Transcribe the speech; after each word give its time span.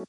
Ya, 0.00 0.08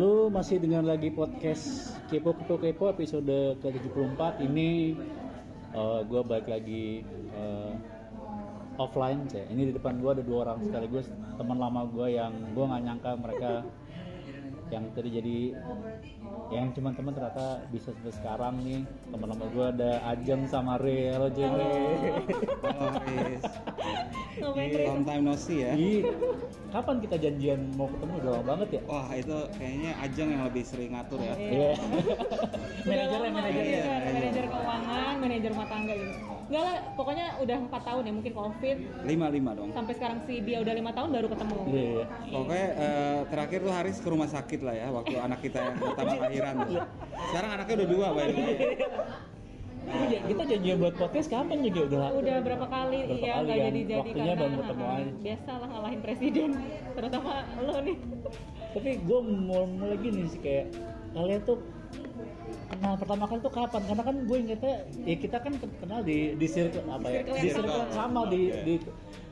lu 0.00 0.32
masih 0.32 0.56
dengan 0.56 0.88
lagi 0.88 1.12
podcast 1.12 1.92
Kepo 2.08 2.32
Kepo 2.32 2.56
Kepo 2.56 2.88
episode 2.88 3.60
ke-74 3.60 4.40
Ini 4.48 4.96
uh, 5.76 6.00
gue 6.08 6.24
balik 6.24 6.48
lagi 6.48 7.04
uh, 7.36 7.76
offline 8.80 9.28
sih. 9.28 9.44
Ini 9.44 9.68
di 9.68 9.72
depan 9.76 10.00
gue 10.00 10.08
ada 10.08 10.24
dua 10.24 10.48
orang 10.48 10.64
sekaligus 10.64 11.12
teman 11.36 11.60
lama 11.60 11.84
gue 11.84 12.16
yang 12.16 12.32
gue 12.56 12.64
nggak 12.64 12.82
nyangka 12.88 13.12
mereka 13.20 13.52
yang 14.68 14.84
tadi 14.92 15.08
jadi 15.08 15.38
yang 16.52 16.72
cuman 16.76 16.92
teman 16.96 17.12
ternyata 17.16 17.60
bisa 17.72 17.92
sampai 17.92 18.12
sekarang 18.12 18.54
nih 18.64 18.80
teman 19.08 19.28
lama 19.32 19.46
gue 19.52 19.66
ada 19.78 19.92
Ajeng 20.12 20.44
sama 20.48 20.76
Re 20.80 21.12
halo 21.12 21.28
Jeng 21.32 21.52
Oh. 22.68 24.27
Ngapain 24.38 24.68
Iya. 24.68 24.86
Long 24.88 25.04
time 25.04 25.22
no 25.26 25.34
see 25.34 25.58
ya. 25.64 25.72
Kapan 26.68 26.96
kita 27.00 27.16
janjian 27.16 27.60
mau 27.74 27.88
ketemu 27.88 28.12
udah 28.20 28.30
lama 28.36 28.44
banget 28.44 28.68
ya 28.76 28.80
Wah 28.84 29.08
itu 29.16 29.36
kayaknya 29.56 29.90
Ajeng 30.04 30.28
yang 30.36 30.42
lebih 30.44 30.62
sering 30.64 30.90
ngatur 30.94 31.20
ya. 31.20 31.34
Iya. 31.34 31.70
Udah 32.88 32.88
manajernya 32.88 33.20
lama, 33.20 33.36
manajernya 33.36 33.68
iya, 33.68 33.84
iya. 33.84 34.12
manajer 34.12 34.44
keuangan, 34.48 35.14
manajer 35.20 35.50
rumah 35.52 35.68
tangga 35.68 35.92
gitu. 35.96 36.12
Enggak 36.48 36.62
lah, 36.64 36.76
pokoknya 36.96 37.26
udah 37.44 37.56
empat 37.68 37.82
tahun 37.84 38.02
ya 38.08 38.12
mungkin 38.16 38.32
covid 38.32 38.76
Lima 39.04 39.26
lima 39.28 39.50
dong. 39.52 39.68
sampai 39.76 39.92
sekarang 40.00 40.18
si 40.24 40.40
dia 40.40 40.64
udah 40.64 40.72
lima 40.72 40.90
tahun 40.96 41.08
baru 41.12 41.26
ketemu. 41.28 41.56
Iya, 41.68 41.84
iya. 41.84 42.04
Pokoknya 42.32 42.68
eh, 42.72 43.20
terakhir 43.28 43.58
tuh 43.60 43.72
Haris 43.76 43.98
ke 44.00 44.08
rumah 44.08 44.28
sakit 44.32 44.60
lah 44.64 44.74
ya 44.76 44.88
waktu 44.88 45.14
anak 45.20 45.44
kita 45.44 45.58
yang 45.60 45.76
pertama 45.76 46.12
lahiran. 46.24 46.56
Sekarang 47.28 47.50
anaknya 47.52 47.74
udah 47.84 47.88
dua 47.92 48.06
by 48.16 48.24
the 48.24 48.36
way. 48.40 48.56
Kita 49.88 50.18
kita 50.28 50.42
janjian 50.44 50.76
buat 50.78 50.94
podcast 50.94 51.28
kapan 51.28 51.58
juga 51.64 51.80
udah 51.88 52.00
Udah 52.14 52.36
berapa 52.44 52.66
kali 52.68 52.98
Berapa 53.08 53.24
ya 53.24 53.34
nggak 53.40 53.56
kan? 53.56 53.66
jadi 53.72 53.80
jadi 53.80 53.96
Waktunya 53.98 54.24
karena 54.28 54.42
baru 54.44 54.54
ketemu 54.60 54.84
aja. 54.84 55.12
biasa 55.18 55.50
lah 55.56 55.68
ngalahin 55.68 56.00
presiden, 56.04 56.50
terutama 56.92 57.30
lo 57.58 57.74
nih. 57.80 57.96
tapi 58.68 58.90
gue 59.00 59.20
mau 59.24 59.64
mulai 59.64 59.96
gini 59.96 60.22
sih 60.28 60.40
kayak 60.44 60.66
kalian 61.10 61.40
tuh 61.42 61.58
kenal 62.68 62.94
pertama 63.00 63.24
kali 63.24 63.40
tuh 63.40 63.48
kapan 63.50 63.82
karena 63.88 64.02
kan 64.04 64.16
gue 64.28 64.36
ingetnya 64.38 64.74
ya 65.02 65.16
kita 65.16 65.36
kan 65.40 65.52
kenal 65.56 66.00
di 66.04 66.36
di 66.36 66.46
circle 66.46 66.84
apa 66.84 67.08
ya 67.08 67.20
di 67.24 67.48
circle 67.48 67.88
sama. 67.88 68.28
di 68.28 68.52
di 68.62 68.74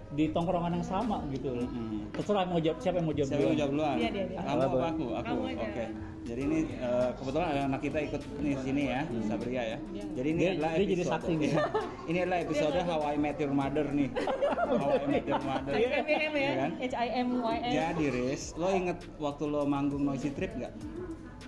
di 0.08 0.30
tongkrongan 0.30 0.70
yang 0.72 0.86
sama 0.86 1.18
gitu 1.28 1.50
loh 1.52 1.66
Mm-mm. 1.66 2.06
terserah 2.10 2.46
mau 2.46 2.56
jawab 2.56 2.78
siapa 2.78 2.96
yang 2.96 3.06
mau 3.06 3.14
jawab 3.14 3.28
Siapa 3.28 3.40
yang 3.40 3.50
mau 3.50 3.58
jawab 3.58 3.72
duluan? 3.72 3.96
Dia, 3.96 4.08
dia, 4.08 4.24
dia. 4.24 4.38
Kamu 4.38 4.62
Apa? 4.62 4.78
aku? 4.86 5.04
Aku. 5.16 5.34
Oke. 5.42 5.52
aja. 5.58 5.86
Jadi 6.22 6.40
ini 6.42 6.58
eh, 6.72 7.10
kebetulan 7.12 7.46
ada 7.48 7.60
anak 7.66 7.80
kita 7.80 7.98
ikut 8.00 8.20
nih 8.36 8.52
di 8.52 8.60
sini 8.60 8.82
ya, 8.84 9.00
Sabria 9.24 9.62
ya. 9.64 9.78
Jadi 10.12 10.28
ini 10.28 10.40
Dia- 10.40 10.52
adalah 10.52 10.70
dia 10.72 10.82
jadi 10.84 10.94
episode- 10.96 11.12
saksi 11.12 11.32
nih. 11.36 11.50
ini 12.06 12.18
adalah 12.20 12.38
episode 12.40 12.76
How 12.80 13.00
I 13.04 13.16
Met 13.16 13.36
Your 13.36 13.52
Mother 13.52 13.86
nih. 13.88 14.08
How 14.56 14.90
I 14.92 15.06
Met 15.06 15.24
Your 15.24 15.42
Mother. 15.44 15.72
HIM 15.72 15.92
ya, 16.06 16.18
Iya 16.32 16.52
kan? 16.56 16.70
H 16.76 16.94
I 16.96 17.08
M 17.16 17.28
Y 17.36 17.56
M. 17.56 17.72
Jadi 17.72 18.04
Riz, 18.08 18.42
lo 18.54 18.68
inget 18.70 18.98
waktu 19.16 19.44
lo 19.44 19.62
manggung 19.64 20.02
Noisy 20.02 20.30
Trip 20.30 20.52
nggak? 20.52 20.74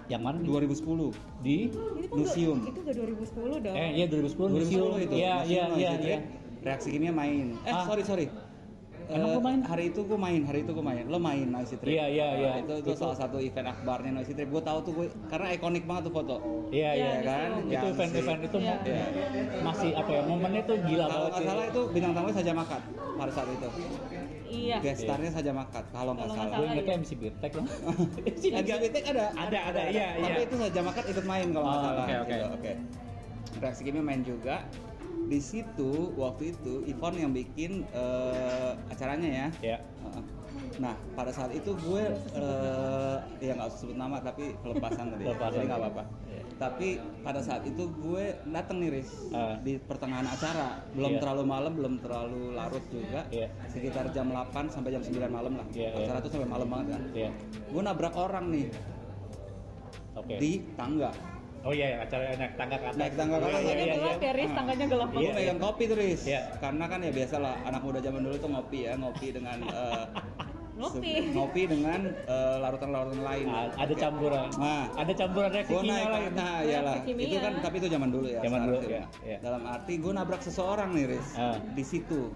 yang 0.06 0.20
mana 0.20 0.36
nih? 0.36 0.48
2010 0.48 1.12
di 1.39 1.69
Itu 2.01 2.14
Museum. 2.14 2.59
Itu 2.62 2.81
udah 2.81 2.95
2010 2.97 3.61
dong. 3.61 3.75
eh 3.75 3.91
iya 3.95 4.06
2010 4.06 4.41
museum 4.48 4.89
2010 4.89 5.05
itu. 5.05 5.14
iya 5.14 5.34
iya 5.42 5.62
Noisy 5.64 5.79
iya 5.79 5.91
Trip. 5.92 6.06
iya 6.06 6.19
Reaksi 6.59 6.89
kimia 6.91 7.12
main. 7.12 7.55
Eh 7.61 7.70
Ah. 7.70 7.84
sorry 7.84 8.03
sorry. 8.03 8.27
Emang 9.09 9.25
Eh, 9.25 9.34
lu 9.34 9.41
main? 9.41 9.61
Hari 9.62 9.84
itu 9.89 10.01
gue 10.03 10.19
main, 10.19 10.41
hari 10.42 10.61
itu 10.61 10.70
gue 10.70 10.84
main. 10.84 11.01
Lo 11.03 11.17
main 11.19 11.47
Noisy 11.47 11.77
Trip. 11.77 11.89
Iya, 11.91 12.06
iya, 12.06 12.28
iya. 12.34 12.53
Itu, 12.61 12.75
itu, 12.78 12.92
salah 12.92 13.17
satu 13.17 13.37
event 13.39 13.64
akbarnya 13.67 14.12
Noisy 14.12 14.33
Trip. 14.33 14.47
Gue 14.47 14.61
tahu 14.61 14.78
tuh 14.83 14.92
gue 14.95 15.06
karena 15.27 15.48
ikonik 15.51 15.83
banget 15.83 16.03
tuh 16.05 16.14
foto. 16.14 16.37
iya 16.69 16.92
iya 16.92 17.12
Iya, 17.14 17.25
kan? 17.25 17.48
itu 17.59 17.73
Yang 17.73 17.84
event 17.89 18.11
si- 18.11 18.19
event 18.19 18.41
itu 18.45 18.59
Iya. 18.61 18.77
masih 19.59 19.91
apa 19.95 20.11
ya 20.11 20.23
momennya 20.23 20.62
tuh 20.62 20.77
gila 20.79 21.01
Kalau 21.01 21.09
banget 21.09 21.25
nggak 21.25 21.41
sih 21.41 21.48
salah 21.48 21.64
itu 21.67 21.81
bintang 21.89 22.12
tamunya 22.12 22.36
saja 22.36 22.53
makat 22.53 22.83
pada 23.17 23.33
saat 23.33 23.48
itu. 23.48 23.69
Iya. 24.48 24.77
Guest 24.79 25.01
starnya 25.03 25.31
saja 25.31 25.51
makat 25.53 25.84
kalau 25.89 26.12
nggak 26.12 26.25
Kalau 26.25 26.34
nggak 26.34 26.45
salah. 26.47 26.59
gue 26.59 26.67
ingetnya 26.69 26.84
iya. 26.91 27.01
MC 27.01 27.11
Birtek 27.14 27.52
loh 27.55 27.67
LGBT 28.55 28.97
ada. 29.11 29.24
Ada, 29.35 29.58
ada, 29.67 29.80
iya, 29.89 30.08
Tapi 30.18 30.29
iya. 30.35 30.45
itu 30.45 30.57
saja 30.58 30.80
makat 30.83 31.05
ikut 31.07 31.24
main 31.24 31.47
kalau 31.48 31.64
nggak 31.67 31.79
Oh, 31.79 31.86
salah. 31.86 32.05
oke, 32.05 32.14
oke. 32.18 32.29
gitu, 32.30 32.47
Oke. 32.55 32.73
Reaksi 33.58 33.83
kimia 33.83 34.02
main 34.02 34.20
juga. 34.23 34.57
Di 35.28 35.39
situ 35.39 35.92
waktu 36.16 36.56
itu 36.56 36.89
Ivon 36.89 37.14
yang 37.14 37.33
bikin 37.33 37.84
eh, 37.92 38.72
acaranya 38.89 39.28
ya. 39.28 39.77
ya 39.77 39.78
Heeh. 39.78 40.24
Nah, 40.78 40.94
pada 41.12 41.28
saat 41.28 41.50
itu 41.52 41.74
gue 41.77 42.02
eh 42.33 43.16
ya 43.42 43.52
nggak 43.52 43.68
usah 43.68 43.78
sebut 43.78 43.94
nama 43.94 44.17
tapi 44.18 44.56
pelepasan 44.58 45.12
tadi. 45.12 45.22
ya. 45.22 45.27
Pelepasan. 45.28 45.55
Jadi 45.55 45.67
nggak 45.67 45.80
apa-apa. 45.80 46.05
Iya. 46.24 46.42
Tapi 46.58 46.88
pada 47.20 47.40
saat 47.42 47.62
itu 47.62 47.84
gue 47.94 48.24
dateng 48.48 48.77
nih 48.80 48.90
Riz 48.90 49.11
Ah. 49.30 49.55
di 49.61 49.78
pertengahan 49.78 50.27
acara, 50.27 50.83
belum 50.90 51.12
Iya. 51.14 51.20
terlalu 51.20 51.44
malam, 51.44 51.72
belum 51.74 51.94
terlalu 52.00 52.42
larut 52.55 52.84
juga. 52.88 53.20
Iya. 53.28 53.46
Sekitar 53.68 54.11
jam 54.11 54.30
8 54.30 54.67
sampai 54.67 54.90
jam 54.90 55.02
9 55.02 55.28
malam 55.28 55.55
lah. 55.55 55.67
Iya, 55.70 55.92
iya. 55.92 55.98
acara 56.02 56.18
tuh 56.18 56.30
sampai 56.33 56.48
malam 56.48 56.67
banget 56.67 56.88
kan. 56.90 57.02
iya 57.12 57.30
Gue 57.68 57.83
nabrak 57.84 58.14
orang 58.17 58.44
nih 58.48 58.67
oke 60.14 60.34
di 60.38 60.52
tangga. 60.74 61.11
Oh 61.61 61.73
iya 61.73 61.86
iya, 61.89 61.96
acara 62.01 62.23
naik 62.33 62.55
tangga 62.55 62.77
ke 62.77 62.86
atas 62.86 62.96
Naik 62.96 63.14
tangga 63.14 63.36
ke 63.36 63.45
atas. 63.45 63.51
Iya, 63.51 63.58
Tangganya 63.58 63.85
iya, 63.85 63.95
gelap 63.95 64.11
iya. 64.14 64.23
ya, 64.23 64.33
Riz, 64.33 64.51
tangganya 64.52 64.86
gelap 64.86 65.08
Gue 65.08 65.19
Iya, 65.19 65.29
banget. 65.29 65.39
megang 65.42 65.61
kopi 65.61 65.83
tuh 65.85 65.96
Riz. 65.96 66.20
Iya. 66.23 66.41
Karena 66.58 66.85
kan 66.86 66.98
ya 67.01 67.11
biasalah 67.11 67.55
anak 67.64 67.80
muda 67.83 67.98
zaman 67.98 68.20
dulu 68.23 68.36
tuh 68.36 68.48
ngopi 68.48 68.79
ya, 68.80 68.92
ngopi 68.95 69.27
dengan 69.30 69.58
eh, 69.74 70.05
Ngopi. 70.79 71.35
ngopi 71.35 71.63
dengan 71.67 72.01
eh, 72.07 72.57
larutan-larutan 72.57 73.18
lain. 73.20 73.47
Ah, 73.48 73.67
ada 73.74 73.91
Oke. 73.91 73.98
campuran 73.98 74.47
Nah, 74.55 74.85
ada 74.95 75.13
campuran 75.13 75.51
reaksi 75.51 75.73
kimia 75.74 75.91
naik 75.91 76.07
lain 76.08 76.30
nah 76.33 76.57
iyalah 76.63 76.95
kimia. 77.02 77.27
itu 77.27 77.36
kan 77.36 77.52
tapi 77.58 77.77
itu 77.77 77.89
zaman 77.89 78.08
dulu 78.08 78.27
ya 78.29 78.41
Zaman 78.41 78.61
dulu, 78.63 78.79
iya, 78.86 79.02
iya. 79.20 79.39
dalam 79.41 79.63
arti 79.64 79.92
gue 79.98 80.13
nabrak 80.13 80.39
seseorang 80.39 80.95
nih 80.95 81.05
Riz 81.11 81.29
Ah. 81.35 81.58
di 81.68 81.83
situ 81.83 82.30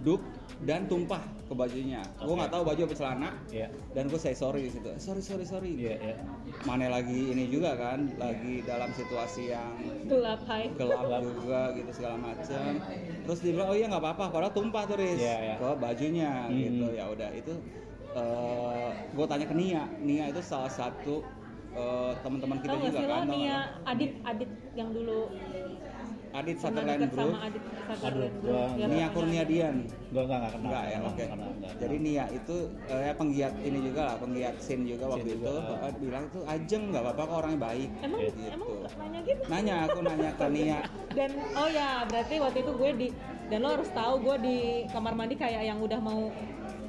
duk 0.00 0.22
dan 0.62 0.86
tumpah 0.86 1.18
ke 1.44 1.52
bajunya 1.52 2.00
gue 2.16 2.30
Oke. 2.30 2.38
nggak 2.38 2.52
tahu 2.54 2.62
baju 2.62 2.80
apa 2.86 2.94
celana 2.94 3.30
iya 3.50 3.68
dan 3.92 4.06
gue 4.06 4.16
say 4.16 4.32
sorry 4.32 4.64
di 4.64 4.72
situ 4.72 4.86
sorry 4.96 5.20
sorry 5.20 5.44
sorry 5.44 5.70
iya 5.74 5.94
iya 5.98 6.16
mana 6.62 6.88
lagi 6.88 7.34
ini 7.34 7.50
juga 7.50 7.74
kan 7.74 8.06
lagi 8.16 8.62
dalam 8.62 8.88
situasi 8.94 9.50
yang 9.50 9.74
Gelap, 10.06 10.40
hai. 10.46 10.70
gelap 10.78 11.04
juga 11.20 11.74
gitu 11.74 11.90
segala 11.90 12.16
macam 12.22 12.70
terus 13.26 13.38
dia 13.42 13.52
bilang 13.52 13.68
oh 13.70 13.76
iya 13.76 13.86
nggak 13.90 14.02
apa-apa 14.02 14.24
padahal 14.30 14.52
tumpah 14.54 14.82
tuh 14.86 14.96
Riz 14.96 15.18
Iya, 15.18 15.36
iya. 15.42 15.54
ke 15.58 15.68
bajunya 15.76 16.32
Hmm. 16.48 16.56
gitu 16.56 16.86
ya 16.94 17.04
udah 17.10 17.30
itu 17.34 17.52
gue 19.14 19.26
tanya 19.26 19.46
ke 19.50 19.54
Nia 19.54 19.82
Nia 20.00 20.24
itu 20.30 20.40
salah 20.40 20.70
satu 20.70 21.26
eh, 21.74 22.12
teman-teman 22.22 22.62
kita 22.62 22.74
nggak 22.78 22.92
juga 22.94 23.06
kan 23.10 23.26
tau 23.26 23.34
Nia? 23.34 23.58
Adit 23.84 24.12
Adit 24.22 24.50
yang 24.78 24.94
dulu 24.94 25.26
Adit 26.34 26.56
Sutherland 26.58 27.06
Group 27.06 27.30
sama 27.30 27.38
Adit 27.46 27.62
Aduh, 27.62 27.94
Sutherland 27.94 28.34
gua- 28.42 28.66
Group. 28.66 28.74
Ya, 28.74 28.86
Nia. 28.90 29.06
Kurniadian 29.14 29.74
gue 29.86 30.22
nggak 30.22 30.38
nggak 30.38 30.52
kenal 30.52 30.66
enggak 30.66 30.84
ya 30.84 30.98
oke 31.00 31.24
nggak 31.24 31.72
jadi. 31.78 31.96
Nia 31.96 32.24
itu 32.28 32.56
eh, 32.84 33.00
ya 33.00 33.12
penggiat 33.14 33.54
ini 33.60 33.78
juga 33.80 34.00
lah 34.04 34.16
penggiat 34.18 34.54
scene 34.58 34.82
juga 34.84 35.04
waktu 35.06 35.22
Scene 35.24 35.30
itu 35.32 35.38
juga, 35.40 35.50
ah. 35.52 35.64
bapak 35.72 35.90
bilang 35.96 36.24
tuh 36.28 36.42
ajeng 36.44 36.82
nggak 36.90 37.02
apa-apa 37.04 37.22
kok 37.22 37.36
orangnya 37.36 37.60
baik 37.62 37.88
Emang. 38.00 38.20
Gitu. 38.20 38.40
emang 38.50 38.70
nanya 38.98 39.20
gitu? 39.22 39.40
nanya 39.46 39.74
aku 39.84 39.98
nanya 40.02 40.30
ke 40.32 40.46
Nia 40.50 40.78
Dan 41.16 41.30
oh 41.54 41.68
ya, 41.70 41.88
berarti 42.04 42.34
waktu 42.42 42.58
itu 42.60 42.72
gue 42.74 42.90
di 42.96 43.08
dan 43.44 43.58
lo 43.60 43.68
harus 43.70 43.90
tahu 43.92 44.14
gue 44.20 44.36
di 44.40 44.56
kamar 44.88 45.12
mandi 45.12 45.34
kayak 45.36 45.62
yang 45.62 45.78
udah 45.78 46.00
mau 46.00 46.32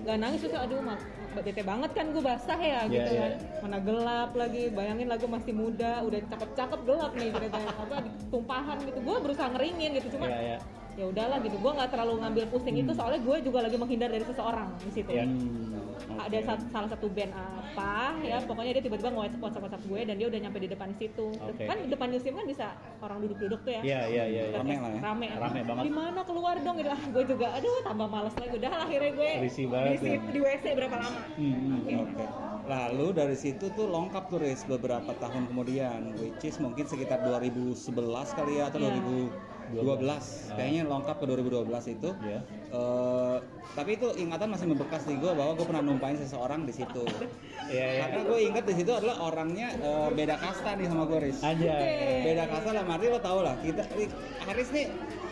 nggak 0.02 0.18
nangis 0.18 0.42
terus 0.42 0.56
aduh 0.56 0.82
mak 0.82 0.98
bete 1.42 1.64
banget 1.66 1.92
kan 1.92 2.06
gue 2.14 2.24
basah 2.24 2.60
ya 2.60 2.86
Iya, 2.86 2.94
gitu 2.94 3.12
iya. 3.12 3.22
kan. 3.22 3.32
Mana 3.66 3.78
gelap 3.84 4.32
lagi 4.38 4.64
bayangin 4.72 5.08
lah 5.10 5.18
gue 5.18 5.28
masih 5.28 5.52
muda 5.52 6.04
udah 6.06 6.20
cakep-cakep 6.32 6.80
gelap 6.86 7.12
nih 7.18 7.30
ceritanya. 7.34 7.72
Apa 7.76 7.96
tumpahan 8.32 8.78
gitu. 8.86 9.00
Gue 9.04 9.16
berusaha 9.20 9.48
ngeringin 9.52 9.92
gitu 10.00 10.08
cuma 10.16 10.30
iya 10.32 10.40
iya 10.56 10.60
ya 10.96 11.06
udahlah 11.06 11.38
gitu 11.40 11.56
gue 11.56 11.72
nggak 11.74 11.90
terlalu 11.90 12.14
ngambil 12.18 12.44
pusing 12.48 12.76
itu 12.78 12.92
soalnya 12.92 13.20
gue 13.20 13.36
juga 13.42 13.60
lagi 13.62 13.76
menghindar 13.76 14.08
dari 14.08 14.24
seseorang 14.24 14.70
di 14.80 14.92
situ 14.94 15.12
Iya. 15.12 15.28
Hmm, 15.28 16.18
ada 16.18 16.32
oke. 16.34 16.46
sat- 16.46 16.68
salah 16.70 16.88
satu 16.88 17.08
band 17.08 17.32
apa 17.32 17.94
ya 18.22 18.40
pokoknya 18.42 18.72
dia 18.74 18.84
tiba-tiba 18.84 19.10
nge 19.10 19.20
WhatsApp 19.38 19.64
WhatsApp 19.66 19.84
gue 19.86 20.00
dan 20.02 20.16
dia 20.16 20.28
udah 20.28 20.40
nyampe 20.40 20.58
di 20.58 20.70
depan 20.70 20.90
situ 20.94 21.28
Oke. 21.34 21.64
kan 21.64 21.76
di 21.78 21.90
depan 21.90 22.08
museum 22.10 22.34
kan 22.34 22.46
bisa 22.46 22.66
orang 22.98 23.18
duduk-duduk 23.22 23.60
tuh 23.62 23.72
ya 23.74 23.82
iya 23.82 24.02
iya 24.06 24.24
iya 24.26 24.44
iya. 24.46 24.56
Rame 24.56 24.76
lah 24.78 24.90
ya. 24.90 25.00
rame 25.02 25.28
Rame 25.34 25.60
banget. 25.64 25.84
di 25.84 25.92
mana 25.92 26.20
keluar 26.24 26.56
dong 26.58 26.76
gitu 26.78 26.90
ah 26.90 27.02
gue 27.02 27.24
juga 27.26 27.48
aduh 27.52 27.78
tambah 27.82 28.08
males 28.08 28.36
lagi 28.36 28.54
udah 28.56 28.72
akhirnya 28.82 29.12
gue 29.14 29.32
Risih 29.42 29.66
banget 29.68 29.94
di, 29.94 30.08
ya. 30.08 30.20
di 30.26 30.40
WC 30.42 30.66
berapa 30.74 30.96
lama 30.98 31.20
Hmm, 31.36 31.54
hmm. 31.54 32.04
Oke. 32.06 32.26
Lalu 32.66 33.08
dari 33.14 33.36
situ 33.36 33.66
tuh 33.70 33.86
lengkap 33.86 34.24
tuh 34.26 34.42
Riz 34.42 34.66
beberapa 34.66 35.14
tahun 35.14 35.46
kemudian, 35.46 36.18
which 36.18 36.42
is 36.44 36.58
mungkin 36.58 36.82
sekitar 36.84 37.22
2011 37.22 37.78
kali 38.34 38.58
ya 38.58 38.74
atau 38.74 38.82
Iya. 39.72 39.82
2012. 39.82 40.56
Kayaknya 40.58 40.82
lengkap 40.86 41.16
ke 41.18 41.26
2012 41.26 41.86
itu. 41.96 42.10
Iya. 42.22 42.40
Eh, 42.76 43.38
tapi 43.76 43.92
itu 44.00 44.08
ingatan 44.16 44.48
masih 44.48 44.68
membekas 44.72 45.04
di 45.04 45.16
gue 45.20 45.32
bahwa 45.36 45.52
gue 45.58 45.66
pernah 45.68 45.84
numpain 45.84 46.16
seseorang 46.16 46.64
di 46.64 46.74
situ. 46.76 47.04
iya 47.74 47.88
iya 47.98 48.02
Karena 48.08 48.22
gue 48.30 48.40
inget 48.46 48.64
di 48.70 48.76
situ 48.78 48.92
adalah 48.94 49.16
orangnya 49.26 49.68
eh, 49.76 50.10
beda 50.14 50.36
kasta 50.38 50.78
nih 50.78 50.88
sama 50.88 51.04
gue 51.10 51.20
Riz. 51.30 51.40
aja 51.42 51.74
Beda 52.22 52.44
kasta 52.46 52.70
lah, 52.72 52.84
arti 52.86 53.08
lo 53.10 53.20
tau 53.20 53.40
lah 53.42 53.56
kita 53.60 53.84
nih, 53.98 54.08
Haris 54.46 54.70
nih 54.72 54.86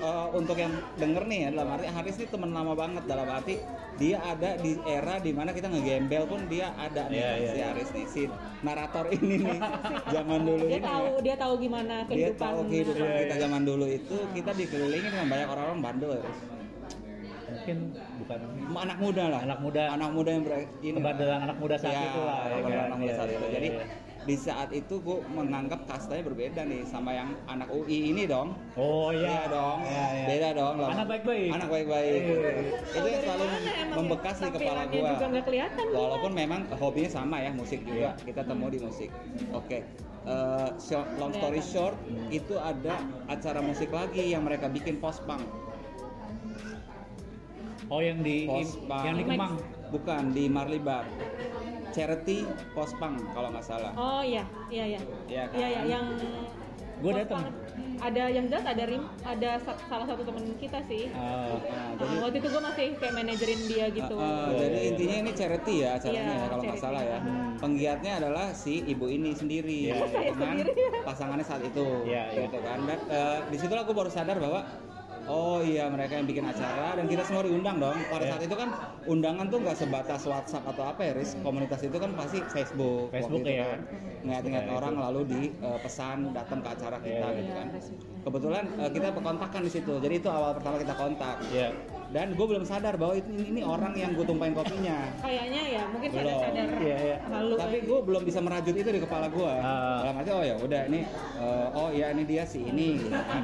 eh, 0.03 0.27
untuk 0.31 0.55
yang 0.55 0.69
denger 0.93 1.23
nih 1.23 1.39
ya 1.39 1.49
dalam 1.51 1.69
arti 1.71 1.87
Haris 1.87 2.15
nih 2.17 2.27
temen 2.27 2.51
lama 2.51 2.73
banget 2.73 3.03
dalam 3.03 3.27
arti 3.27 3.55
dia 3.93 4.17
ada 4.19 4.57
di 4.57 4.73
era 4.83 5.15
di 5.17 5.31
mana 5.31 5.49
kita 5.49 5.69
ngegembel 5.69 6.23
pun 6.25 6.41
dia 6.45 6.73
ada 6.75 7.07
nih 7.07 7.17
Iya, 7.17 7.31
iya, 7.37 7.47
si 7.47 7.57
iya. 7.57 7.65
Haris 7.69 7.89
nih 7.89 8.05
si 8.05 8.21
narator 8.61 9.05
ini 9.09 9.35
nih 9.39 9.59
zaman 10.15 10.39
dulu 10.43 10.63
dia 10.65 10.79
ini 10.79 10.83
tahu 10.83 11.05
ya. 11.05 11.19
dia 11.21 11.35
tahu 11.37 11.53
gimana 11.57 11.95
dia 12.01 12.09
kehidupan 12.09 12.41
tahu 12.41 12.59
kehidupan 12.67 13.05
Iya, 13.05 13.19
kita 13.21 13.35
iya. 13.35 13.41
zaman 13.41 13.61
dulu 13.63 13.85
itu 13.87 14.15
kita 14.31 14.51
dikelilingi 14.51 15.07
dengan 15.07 15.27
banyak 15.29 15.47
orang-orang 15.47 15.79
bandel 15.81 16.11
ya. 16.13 16.23
Mungkin 17.43 17.77
bukan 18.17 18.39
anak 18.75 18.97
muda 18.97 19.23
lah 19.29 19.39
Anak 19.45 19.59
muda. 19.61 19.83
anak 19.93 20.09
muda 20.11 20.29
yang 20.31 20.43
ber, 20.43 20.53
ini 20.81 20.91
kebandelan 20.97 21.39
anak 21.45 21.57
muda 21.61 21.75
saat 21.77 21.93
ya, 21.93 22.01
itu 22.03 22.21
lah 22.25 22.39
ya 22.43 22.59
kan? 22.59 22.73
anak 22.89 22.97
muda 22.97 23.07
Iya, 23.07 23.15
saat 23.15 23.29
itu 23.29 23.45
iya, 23.45 23.51
jadi 23.53 23.67
iya. 23.69 23.85
Di 24.23 24.35
saat 24.35 24.71
itu 24.71 24.97
gue 24.97 25.19
menganggap 25.27 25.83
kastanya 25.83 26.23
berbeda 26.23 26.63
nih 26.63 26.87
sama 26.87 27.11
yang 27.11 27.35
anak 27.45 27.67
UI 27.67 28.09
ini 28.09 28.23
dong 28.23 28.55
oh 28.79 29.11
Iya 29.11 29.19
iya 29.19 29.43
dong, 29.47 29.79
Iya, 29.83 30.05
iya. 30.09 30.25
beda 30.25 30.49
dong. 30.55 30.73
loh. 30.79 30.89
Anak 30.89 31.07
baik-baik. 31.07 31.49
Anak 31.51 31.69
baik-baik. 31.69 32.21
Iya. 32.23 32.51
Itu 32.89 33.07
yang 33.07 33.21
selalu 33.21 33.43
membekas 33.93 34.35
di 34.35 34.49
kepala 34.49 34.81
gua. 34.87 35.09
Walaupun 35.91 36.31
memang 36.33 36.61
hobinya 36.73 37.11
sama 37.11 37.37
ya 37.39 37.51
musik 37.51 37.83
juga. 37.83 38.15
Iya. 38.15 38.25
Kita 38.25 38.41
temu 38.43 38.65
di 38.67 38.79
musik. 38.79 39.09
Oke. 39.51 39.83
Eh, 40.23 40.69
short- 40.79 41.11
long 41.19 41.35
story 41.35 41.59
short, 41.59 41.95
itu 42.31 42.55
ada 42.55 42.95
acara 43.27 43.59
musik 43.59 43.91
lagi 43.91 44.23
yang 44.25 44.47
mereka 44.47 44.71
bikin 44.71 44.97
post 44.97 45.19
punk. 45.27 45.43
oh 47.91 47.99
yang 47.99 48.23
di 48.23 48.47
Post 48.47 48.79
punk. 48.87 49.03
yang 49.03 49.15
di 49.19 49.23
Kemang 49.27 49.53
Bukan 49.91 50.33
di 50.33 50.49
Marley 50.49 50.81
Bar. 50.81 51.05
Charity 51.93 52.37
post 52.73 52.97
punk 52.97 53.21
kalau 53.31 53.49
nggak 53.49 53.63
salah. 53.63 53.93
Oh 53.93 54.19
iya, 54.19 54.43
iya 54.67 54.85
iya. 54.89 54.99
Iya 55.25 55.43
kan? 55.45 55.55
Iya 55.55 55.67
iya 55.69 55.81
yang 55.87 56.05
Gua 57.01 57.11
Pas 57.11 57.19
datang. 57.25 57.43
Ada 57.99 58.23
yang 58.31 58.45
jelas 58.47 58.63
ada 58.63 58.83
rim, 58.83 59.03
ada 59.21 59.49
sa- 59.59 59.79
salah 59.87 60.03
satu 60.03 60.23
temen 60.23 60.55
kita 60.55 60.79
sih. 60.83 61.11
Ah, 61.11 61.51
Nah, 61.51 61.91
Uh, 61.93 61.99
jadi 61.99 62.15
waktu 62.19 62.37
itu 62.39 62.47
gue 62.47 62.61
masih 62.63 62.85
kayak 62.95 63.13
manajerin 63.13 63.61
dia 63.63 63.85
gitu. 63.89 64.15
Uh, 64.15 64.23
uh, 64.23 64.47
Iya, 64.49 64.55
jadi 64.57 64.71
iya, 64.73 64.89
intinya 64.91 65.15
ini 65.19 65.31
charity 65.31 65.73
ya 65.77 65.89
acaranya 65.93 66.23
Iya, 66.23 66.33
ya 66.33 66.47
kalau 66.47 66.63
nggak 66.63 66.79
salah 66.79 67.03
ya. 67.03 67.19
Hmm. 67.19 67.51
Penggiatnya 67.59 68.11
adalah 68.17 68.45
si 68.51 68.73
ibu 68.83 69.05
ini 69.07 69.31
sendiri 69.31 69.77
Iya, 69.89 69.95
iya. 69.99 70.31
Dengan 70.31 70.55
sendiri. 70.59 70.71
pasangannya 71.03 71.45
saat 71.45 71.63
itu, 71.63 71.85
Iya, 72.03 72.23
iya. 72.29 72.41
gitu 72.41 72.57
kan. 72.59 72.77
Dan 72.83 72.99
uh, 73.07 73.39
di 73.45 73.57
situ 73.59 73.73
aku 73.73 73.91
baru 73.91 74.09
sadar 74.09 74.37
bahwa 74.37 74.59
Oh 75.23 75.63
iya 75.63 75.87
mereka 75.87 76.19
yang 76.19 76.27
bikin 76.27 76.43
acara 76.43 76.99
dan 76.99 77.05
kita 77.07 77.23
semua 77.23 77.47
diundang 77.47 77.79
dong. 77.79 77.95
Pada 78.11 78.23
Iya. 78.23 78.31
saat 78.35 78.41
itu 78.43 78.55
kan 78.59 78.69
undangan 79.07 79.45
tuh 79.47 79.59
nggak 79.63 79.77
sebatas 79.79 80.21
WhatsApp 80.27 80.67
atau 80.67 80.83
apa 80.83 80.99
ya, 80.99 81.11
Riz. 81.15 81.31
Komunitas 81.39 81.79
itu 81.79 81.95
kan 81.95 82.11
pasti 82.11 82.43
Facebook, 82.51 83.07
Facebook 83.07 83.39
itu 83.41 83.55
ya. 83.55 83.71
kan. 83.71 83.79
Ngeliat-ngeliat 84.23 84.65
Iya, 84.67 84.75
orang 84.75 84.93
itu. 84.95 85.03
lalu 85.07 85.21
di 85.27 85.41
uh, 85.59 85.79
pesan 85.79 86.17
datang 86.31 86.59
ke 86.59 86.69
acara 86.75 86.97
kita 86.99 87.23
Iya, 87.23 87.37
gitu 87.39 87.47
Iya, 87.47 87.55
kan. 87.55 87.67
Kebetulan 88.23 88.63
uh, 88.79 88.89
kita 88.91 89.07
kontakkan 89.15 89.61
di 89.63 89.71
situ. 89.71 89.93
Jadi 89.99 90.13
itu 90.19 90.27
awal 90.27 90.51
pertama 90.59 90.75
kita 90.79 90.93
kontak. 90.95 91.35
Iya. 91.51 91.69
Dan 92.13 92.27
gue 92.37 92.45
belum 92.45 92.61
sadar 92.63 92.93
bahwa 92.95 93.17
itu, 93.17 93.25
ini 93.33 93.65
orang 93.65 93.97
yang 93.97 94.13
gue 94.13 94.21
tumpahin 94.21 94.53
kopinya. 94.53 95.09
Kayaknya 95.17 95.61
ya 95.65 95.83
mungkin 95.89 96.09
Belum. 96.13 96.29
sadar-sadar 96.29 96.67
Iya, 96.77 96.97
iya. 96.99 97.17
Tapi 97.57 97.77
gue 97.81 97.99
belum 98.03 98.21
bisa 98.21 98.39
merajut 98.39 98.75
itu 98.75 98.89
di 98.91 99.01
kepala 99.01 99.27
gue. 99.27 99.53
Ah. 99.55 100.03
Dalam 100.03 100.19
arti 100.19 100.29
oh 100.29 100.43
ya 100.43 100.55
udah 100.59 100.81
ini 100.87 100.99
eh, 101.39 101.67
oh 101.73 101.89
ya 101.89 102.11
ini 102.11 102.23
dia 102.23 102.43
si 102.45 102.59
ini 102.63 103.01
gitu 103.01 103.17
kan. 103.17 103.43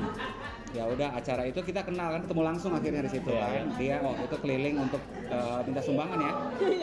Ya 0.70 0.86
udah 0.86 1.10
acara 1.12 1.44
itu 1.44 1.60
kita 1.60 1.82
kenal 1.82 2.14
kan 2.14 2.22
ketemu 2.22 2.42
langsung 2.46 2.72
akhirnya 2.72 3.02
di 3.02 3.12
situ 3.12 3.26
Iya, 3.28 3.42
kan. 3.42 3.66
Dia 3.76 3.96
waktu 4.00 4.24
itu 4.24 4.38
keliling 4.38 4.76
untuk 4.80 5.02
eh, 5.28 5.60
minta 5.66 5.82
sumbangan 5.82 6.18
ya. 6.20 6.34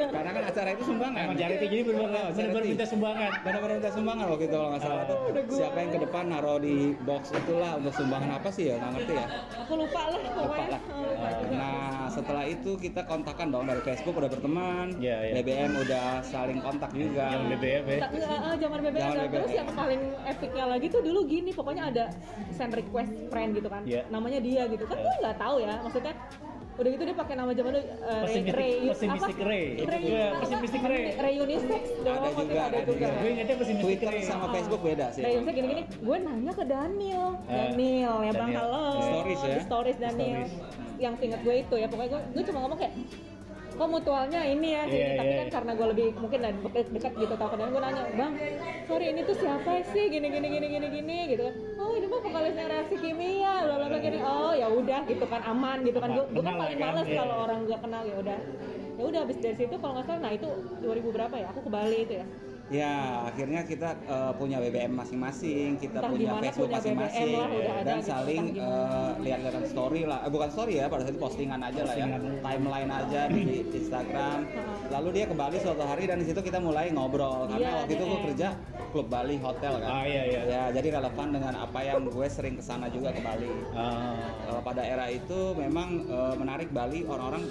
Karena 0.09 0.31
kan 0.33 0.43
acara 0.44 0.69
itu 0.71 0.83
sumbangan. 0.85 1.21
emang 1.21 1.37
charity 1.37 1.65
jadi 1.67 1.83
benar-benar 1.85 2.11
Oh, 2.17 2.27
benar-benar 2.29 2.50
charity. 2.56 2.71
minta 2.73 2.87
sumbangan 2.87 3.31
Benar-benar 3.41 3.75
minta 3.77 3.91
sumbangan 3.91 4.25
waktu 4.29 4.44
itu 4.44 4.56
kalau 4.56 4.69
nggak 4.69 4.83
salah 4.83 4.99
Ah. 4.99 5.06
tuh. 5.06 5.19
Siapa 5.53 5.79
yang 5.79 5.91
ke 5.93 6.00
depan 6.03 6.25
naruh 6.27 6.59
di 6.59 6.75
box 7.00 7.23
itulah 7.33 7.73
untuk 7.75 7.93
sumbangan 7.93 8.31
apa 8.33 8.49
sih 8.50 8.65
ya 8.67 8.75
nggak 8.77 8.91
ngerti 8.93 9.12
ya. 9.15 9.27
Aku 9.62 9.73
lupa 9.77 10.03
lah 10.09 10.21
Lupa 10.27 10.65
lah. 10.69 10.81
Oh, 10.88 11.15
Ah. 11.17 11.31
juga. 11.37 11.55
Nah 11.55 11.87
setelah 12.09 12.44
itu 12.44 12.71
kita 12.77 13.00
kontakkan 13.03 13.47
dong 13.49 13.65
dari 13.65 13.81
Facebook 13.81 14.15
udah 14.17 14.27
berteman, 14.29 14.87
Iya, 14.97 15.17
iya. 15.23 15.33
BBM 15.37 15.71
udah 15.77 16.06
saling 16.23 16.59
kontak 16.59 16.91
juga. 16.93 17.27
yang 17.29 17.47
BBM 17.49 17.85
ya 17.85 17.97
nggak, 17.99 18.11
ah, 18.37 18.55
zaman 18.56 18.79
BBM 18.81 19.03
Zaman 19.05 19.17
terus 19.29 19.31
BBM. 19.44 19.56
yang 19.56 19.69
paling 19.73 20.00
epicnya 20.27 20.65
lagi 20.67 20.87
tuh 20.88 21.00
dulu 21.00 21.21
gini 21.25 21.50
pokoknya 21.53 21.83
ada 21.87 22.05
send 22.50 22.73
request 22.73 23.12
friend 23.29 23.50
gitu 23.53 23.69
kan 23.69 23.75
Iya. 23.84 24.00
namanya 24.08 24.38
dia 24.38 24.62
gitu. 24.67 24.84
Kan 24.84 24.96
gue 24.96 25.14
nggak 25.20 25.37
tahu 25.37 25.56
ya. 25.61 25.75
Maksudnya 25.82 26.14
udah 26.76 26.90
gitu 26.93 27.02
dia 27.08 27.17
pakai 27.17 27.34
nama 27.34 27.50
zaman 27.50 27.70
dulu 27.73 27.81
uh, 27.81 28.25
Pesimistic- 28.28 28.84
pesimistic 28.93 29.37
Ray. 29.40 29.64
Iya, 30.05 30.26
pesimistic 30.37 30.82
Ray. 30.84 31.05
Ray 31.17 31.34
unisex. 31.40 31.82
Dong 32.05 32.17
Ada 32.17 32.31
juga, 32.37 32.61
ada 32.69 32.78
juga. 32.84 32.93
juga. 32.93 33.08
gue 33.17 33.28
ingetnya 33.32 33.56
pesimistic 33.56 33.84
Twitter 33.96 34.08
Ray. 34.12 34.23
sama 34.23 34.46
Facebook 34.52 34.82
beda 34.84 35.06
sih. 35.11 35.23
Ray 35.25 35.32
unisex 35.37 35.55
gini-gini 35.56 35.82
gue 35.88 36.17
nanya 36.20 36.52
ke 36.52 36.64
Daniel. 36.64 37.28
Eh, 37.44 37.55
Daniel 37.73 38.17
ya 38.23 38.32
bang 38.32 38.50
halo. 38.55 38.84
Stories 39.00 39.40
ya? 39.40 39.56
Stories 39.64 39.99
Daniel. 39.99 40.44
Yang 40.96 41.14
inget 41.23 41.40
gue 41.40 41.55
itu 41.58 41.75
ya. 41.75 41.87
Pokoknya 41.88 42.11
gue, 42.12 42.23
gue 42.32 42.43
cuma 42.44 42.58
ngomong 42.61 42.78
kayak 42.78 42.93
kok 43.76 43.88
mutualnya 43.93 44.40
ini 44.40 44.69
ya 44.73 44.82
sih 44.88 44.99
Iya, 44.99 45.08
tapi 45.20 45.32
iya. 45.32 45.40
kan 45.44 45.49
karena 45.61 45.73
gue 45.76 45.87
lebih 45.93 46.06
mungkin 46.17 46.38
dan 46.40 46.55
dekat, 46.64 47.12
gitu 47.20 47.34
tau 47.37 47.49
kadang 47.52 47.69
gue 47.70 47.82
nanya 47.84 48.02
bang 48.17 48.32
sorry 48.88 49.05
ini 49.12 49.20
tuh 49.28 49.37
siapa 49.37 49.70
sih? 49.93 50.05
Gini 50.08 50.26
gini 50.32 50.46
gini 50.49 50.67
gini 50.73 50.87
gini 50.88 51.19
gitu 51.37 51.43
kan. 51.44 51.55
Oh 51.76 51.93
ini 51.93 52.06
mah 52.08 52.20
vokalisnya 52.25 52.64
reaksi 52.73 52.96
kimia 52.96 53.55
bla 53.69 53.75
bla 53.76 53.87
bla 53.93 53.99
gini. 54.00 54.19
Oh 54.25 54.52
ya 54.56 54.69
udah 54.73 55.00
gitu 55.05 55.25
kan 55.28 55.40
aman 55.44 55.78
gitu 55.84 55.99
kan. 56.00 56.08
Gue 56.17 56.43
kan 56.43 56.55
paling 56.56 56.78
kan, 56.81 56.88
males 56.96 57.06
iya. 57.06 57.19
kalau 57.20 57.37
orang 57.44 57.58
gak 57.69 57.81
kenal 57.84 58.02
ya 58.08 58.17
udah. 58.17 58.38
Ya 58.96 59.05
udah 59.05 59.20
habis 59.28 59.37
dari 59.44 59.56
situ 59.61 59.75
kalau 59.76 59.93
nggak 60.00 60.06
salah 60.08 60.20
nah 60.25 60.32
itu 60.32 60.49
2000 60.81 61.12
berapa 61.12 61.34
ya? 61.37 61.46
Aku 61.52 61.61
ke 61.69 61.70
Bali 61.70 61.99
itu 62.08 62.14
ya 62.17 62.26
Ya, 62.66 62.90
akhirnya 63.24 63.62
kita 63.62 63.94
eh, 63.94 64.32
punya 64.34 64.58
BBM 64.58 64.90
masing-masing, 64.90 65.78
kita 65.78 66.02
Entah 66.02 66.10
punya 66.10 66.34
Facebook 66.42 66.66
masing-masing, 66.66 67.30
dan 67.86 67.96
gitu, 67.96 68.10
saling 68.10 68.42
gimana. 68.50 68.74
eh, 68.74 69.10
lihat-lihat 69.22 69.70
story 69.70 70.02
lah, 70.02 70.26
eh, 70.26 70.30
bukan 70.34 70.48
story 70.50 70.72
ya, 70.76 70.90
pada 70.90 71.06
saat 71.06 71.14
itu 71.14 71.22
postingan 71.22 71.62
aja 71.62 71.86
lah 71.86 71.94
ya, 71.94 72.06
Postingan. 72.10 72.42
timeline 72.42 72.90
aja 72.90 73.20
di 73.30 73.42
Instagram. 73.70 74.38
Lalu 74.90 75.08
dia 75.12 75.24
ke 75.24 75.34
Bali 75.34 75.58
suatu 75.62 75.78
hari 75.80 76.04
dan 76.04 76.18
di 76.18 76.26
situ 76.26 76.42
kita 76.42 76.58
mulai 76.58 76.90
ngobrol 76.90 77.46
karena 77.46 77.62
Iya, 77.62 77.70
waktu 77.78 77.92
itu 77.92 78.02
gue 78.04 78.18
DM. 78.18 78.26
kerja 78.34 78.48
klub 78.90 79.06
Bali 79.06 79.36
hotel 79.38 79.72
kan. 79.78 79.90
Ah, 79.92 80.04
iya, 80.04 80.22
iya. 80.26 80.40
Ya, 80.42 80.62
jadi 80.74 80.88
relevan 80.92 81.28
dengan 81.30 81.54
apa 81.56 81.80
yang 81.80 82.02
gue 82.02 82.26
sering 82.26 82.58
ke 82.58 82.62
sana 82.62 82.90
juga 82.90 83.14
ke 83.14 83.22
Bali. 83.22 83.46
Ah. 83.78 84.18
Eh, 84.44 84.60
pada 84.60 84.82
era 84.82 85.06
itu 85.06 85.54
memang 85.54 86.02
eh, 86.02 86.34
menarik 86.34 86.74
Bali 86.74 87.06
orang-orang 87.06 87.46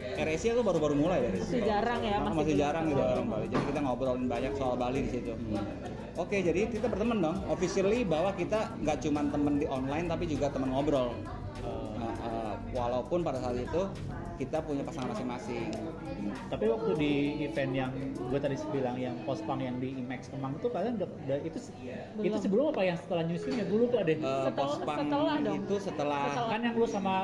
era 0.00 0.30
Asia 0.32 0.52
tuh 0.56 0.64
baru-baru 0.64 0.94
mulai 0.96 1.18
dari 1.24 1.38
Masih 1.40 1.62
jarang 1.64 2.00
ya, 2.00 2.16
Nah, 2.20 2.32
masih 2.32 2.38
masih 2.40 2.54
jarang 2.56 2.84
gitu 2.88 3.00
orang 3.00 3.28
Bali. 3.28 3.46
Jadi 3.48 3.64
kita 3.72 3.80
ngobrolin 3.84 4.26
banyak 4.28 4.52
soal 4.56 4.74
Bali 4.76 4.98
di 5.04 5.10
situ. 5.12 5.32
Oke, 6.18 6.36
jadi 6.44 6.60
kita 6.68 6.86
berteman 6.90 7.18
dong. 7.22 7.36
Officially 7.48 8.04
bahwa 8.04 8.34
kita 8.34 8.74
nggak 8.84 8.98
cuma 9.04 9.20
temen 9.28 9.54
di 9.60 9.66
online 9.70 10.06
tapi 10.10 10.24
juga 10.28 10.52
teman 10.52 10.72
ngobrol. 10.72 11.16
Nah, 11.96 12.14
eh, 12.26 12.54
walaupun 12.72 13.20
pada 13.24 13.38
saat 13.40 13.56
itu 13.60 13.82
kita 14.40 14.56
punya 14.58 14.80
pasangan 14.80 15.12
masing-masing. 15.12 15.68
Tapi 16.48 16.64
waktu 16.66 16.90
di 16.96 17.12
event 17.42 17.72
yang 17.74 17.92
gue 18.16 18.40
tadi 18.40 18.56
bilang 18.70 18.96
yang 18.96 19.12
pospang 19.22 19.60
yang 19.60 19.76
di 19.76 19.92
IMAX 19.94 20.32
Kemang 20.32 20.56
itu 20.56 20.66
kalian 20.66 20.96
udah, 20.96 21.08
udah- 21.20 21.42
itu 21.42 21.58
Belum. 22.16 22.24
itu 22.24 22.36
sebelum 22.40 22.64
apa 22.72 22.82
yang 22.82 22.96
setelah 22.96 23.22
nyusunnya 23.22 23.64
dulu 23.66 23.84
tuh 23.86 23.98
ada 24.00 24.08
Eh, 24.10 24.18
Setel- 24.18 24.56
pospang 24.56 24.96
setelah 24.98 25.34
dong. 25.38 25.56
itu 25.58 25.74
setelah, 25.78 26.22
Setelah. 26.26 26.48
kan 26.48 26.60
yang 26.62 26.74
lu 26.74 26.86
sama 26.86 27.14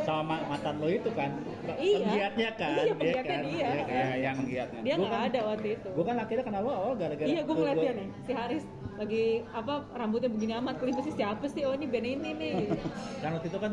sama 0.00 0.22
ma- 0.22 0.44
mantan 0.46 0.74
lo 0.78 0.88
itu 0.88 1.10
kan 1.10 1.30
Iya. 1.72 1.98
penggiatnya 1.98 2.50
kan 2.54 2.70
Iya, 2.70 2.94
penggiatnya 2.94 3.24
kan? 3.26 3.40
dia. 3.42 3.58
Iya 3.60 3.82
kan? 3.82 3.90
ya, 3.90 4.08
yang 4.16 4.36
giatnya. 4.44 4.80
dia 4.80 4.94
nggak 4.96 5.10
kan- 5.12 5.26
ada 5.26 5.40
waktu 5.44 5.68
itu 5.72 5.88
gue 5.90 6.04
kan 6.06 6.16
akhirnya 6.16 6.44
kenal 6.44 6.60
lo 6.60 6.70
awal 6.70 6.92
gara-gara 6.94 7.26
iya 7.26 7.40
gue 7.42 7.54
ngeliat 7.56 7.74
gua- 7.74 7.84
dia 7.84 7.92
nih 7.92 8.08
si 8.20 8.32
Haris 8.32 8.64
lagi 8.92 9.24
apa 9.50 9.74
rambutnya 9.92 10.28
begini 10.28 10.52
amat 10.54 10.74
kelihatan 10.76 11.02
sih 11.02 11.14
siapa 11.14 11.44
sih 11.46 11.62
oh 11.62 11.72
ini 11.72 11.86
band 11.88 12.06
ini 12.06 12.30
nih 12.32 12.54
kan 13.22 13.30
waktu 13.32 13.48
itu 13.48 13.58
kan 13.58 13.72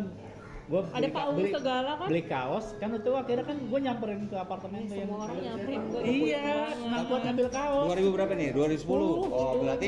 gue 0.68 0.82
Ada 0.92 1.08
paus 1.10 1.36
segala 1.50 1.92
kan? 1.96 2.08
beli 2.08 2.24
kaos 2.24 2.66
kan 2.76 2.90
itu 2.92 3.12
akhirnya 3.14 3.46
kan 3.46 3.58
gue 3.62 3.80
nyamperin 3.80 4.22
ke 4.28 4.36
apartemen 4.36 4.84
tuh 4.84 4.96
yang 4.96 5.08
semua 5.08 5.20
orang 5.24 5.38
nyamperin 5.40 5.80
gue 5.88 6.02
iya 6.04 6.46
nah 6.84 7.02
buat 7.04 7.22
ngambil 7.24 7.48
kaos 7.48 7.86
2000 7.90 8.12
berapa 8.12 8.34
nih? 8.34 8.50
2010. 8.52 8.84
Oh, 8.92 9.08
Betul, 9.24 9.56
berarti 9.64 9.88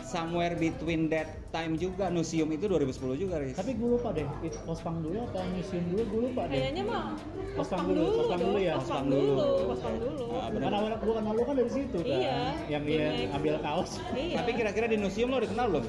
somewhere 0.00 0.54
between 0.54 1.06
that 1.08 1.26
time 1.48 1.74
juga 1.74 2.06
museum 2.08 2.48
itu 2.48 2.64
2010 2.64 2.94
juga, 3.18 3.34
Riz. 3.36 3.54
tapi 3.54 3.74
gue 3.74 3.88
lupa 3.90 4.08
deh 4.10 4.24
itu 4.40 4.56
pospang 4.62 4.96
dulu 5.00 5.18
apa 5.22 5.42
museum 5.50 5.84
dulu 5.86 6.02
gue 6.04 6.20
lupa 6.28 6.42
deh 6.46 6.54
kayaknya 6.56 6.84
mah 6.84 7.04
Pospang 7.52 7.84
dulu, 7.84 8.04
pospang 8.16 8.40
dulu 8.40 8.58
ya? 8.58 8.74
pospang 8.74 9.04
Pospang 9.04 9.06
dulu 9.10 9.34
pospang 9.66 9.94
dulu 9.98 10.24
Ah. 10.32 10.48
Karena 10.48 10.68
awal 10.72 10.92
gue 10.96 11.12
kenal 11.12 11.32
lo 11.34 11.42
kan 11.42 11.54
dari 11.54 11.70
situ 11.70 11.98
kan 11.98 12.08
Iya, 12.08 12.38
yang 12.70 12.82
di 12.82 12.92
dia 12.94 13.04
Max. 13.04 13.36
ambil 13.36 13.54
kaos 13.60 13.90
iya 14.14 14.36
Tapi 14.38 14.50
kira-kira 14.54 14.86
di 14.86 14.96
museum 14.96 15.28
lo 15.28 15.36
udah 15.36 15.50
kenal 15.50 15.66
belum? 15.68 15.84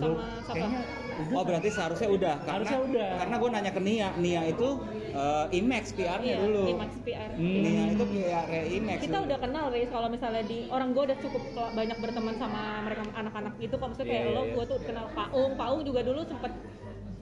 Lu- 0.00 0.14
sama 0.14 0.30
siapa 0.38 0.54
kayaknya 0.54 0.80
udah 0.80 0.96
Oh 1.28 1.42
berarti 1.42 1.68
seharusnya 1.68 2.08
udah 2.08 2.34
karena 2.38 2.52
Harusnya 2.54 2.78
udah. 2.80 3.08
karena 3.18 3.34
gue 3.36 3.48
nanya 3.50 3.72
ke 3.72 3.80
Nia, 3.80 4.08
Nia 4.16 4.42
itu 4.46 4.68
eh, 5.10 5.46
IMAX 5.52 5.84
PR-nya 5.92 6.30
iya 6.30 6.38
dulu. 6.38 6.62
di 6.62 6.74
Max 6.74 6.92
PR 7.02 7.30
Hmm. 7.34 7.58
Nia 7.58 7.84
itu 7.90 8.04
PR 8.08 8.46
IMAX. 8.70 8.98
kita 9.00 9.16
dulu. 9.16 9.26
udah 9.26 9.38
kenal 9.40 9.64
Riz 9.68 9.88
kalau 9.88 10.08
misalnya 10.08 10.42
di 10.44 10.58
orang 10.68 10.88
gue 10.88 11.02
udah 11.04 11.18
cukup 11.18 11.42
banyak 11.74 11.98
berteman 11.98 12.34
sama 12.36 12.62
mereka 12.80 13.02
anak-anak 13.12 13.54
itu 13.58 13.74
kalau 13.74 13.90
misalnya 13.90 14.08
kayak 14.08 14.24
Iya, 14.24 14.32
lo 14.32 14.42
iya. 14.42 14.52
gue 14.54 14.64
tuh 14.64 14.78
kenal 14.80 15.06
Paung 15.10 15.52
Paung 15.54 15.80
juga 15.82 16.00
dulu 16.00 16.20
sempet 16.22 16.52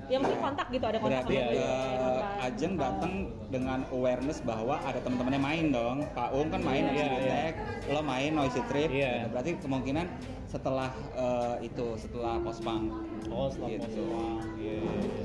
ya 0.06 0.16
mesti 0.22 0.36
kontak 0.38 0.66
gitu 0.70 0.84
ada 0.86 0.98
kontak 1.02 1.26
Berarti 1.26 1.34
sama 1.34 1.50
eh, 1.50 1.96
kontak. 1.98 2.30
Ajeng 2.46 2.72
datang 2.78 3.12
dengan 3.50 3.78
awareness 3.90 4.38
bahwa 4.42 4.75
ada 4.82 4.98
teman-temannya 5.02 5.40
main 5.42 5.66
dong. 5.70 5.98
Pak 6.14 6.28
Um 6.30 6.46
kan 6.46 6.62
main 6.62 6.84
Iya, 6.86 6.90
di 6.90 6.98
iya. 6.98 7.06
Attack, 7.10 7.54
lo 7.90 8.00
main 8.02 8.30
Noisy 8.30 8.62
Trip. 8.70 8.90
Iya. 8.90 9.26
Berarti 9.30 9.50
kemungkinan 9.58 10.06
setelah 10.46 10.90
eh, 11.14 11.66
itu 11.66 11.86
setelah 11.98 12.38
pospang. 12.38 12.90
oh 13.26 13.50
setelah 13.50 13.70
Gitu. 13.75 13.82
pospang 13.82 14.38
iya 14.56 14.75
iya, 14.78 14.94
iya. 15.02 15.25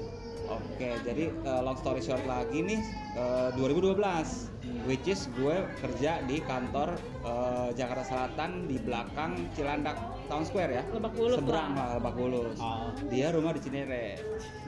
Oke, 0.51 0.89
jadi 1.08 1.31
eh, 1.31 1.62
long 1.62 1.77
story 1.77 2.01
short 2.01 2.24
lagi 2.27 2.60
nih 2.60 2.79
eh, 3.15 3.50
2012 3.55 4.84
which 4.89 5.05
is 5.05 5.29
gue 5.38 5.55
kerja 5.79 6.20
di 6.25 6.41
kantor 6.43 6.98
eh, 7.24 7.70
Jakarta 7.77 8.03
Selatan 8.03 8.65
di 8.67 8.75
belakang 8.81 9.48
Cilandak 9.55 9.96
Town 10.27 10.43
Square 10.43 10.72
ya. 10.72 10.84
Lebak 10.91 11.13
Bulus 11.15 11.38
Seberang 11.39 11.72
lah. 11.75 11.89
Lebak 12.00 12.13
Bulus. 12.15 12.58
Ah. 12.60 12.91
Dia 13.08 13.31
rumah 13.31 13.51
di 13.51 13.62
Cinere. 13.62 14.20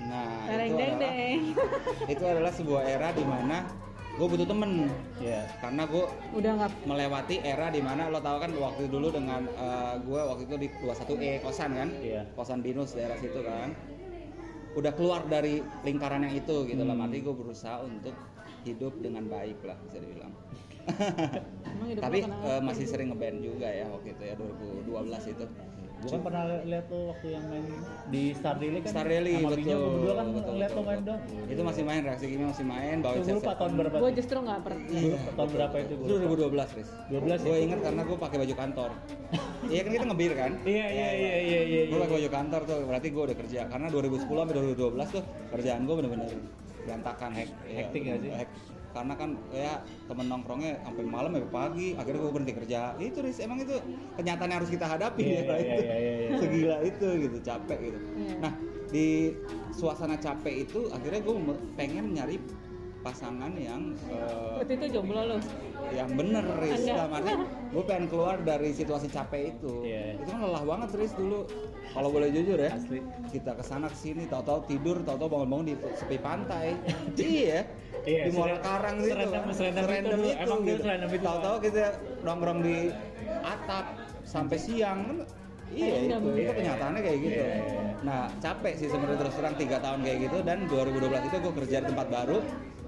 Nah, 0.03 0.47
Tereng 0.47 0.69
itu 0.69 0.75
deng 0.77 0.91
adalah 0.93 1.01
deng. 1.01 1.39
itu 2.13 2.23
adalah 2.23 2.51
sebuah 2.51 2.81
era 2.83 3.09
di 3.11 3.23
mana 3.23 3.57
gue 4.13 4.27
butuh 4.29 4.45
temen 4.45 4.85
Iya. 5.17 5.41
karena 5.57 5.89
gue 5.89 6.05
Udah 6.37 6.51
nggak 6.53 6.71
melewati 6.85 7.41
era 7.41 7.73
di 7.73 7.81
mana 7.81 8.13
lo 8.13 8.21
tahu 8.21 8.37
kan 8.45 8.51
waktu 8.53 8.85
dulu 8.85 9.09
dengan 9.09 9.41
eh, 9.49 9.93
gue 10.05 10.21
waktu 10.21 10.43
itu 10.45 10.55
di 10.61 10.67
21E 10.69 11.41
kosan 11.41 11.73
kan 11.73 11.89
Iya. 11.97 12.21
kosan 12.37 12.61
binus 12.61 12.93
daerah 12.93 13.17
situ 13.17 13.41
kan 13.41 13.73
udah 14.73 14.91
keluar 14.97 15.21
dari 15.29 15.61
lingkaran 15.85 16.25
yang 16.25 16.35
itu 16.37 16.65
gitu 16.65 16.83
lah. 16.83 16.95
Hmm. 16.97 17.05
arti 17.05 17.17
gue 17.21 17.35
berusaha 17.35 17.81
untuk 17.85 18.15
hidup 18.63 18.93
dengan 19.03 19.27
baik 19.29 19.59
lah 19.65 19.77
bisa 19.85 19.97
dibilang. 20.01 20.33
Tapi 22.03 22.17
eh, 22.27 22.61
masih 22.63 22.85
sering 22.87 23.11
ngeband 23.13 23.39
juga 23.39 23.67
ya 23.71 23.87
waktu 23.87 24.15
itu 24.15 24.23
ya 24.23 24.35
2012 24.35 25.33
itu 25.35 25.45
Gue 26.03 26.11
kan 26.11 26.21
pernah 26.27 26.43
lihat 26.67 26.85
lo 26.91 26.99
waktu 27.15 27.27
yang 27.31 27.45
main 27.47 27.65
di 28.11 28.23
Star 28.35 28.55
Rally 28.59 28.79
kan 28.83 28.91
Star 28.91 29.05
Rally, 29.07 29.33
sama 29.39 29.49
betul, 29.49 29.59
Binyo 29.63 29.77
berdua 29.79 30.13
kan 30.13 30.27
betul, 30.35 30.53
lihat 30.59 30.71
lo 30.75 30.81
main 30.83 30.99
betul. 30.99 31.07
dong 31.07 31.21
itu 31.47 31.61
masih 31.63 31.83
main 31.87 32.01
reaksi 32.03 32.25
kimi 32.27 32.43
masih 32.43 32.65
main 32.67 32.95
bawa 32.99 33.13
gue 33.15 33.35
lupa 33.39 33.53
tahun 33.55 33.71
berapa 33.79 33.95
Gue 34.03 34.11
justru 34.19 34.37
nggak 34.43 34.59
pernah. 34.67 34.83
Iya. 34.91 35.17
tahun 35.31 35.49
berapa 35.55 35.75
itu 35.79 35.93
gue 35.95 36.07
2012 36.27 36.75
Riz. 36.75 36.89
12 37.07 37.47
gue 37.47 37.55
ya? 37.55 37.63
inget 37.63 37.79
karena 37.79 38.01
gue 38.03 38.17
pakai 38.19 38.37
baju 38.43 38.55
kantor. 38.59 38.89
Iya 39.71 39.81
kan 39.87 39.91
kita 39.95 40.05
ngebir 40.11 40.33
kan? 40.35 40.51
Iya 40.67 40.87
iya 40.91 41.09
iya 41.15 41.35
iya 41.39 41.61
iya. 41.63 41.81
gue 41.87 41.99
pakai 42.03 42.15
baju 42.19 42.29
kantor 42.35 42.61
tuh 42.67 42.77
berarti 42.83 43.07
gue 43.07 43.23
udah 43.23 43.37
kerja. 43.39 43.59
Karena 43.71 43.87
2010 43.87 44.27
sampai 44.27 44.55
2012 44.75 45.15
tuh 45.15 45.23
kerjaan 45.55 45.81
gue 45.87 45.95
bener-bener 45.95 46.27
berantakan. 46.83 47.29
Hek, 47.31 47.49
Hektik 47.63 48.01
nggak 48.03 48.19
sih? 48.19 48.31
Karena 48.93 49.13
kan 49.13 49.29
ya 49.49 49.71
temen 50.05 50.25
nongkrongnya 50.27 50.79
sampai 50.79 51.03
malam 51.03 51.33
sampai 51.33 51.49
pagi 51.49 51.87
akhirnya 51.93 52.19
gue 52.21 52.31
berhenti 52.31 52.53
kerja 52.55 52.79
itu 52.95 53.17
Riz 53.19 53.37
emang 53.37 53.59
itu 53.59 53.75
kenyataan 54.15 54.47
yang 54.47 54.59
harus 54.61 54.69
kita 54.69 54.85
hadapi 54.85 55.21
Iya, 55.23 55.33
ya 55.33 55.33
iya, 55.33 55.43
itu 55.43 55.53
iya, 55.65 55.75
iya, 55.75 56.13
iya. 56.15 56.37
segila 56.37 56.77
itu 56.83 57.07
gitu 57.19 57.37
capek 57.41 57.77
gitu 57.83 57.99
Iya. 58.13 58.35
nah 58.39 58.53
di 58.87 59.07
suasana 59.71 60.15
capek 60.15 60.55
itu 60.63 60.79
akhirnya 60.87 61.19
gue 61.19 61.35
pengen 61.73 62.13
nyari 62.13 62.37
pasangan 63.01 63.51
yang 63.53 63.91
eh, 64.07 64.63
Waktu 64.63 64.79
itu 64.79 64.85
jomblo 64.95 65.21
lo. 65.25 65.37
yang 65.91 66.07
bener 66.13 66.39
Riz 66.55 66.87
Anda. 66.87 66.93
dalam 66.95 67.11
arti 67.13 67.33
gue 67.67 67.83
pengen 67.83 68.05
keluar 68.07 68.39
dari 68.39 68.69
situasi 68.71 69.09
capek 69.09 69.51
itu 69.51 69.83
Iya. 69.83 70.15
itu 70.15 70.23
kan 70.23 70.39
lelah 70.39 70.63
banget 70.63 70.89
Riz 70.95 71.11
dulu 71.11 71.43
kalau 71.91 72.09
boleh 72.09 72.29
jujur 72.29 72.55
ya 72.55 72.71
Asli. 72.71 73.03
kita 73.27 73.53
ke 73.53 73.61
sana 73.61 73.85
ke 73.85 73.97
sini 73.97 74.23
tahu-tahu 74.25 74.63
tidur 74.65 75.01
tahu-tahu 75.01 75.29
bangun-bangun 75.31 75.65
di 75.67 75.75
sepi 75.93 76.17
pantai 76.17 76.79
iya 77.19 77.67
Iya, 78.03 78.21
di 78.23 78.31
Muara 78.31 78.47
serendam- 78.51 78.65
Karang 78.65 78.95
gitu 78.97 79.09
serendam- 79.09 79.45
kan. 79.45 79.53
serendam 79.53 79.83
itu 79.85 80.09
dulu. 80.09 80.29
Emang 80.35 80.59
gitu. 80.61 80.81
serendam 80.81 81.09
itu, 81.09 81.23
tahu-tahu 81.23 81.55
kita 81.61 81.83
nongkrong 82.21 82.59
di 82.61 82.77
atap 83.41 83.85
sampai 84.23 84.57
siang 84.57 84.99
kan 85.03 85.17
iya 85.69 85.93
Serendam. 85.97 86.21
itu 86.21 86.39
itu 86.39 86.51
kenyataannya 86.53 87.01
kayak 87.01 87.19
gitu 87.19 87.39
Iya, 87.39 87.55
iya, 87.55 87.81
nah 88.01 88.21
capek 88.37 88.73
sih 88.75 88.87
sebenarnya 88.87 89.19
terus 89.19 89.33
terang 89.33 89.55
tiga 89.55 89.77
tahun 89.79 89.99
kayak 90.01 90.17
gitu 90.21 90.37
dan 90.41 90.57
2012 90.65 90.93
itu 91.23 91.37
gue 91.39 91.53
kerja 91.55 91.77
di 91.77 91.87
tempat 91.87 92.07
baru 92.09 92.37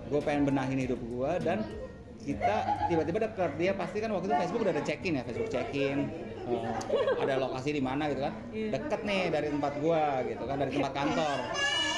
gue 0.06 0.22
pengen 0.22 0.44
benahin 0.46 0.80
hidup 0.80 1.00
gue 1.00 1.32
dan 1.42 1.58
kita 2.22 2.56
tiba-tiba 2.86 3.18
deket 3.24 3.52
dia 3.56 3.72
pasti 3.74 3.98
kan 4.00 4.10
waktu 4.12 4.26
itu 4.26 4.36
Facebook 4.38 4.62
udah 4.62 4.74
ada 4.74 4.84
check-in 4.84 5.14
ya 5.14 5.24
Facebook 5.24 5.50
check-in 5.50 6.00
Oh. 6.46 6.62
ada 7.18 7.42
lokasi 7.42 7.74
di 7.74 7.82
mana 7.82 8.06
gitu 8.06 8.22
kan 8.22 8.34
Iya. 8.52 8.70
deket 8.72 9.02
nih 9.02 9.22
dari 9.30 9.48
tempat 9.50 9.74
gua 9.76 10.04
gitu 10.24 10.44
kan 10.44 10.56
dari 10.56 10.72
tempat 10.72 10.94
kantor 10.94 11.38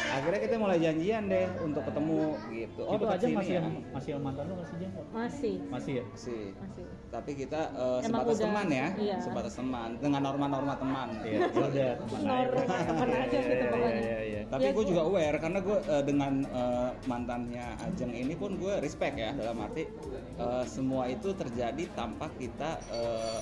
akhirnya 0.10 0.40
kita 0.40 0.56
mulai 0.56 0.78
janjian 0.78 1.24
deh 1.26 1.46
untuk 1.60 1.84
ketemu 1.84 2.20
gitu 2.50 2.82
oh 2.82 2.94
itu 2.94 3.06
aja 3.06 3.20
sini 3.22 3.36
masih 3.36 3.50
ya 3.50 3.60
yang 3.60 3.68
masih 3.90 4.10
yang 4.10 4.22
mantan 4.22 4.44
lo 4.46 4.56
masih 4.58 4.76
jam 4.78 4.92
Masih. 5.10 5.56
masih 5.68 5.94
ya 5.94 6.04
sih 6.14 6.44
Masih. 6.54 6.86
tapi 7.08 7.32
kita 7.36 7.62
eh, 7.70 8.00
Emang 8.00 8.24
sebatas 8.24 8.34
udah- 8.34 8.46
teman 8.46 8.68
ya 8.70 8.88
iya. 8.98 9.18
sebatas 9.20 9.54
teman 9.54 9.90
dengan 9.98 10.22
norma-norma 10.24 10.74
teman 10.76 11.08
iya 11.22 11.38
ya 11.38 11.48
udah 11.50 11.92
teman 11.98 12.20
aja. 12.20 12.46
Norma 12.48 12.78
teman 12.84 13.08
aja 13.10 13.38
gitu 13.38 13.54
Iya, 13.58 13.66
pokoknya. 13.68 14.00
iya, 14.00 14.20
iya. 14.24 14.42
tapi 14.48 14.62
Ya, 14.64 14.72
gue 14.72 14.86
juga 14.86 15.02
aware 15.04 15.38
karena 15.38 15.60
gue 15.60 15.78
dengan 16.04 16.34
eh, 16.46 16.90
mantannya 17.06 17.68
Ajeng 17.80 18.12
ini 18.12 18.34
pun 18.34 18.52
gue 18.56 18.74
respect 18.80 19.16
ya 19.16 19.32
dalam 19.34 19.58
arti 19.60 19.84
eh, 20.36 20.64
semua 20.66 21.08
itu 21.08 21.30
terjadi 21.32 21.84
tanpa 21.92 22.32
kita 22.34 22.80
eh, 22.90 23.40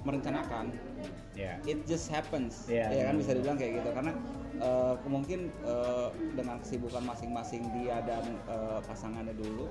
merencanakan 0.00 0.72
Iya. 1.32 1.54
it 1.64 1.78
just 1.84 2.08
happens 2.08 2.66
Iya, 2.66 2.88
ya 2.88 3.02
kan 3.04 3.14
benar. 3.14 3.20
bisa 3.20 3.30
dibilang 3.32 3.56
kayak 3.56 3.72
gitu 3.78 3.88
karena 3.92 4.12
eh, 4.58 4.94
mungkin 5.06 5.50
eh, 5.64 6.08
dengan 6.34 6.58
kesibukan 6.62 7.02
masing-masing 7.02 7.62
dia 7.74 8.02
dan 8.04 8.24
eh, 8.46 8.78
pasangannya 8.84 9.34
dulu 9.34 9.66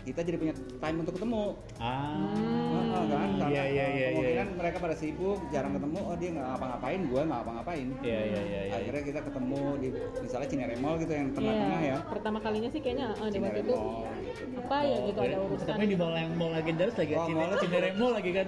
kita 0.00 0.24
jadi 0.24 0.40
punya 0.40 0.54
time 0.80 0.96
untuk 1.04 1.12
ketemu. 1.20 1.60
Ah. 1.76 2.16
Heeh, 2.32 3.04
kan? 3.12 3.28
Karena 3.36 3.52
iya 3.52 3.64
iya 3.68 3.84
eh, 3.84 3.90
iya. 3.92 4.06
kemungkinan 4.16 4.48
iya 4.48 4.56
mereka 4.56 4.76
pada 4.80 4.96
sibuk 4.96 5.38
jarang 5.52 5.76
ketemu 5.76 5.98
oh 6.00 6.16
dia 6.16 6.28
nggak 6.32 6.46
ngapa-ngapain 6.56 7.00
gue 7.04 7.20
nggak 7.20 7.38
ngapa-ngapain. 7.44 7.86
Iya 8.00 8.20
iya 8.24 8.40
iya 8.40 8.60
iya. 8.64 8.74
akhirnya 8.80 9.02
kita 9.04 9.20
ketemu 9.28 9.60
di 9.76 9.88
misalnya 10.24 10.48
Cinere 10.48 10.74
Mall 10.80 10.96
gitu 11.04 11.12
yang 11.12 11.28
tengah-tengah 11.36 11.80
Iya. 11.84 11.96
ya. 12.00 12.08
Pertama 12.08 12.38
kalinya 12.40 12.70
sih 12.72 12.80
kayaknya 12.80 13.06
ah, 13.12 13.28
di 13.28 13.38
waktu 13.44 13.60
itu 13.60 13.74
Apa 14.30 14.76
ya 14.82 14.96
gitu 15.02 15.18
ada 15.20 15.36
urusan. 15.40 15.66
tapi 15.66 15.84
di 15.84 15.96
mall 15.96 16.14
yang 16.14 16.30
mall 16.34 16.52
legendaris 16.52 16.94
lagi 16.94 17.12
Oh, 17.12 17.26
mall- 17.28 17.58
Cinere 17.60 17.88
Mall 17.94 18.12
lagi 18.14 18.30
kan 18.30 18.46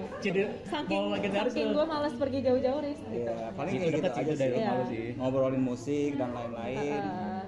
Saking, 0.65 0.97
mall 0.97 1.09
legendaris 1.11 1.53
saking 1.53 1.67
tuh. 1.67 1.75
gue 1.75 1.87
malas 1.87 2.15
pergi 2.15 2.39
jauh-jauh 2.41 2.81
ris. 2.81 3.01
Iya, 3.05 3.35
paling 3.53 3.73
gitu 3.75 3.89
sih 3.91 4.01
aja 4.01 4.23
dari 4.23 4.37
sih. 4.37 4.47
Iya. 4.47 4.53
rumah 4.55 4.75
lu 4.75 4.85
sih 4.87 5.05
Ngobrolin 5.15 5.63
musik 5.63 6.11
dan 6.17 6.31
lain-lain. 6.33 7.03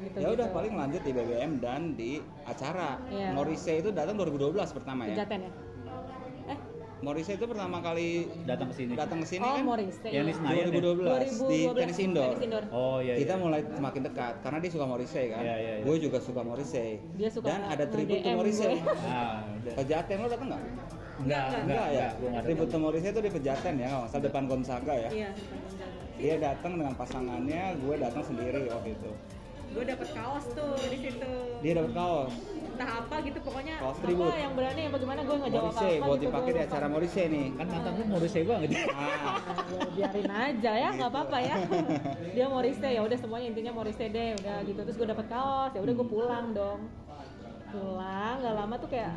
Gitu, 0.04 0.16
ya 0.18 0.28
udah 0.30 0.46
gitu. 0.46 0.56
paling 0.56 0.72
lanjut 0.74 1.02
di 1.02 1.12
BBM 1.12 1.52
dan 1.58 1.80
di 1.94 2.12
acara. 2.44 2.90
Iya. 3.08 3.28
Morrissey 3.32 3.76
itu 3.78 3.90
datang 3.90 4.16
2012 4.16 4.52
pertama 4.72 5.06
ya. 5.06 5.14
Ya? 5.16 5.50
Morrissey 7.04 7.36
itu 7.36 7.44
pertama 7.44 7.84
kali 7.84 8.24
datang 8.48 8.72
ke 8.72 8.74
sini 8.80 8.92
datang 8.96 9.20
ke 9.20 9.26
sini 9.28 9.44
oh 9.44 9.60
kan 9.60 9.64
Morrissey. 9.68 10.08
Di 10.08 10.16
ya? 10.16 10.22
2012, 10.24 10.72
di 10.72 11.60
2012, 11.68 11.84
tenis 11.84 11.98
indoor. 12.00 12.32
tenis 12.32 12.44
indoor. 12.48 12.64
oh 12.72 12.98
iya 13.04 13.14
Kita 13.20 13.34
iya. 13.36 13.42
mulai 13.44 13.60
semakin 13.68 14.02
dekat 14.08 14.34
karena 14.40 14.58
dia 14.64 14.70
suka 14.72 14.84
Morrissey 14.88 15.24
kan. 15.28 15.42
Iya, 15.44 15.54
iya, 15.60 15.72
iya. 15.76 15.84
Gue 15.84 15.96
juga 16.00 16.18
suka 16.24 16.40
Morrissey. 16.40 16.90
Dia 17.20 17.28
suka 17.28 17.46
dan 17.52 17.60
ada 17.68 17.84
tribute 17.84 18.24
to 18.24 18.28
nge-DM 18.32 18.38
Morrissey. 18.40 18.74
ah 19.12 19.44
udah 19.44 19.72
Pejaten 19.76 20.16
lo 20.16 20.28
datang 20.32 20.48
nggak? 20.48 20.62
enggak 21.14 21.44
enggak 21.46 21.60
Enggak 21.62 21.88
ya. 21.92 22.08
Tribute 22.40 22.68
datang. 22.72 22.80
to 22.80 22.84
Morrissey 22.88 23.10
itu 23.12 23.20
di 23.20 23.30
Pejaten 23.36 23.74
ya, 23.76 23.88
salah 24.08 24.22
depan 24.24 24.42
Gonzaga 24.48 24.94
ya. 24.96 25.10
Iya. 25.12 25.30
Dia 26.16 26.34
datang 26.40 26.72
dengan 26.80 26.94
pasangannya, 26.96 27.62
gue 27.84 27.94
datang 28.00 28.24
sendiri 28.24 28.64
waktu 28.72 28.96
itu. 28.96 29.10
Gue 29.74 29.84
dapet 29.84 30.08
kaos 30.14 30.46
tuh 30.56 30.72
di 30.88 30.98
situ. 31.04 31.32
Dia 31.60 31.72
dapat 31.76 31.92
kaos. 31.92 32.32
Entah 32.74 32.90
apa 32.98 33.16
gitu 33.22 33.38
pokoknya. 33.38 33.74
Kaos 33.78 33.94
apa 33.94 34.02
tribut. 34.02 34.34
yang 34.34 34.52
berani 34.52 34.82
apa 34.84 34.96
gimana 34.98 35.20
gue 35.20 35.36
nggak 35.36 35.50
jawab 35.50 35.64
Morrissey 35.64 35.94
apa 35.94 36.04
buat 36.04 36.16
gitu, 36.16 36.24
dipakai 36.26 36.50
di 36.50 36.60
acara 36.60 36.86
Morrissey 36.86 37.24
nih. 37.26 37.46
kan 37.54 37.66
mantan 37.70 37.92
lu 37.94 38.04
Morrissey 38.10 38.42
banget 38.42 38.68
Ah, 38.74 38.90
Ah, 38.90 39.36
ya 39.70 39.80
biarin 39.88 40.26
aja 40.28 40.72
ya 40.74 40.88
nggak 40.92 41.08
apa-apa 41.08 41.38
ya 41.40 41.56
dia 42.34 42.46
Morrissey 42.46 42.92
ya 42.92 43.00
udah 43.00 43.14
semuanya 43.16 43.46
intinya 43.48 43.72
Morrissey 43.72 44.08
deh 44.08 44.30
udah 44.34 44.56
gitu 44.64 44.80
terus 44.80 44.96
gue 44.96 45.06
dapet 45.06 45.26
kaos 45.28 45.70
ya 45.70 45.80
udah 45.80 45.94
gue 45.94 46.08
pulang 46.08 46.46
dong 46.50 46.80
pulang 47.70 48.34
nggak 48.36 48.54
lama 48.54 48.74
tuh 48.76 48.88
kayak 48.88 49.12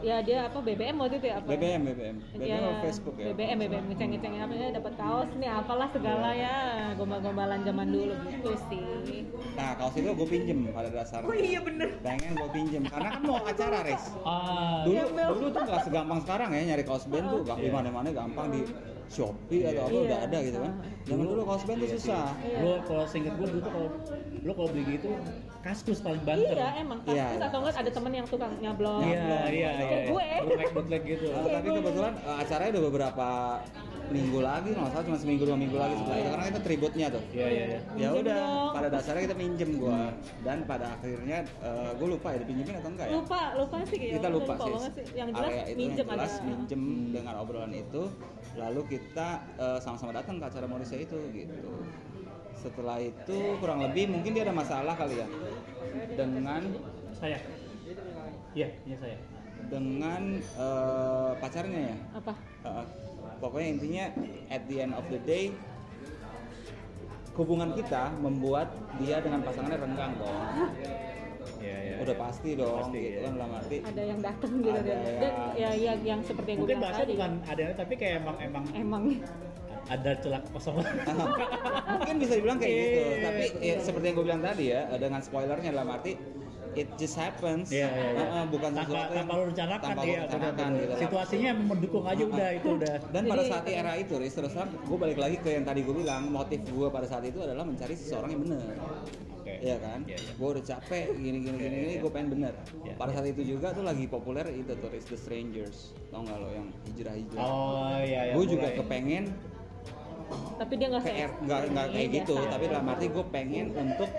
ya 0.00 0.16
dia 0.20 0.38
apa 0.44 0.58
BBM 0.58 0.96
waktu 0.96 1.16
itu 1.16 1.26
ya 1.26 1.34
apa 1.36 1.46
BBM, 1.46 1.80
BBM, 1.84 2.16
BBM 2.30 2.42
Ya, 2.42 2.56
atau 2.58 2.72
Facebook 2.80 3.14
ya. 3.14 3.26
BBM 3.30 3.56
BBM 3.60 3.84
ngeceng 3.88 4.10
ngecengin 4.10 4.40
apa 4.40 4.54
ya 4.54 4.68
dapat 4.72 4.92
kaos 4.94 5.30
nih 5.34 5.50
apalah 5.50 5.88
segala 5.88 6.30
ya 6.32 6.56
gombal-gombalan 6.94 7.60
zaman 7.62 7.86
dulu 7.88 8.12
gitu 8.26 8.50
sih 8.66 9.22
Nah, 9.52 9.76
kaos 9.76 9.92
itu 9.94 10.08
gue 10.08 10.28
pinjem 10.30 10.58
pada 10.70 10.88
dasarnya. 10.88 11.26
oh 11.26 11.36
iya 11.36 11.60
bener 11.60 11.88
Pengen 12.00 12.32
gue 12.32 12.50
pinjem 12.50 12.82
karena 12.84 13.08
kan 13.10 13.22
mau 13.22 13.38
acara 13.38 13.78
res. 13.82 14.04
ah 14.22 14.82
Dulu 14.82 15.00
dulu 15.10 15.48
tuh 15.50 15.62
gak 15.62 15.80
segampang 15.84 16.20
sekarang 16.20 16.48
ya 16.50 16.62
nyari 16.70 16.82
kaos 16.82 17.04
band 17.04 17.26
tuh 17.26 17.40
gak 17.42 17.56
di 17.56 17.66
Iya. 17.66 17.72
mana-mana 17.72 18.08
gampang 18.10 18.46
di 18.50 18.62
Shopee 19.06 19.66
atau 19.66 19.82
apa 19.82 19.92
Iya. 19.92 20.00
udah 20.06 20.18
ada 20.22 20.38
gitu 20.40 20.58
kan. 20.58 20.72
Zaman 21.02 21.24
dulu 21.26 21.42
kaos 21.44 21.62
band 21.62 21.78
tuh 21.78 21.90
susah. 21.92 22.26
Iya. 22.40 22.58
lu 22.58 22.70
kalau 22.84 23.04
singkat 23.04 23.34
gue 23.34 23.46
dulu 23.48 23.60
tuh 23.60 23.70
kalau 23.70 23.88
lu 24.40 24.52
kalau 24.54 24.68
beli 24.70 24.82
gitu 24.90 25.08
kaskus 25.60 26.00
paling 26.00 26.22
banter. 26.24 26.56
Iya 26.56 26.68
emang 26.80 26.98
Iya, 27.04 27.36
kaskus 27.36 27.36
iya. 27.36 27.48
atau 27.52 27.58
enggak 27.60 27.76
ada 27.76 27.90
temen 27.92 28.12
yang 28.16 28.26
tukang 28.26 28.52
nyablon. 28.64 29.00
Iya 29.04 29.20
iya 29.20 29.40
iya 29.52 29.70
Kayak 29.76 30.04
gue. 30.08 30.28
bootleg 30.40 30.70
bootleg 30.72 31.02
gitu. 31.04 31.26
Nah, 31.28 31.44
tapi 31.52 31.68
kebetulan 31.68 32.12
eh, 32.16 32.36
acaranya 32.40 32.70
udah 32.72 32.84
beberapa 32.88 33.28
minggu 34.10 34.40
lagi, 34.42 34.68
nggak 34.74 34.90
salah 34.90 35.04
cuma 35.06 35.18
seminggu 35.22 35.42
dua 35.46 35.54
minggu 35.54 35.76
lagi 35.78 35.94
setelah 36.00 36.18
itu. 36.18 36.28
Karena 36.34 36.44
kita 36.50 36.60
tributnya 36.66 37.06
tuh. 37.14 37.22
iya 37.30 37.46
iya 37.46 37.64
iya. 37.68 37.80
Ya 37.94 38.08
udah 38.16 38.40
pada 38.74 38.88
dasarnya 38.90 39.22
kita 39.30 39.36
minjem 39.36 39.70
gua. 39.78 40.00
Dan 40.42 40.58
pada 40.64 40.86
akhirnya 40.98 41.38
gue 41.94 42.08
lupa 42.08 42.26
ya 42.34 42.38
dipinjemin 42.42 42.74
atau 42.80 42.90
enggak 42.90 43.06
ya? 43.06 43.14
Lupa 43.20 43.40
lupa 43.54 43.76
sih 43.86 43.96
kayaknya. 44.00 44.16
Kita 44.18 44.28
lupa, 44.32 44.52
sih. 44.56 44.72
banget 44.72 44.92
sih 44.96 45.04
yang 45.14 45.28
jelas 45.30 45.50
area 45.52 45.64
itu 45.68 45.78
minjem 45.78 46.06
yang 46.08 46.16
jelas 46.16 46.32
ada. 46.34 46.46
minjem 46.48 46.82
dengan 47.12 47.34
obrolan 47.38 47.72
itu. 47.76 48.02
Lalu 48.56 48.80
kita 48.88 49.28
eh, 49.60 49.78
sama-sama 49.78 50.10
datang 50.16 50.40
ke 50.40 50.44
acara 50.48 50.66
Morrissey 50.66 51.04
itu 51.04 51.18
gitu 51.36 51.54
setelah 52.60 53.00
itu 53.00 53.36
kurang 53.58 53.80
lebih 53.80 54.12
mungkin 54.12 54.36
dia 54.36 54.44
ada 54.44 54.54
masalah 54.54 54.94
kali 54.94 55.24
ya? 55.24 55.28
Dengan 56.14 56.62
saya. 57.16 57.38
Iya 58.52 58.68
iya 58.84 58.96
saya. 59.00 59.18
Dengan 59.72 60.22
eh, 60.40 61.30
pacarnya 61.40 61.80
ya? 61.92 61.96
Apa? 62.16 62.32
Uh, 62.60 62.84
pokoknya 63.40 63.68
intinya 63.72 64.04
at 64.52 64.62
the 64.68 64.76
end 64.84 64.92
of 64.92 65.04
the 65.08 65.20
day 65.24 65.48
hubungan 67.32 67.72
kita 67.72 68.12
membuat 68.20 68.68
dia 69.00 69.24
dengan 69.24 69.40
pasangannya 69.40 69.78
renggang 69.80 70.12
dong. 70.20 70.44
Iya, 71.60 71.76
iya. 71.76 71.94
udah 72.00 72.16
pasti 72.16 72.56
dong 72.56 72.88
Pasti, 72.88 73.00
gitu 73.00 73.16
ya. 73.16 73.24
kan 73.24 73.32
dalam 73.36 73.52
arti 73.56 73.76
ada 73.84 74.02
yang 74.04 74.20
datang 74.20 74.52
gitu. 74.60 74.76
Ada 74.76 74.80
dan, 74.80 74.96
yang- 74.96 75.20
dan 75.20 75.32
ya, 75.56 75.70
ya 75.72 75.92
yang 76.04 76.20
seperti 76.24 76.48
yang 76.52 76.58
gue 76.60 76.64
Mungkin 76.68 76.80
bahasa 76.80 77.02
bukan 77.04 77.32
ada 77.44 77.64
tapi 77.76 77.94
kayak 78.00 78.14
emang 78.24 78.36
emang 78.40 78.64
emang 78.76 79.02
ada 79.88 80.12
celak 80.16 80.44
kosong. 80.50 80.76
mungkin 81.90 82.14
bisa 82.18 82.32
dibilang 82.34 82.58
kayak 82.58 82.74
gitu 82.74 83.00
Iya, 83.00 83.16
tapi 83.22 83.44
iya, 83.58 83.74
ya, 83.74 83.76
seperti 83.80 84.04
yang 84.04 84.16
gue 84.16 84.26
bilang 84.26 84.42
tadi 84.42 84.64
ya 84.68 84.80
dengan 84.94 85.20
spoilernya 85.20 85.70
dalam 85.70 85.88
arti 85.90 86.12
it 86.72 86.86
just 86.94 87.14
happens 87.14 87.66
Iya, 87.68 87.88
iya, 87.88 88.08
iya. 88.08 88.20
Heeh, 88.20 88.44
bukan 88.46 88.70
tanpa, 88.70 88.86
sesuatu 88.86 89.10
yang- 89.10 89.18
tanpa 89.18 89.32
lu 89.32 89.42
rencanakan 89.44 89.86
tanpa 89.88 90.02
iya, 90.04 90.18
rencanakan 90.20 90.54
benar-benar. 90.54 90.82
gitu. 90.86 90.94
Situasinya 91.00 91.48
emang 91.50 91.66
mendukung 91.68 92.04
aja 92.04 92.22
Ah, 92.22 92.30
udah 92.30 92.46
ah. 92.46 92.52
itu 92.54 92.68
udah. 92.70 92.94
dan 93.10 93.22
pada 93.26 93.42
saat 93.42 93.64
era 93.66 93.92
itu 93.96 94.14
Riz, 94.14 94.32
terus 94.32 94.52
terang 94.52 94.70
gue 94.70 94.98
balik 94.98 95.18
lagi 95.18 95.36
ke 95.36 95.48
yang 95.50 95.64
tadi 95.64 95.80
gue 95.80 95.94
bilang 95.96 96.22
motif 96.28 96.60
gue 96.62 96.88
pada 96.88 97.06
saat 97.06 97.24
itu 97.24 97.38
adalah 97.38 97.64
mencari 97.64 97.94
seseorang 97.94 98.30
yang 98.30 98.42
benar 98.44 98.62
Oke. 99.40 99.56
Iya 99.56 99.76
kan? 99.80 100.04
Iya, 100.04 100.14
iya. 100.14 100.32
Gue 100.36 100.48
udah 100.52 100.62
capek 100.62 101.04
gini 101.16 101.38
gini 101.40 101.48
Iya, 101.48 101.58
gini 101.58 101.74
iya, 101.74 101.82
ini 101.82 101.94
iya. 101.96 102.02
gue 102.04 102.10
pengen 102.12 102.28
bener. 102.30 102.54
Iya, 102.84 102.92
Pada 102.94 103.08
iya. 103.08 103.16
saat 103.18 103.26
itu 103.26 103.42
juga 103.48 103.66
tuh 103.72 103.82
lagi 103.82 104.04
populer 104.04 104.46
itu 104.52 104.72
tuh 104.76 104.88
The 104.92 105.16
Strangers. 105.16 105.76
Tau 106.06 106.20
nggak 106.20 106.36
lo 106.36 106.48
yang 106.52 106.68
hijrah-hijrah? 106.86 107.40
Oh 107.40 107.98
iya 107.98 108.20
iya. 108.30 108.34
gue 108.36 108.44
juga 108.46 108.68
kepengen 108.70 109.24
tapi 110.56 110.72
dia 110.74 110.88
nggak 110.88 111.02
PR 111.02 111.12
se- 111.26 111.40
nggak 111.40 111.60
nggak 111.68 111.86
kayak 111.88 112.00
Iya, 112.02 112.16
gitu, 112.16 112.34
biasa. 112.36 112.50
tapi 112.50 112.64
dalam 112.66 112.86
arti 112.86 113.06
gue 113.08 113.24
pengen 113.26 113.66
untuk 113.72 114.10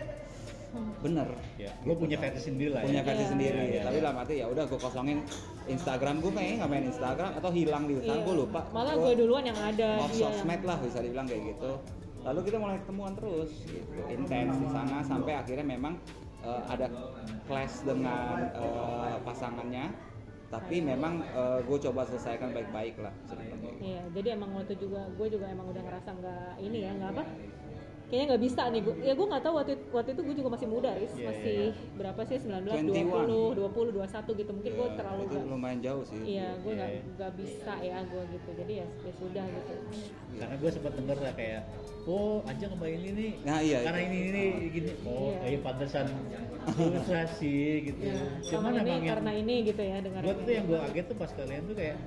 bener 1.01 1.27
Ya, 1.57 1.71
gue 1.77 1.95
punya 1.95 2.15
versi 2.15 2.41
sendiri 2.45 2.71
lah. 2.71 2.81
punya 2.81 3.01
ya. 3.01 3.05
versi 3.05 3.19
Iya, 3.19 3.29
sendiri. 3.29 3.57
iya, 3.59 3.67
iya. 3.67 3.81
tapi 3.83 3.97
dalam 3.99 4.17
arti 4.17 4.33
ya 4.35 4.45
udah 4.47 4.63
gue 4.65 4.79
kosongin 4.79 5.19
Instagram 5.65 6.15
gue 6.17 6.31
kayaknya 6.31 6.55
nggak 6.57 6.71
main 6.71 6.85
Instagram 6.87 7.31
atau 7.35 7.49
hilang 7.51 7.83
di 7.83 7.93
Instagram 7.95 8.17
Iya. 8.17 8.27
gue 8.27 8.35
lupa. 8.37 8.59
malah 8.69 8.93
Gua 8.93 9.03
gue 9.03 9.13
duluan 9.17 9.43
yang 9.43 9.59
ada 9.59 9.87
off 9.99 10.09
dia 10.09 10.21
yang 10.21 10.33
sosmed 10.33 10.61
lah 10.61 10.77
bisa 10.79 10.97
dibilang 10.99 11.27
kayak 11.27 11.43
gitu 11.49 11.71
lalu 12.21 12.39
kita 12.43 12.57
mulai 12.57 12.77
ketemuan 12.77 13.13
terus 13.13 13.49
gitu 13.65 13.91
intens 14.07 14.53
di 14.55 14.67
sana 14.69 14.97
sampai 15.01 15.33
akhirnya 15.35 15.65
memang 15.65 15.93
eh, 16.39 16.61
ada 16.67 16.85
clash 17.43 17.81
dengan 17.81 18.35
eh, 18.47 19.15
pasangannya 19.21 19.85
tapi 20.51 20.83
memang 20.83 21.23
gue 21.63 21.77
coba 21.87 22.03
selesaikan 22.03 22.51
baik-baik 22.51 22.99
lah. 22.99 23.15
Iya, 23.79 24.03
jadi 24.11 24.35
emang 24.35 24.51
waktu 24.53 24.75
juga 24.75 25.07
gue 25.15 25.27
juga 25.31 25.47
emang 25.47 25.71
udah 25.71 25.81
ngerasa 25.81 26.09
nggak 26.11 26.53
ini 26.59 26.77
ya 26.85 26.91
nggak 26.99 27.11
apa 27.15 27.23
kayaknya 28.11 28.25
nggak 28.27 28.43
bisa 28.43 28.61
nih 28.67 28.81
gue 28.83 28.95
ya 28.99 29.13
gue 29.15 29.23
nggak 29.25 29.39
tahu 29.39 29.53
waktu 29.55 29.73
waktu 29.87 30.09
itu 30.11 30.21
gue 30.21 30.35
juga 30.35 30.49
masih 30.51 30.67
muda 30.67 30.91
ris 30.93 31.13
Iya, 31.15 31.25
masih 31.25 31.55
iya, 31.55 31.71
berapa 31.95 32.21
sih 32.21 32.37
19 32.43 32.67
21. 32.91 33.55
20 33.55 33.55
20 33.55 33.95
21 34.03 34.39
gitu 34.43 34.51
mungkin 34.51 34.71
gue 34.73 34.83
Ya, 34.83 34.95
terlalu 34.99 35.21
itu 35.21 35.31
nggak 35.31 35.47
lumayan 35.47 35.79
jauh 35.79 36.03
sih 36.03 36.19
iya 36.21 36.47
gue 36.59 36.71
nggak 36.75 36.91
Iya. 36.91 37.01
nggak 37.15 37.31
bisa 37.39 37.73
ya 37.79 37.97
gue 38.03 38.23
gitu 38.29 38.49
jadi 38.53 38.73
ya, 38.75 38.87
ya 38.99 39.11
sudah 39.15 39.45
gitu 39.47 39.73
Karena 40.31 40.55
gue 40.57 40.69
sempat 40.71 40.93
denger 40.95 41.17
lah 41.19 41.33
kayak, 41.35 41.61
oh 42.07 42.39
aja 42.43 42.65
ngebah 42.65 42.87
ini 42.87 43.09
nih. 43.11 43.31
Nah, 43.43 43.59
iya, 43.59 43.77
Karena 43.83 43.99
iya. 43.99 44.07
ini 44.07 44.17
ini 44.25 44.43
gini. 44.71 44.91
Oh, 45.03 45.27
Iya. 45.27 45.37
kayak 45.43 45.59
pantesan 45.61 46.05
susah 46.71 47.25
sih 47.35 47.67
gitu. 47.85 47.99
ya, 48.01 48.15
Cuman 48.47 48.71
ini 48.71 48.79
emang 48.79 48.87
yang 48.87 49.03
karena 49.11 49.31
ini 49.35 49.55
gitu 49.67 49.81
ya 49.83 49.97
dengan 49.99 50.19
gue 50.23 50.33
tuh 50.33 50.49
yang 50.49 50.65
gue 50.65 50.79
kaget 50.81 51.05
tuh 51.05 51.17
pas 51.19 51.31
kalian 51.31 51.61
tuh 51.67 51.75
kayak 51.75 51.97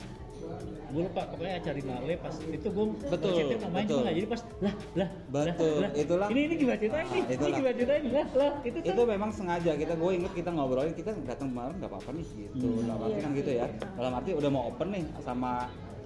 gue 0.86 1.02
lupa 1.02 1.22
pokoknya 1.26 1.54
acara 1.58 1.80
Marley 1.82 2.16
pas 2.16 2.34
itu 2.38 2.68
gue 2.68 2.84
Betul, 3.04 3.30
ngechatnya 3.32 3.58
mau 3.58 3.70
main 3.72 3.82
betul. 3.82 3.98
cuma 3.98 4.12
jadi 4.12 4.28
pas 4.28 4.40
lah 4.56 4.74
lah 4.94 5.08
Betul, 5.26 5.72
lah, 5.74 5.80
lah. 5.82 5.90
itulah. 5.96 6.26
ini 6.28 6.40
ini 6.40 6.54
gimana 6.56 6.78
ceritanya 6.78 7.04
nih 7.04 7.18
ini 7.18 7.34
Itulah. 7.34 7.56
gimana 7.56 7.74
ceritanya 7.74 8.10
lah 8.12 8.26
lah 8.32 8.52
itu 8.62 8.76
tuh 8.76 8.88
itu 8.88 9.02
memang 9.04 9.30
sengaja 9.30 9.70
kita 9.74 9.92
gue 9.92 10.10
inget 10.14 10.32
kita 10.32 10.50
ngobrolin 10.50 10.94
kita 10.94 11.10
datang 11.24 11.48
kemarin 11.50 11.74
nggak 11.76 11.90
apa-apa 11.90 12.10
nih 12.12 12.26
gitu 12.38 12.66
Hmm. 12.70 12.86
dalam 12.86 13.00
arti 13.00 13.10
Iya 13.10 13.18
kan 13.18 13.30
gitu 13.34 13.50
sih. 13.50 13.58
ya 13.58 13.66
dalam 13.92 14.12
arti 14.14 14.30
udah 14.32 14.50
mau 14.50 14.62
open 14.66 14.88
nih 14.88 15.02
sama 15.18 15.50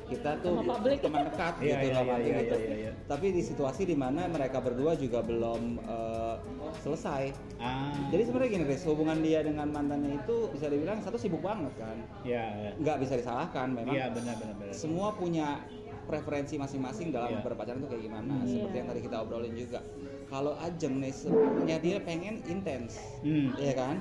kita 0.08 0.30
tuh 0.40 0.64
teman 0.98 1.22
dekat 1.28 1.52
Iya, 1.60 1.76
gitu 1.78 1.86
iya, 1.86 2.00
iya, 2.00 2.00
arti 2.00 2.28
iya, 2.28 2.38
gitu 2.40 2.56
iya, 2.56 2.74
iya. 2.74 2.92
tapi 3.04 3.26
di 3.30 3.42
situasi 3.44 3.82
di 3.84 3.92
mana 3.92 4.24
mereka 4.26 4.58
berdua 4.58 4.96
juga 4.96 5.20
belum 5.20 5.78
eh, 5.84 6.36
selesai 6.80 7.22
ah 7.60 7.92
jadi 8.08 8.22
sebenarnya 8.24 8.50
gini 8.56 8.64
Riz, 8.64 8.82
hubungan 8.88 9.20
dia 9.20 9.44
dengan 9.44 9.68
mantannya 9.68 10.16
itu 10.16 10.48
bisa 10.50 10.66
dibilang 10.66 11.04
satu 11.04 11.20
sibuk 11.20 11.44
banget 11.44 11.72
kan 11.76 11.96
ya 12.24 12.44
ya. 12.56 12.70
nggak 12.80 12.96
bisa 13.04 13.14
disalahkan 13.20 13.68
memang 13.76 13.94
iya 13.94 14.08
benar 14.08 14.34
benar 14.40 14.56
benar 14.56 14.72
semua 14.74 15.12
punya 15.12 15.60
preferensi 16.08 16.56
masing-masing 16.56 17.12
dalam 17.12 17.36
Iya. 17.36 17.44
berpacaran 17.44 17.84
itu 17.84 17.88
kayak 17.92 18.02
gimana 18.08 18.32
Iya. 18.42 18.64
seperti 18.64 18.76
yang 18.80 18.88
tadi 18.88 19.00
kita 19.04 19.16
obrolin 19.20 19.54
juga 19.54 19.80
kalau 20.28 20.56
Ajeng 20.56 21.00
nih 21.00 21.12
sebenarnya 21.12 21.76
dia 21.80 21.96
pengen 22.00 22.40
intens 22.48 22.96
hmm, 23.24 23.56
Iya 23.56 23.74
kan? 23.76 23.96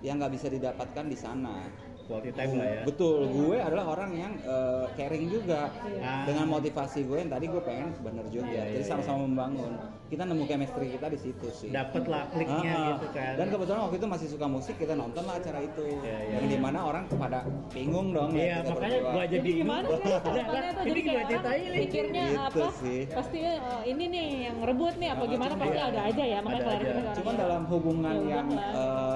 Yang 0.00 0.14
nggak 0.20 0.32
bisa 0.38 0.46
didapatkan 0.48 1.04
di 1.08 1.16
sana. 1.18 1.66
Quality 2.04 2.30
time 2.30 2.52
lah 2.54 2.66
ya 2.66 2.82
Betul, 2.84 3.16
gue 3.26 3.56
adalah 3.58 3.84
orang 3.90 4.10
yang 4.12 4.32
eh, 4.38 4.84
caring 4.94 5.26
juga 5.26 5.72
Ah. 5.96 6.24
dengan 6.24 6.46
motivasi 6.50 7.00
gue 7.02 7.16
yang 7.16 7.30
tadi 7.30 7.46
gue 7.46 7.60
pengen 7.60 7.88
bener 7.98 8.26
juga. 8.28 8.46
Iya, 8.46 8.64
Jadi 8.70 8.78
iya, 8.78 8.88
sama-sama 8.88 9.18
membangun. 9.24 9.72
Kita 10.04 10.22
nemu 10.22 10.44
chemistry 10.44 10.86
kita 10.90 11.06
di 11.08 11.18
situ 11.18 11.46
sih. 11.50 11.70
dapat 11.70 12.04
lah 12.04 12.28
kliknya 12.28 12.70
Ah, 12.70 12.78
ah. 12.78 12.88
gitu 12.92 13.06
kan 13.10 13.32
Dan 13.34 13.46
kebetulan 13.48 13.80
waktu 13.82 13.96
itu 13.96 14.06
masih 14.06 14.28
suka 14.28 14.46
musik, 14.46 14.74
kita 14.76 14.94
nonton 14.94 15.22
lah 15.22 15.34
acara 15.34 15.58
itu. 15.58 15.82
Iya, 15.82 16.16
iya. 16.20 16.34
Yang 16.36 16.46
di 16.46 16.58
mana 16.58 16.78
orang 16.82 17.04
pada 17.10 17.40
bingung 17.70 18.08
dong. 18.10 18.30
iya 18.30 18.60
kita 18.60 18.70
makanya 18.70 18.94
berdua. 18.94 19.10
gue 19.10 19.20
aja 19.20 19.30
jadi 19.30 19.42
bingung 19.42 19.60
gimana 19.64 19.86
sih 19.88 20.12
jadi 20.84 21.00
kayak 21.00 21.24
nih 21.24 21.78
pikirnya 21.80 22.24
Gitu 22.24 22.40
apa 22.40 22.66
sih. 22.76 23.00
pasti 23.08 23.38
eh, 23.40 23.58
ini 23.84 24.04
nih 24.06 24.26
yang 24.44 24.56
rebut 24.60 24.94
nih 24.94 25.08
apa 25.08 25.24
gimana 25.24 25.52
pasti 25.54 25.76
iya. 25.76 25.88
ada 25.88 26.00
aja 26.04 26.24
ya 26.24 26.38
makanya 26.40 26.92
Cuman 27.14 27.34
dalam 27.34 27.62
hubungan 27.66 28.14
Ya 28.24 28.30
yang 28.36 28.48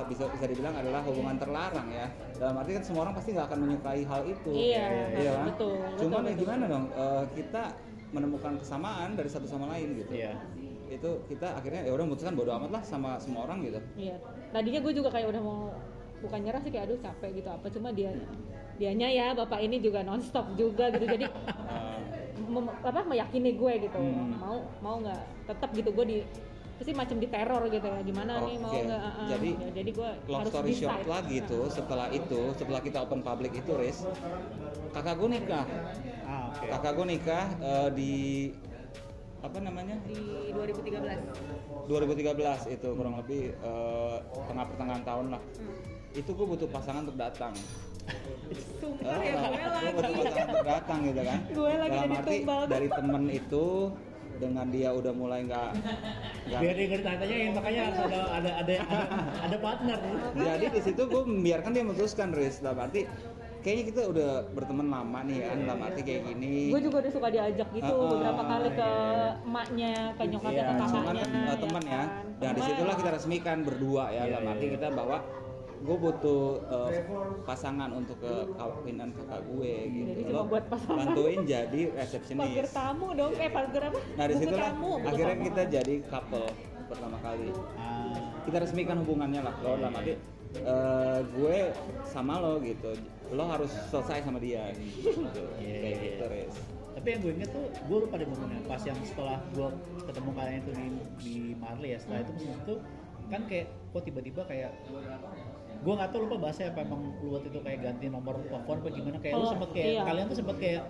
bisa 0.09 0.25
bisa 0.27 0.45
dibilang 0.45 0.75
adalah 0.75 1.05
hubungan 1.05 1.37
terlarang 1.37 1.89
ya. 1.89 2.07
Dalam 2.35 2.55
arti 2.57 2.73
kan 2.73 2.83
semua 2.83 3.01
orang 3.05 3.15
pasti 3.15 3.31
nggak 3.31 3.47
akan 3.47 3.59
menyukai 3.61 4.03
hal 4.03 4.23
itu. 4.25 4.51
Iya, 4.51 4.85
Iya 5.15 5.31
kan? 5.35 5.47
betul, 5.47 5.77
Cuman 5.99 6.01
betul, 6.19 6.25
ya 6.25 6.33
betul. 6.33 6.43
gimana 6.43 6.65
dong? 6.67 6.85
Eh, 6.91 7.25
kita 7.35 7.63
menemukan 8.09 8.53
kesamaan 8.57 9.11
dari 9.15 9.29
satu 9.29 9.45
sama 9.45 9.69
lain 9.69 9.89
gitu. 9.95 10.11
iya 10.11 10.33
Itu 10.89 11.21
kita 11.29 11.53
akhirnya 11.55 11.85
ya 11.85 11.93
udah 11.93 12.05
memutuskan 12.05 12.33
bodo 12.33 12.49
amat 12.57 12.71
lah 12.73 12.83
sama 12.83 13.21
semua 13.21 13.45
orang 13.45 13.61
gitu. 13.63 13.79
Iya. 13.95 14.17
Tadinya 14.49 14.81
gue 14.81 14.93
juga 14.97 15.13
kayak 15.13 15.29
udah 15.29 15.43
mau 15.45 15.61
bukan 16.19 16.41
nyerah 16.41 16.59
sih 16.59 16.73
kayak 16.73 16.91
aduh 16.91 16.99
capek 16.99 17.31
gitu 17.33 17.47
apa 17.47 17.67
cuma 17.69 17.95
dia 17.95 18.11
dianya 18.75 19.07
ya 19.07 19.27
bapak 19.35 19.61
ini 19.61 19.79
juga 19.79 20.03
nonstop 20.03 20.51
juga 20.55 20.91
gitu 20.91 21.07
jadi 21.07 21.31
Eh, 21.31 21.99
mem- 22.51 22.75
apa 22.75 23.03
meyakini 23.05 23.55
gue 23.55 23.73
gitu 23.85 23.95
Hmm. 23.95 24.35
mau 24.35 24.57
mau 24.81 24.99
nggak 24.99 25.21
tetap 25.47 25.71
gitu 25.73 25.91
gue 25.93 26.05
di 26.05 26.19
pasti 26.79 26.93
macam 26.95 27.17
diteror 27.19 27.63
gitu 27.67 27.85
ya 27.85 28.01
gimana 28.01 28.33
nih 28.41 28.55
mau 28.57 28.71
Oke. 28.71 28.81
nggak? 28.87 29.01
Ah. 29.03 29.27
Jadi, 29.29 29.51
Ya, 29.51 29.69
jadi 29.75 29.91
gue 29.91 30.11
long 30.25 30.41
harus 30.41 30.53
story 30.55 30.73
short 30.73 30.95
decide. 30.97 31.11
lagi 31.11 31.39
tuh 31.43 31.65
setelah 31.69 32.07
itu 32.09 32.41
setelah 32.55 32.81
kita 32.81 32.99
open 33.01 33.21
public 33.21 33.53
itu 33.53 33.73
Riz 33.75 33.99
kakak 34.89 35.15
gue 35.17 35.29
nikah. 35.29 35.67
Ah 36.23 36.49
oke. 36.49 36.65
Kakak 36.69 36.93
gue 36.95 37.07
nikah 37.09 37.45
eh, 37.61 37.89
di 37.93 38.13
apa 39.39 39.59
namanya? 39.59 39.97
Di 40.03 40.19
2013 40.51 41.87
2013 41.87 42.75
itu 42.75 42.89
kurang 42.93 43.15
lebih 43.17 43.43
eh, 43.53 44.17
tengah 44.45 44.65
pertengahan 44.65 45.03
tahun 45.03 45.27
lah. 45.31 45.43
Hmm. 45.43 45.97
itu 46.11 46.31
gue 46.33 46.47
butuh 46.47 46.67
pasangan 46.69 47.05
untuk 47.05 47.15
datang. 47.17 47.53
Sumpah 48.81 49.21
ya 49.21 49.35
Ah, 49.37 49.51
gue 49.85 49.91
gue 49.93 49.93
butuh 49.93 50.03
lagi 50.09 50.21
pasangan 50.25 50.49
untuk 50.49 50.67
datang 50.67 50.99
gitu 51.05 51.21
kan. 51.21 51.39
Gue 51.49 51.73
lagi 51.75 51.91
dalam 51.93 52.11
arti 52.13 52.37
dari 52.67 52.89
temen 52.89 53.23
itu 53.29 53.67
dengan 54.39 54.67
dia 54.71 54.89
udah 54.95 55.13
mulai 55.13 55.45
nggak 55.45 55.71
biar 56.49 56.75
dia 56.75 56.87
ngerti 56.89 57.05
tanya 57.05 57.37
makanya 57.53 57.81
harus 57.91 58.01
ada 58.07 58.19
ada 58.33 58.51
ada 58.63 58.73
ada, 58.87 58.99
ada 59.45 59.57
partner 59.59 59.99
jadi 60.35 60.67
di 60.73 60.81
situ 60.81 61.03
gue 61.05 61.23
membiarkan 61.27 61.71
dia 61.75 61.83
memutuskan 61.85 62.29
Riz 62.33 62.63
dalam 62.63 62.79
arti 62.87 63.05
kayaknya 63.59 63.85
kita 63.91 64.03
udah 64.09 64.31
berteman 64.55 64.87
lama 64.87 65.19
nih 65.27 65.39
kan 65.43 65.57
dalam 65.67 65.81
arti 65.83 66.01
kayak 66.07 66.23
gini 66.31 66.71
gue 66.71 66.81
juga 66.81 66.97
udah 67.03 67.13
suka 67.13 67.29
diajak 67.29 67.69
gitu 67.75 67.93
ah, 67.93 68.09
beberapa 68.15 68.43
kali 68.47 68.69
ke 68.71 68.79
iya, 68.79 68.95
iya. 68.95 69.29
emaknya 69.45 69.93
ke 70.15 70.23
nyokapnya 70.31 70.63
Iya, 70.63 70.65
ke 70.65 70.75
kakaknya 70.79 71.25
kan 71.27 71.31
eh, 71.35 71.59
teman 71.59 71.83
ya 71.83 71.99
kan. 71.99 72.09
dan 72.39 72.49
Cuma 72.49 72.55
di 72.55 72.61
situlah 72.71 72.95
kita 72.95 73.11
resmikan 73.19 73.59
berdua 73.67 74.05
ya 74.09 74.23
Iya, 74.23 74.23
dalam 74.39 74.45
iya, 74.47 74.53
arti 74.55 74.65
iya. 74.65 74.75
kita 74.79 74.89
bahwa 74.95 75.17
gue 75.79 75.97
butuh 75.97 76.43
eh, 76.91 77.03
pasangan 77.47 77.91
untuk 77.95 78.19
ke 78.19 78.35
kawinan 78.59 79.15
kakak 79.15 79.41
gue 79.47 79.75
gitu 79.95 80.11
Jadi 80.27 80.33
Lo 80.35 80.43
buat 80.51 80.65
pasangan. 80.67 81.15
bantuin 81.15 81.39
jadi 81.47 81.81
pagar 81.91 82.03
resepsionis 82.03 82.71
tamu 82.75 83.09
dong. 83.15 83.33
Eh 83.39 83.51
pagar 83.51 83.83
apa? 83.95 83.99
Nah 84.19 84.25
di 84.27 84.35
situlah 84.43 84.71
tamu, 84.75 84.91
buku 84.99 85.07
akhirnya 85.07 85.37
tamu. 85.39 85.47
kita 85.47 85.63
jadi 85.71 85.95
couple 86.11 86.47
pertama 86.89 87.17
kali. 87.23 87.49
Ah. 87.79 88.33
Kita 88.43 88.57
resmikan 88.65 88.97
hubungannya 89.05 89.41
lah 89.45 89.55
lo 89.61 89.71
dalam 89.79 89.95
arti 89.95 90.13
eh, 90.57 91.19
gue 91.23 91.57
sama 92.09 92.35
lo 92.43 92.59
gitu. 92.65 92.91
Lo 93.31 93.45
harus 93.47 93.71
selesai 93.93 94.25
sama 94.25 94.41
dia 94.43 94.73
gitu. 94.75 95.23
Iya, 95.63 95.75
kayak 95.85 95.97
gitu. 96.03 96.25
Riz. 96.27 96.57
Tapi 96.99 97.07
yang 97.15 97.21
gue 97.23 97.33
inget 97.39 97.51
tuh 97.55 97.65
gue 97.71 97.99
lupa 98.03 98.15
deh 98.19 98.27
momennya 98.27 98.63
pas 98.67 98.83
yang 98.83 98.99
setelah 99.07 99.39
gue 99.55 99.69
ketemu 100.03 100.31
kalian 100.35 100.59
itu 100.67 100.73
di 100.75 100.87
di 101.23 101.35
Marley 101.55 101.95
ya 101.95 101.99
setelah 102.03 102.27
itu 102.27 102.33
itu 102.43 102.75
kan 103.29 103.45
kayak 103.45 103.69
kok 103.93 104.03
tiba-tiba 104.09 104.43
kayak 104.49 104.73
gue 105.79 105.93
nggak 105.95 106.11
tahu 106.11 106.21
lupa 106.27 106.37
bahasa 106.43 106.61
apa 106.67 106.81
emang 106.83 107.01
lu 107.23 107.29
waktu 107.39 107.49
itu 107.55 107.61
kayak 107.63 107.79
ganti 107.81 108.07
nomor 108.11 108.35
telepon 108.43 108.77
apa 108.79 108.89
gimana 108.91 109.17
kayak 109.23 109.35
lu 109.35 109.39
Kalau- 109.39 109.53
sempet 109.55 109.69
kayak 109.71 109.87
iya. 109.89 110.03
kalian 110.03 110.25
tuh 110.27 110.39
sempet 110.39 110.57
kayak 110.59 110.83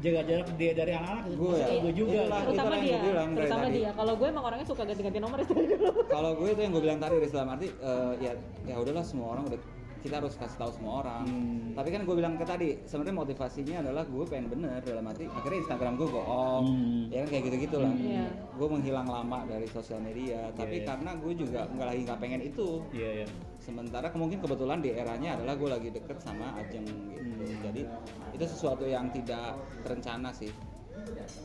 jaga 0.00 0.20
jarak 0.24 0.48
dia 0.56 0.72
dari 0.72 0.92
anak-anak 0.96 1.24
gitu 1.28 1.36
Gue 1.38 1.54
ya? 1.60 1.66
gue 1.76 1.92
juga 1.92 2.10
Itulah. 2.16 2.40
gitu. 2.40 2.48
terutama 2.50 2.72
yang 2.72 2.80
dia 2.80 2.96
gue 2.96 3.10
bilang 3.12 3.28
terutama 3.36 3.66
dia 3.68 3.90
kalau 3.92 4.12
gue 4.16 4.26
emang 4.32 4.44
orangnya 4.48 4.66
suka 4.66 4.82
ganti-ganti 4.82 5.18
nomor 5.20 5.38
dulu 5.44 5.90
kalau 6.08 6.30
gue 6.40 6.48
itu 6.48 6.60
yang 6.60 6.72
gue 6.72 6.82
bilang 6.82 6.98
tadi 6.98 7.14
dalam 7.28 7.48
arti 7.52 7.66
eh, 7.68 8.12
ya 8.18 8.32
ya 8.64 8.74
udahlah 8.80 9.04
semua 9.04 9.26
orang 9.36 9.44
udah 9.46 9.60
kita 10.00 10.16
harus 10.16 10.34
kasih 10.34 10.58
tahu 10.58 10.70
semua 10.72 10.92
orang 11.00 11.24
Hmm. 11.24 11.72
tapi 11.72 11.88
kan 11.88 12.02
gue 12.02 12.16
bilang 12.16 12.34
ke 12.34 12.44
tadi 12.44 12.68
sebenarnya 12.82 13.16
motivasinya 13.16 13.76
adalah 13.80 14.02
gue 14.02 14.24
pengen 14.24 14.46
bener 14.48 14.80
dalam 14.80 15.04
arti 15.04 15.24
akhirnya 15.24 15.58
Instagram 15.62 15.92
gue 15.94 16.08
off 16.10 16.64
Hmm. 16.64 17.08
ya 17.08 17.18
kan 17.22 17.28
kayak 17.28 17.42
gitu 17.46 17.56
gitu 17.60 17.76
lah 17.78 17.92
Iya. 17.92 18.26
gue 18.56 18.68
menghilang 18.68 19.08
lama 19.08 19.38
dari 19.44 19.66
sosial 19.66 20.00
media 20.00 20.48
tapi 20.52 20.80
iya. 20.80 20.86
karena 20.88 21.10
gue 21.14 21.32
juga 21.34 21.60
nggak 21.66 21.86
lagi 21.86 22.00
nggak 22.04 22.18
pengen 22.18 22.40
itu 22.42 22.68
Iya, 22.90 23.10
iya. 23.22 23.26
sementara 23.58 24.08
mungkin 24.12 24.40
kebetulan 24.40 24.80
di 24.80 24.90
eranya 24.90 25.36
adalah 25.36 25.54
gue 25.54 25.68
lagi 25.70 25.88
deket 25.90 26.18
sama 26.18 26.56
Ajeng 26.56 26.84
gitu 26.84 27.20
Hmm. 27.40 27.60
jadi 27.62 27.82
itu 28.32 28.44
sesuatu 28.44 28.84
yang 28.84 29.08
tidak 29.10 29.54
terencana 29.80 30.28
sih 30.30 30.50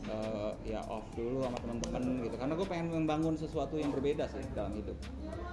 Eh, 0.06 0.52
ya 0.68 0.84
off 0.86 1.08
dulu 1.16 1.40
sama 1.40 1.56
teman-teman 1.56 2.02
gitu 2.22 2.36
karena 2.36 2.54
gue 2.54 2.66
pengen 2.68 2.88
membangun 2.92 3.34
sesuatu 3.34 3.74
yang 3.74 3.88
berbeda 3.88 4.28
sih 4.28 4.44
dalam 4.52 4.76
hidup 4.76 4.94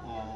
oke. 0.03 0.32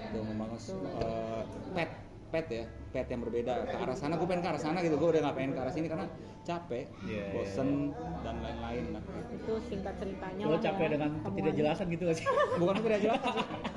Gitu 0.00 0.18
membangun 0.22 0.58
eh, 0.96 1.42
pet 1.72 1.90
pet 2.28 2.46
ya 2.46 2.64
pet 2.88 3.06
yang 3.06 3.20
berbeda 3.20 3.52
ke 3.64 3.74
arah 3.74 3.94
sana 3.94 4.14
gue 4.14 4.24
pengen 4.24 4.42
ke 4.42 4.50
arah 4.50 4.60
sana 4.60 4.78
gitu 4.78 4.96
gue 4.96 5.08
udah 5.08 5.20
nggak 5.22 5.34
pengen 5.34 5.52
ke 5.52 5.60
arah 5.60 5.72
sini 5.72 5.86
karena 5.86 6.06
capek 6.40 6.88
Iya, 7.02 7.12
iya, 7.12 7.24
bosen 7.34 7.68
dan 8.22 8.36
lain-lain 8.38 8.84
lah 8.90 9.02
itu 9.30 9.52
singkat 9.62 9.94
ceritanya 9.96 10.42
Lo 10.42 10.56
capek 10.58 10.80
ya, 10.82 10.90
dengan 10.90 11.08
temuan. 11.10 11.26
ketidakjelasan 11.26 11.86
gitu 11.90 12.02
gak 12.02 12.16
sih? 12.16 12.26
bukan 12.60 12.74
tidak 12.78 13.00
jelas 13.02 13.20
sih 13.20 13.34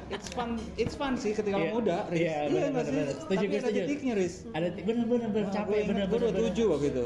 it's 0.10 0.28
fun 0.30 0.50
it's 0.78 0.96
fun 0.96 1.14
sih 1.14 1.32
ketika 1.32 1.52
Iya. 1.54 1.64
lo 1.66 1.74
muda 1.74 1.98
Riz. 2.08 2.20
Iya, 2.22 2.38
iya 2.46 2.66
nggak 2.70 2.84
sih. 2.86 2.94
Setuju, 2.94 3.28
tapi 3.30 3.46
gue 3.46 3.52
ada 3.54 3.64
setuju. 3.66 3.80
titiknya 3.82 4.14
Riz 4.16 4.36
Ada 4.50 4.68
bener 4.78 5.06
bener 5.06 5.30
bener 5.30 5.48
capek 5.50 5.68
gue 5.68 5.80
bener 5.86 5.96
ingat 5.98 6.10
gue 6.10 6.20
bener. 6.22 6.32
bener. 6.34 6.52
27 6.56 6.72
waktu 6.72 6.88
itu 6.88 7.04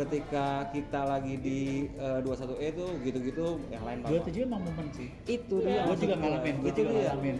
ketika 0.00 0.46
kita 0.68 1.00
lagi 1.02 1.36
di 1.36 1.60
eh, 1.92 2.18
21E 2.20 2.68
tuh 2.72 2.88
gitu-gitu 3.00 3.46
yang 3.68 3.84
lain 3.84 4.00
Dua 4.02 4.20
tujuh 4.22 4.42
emang 4.42 4.62
momen 4.64 4.86
sih. 4.90 5.08
itu 5.26 5.56
dia 5.60 5.84
Gua 5.84 5.92
maksud 5.92 6.00
juga 6.00 6.14
gua. 6.14 6.22
ngalamin, 6.22 6.54
gua 6.56 6.66
itu 6.66 6.80
juga 6.80 6.90
dia 6.90 7.02
ngalamin. 7.06 7.36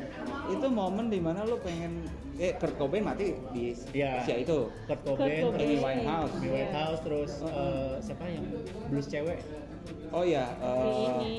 itu 0.51 0.67
momen 0.69 1.07
di 1.09 1.19
mana 1.19 1.41
lo 1.43 1.57
pengen 1.59 1.93
eh 2.37 2.53
Kurt 2.55 2.77
Cobain 2.77 3.01
mati 3.03 3.33
di 3.51 3.73
Iya. 3.91 4.21
usia 4.21 4.37
itu 4.39 4.59
Kurt 4.85 5.01
Kurt 5.01 5.17
Cobain, 5.17 5.41
Cobain. 5.43 5.57
Amy 5.57 5.65
terus 5.67 5.81
Winehouse 5.83 6.33
Amy 6.35 6.49
Winehouse, 6.51 7.01
terus 7.01 7.33
eh, 7.43 7.93
siapa 8.01 8.25
yang 8.27 8.45
blues 8.87 9.07
cewek? 9.07 9.39
oh 10.11 10.25
ya 10.25 10.45
ini 10.61 11.35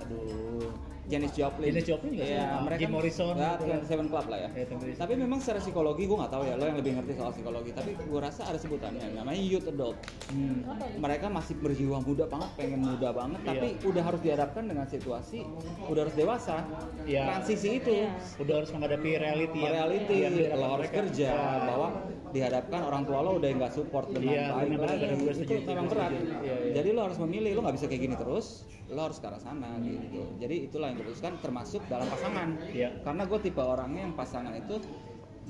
Aduh. 0.00 0.70
Janis 1.04 1.32
Joplin 1.32 1.68
Janis 1.68 1.84
Joplin 1.84 2.10
juga 2.12 2.24
Iya, 2.24 2.40
sama. 2.46 2.60
mereka 2.64 2.80
Jim 2.80 2.90
Morrison 2.90 3.34
ya, 3.34 3.50
gitu 3.52 3.64
kan. 3.66 3.80
Seven 3.84 4.06
Club 4.06 4.26
lah 4.26 4.38
ya 4.38 4.48
Ya, 4.54 4.64
tapi 4.94 5.12
memang 5.14 5.38
secara 5.38 5.58
psikologi 5.58 6.02
gue 6.02 6.16
nggak 6.16 6.32
tahu 6.32 6.42
ya 6.42 6.54
lo 6.54 6.64
yang 6.64 6.78
lebih 6.78 6.92
ngerti 6.94 7.12
soal 7.14 7.30
psikologi 7.30 7.70
tapi 7.70 7.90
gue 7.94 8.20
rasa 8.22 8.42
ada 8.44 8.56
sebutannya 8.56 9.04
namanya 9.12 9.36
youth 9.36 9.66
adult 9.66 9.96
Hmm. 10.24 10.64
mereka 10.96 11.28
masih 11.28 11.54
berjiwa 11.54 12.00
muda 12.00 12.24
banget 12.24 12.50
pengen 12.54 12.80
muda 12.80 13.08
banget 13.10 13.38
Iya. 13.38 13.48
tapi 13.50 13.66
udah 13.84 14.02
harus 14.02 14.20
dihadapkan 14.20 14.64
dengan 14.64 14.86
situasi 14.86 15.38
udah 15.84 16.00
harus 16.02 16.14
dewasa 16.14 16.56
Iya. 17.04 17.22
transisi 17.28 17.68
itu 17.76 17.92
Iya. 17.94 18.10
Udah 18.36 18.54
harus 18.56 18.70
menghadapi 18.70 19.08
reality 19.14 19.58
yang 19.58 19.72
reality 19.74 20.14
yang 20.18 20.32
dihadapan 20.32 20.56
lo 20.58 20.66
harus 20.70 20.80
mereka. 20.82 20.98
kerja 21.02 21.28
Ya. 21.28 21.60
bahwa 21.64 21.88
dihadapkan 22.30 22.80
orang 22.82 23.02
tua 23.04 23.18
lo 23.20 23.30
udah 23.36 23.48
nggak 23.52 23.72
support 23.72 24.06
dengan 24.08 24.24
Iya, 24.26 24.44
baik 24.48 24.56
benar, 24.64 24.72
benar, 24.74 24.88
lagi 24.90 25.04
benar, 25.04 25.18
gue 25.20 25.32
itu 25.54 25.68
memang 25.68 25.86
berat. 25.86 26.10
Iya, 26.10 26.22
iya. 26.40 26.54
jadi 26.74 26.88
lo 26.90 27.00
harus 27.02 27.18
memilih 27.20 27.50
lo 27.52 27.60
nggak 27.62 27.76
bisa 27.76 27.86
kayak 27.86 28.02
gini 28.02 28.16
terus 28.16 28.46
lo 28.94 29.10
harus 29.10 29.18
ke 29.18 29.26
arah 29.26 29.42
sana 29.42 29.76
gitu. 29.82 30.22
Jadi 30.38 30.70
itulah 30.70 30.88
yang 30.94 30.98
diputuskan 31.02 31.36
termasuk 31.42 31.82
dalam 31.90 32.06
pasangan. 32.06 32.48
Iya. 32.70 32.94
karena 33.02 33.22
gue 33.26 33.38
tipe 33.42 33.60
orangnya 33.60 34.06
yang 34.06 34.14
pasangan 34.14 34.54
itu 34.54 34.78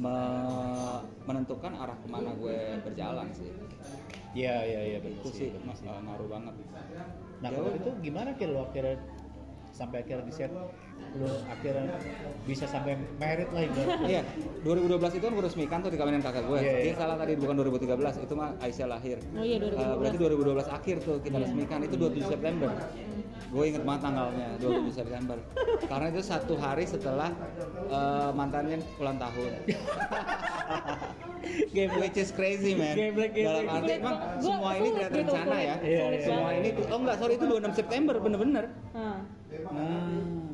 me- 0.00 1.02
menentukan 1.28 1.72
arah 1.76 1.96
ke 2.00 2.08
mana 2.10 2.32
gue 2.34 2.80
berjalan 2.82 3.28
sih. 3.36 3.52
Iya 4.34 4.56
iya 4.66 4.80
iya 4.96 4.98
betul 4.98 5.30
itu 5.30 5.38
sih 5.38 5.48
betul 5.54 5.72
sih. 5.78 5.86
uh, 5.86 6.00
ngaruh 6.02 6.28
banget. 6.28 6.54
Nah 7.38 7.48
Ya 7.52 7.56
kalau 7.60 7.70
itu 7.76 7.90
gimana 8.02 8.30
kira 8.34 8.50
lo 8.50 8.66
akhirnya 8.66 8.98
sampai 9.70 10.02
akhirnya 10.02 10.26
di 10.26 10.34
set 10.34 10.50
lo 11.14 11.30
akhirnya 11.46 11.94
bisa 12.42 12.66
sampai 12.66 12.98
merit 13.16 13.46
lah 13.54 13.62
ibaratnya. 13.62 14.06
Iya, 14.12 14.22
2012 14.66 15.16
itu 15.16 15.24
kan 15.24 15.32
gue 15.32 15.44
resmikan 15.46 15.78
tuh 15.78 15.90
di 15.94 15.98
kawinan 15.98 16.20
kakak 16.20 16.42
gue. 16.44 16.58
Iya, 16.58 16.72
iya. 16.74 16.84
Dia 16.90 16.94
salah 16.98 17.16
tadi 17.16 17.32
bukan 17.38 17.54
2013, 17.54 18.18
itu 18.18 18.34
mah 18.34 18.50
Aisyah 18.58 18.88
lahir. 18.90 19.18
oh 19.32 19.44
iya 19.44 19.56
Eh, 19.56 19.62
2012 19.62 20.00
berarti 20.00 20.16
2012 20.18 20.66
akhir 20.68 20.96
tuh 21.00 21.16
kita 21.22 21.36
Iya. 21.38 21.44
resmikan 21.46 21.78
itu 21.80 21.94
27 21.94 22.26
September. 22.26 22.70
Gue 23.54 23.64
inget 23.70 23.82
banget 23.86 24.02
tanggalnya 24.02 24.48
27 24.58 24.90
September. 24.92 25.38
Karena 25.90 26.06
itu 26.10 26.22
satu 26.22 26.54
hari 26.58 26.84
setelah 26.84 27.30
eh, 27.86 28.30
mantannya 28.34 28.82
ulang 28.98 29.16
tahun. 29.16 29.50
Which 31.74 32.16
is 32.16 32.32
crazy 32.32 32.74
man. 32.74 32.96
Geblek, 32.96 33.30
geblek. 33.30 33.44
Dalam 33.44 33.66
arti 33.68 33.92
emang 33.94 34.16
Gua 34.16 34.40
semua 34.42 34.70
ini 34.74 34.88
tidak 34.90 34.98
gitu, 35.04 35.14
terencana 35.14 35.56
ya. 35.60 35.74
Iya, 35.78 36.04
iya. 36.10 36.20
Semua 36.24 36.50
ini 36.52 36.68
tuh, 36.72 36.84
oh 36.88 36.98
enggak 36.98 37.16
sorry 37.20 37.34
itu 37.36 37.44
26 37.46 37.76
September 37.76 38.14
bener-bener. 38.16 38.64
Nah, 38.90 39.18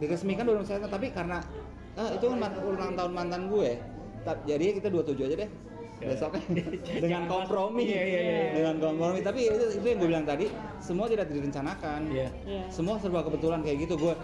Diresmikan 0.01 0.49
26 0.49 0.65
September 0.65 0.91
tapi 0.91 1.07
karena 1.13 1.39
ah, 1.95 2.11
itu 2.17 2.25
kan 2.25 2.41
ulang 2.65 2.93
tahun 2.97 3.13
mantan 3.13 3.43
gue. 3.53 3.77
Jadi 4.49 4.81
kita 4.81 4.89
27 4.89 5.29
aja 5.29 5.37
deh. 5.45 5.51
Ya. 6.01 6.17
Besoknya 6.17 6.41
dengan 7.05 7.23
kompromi. 7.29 7.85
Iya, 7.85 8.01
iya, 8.01 8.21
iya. 8.25 8.41
Dengan 8.57 8.75
kompromi. 8.81 9.21
Tapi 9.21 9.41
itu, 9.53 9.65
itu 9.77 9.85
yang 9.85 9.99
gue 10.01 10.09
bilang 10.09 10.25
tadi, 10.25 10.49
semua 10.81 11.05
tidak 11.13 11.29
direncanakan. 11.29 12.09
Iya. 12.09 12.29
iya. 12.49 12.65
Semua 12.73 12.97
serba 12.97 13.21
kebetulan 13.21 13.61
kayak 13.61 13.85
gitu. 13.85 14.01
Gue 14.01 14.17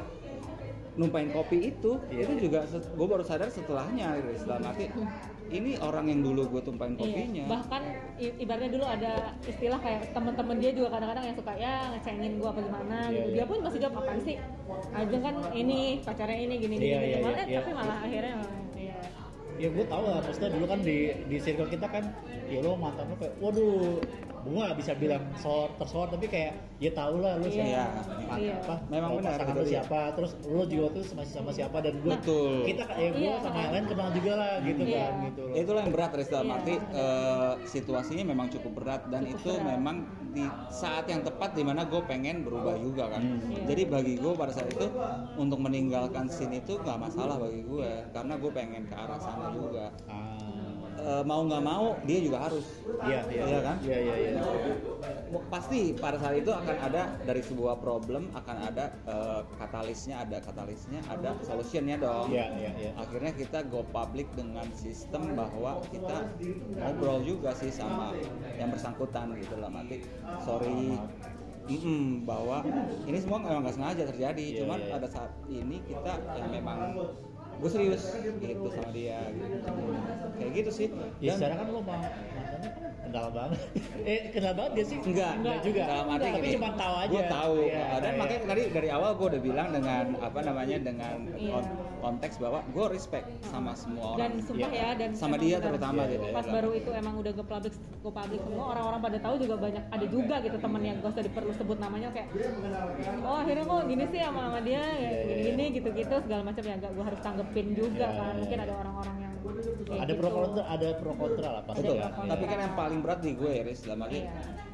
numpain 0.96 1.28
kopi 1.28 1.76
itu, 1.76 2.00
Iya. 2.08 2.24
itu 2.24 2.48
juga 2.48 2.64
gue 2.72 3.06
baru 3.06 3.20
sadar 3.20 3.52
setelahnya. 3.52 4.16
gitu. 4.16 4.40
Setelah 4.40 4.72
arti 4.72 4.88
ini 5.46 5.78
orang 5.78 6.10
yang 6.10 6.20
dulu 6.26 6.42
gue 6.58 6.62
tumpain 6.64 6.92
kopinya. 6.98 7.44
Iya. 7.44 7.46
Bahkan 7.46 7.82
ibaratnya 8.42 8.70
dulu 8.74 8.84
ada 8.84 9.12
istilah 9.46 9.78
kayak 9.78 10.10
teman-teman 10.10 10.56
dia 10.58 10.70
juga 10.74 10.88
kadang-kadang 10.98 11.24
yang 11.30 11.36
suka 11.38 11.52
ya 11.54 11.72
ngecengin 11.94 12.32
gua 12.42 12.50
apa 12.50 12.60
gimana 12.66 12.98
Iya, 13.06 13.10
gitu. 13.14 13.28
iya. 13.30 13.34
Dia 13.38 13.44
pun 13.46 13.58
masih 13.62 13.78
jawab 13.78 13.94
apaan 14.02 14.20
sih? 14.22 14.36
Ajeng 14.90 15.22
kan 15.22 15.34
ini 15.54 15.78
pacarnya 16.02 16.38
ini 16.42 16.54
gini 16.58 16.74
gini 16.76 16.86
Iya, 16.86 16.98
gini. 16.98 17.06
iya, 17.06 17.18
Malah, 17.22 17.36
iya, 17.36 17.44
iya. 17.46 17.58
tapi 17.62 17.70
malah 17.72 17.96
akhirnya 18.02 18.34
iya. 18.74 18.96
ya 19.56 19.68
gue 19.72 19.84
tau 19.88 20.04
lah 20.04 20.18
maksudnya 20.20 20.50
dulu 20.52 20.66
kan 20.68 20.80
di 20.84 20.96
di 21.32 21.36
circle 21.40 21.70
kita 21.70 21.86
kan 21.88 22.04
ya 22.44 22.60
lo 22.60 22.76
mantan 22.76 23.08
lo 23.08 23.16
kayak 23.16 23.34
waduh 23.40 23.96
gue 24.46 24.60
gak 24.62 24.78
bisa 24.78 24.92
bilang 24.94 25.22
sor 25.34 25.68
tersor 25.74 26.06
tapi 26.06 26.26
kayak 26.26 26.52
ya 26.76 26.90
tau 26.90 27.16
lah 27.16 27.34
lo 27.34 27.44
Iya. 27.44 27.52
siapa 27.52 27.66
Iya. 28.30 28.36
Iya. 28.38 28.54
apa 28.58 28.74
Memang 28.86 29.10
oh, 29.10 29.16
benar, 29.16 29.30
pasangan 29.34 29.48
itu 29.48 29.56
lo 29.56 29.62
dia. 29.62 29.72
siapa 29.74 30.00
terus 30.12 30.30
lo 30.44 30.62
juga 30.64 30.86
tuh 30.92 31.02
masih 31.12 31.32
sama 31.34 31.50
siapa 31.50 31.76
dan 31.78 31.94
gue 31.96 32.12
Betul. 32.12 32.52
kita 32.64 32.82
ya 32.90 33.10
gue 33.10 33.22
Iya. 33.22 33.34
sama 33.38 33.58
yang 33.58 33.72
lain 33.72 33.86
kenal 33.86 34.08
juga 34.10 34.32
lah 34.34 34.52
gitu 34.60 34.82
Iya. 34.82 34.98
kan 35.00 35.12
gitu 35.24 35.40
loh 35.42 35.54
itulah 35.56 35.80
yang 35.80 35.92
berat 35.92 36.10
dalam 36.16 36.46
Iya, 36.46 36.54
arti 36.54 36.74
benar. 36.74 36.94
eh, 36.94 37.52
situasinya 37.66 38.24
memang 38.24 38.46
cukup 38.48 38.72
berat 38.74 39.02
dan 39.06 39.22
Cukup 39.22 39.34
itu 39.36 39.50
berat. 39.52 39.66
memang 39.68 39.96
di 40.28 40.44
saat 40.68 41.04
yang 41.06 41.22
tepat 41.22 41.50
di 41.52 41.62
mana 41.62 41.82
gue 41.82 42.02
pengen 42.02 42.36
berubah 42.42 42.76
juga 42.76 43.08
kan 43.08 43.18
Hmm. 43.18 43.40
Iya. 43.48 43.62
jadi 43.66 43.82
bagi 43.86 44.14
gue 44.16 44.32
pada 44.32 44.52
saat 44.52 44.68
itu 44.68 44.86
untuk 45.34 45.58
meninggalkan 45.58 46.28
scene 46.28 46.56
itu 46.56 46.76
nggak 46.76 46.98
masalah 46.98 47.36
bagi 47.36 47.62
gue 47.62 47.90
karena 48.10 48.34
gue 48.34 48.50
pengen 48.50 48.82
ke 48.84 48.94
arah 48.94 49.16
sana 49.16 49.48
juga 49.50 49.90
ah 50.06 50.55
Eh, 51.06 51.22
mau 51.22 51.46
nggak 51.46 51.62
mau 51.62 51.94
dia 52.02 52.18
juga 52.18 52.50
harus. 52.50 52.66
Iya 53.06 53.22
iya. 53.30 53.42
Iya 53.46 53.58
kan? 53.62 53.76
iya 53.86 53.98
iya 54.02 54.14
iya. 54.18 54.42
Pasti 55.46 55.94
pada 55.94 56.18
saat 56.18 56.42
itu 56.42 56.50
akan 56.50 56.76
ada 56.82 57.14
dari 57.22 57.46
sebuah 57.46 57.78
problem 57.78 58.34
akan 58.34 58.56
ada 58.66 58.90
eh, 59.06 59.40
katalisnya 59.54 60.26
ada 60.26 60.42
katalisnya 60.42 60.98
ada 61.06 61.38
solutionnya 61.46 62.02
dong. 62.02 62.34
Iya 62.34 62.46
iya 62.58 62.70
iya. 62.74 62.90
Akhirnya 62.98 63.30
kita 63.38 63.62
go 63.70 63.86
public 63.94 64.26
dengan 64.34 64.66
sistem 64.74 65.38
bahwa 65.38 65.78
kita 65.94 66.26
ngobrol 66.74 67.22
juga 67.22 67.54
sih 67.54 67.70
sama 67.70 68.10
yang 68.58 68.74
bersangkutan 68.74 69.30
gitu 69.38 69.62
lah 69.62 69.70
mati 69.70 70.02
sorry. 70.42 70.98
Mm-mm, 71.66 72.22
bahwa 72.22 72.62
ini 73.10 73.18
semua 73.18 73.42
memang 73.42 73.66
nggak 73.66 73.74
sengaja 73.74 74.02
terjadi. 74.06 74.46
Iya, 74.54 74.58
cuman 74.62 74.78
iya, 74.78 74.86
iya. 74.86 74.94
pada 74.94 75.08
saat 75.10 75.32
ini 75.50 75.82
kita 75.82 76.14
yang 76.38 76.50
memang 76.54 76.94
gue 77.56 77.70
serius 77.70 78.02
gitu 78.36 78.68
sama 78.68 78.90
dia 78.90 79.18
gitu. 79.32 79.68
kayak 80.36 80.52
gitu 80.54 80.70
sih 80.70 80.88
ya 81.18 81.32
secara 81.34 81.54
kan 81.56 81.66
lo 81.68 81.80
ma- 81.80 82.04
mantannya 82.04 82.68
kan 82.68 82.82
kenal 83.02 83.26
banget 83.30 83.60
eh 84.10 84.20
kenal 84.30 84.52
banget 84.52 84.72
dia 84.74 84.84
sih 84.84 84.98
Enggak, 84.98 85.32
enggak 85.38 85.58
juga 85.62 85.82
Dalam 85.86 86.06
arti 86.10 86.28
tapi 86.28 86.48
cuma 86.52 86.70
tahu 86.74 86.94
aja 86.98 87.08
Gue 87.08 87.24
tahu. 87.26 87.54
Iya, 87.62 87.86
dan 87.96 88.12
iya. 88.12 88.18
makanya 88.18 88.40
tadi 88.44 88.62
dari 88.68 88.88
awal 88.90 89.10
gue 89.14 89.26
udah 89.30 89.42
bilang 89.42 89.68
dengan 89.70 90.04
apa 90.18 90.38
namanya 90.42 90.76
dengan 90.78 91.16
Iya. 91.32 91.60
Kon- 91.96 92.04
konteks 92.06 92.36
bahwa 92.38 92.60
gue 92.66 92.86
respect 92.88 93.26
sama 93.42 93.72
semua 93.72 94.14
Dan 94.14 94.32
orang. 94.32 94.46
sumpah 94.46 94.70
Iya. 94.70 94.82
ya 94.82 94.90
dan 94.94 95.10
Sama 95.12 95.36
dia 95.36 95.56
terutama 95.58 96.00
Iya, 96.02 96.12
gitu. 96.12 96.24
iya. 96.24 96.34
pas 96.34 96.46
baru 96.46 96.70
itu 96.72 96.90
emang 96.92 97.14
udah 97.16 97.32
ke 97.32 97.42
public 97.42 97.72
ke 97.74 98.10
public 98.10 98.40
semua 98.42 98.64
orang-orang 98.70 99.00
pada 99.02 99.18
tahu 99.18 99.34
juga 99.36 99.54
banyak 99.58 99.84
ada 99.86 100.06
juga 100.06 100.34
gitu 100.38 100.56
temen 100.56 100.82
yang 100.82 100.96
gak 100.98 101.10
usah 101.10 101.24
diperlu 101.24 101.52
sebut 101.52 101.78
namanya 101.78 102.08
kayak 102.10 102.28
oh 103.22 103.36
akhirnya 103.38 103.64
kok 103.64 103.80
gini 103.86 104.04
sih 104.06 104.20
sama 104.20 104.40
sama 104.46 104.60
dia 104.60 104.74
ya, 104.74 104.86
Iya, 104.86 104.92
iya, 104.92 105.20
gini-gini 105.22 105.64
gitu-gitu 105.72 106.14
segala 106.18 106.42
macam 106.42 106.62
ya 106.62 106.74
gak 106.76 106.92
gue 106.92 107.04
harus 107.04 107.20
tanggepin 107.20 107.66
juga 107.72 108.06
kan 108.08 108.34
mungkin 108.36 108.58
ada 108.58 108.74
orang-orang 108.76 109.16
yang 109.18 109.32
ada 109.88 110.04
gitu. 110.08 110.18
pro 110.18 110.30
kontra 110.30 110.62
ada 110.66 110.86
pro 110.96 111.12
kontra 111.14 111.48
lah 111.52 111.62
pasti 111.64 111.86
ya. 111.88 112.10
Tapi 112.10 112.44
kan 112.44 112.58
yang 112.60 112.74
paling 112.74 112.98
berat 113.00 113.20
di 113.20 113.32
gue, 113.32 113.54
Riz, 113.62 113.80
dalam 113.82 114.02
arti 114.02 114.18
Iya. 114.18 114.30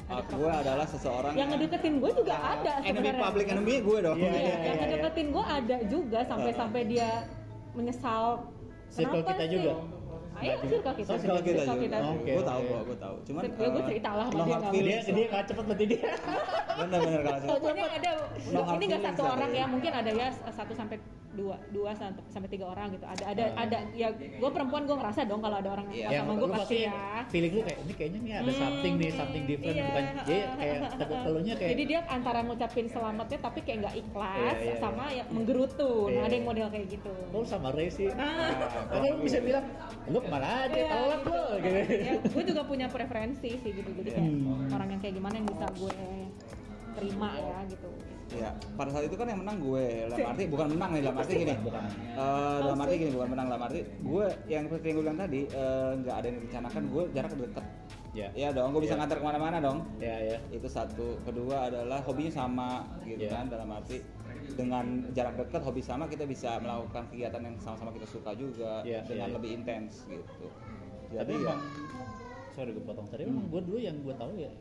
Uh, 0.09 0.19
Ada 0.19 0.33
gue 0.35 0.51
adalah 0.51 0.85
seseorang 0.87 1.33
yang 1.35 1.49
ngedeketin 1.53 1.93
gue 1.99 2.11
juga 2.11 2.35
ada 2.35 2.71
enemy 2.81 2.89
sebenarnya 2.89 3.23
public 3.23 3.45
enemy 3.51 3.75
gue 3.79 3.97
dong. 4.03 4.17
Iya, 4.19 4.29
Iya, 4.29 4.39
iya, 4.39 4.55
yang 4.55 4.63
iya. 4.63 4.81
ngedeketin 4.83 5.27
gue 5.31 5.45
ada 5.45 5.77
juga 5.87 6.19
sampai-sampai 6.27 6.81
dia 6.87 7.09
menyesal 7.73 8.25
Circle 8.93 9.25
kita 9.25 9.43
sih? 9.49 9.73
Iya, 10.43 10.55
circle 10.61 10.93
kita. 10.93 11.09
Oh, 11.09 11.17
Circle 11.17 11.41
kita 11.41 11.61
Circle 11.61 11.79
kita. 11.81 11.97
Oke, 12.05 12.29
gue 12.29 12.43
tahu 12.43 12.61
kok, 12.63 12.81
gue 12.83 12.97
tahu. 12.99 13.15
Cuman 13.23 13.41
Ya, 13.43 13.49
gue 13.49 13.67
eh, 13.73 13.87
cerita 13.87 14.09
lah 14.11 14.25
sama 14.27 14.43
dia 14.43 14.57
dia 14.73 14.97
dia 15.07 15.25
kalah 15.27 15.45
cepet 15.45 15.63
berarti 15.65 15.85
dia 15.87 16.01
Bener-bener 16.79 17.21
kalau 17.21 17.39
cerita. 17.39 17.53
Pokoknya 17.53 17.85
ada 17.87 18.11
ini 18.13 18.83
nggak 18.83 18.99
feelings 18.99 19.05
satu 19.09 19.23
orang 19.25 19.51
ya. 19.51 19.59
ya, 19.59 19.65
mungkin 19.65 19.91
ada 19.91 20.11
ya 20.11 20.27
satu 20.49 20.73
sampai 20.73 20.97
dua 21.33 21.57
dua 21.69 21.89
sampai 21.91 22.21
sampai 22.27 22.45
tiga 22.47 22.65
orang 22.67 22.93
gitu. 22.93 23.01
Ada 23.03 23.23
ada 23.27 23.43
Ah. 23.51 23.65
ada 23.65 23.77
ya 23.91 24.07
gue 24.13 24.49
perempuan 24.49 24.85
gue 24.85 24.93
ngerasa 24.93 25.25
dong 25.25 25.41
kalau 25.41 25.57
ada 25.57 25.69
orang 25.71 25.87
Iya. 25.89 26.07
yang 26.11 26.23
sama 26.23 26.33
gue 26.35 26.49
pasti 26.51 26.77
ya. 26.83 27.25
feeling 27.25 27.51
lu 27.51 27.61
kayak 27.63 27.79
ini 27.79 27.93
kayaknya 27.95 28.19
nih 28.21 28.33
ada 28.35 28.45
Hmm, 28.45 28.59
something 28.59 28.93
nih 28.95 29.09
something 29.11 29.43
different 29.43 29.73
iya. 29.73 29.85
bukan 29.87 30.03
jadi 30.21 30.41
kayak 30.53 30.77
telunya 31.25 31.53
kayak 31.55 31.71
Jadi 31.73 31.83
dia 31.87 31.99
antara 32.07 32.39
ngucapin 32.43 32.85
selamatnya 32.85 33.37
tapi 33.39 33.59
kayak 33.59 33.77
nggak 33.81 33.95
ikhlas 33.97 34.53
Iya, 34.53 34.61
iya, 34.63 34.75
sama 34.77 35.05
ya 35.09 35.23
menggerutu. 35.27 35.91
Iya, 36.05 36.13
Nah, 36.13 36.21
ada 36.21 36.33
yang 36.33 36.37
iya. 36.39 36.51
model 36.51 36.67
kayak 36.69 36.87
gitu. 36.91 37.13
lu 37.27 37.39
sama 37.43 37.67
Ray 37.71 37.89
sih 37.89 38.09
Ah. 38.13 38.53
Karena 38.87 39.05
lu 39.09 39.17
bisa 39.19 39.37
bilang 39.39 39.65
lu 40.05 40.19
ke 40.33 40.39
mana 40.39 40.65
aja 40.65 40.73
Iya, 40.73 40.87
telat 40.89 41.19
gitu. 41.19 41.29
lu 41.29 41.43
gitu 41.55 41.79
Ya, 41.93 42.13
gue 42.25 42.43
juga 42.43 42.61
punya 42.65 42.87
preferensi 42.89 43.49
sih 43.53 43.71
gitu. 43.71 43.89
Jadi 43.93 44.09
kayak 44.09 44.31
Hmm. 44.33 44.73
orang 44.73 44.87
yang 44.89 45.01
kayak 45.01 45.15
gimana 45.15 45.35
yang 45.35 45.47
bisa 45.47 45.65
gue 45.71 45.93
terima 46.93 47.29
ya 47.35 47.57
gitu. 47.67 47.89
Ya, 48.33 48.49
pada 48.73 48.89
saat 48.89 49.05
itu 49.05 49.13
kan 49.13 49.27
yang 49.27 49.39
menang 49.39 49.61
gue. 49.61 49.85
Dalam 50.09 50.25
arti 50.25 50.43
bukan 50.47 50.67
menang 50.73 50.89
nih, 50.89 51.01
dalam 51.05 51.17
arti 51.19 51.33
gini. 51.35 51.53
Bukan. 51.55 51.83
Eh, 52.17 52.57
dalam 52.63 52.79
arti 52.79 52.93
gini, 52.97 53.11
bukan 53.13 53.27
menang 53.29 53.45
dalam 53.47 53.63
arti 53.63 53.79
gue 53.85 54.25
yang 54.47 54.63
seperti 54.65 54.85
yang 54.87 54.95
gue 54.95 55.05
bilang 55.05 55.19
tadi 55.19 55.41
eh, 55.45 55.89
nggak 55.95 56.15
ada 56.15 56.25
yang 56.25 56.37
direncanakan 56.39 56.83
gue 56.87 57.03
jarak 57.13 57.31
deket. 57.35 57.65
ya 58.13 58.29
Iya 58.31 58.53
dong, 58.53 58.69
gue 58.71 58.81
bisa 58.85 58.93
Iya. 58.93 58.99
ngantar 59.01 59.17
ke 59.17 59.25
mana-mana 59.25 59.57
dong. 59.57 59.77
ya 59.97 60.13
ya 60.23 60.37
Itu 60.49 60.65
satu. 60.67 61.17
Kedua 61.23 61.65
adalah 61.65 61.97
hobinya 62.01 62.29
sama 62.31 62.85
gitu 63.03 63.25
Iya. 63.25 63.33
kan 63.33 63.45
dalam 63.49 63.69
arti 63.69 63.97
dengan 64.53 64.85
jarak 65.11 65.33
dekat 65.37 65.61
hobi 65.61 65.79
sama 65.79 66.05
kita 66.05 66.23
bisa 66.23 66.57
melakukan 66.57 67.07
kegiatan 67.07 67.41
yang 67.41 67.55
sama-sama 67.57 67.89
kita 67.89 68.05
suka 68.05 68.31
juga 68.33 68.81
Iya, 68.81 69.01
dengan 69.03 69.17
iya, 69.19 69.31
iya. 69.31 69.35
lebih 69.35 69.49
intens 69.53 70.03
gitu. 70.05 70.47
tapi 71.09 71.13
Jadi 71.13 71.33
ya, 71.35 71.39
emang 71.47 71.61
sorry 72.51 72.69
gue 72.71 72.83
potong 72.83 73.07
tadi 73.07 73.21
emang 73.23 73.45
gue 73.47 73.61
dulu 73.61 73.77
yang 73.77 73.97
gue 73.97 74.13
tahu 74.13 74.33
ya 74.35 74.51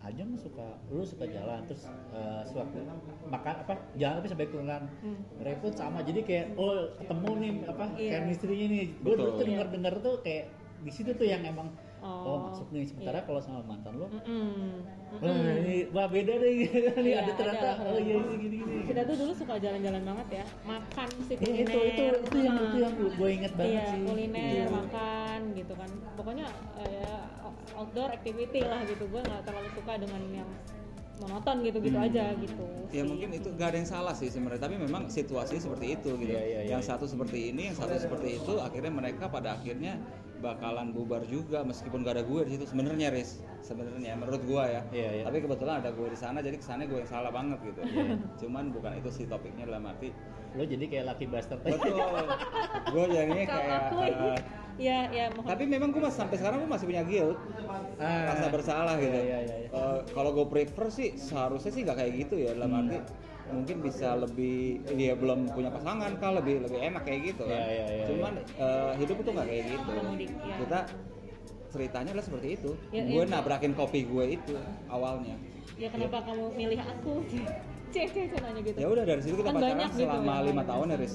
Ajeng 0.00 0.32
suka 0.32 0.80
lu 0.88 1.04
suka 1.04 1.28
jalan 1.28 1.60
terus 1.66 1.84
eh, 2.10 2.40
sewaktu 2.46 2.80
makan 3.28 3.54
apa 3.60 3.74
jalan 3.94 4.14
tapi 4.16 4.28
sampai 4.28 4.48
kelurahan 4.48 4.84
Hmm. 5.04 5.20
Pun 5.60 5.72
sama 5.74 6.00
jadi 6.00 6.20
kayak 6.20 6.46
oh 6.56 6.96
ketemu 6.96 7.30
nih 7.36 7.50
apa 7.66 7.84
Iya. 7.94 8.10
chemistry-nya 8.16 8.66
nih 8.66 8.84
gue 8.96 9.14
dulu 9.14 9.30
tuh 9.36 9.44
denger 9.44 9.66
denger 9.68 9.94
tuh 10.00 10.14
kayak 10.20 10.48
di 10.80 10.88
situ 10.88 11.12
tuh 11.12 11.28
yang 11.28 11.44
emang 11.44 11.68
oh, 12.00 12.22
Oh, 12.22 12.36
masuk 12.48 12.68
nih 12.70 12.84
sementara 12.84 13.18
iya. 13.20 13.26
kalau 13.26 13.40
sama 13.40 13.60
mantan 13.62 13.92
lu 13.94 14.06
Mm-mm. 14.06 14.84
wah 15.14 15.30
Mm-mm. 15.30 15.60
ini 15.62 15.76
wah 15.90 16.06
beda 16.06 16.32
deh 16.34 16.52
nih 16.52 16.68
Iya, 17.10 17.16
ada 17.20 17.32
ternyata 17.34 17.68
ada. 17.76 17.88
oh 17.88 17.98
iya 17.98 18.14
ini 18.16 18.34
gini 18.36 18.56
gini 18.58 18.82
Kita 18.84 19.00
tuh 19.04 19.16
dulu 19.16 19.32
suka 19.32 19.54
jalan-jalan 19.56 20.02
banget 20.02 20.26
ya, 20.32 20.44
makan 20.64 21.08
sih 21.24 21.34
Iya, 21.34 21.40
kuliner. 21.40 21.62
itu 21.62 21.78
itu 21.80 22.02
itu 22.20 22.36
yang 22.40 22.56
itu 22.58 22.76
yang 22.78 22.94
gue 22.96 23.28
inget 23.30 23.52
banget 23.54 23.72
iya, 23.72 23.84
sih 23.86 24.00
kuliner, 24.02 24.50
Iya. 24.50 24.66
makan 24.68 25.40
gitu 25.54 25.72
kan. 25.74 25.90
Pokoknya 26.14 26.46
eh, 26.78 26.90
ya 27.00 27.14
outdoor 27.74 28.10
activity 28.10 28.60
lah 28.62 28.80
gitu. 28.84 29.04
Gue 29.06 29.20
nggak 29.20 29.42
terlalu 29.44 29.68
suka 29.72 29.92
dengan 29.96 30.22
yang 30.32 30.50
monoton 31.20 31.56
gitu-gitu 31.60 31.94
Hmm. 31.94 32.06
aja 32.06 32.24
gitu. 32.34 32.64
ya 32.88 33.02
sih. 33.02 33.06
mungkin 33.06 33.28
itu 33.30 33.48
gak 33.52 33.68
ada 33.70 33.78
yang 33.78 33.88
salah 33.88 34.12
sih 34.12 34.26
sebenarnya 34.26 34.62
tapi 34.62 34.76
memang 34.76 35.06
situasi 35.06 35.56
seperti 35.56 35.94
itu 35.94 36.10
gitu 36.16 36.26
Iya, 36.26 36.42
iya, 36.42 36.60
iya, 36.60 36.70
yang 36.70 36.82
satu 36.82 37.04
seperti 37.04 37.52
ini 37.52 37.68
yang 37.68 37.76
satu 37.76 37.94
seperti 37.94 38.36
itu 38.36 38.58
akhirnya 38.58 38.90
mereka 38.90 39.26
pada 39.26 39.54
akhirnya 39.54 40.00
bakalan 40.40 40.90
bubar 40.90 41.20
juga 41.24 41.60
meskipun 41.60 42.00
gak 42.00 42.16
ada 42.16 42.24
gue 42.24 42.40
di 42.42 42.56
situ 42.56 42.64
sebenarnya 42.66 43.12
Riz 43.12 43.36
sebenarnya 43.60 44.16
menurut 44.16 44.40
gua 44.42 44.64
ya 44.66 44.80
Iya, 44.88 45.10
iya. 45.14 45.24
tapi 45.24 45.38
kebetulan 45.38 45.78
ada 45.78 45.92
gue 45.92 46.08
di 46.08 46.16
sana 46.16 46.40
jadi 46.40 46.56
kesannya 46.56 46.88
gue 46.88 46.98
yang 46.98 47.10
salah 47.10 47.28
banget 47.28 47.60
gitu 47.62 47.80
cuman 48.40 48.72
bukan 48.72 48.96
itu 48.96 49.12
sih 49.12 49.24
topiknya 49.28 49.68
dalam 49.68 49.84
arti 49.84 50.08
lo 50.50 50.64
jadi 50.64 50.80
kayak 50.82 51.04
lucky 51.06 51.26
bastard 51.28 51.60
betul 51.60 51.92
gue 52.90 53.04
jadinya 53.06 53.44
kayak 53.46 53.78
aku 53.86 53.96
eh, 54.80 54.82
ya 54.82 54.98
ya 55.08 55.24
mohon 55.30 55.44
tapi 55.46 55.64
memang 55.66 55.88
gue 55.90 56.00
masih 56.00 56.18
sampai 56.18 56.36
sekarang 56.36 56.58
gue 56.58 56.70
masih 56.70 56.86
punya 56.86 57.04
guilt 57.04 57.38
Ah. 58.00 58.32
rasa 58.32 58.48
bersalah 58.48 58.96
gitu. 58.96 59.12
Iya, 59.12 59.20
iya, 59.20 59.38
iya, 59.42 59.56
iya. 59.60 59.68
Eh, 59.70 59.98
kalau 60.10 60.32
gue 60.32 60.46
prefer 60.46 60.88
sih 60.88 61.08
seharusnya 61.14 61.68
sih 61.68 61.84
nggak 61.84 61.96
kayak 61.96 62.12
gitu 62.18 62.34
ya 62.38 62.50
dalam 62.52 62.72
Hmm. 62.72 62.80
arti 62.82 62.98
mungkin 63.50 63.76
bisa 63.80 64.08
lebih 64.14 64.58
dia 64.90 65.12
belum 65.12 65.50
punya 65.50 65.68
pasangan 65.68 66.16
kan 66.16 66.32
lebih 66.34 66.64
lebih 66.64 66.80
enak 66.80 67.02
kayak 67.02 67.20
gitu 67.28 67.44
kan. 67.44 67.52
Iya, 67.52 67.66
iya, 67.68 67.86
iya, 67.92 68.04
Cuman 68.08 68.32
eh, 68.40 68.92
hidup 68.96 69.16
itu 69.18 69.30
nggak 69.30 69.46
kayak 69.46 69.64
gitu. 69.68 69.90
Iya. 70.16 70.56
Kita 70.58 70.80
ceritanya 71.68 72.10
adalah 72.10 72.26
seperti 72.26 72.48
itu. 72.56 72.70
Ya, 72.88 73.02
gue 73.04 73.20
iya. 73.20 73.30
nabrakin 73.30 73.72
kopi 73.74 74.00
gue 74.02 74.24
itu 74.34 74.54
awalnya. 74.88 75.36
ya 75.76 75.88
kenapa 75.88 76.20
kamu 76.22 76.44
milih 76.54 76.80
aku? 76.82 77.12
Cek 77.90 78.06
cek 78.12 78.38
nanya 78.38 78.60
gitu. 78.62 78.78
Ya 78.78 78.86
udah 78.86 79.02
dari 79.02 79.18
situ 79.18 79.34
kita 79.34 79.50
Kan 79.50 79.58
pacaran 79.58 79.88
gitu 79.88 79.98
selama 79.98 80.22
yang 80.30 80.46
lima 80.46 80.54
lain. 80.56 80.70
tahun 80.70 80.86
ya 80.86 80.96
Riz. 80.96 81.14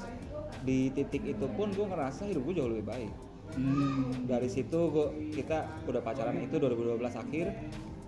Di 0.62 0.80
titik 0.92 1.24
itu 1.24 1.46
pun 1.50 1.68
gue 1.72 1.86
ngerasa 1.86 2.22
hidup 2.26 2.44
gue 2.44 2.54
jauh 2.54 2.68
lebih 2.68 2.86
baik. 2.86 3.12
Hmm. 3.56 4.28
dari 4.28 4.52
situ 4.52 4.80
gua, 4.92 5.16
kita 5.32 5.64
udah 5.88 6.02
pacaran 6.04 6.36
itu 6.44 6.60
2012 6.60 7.00
akhir 7.16 7.46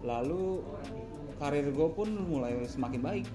lalu 0.03 0.59
karir 1.39 1.67
gue 1.71 1.89
pun 1.95 2.09
mulai 2.27 2.67
semakin 2.67 3.01
baik 3.01 3.27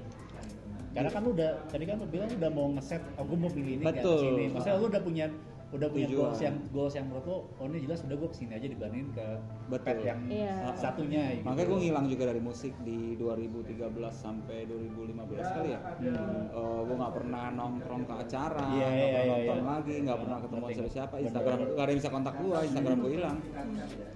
Karena 0.92 1.08
kan 1.08 1.24
lu 1.24 1.32
udah 1.32 1.56
tadi 1.72 1.88
kan 1.88 1.96
lu 1.96 2.04
bilang 2.04 2.28
udah 2.28 2.50
mau 2.52 2.68
ngeset 2.76 3.00
aku 3.16 3.32
mau 3.32 3.48
pilih 3.48 3.80
ini 3.80 3.82
nggak 3.82 4.04
Betul. 4.04 4.12
ke 4.12 4.24
sini. 4.28 4.44
Maksudnya 4.52 4.76
lu 4.76 4.86
udah 4.92 5.02
punya 5.02 5.26
udah 5.72 5.88
punya 5.88 6.04
Tujuan. 6.04 6.20
goals 6.22 6.40
yang 6.40 6.56
goals 6.68 6.92
yang 6.92 7.06
menurut 7.06 7.24
lu 7.24 7.36
oh 7.50 7.64
ini 7.66 7.78
jelas 7.80 8.00
udah 8.02 8.12
gue 8.14 8.28
ke 8.28 8.36
sini 8.36 8.52
aja 8.52 8.66
dibandingin 8.66 9.08
ke 9.10 9.26
Betul. 9.66 9.84
pet 9.88 9.98
yang 10.04 10.20
Iya. 10.22 10.54
satunya 10.74 11.22
gitu. 11.32 11.44
makanya 11.44 11.66
gue 11.66 11.78
ngilang 11.80 12.06
juga 12.06 12.24
dari 12.28 12.40
musik 12.40 12.72
di 12.78 12.98
2013 13.16 13.80
sampai 14.12 14.68
2015 14.68 15.16
kali 15.50 15.68
ya 15.70 15.80
Hmm. 15.96 16.52
gue 16.82 16.96
nggak 16.98 17.14
pernah 17.14 17.44
nongkrong 17.50 18.02
ke 18.04 18.14
acara 18.18 18.60
Iya, 18.70 18.84
nggak 18.84 18.92
iya, 18.92 18.92
pernah 18.92 19.08
iya, 19.16 19.32
nonton 19.32 19.56
iya. 19.56 19.64
lagi 19.66 19.94
nggak 19.98 20.18
pernah 20.18 20.38
ketemu 20.38 20.60
Ngerti, 20.62 20.90
siapa. 20.90 21.14
Instagram 21.18 21.56
gak 21.58 21.72
ada 21.78 21.88
yang 21.88 21.98
bisa 21.98 22.10
kontak 22.10 22.34
gue 22.36 22.56
Instagram 22.62 22.96
gue 22.98 23.12
hilang 23.12 23.38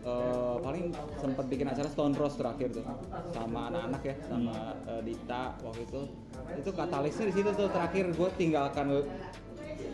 Eh, 0.07 0.57
paling 0.61 0.85
sempet 1.17 1.45
bikin 1.49 1.67
acara 1.67 1.89
Stone 1.89 2.15
Rose 2.15 2.37
terakhir 2.37 2.71
tuh 2.71 2.85
sama 3.29 3.67
anak-anak 3.69 4.03
ya 4.03 4.15
sama 4.23 4.55
eh, 4.85 5.03
Dita 5.03 5.43
waktu 5.59 5.83
itu 5.83 6.01
itu 6.55 6.71
katalisnya 6.71 7.25
di 7.25 7.35
situ 7.35 7.51
tuh 7.51 7.67
terakhir 7.67 8.05
gue 8.09 8.29
tinggalkan 8.37 8.87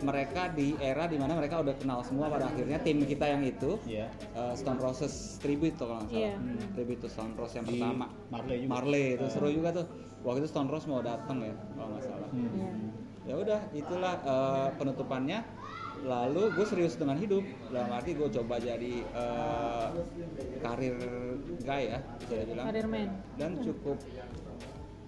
mereka 0.03 0.47
di 0.49 0.75
era 0.77 1.03
di 1.05 1.15
mana 1.15 1.33
mereka 1.33 1.57
udah 1.57 1.73
kenal 1.73 1.99
semua 2.01 2.27
pada 2.27 2.45
akhirnya 2.45 2.77
tim 2.77 3.01
kita 3.01 3.25
yang 3.25 3.41
itu 3.41 3.79
Iya. 3.83 4.11
eh, 4.11 4.53
Stone 4.53 4.77
Roses 4.77 5.11
tribute 5.39 5.73
tuh 5.73 5.87
kalau 5.87 6.01
nggak 6.01 6.11
salah 6.11 6.21
Iya. 6.21 6.35
Hmm, 6.35 6.59
tribute 6.73 6.99
to 6.99 7.07
Stone 7.07 7.33
Roses 7.33 7.55
yang 7.55 7.65
Di 7.65 7.71
pertama 7.73 8.05
Marley 8.29 8.57
juga. 8.59 8.69
Marley 8.69 9.05
itu 9.13 9.25
seru 9.27 9.47
juga 9.47 9.69
tuh 9.73 9.85
waktu 10.21 10.39
itu 10.39 10.49
Stone 10.49 10.67
Roses 10.67 10.85
mau 10.85 11.01
datang 11.01 11.37
ya 11.39 11.55
kalau 11.73 11.89
nggak 11.89 12.03
salah 12.03 12.29
Hmm. 12.29 12.49
Iya. 12.49 12.69
ya 13.23 13.35
udah 13.37 13.59
itulah 13.73 14.13
eh, 14.21 14.67
penutupannya 14.75 15.39
lalu 16.03 16.51
gue 16.51 16.65
serius 16.65 16.93
dengan 16.93 17.15
hidup 17.15 17.39
dalam 17.69 17.87
arti 17.89 18.11
gue 18.11 18.27
coba 18.29 18.59
jadi 18.59 18.93
eh, 19.01 19.87
karir 20.59 20.95
guy 21.59 21.83
ya 21.87 21.99
bisa 22.19 22.33
dibilang 22.37 22.65
Karir 22.67 22.85
man. 22.85 23.09
dan 23.33 23.51
cukup 23.57 23.95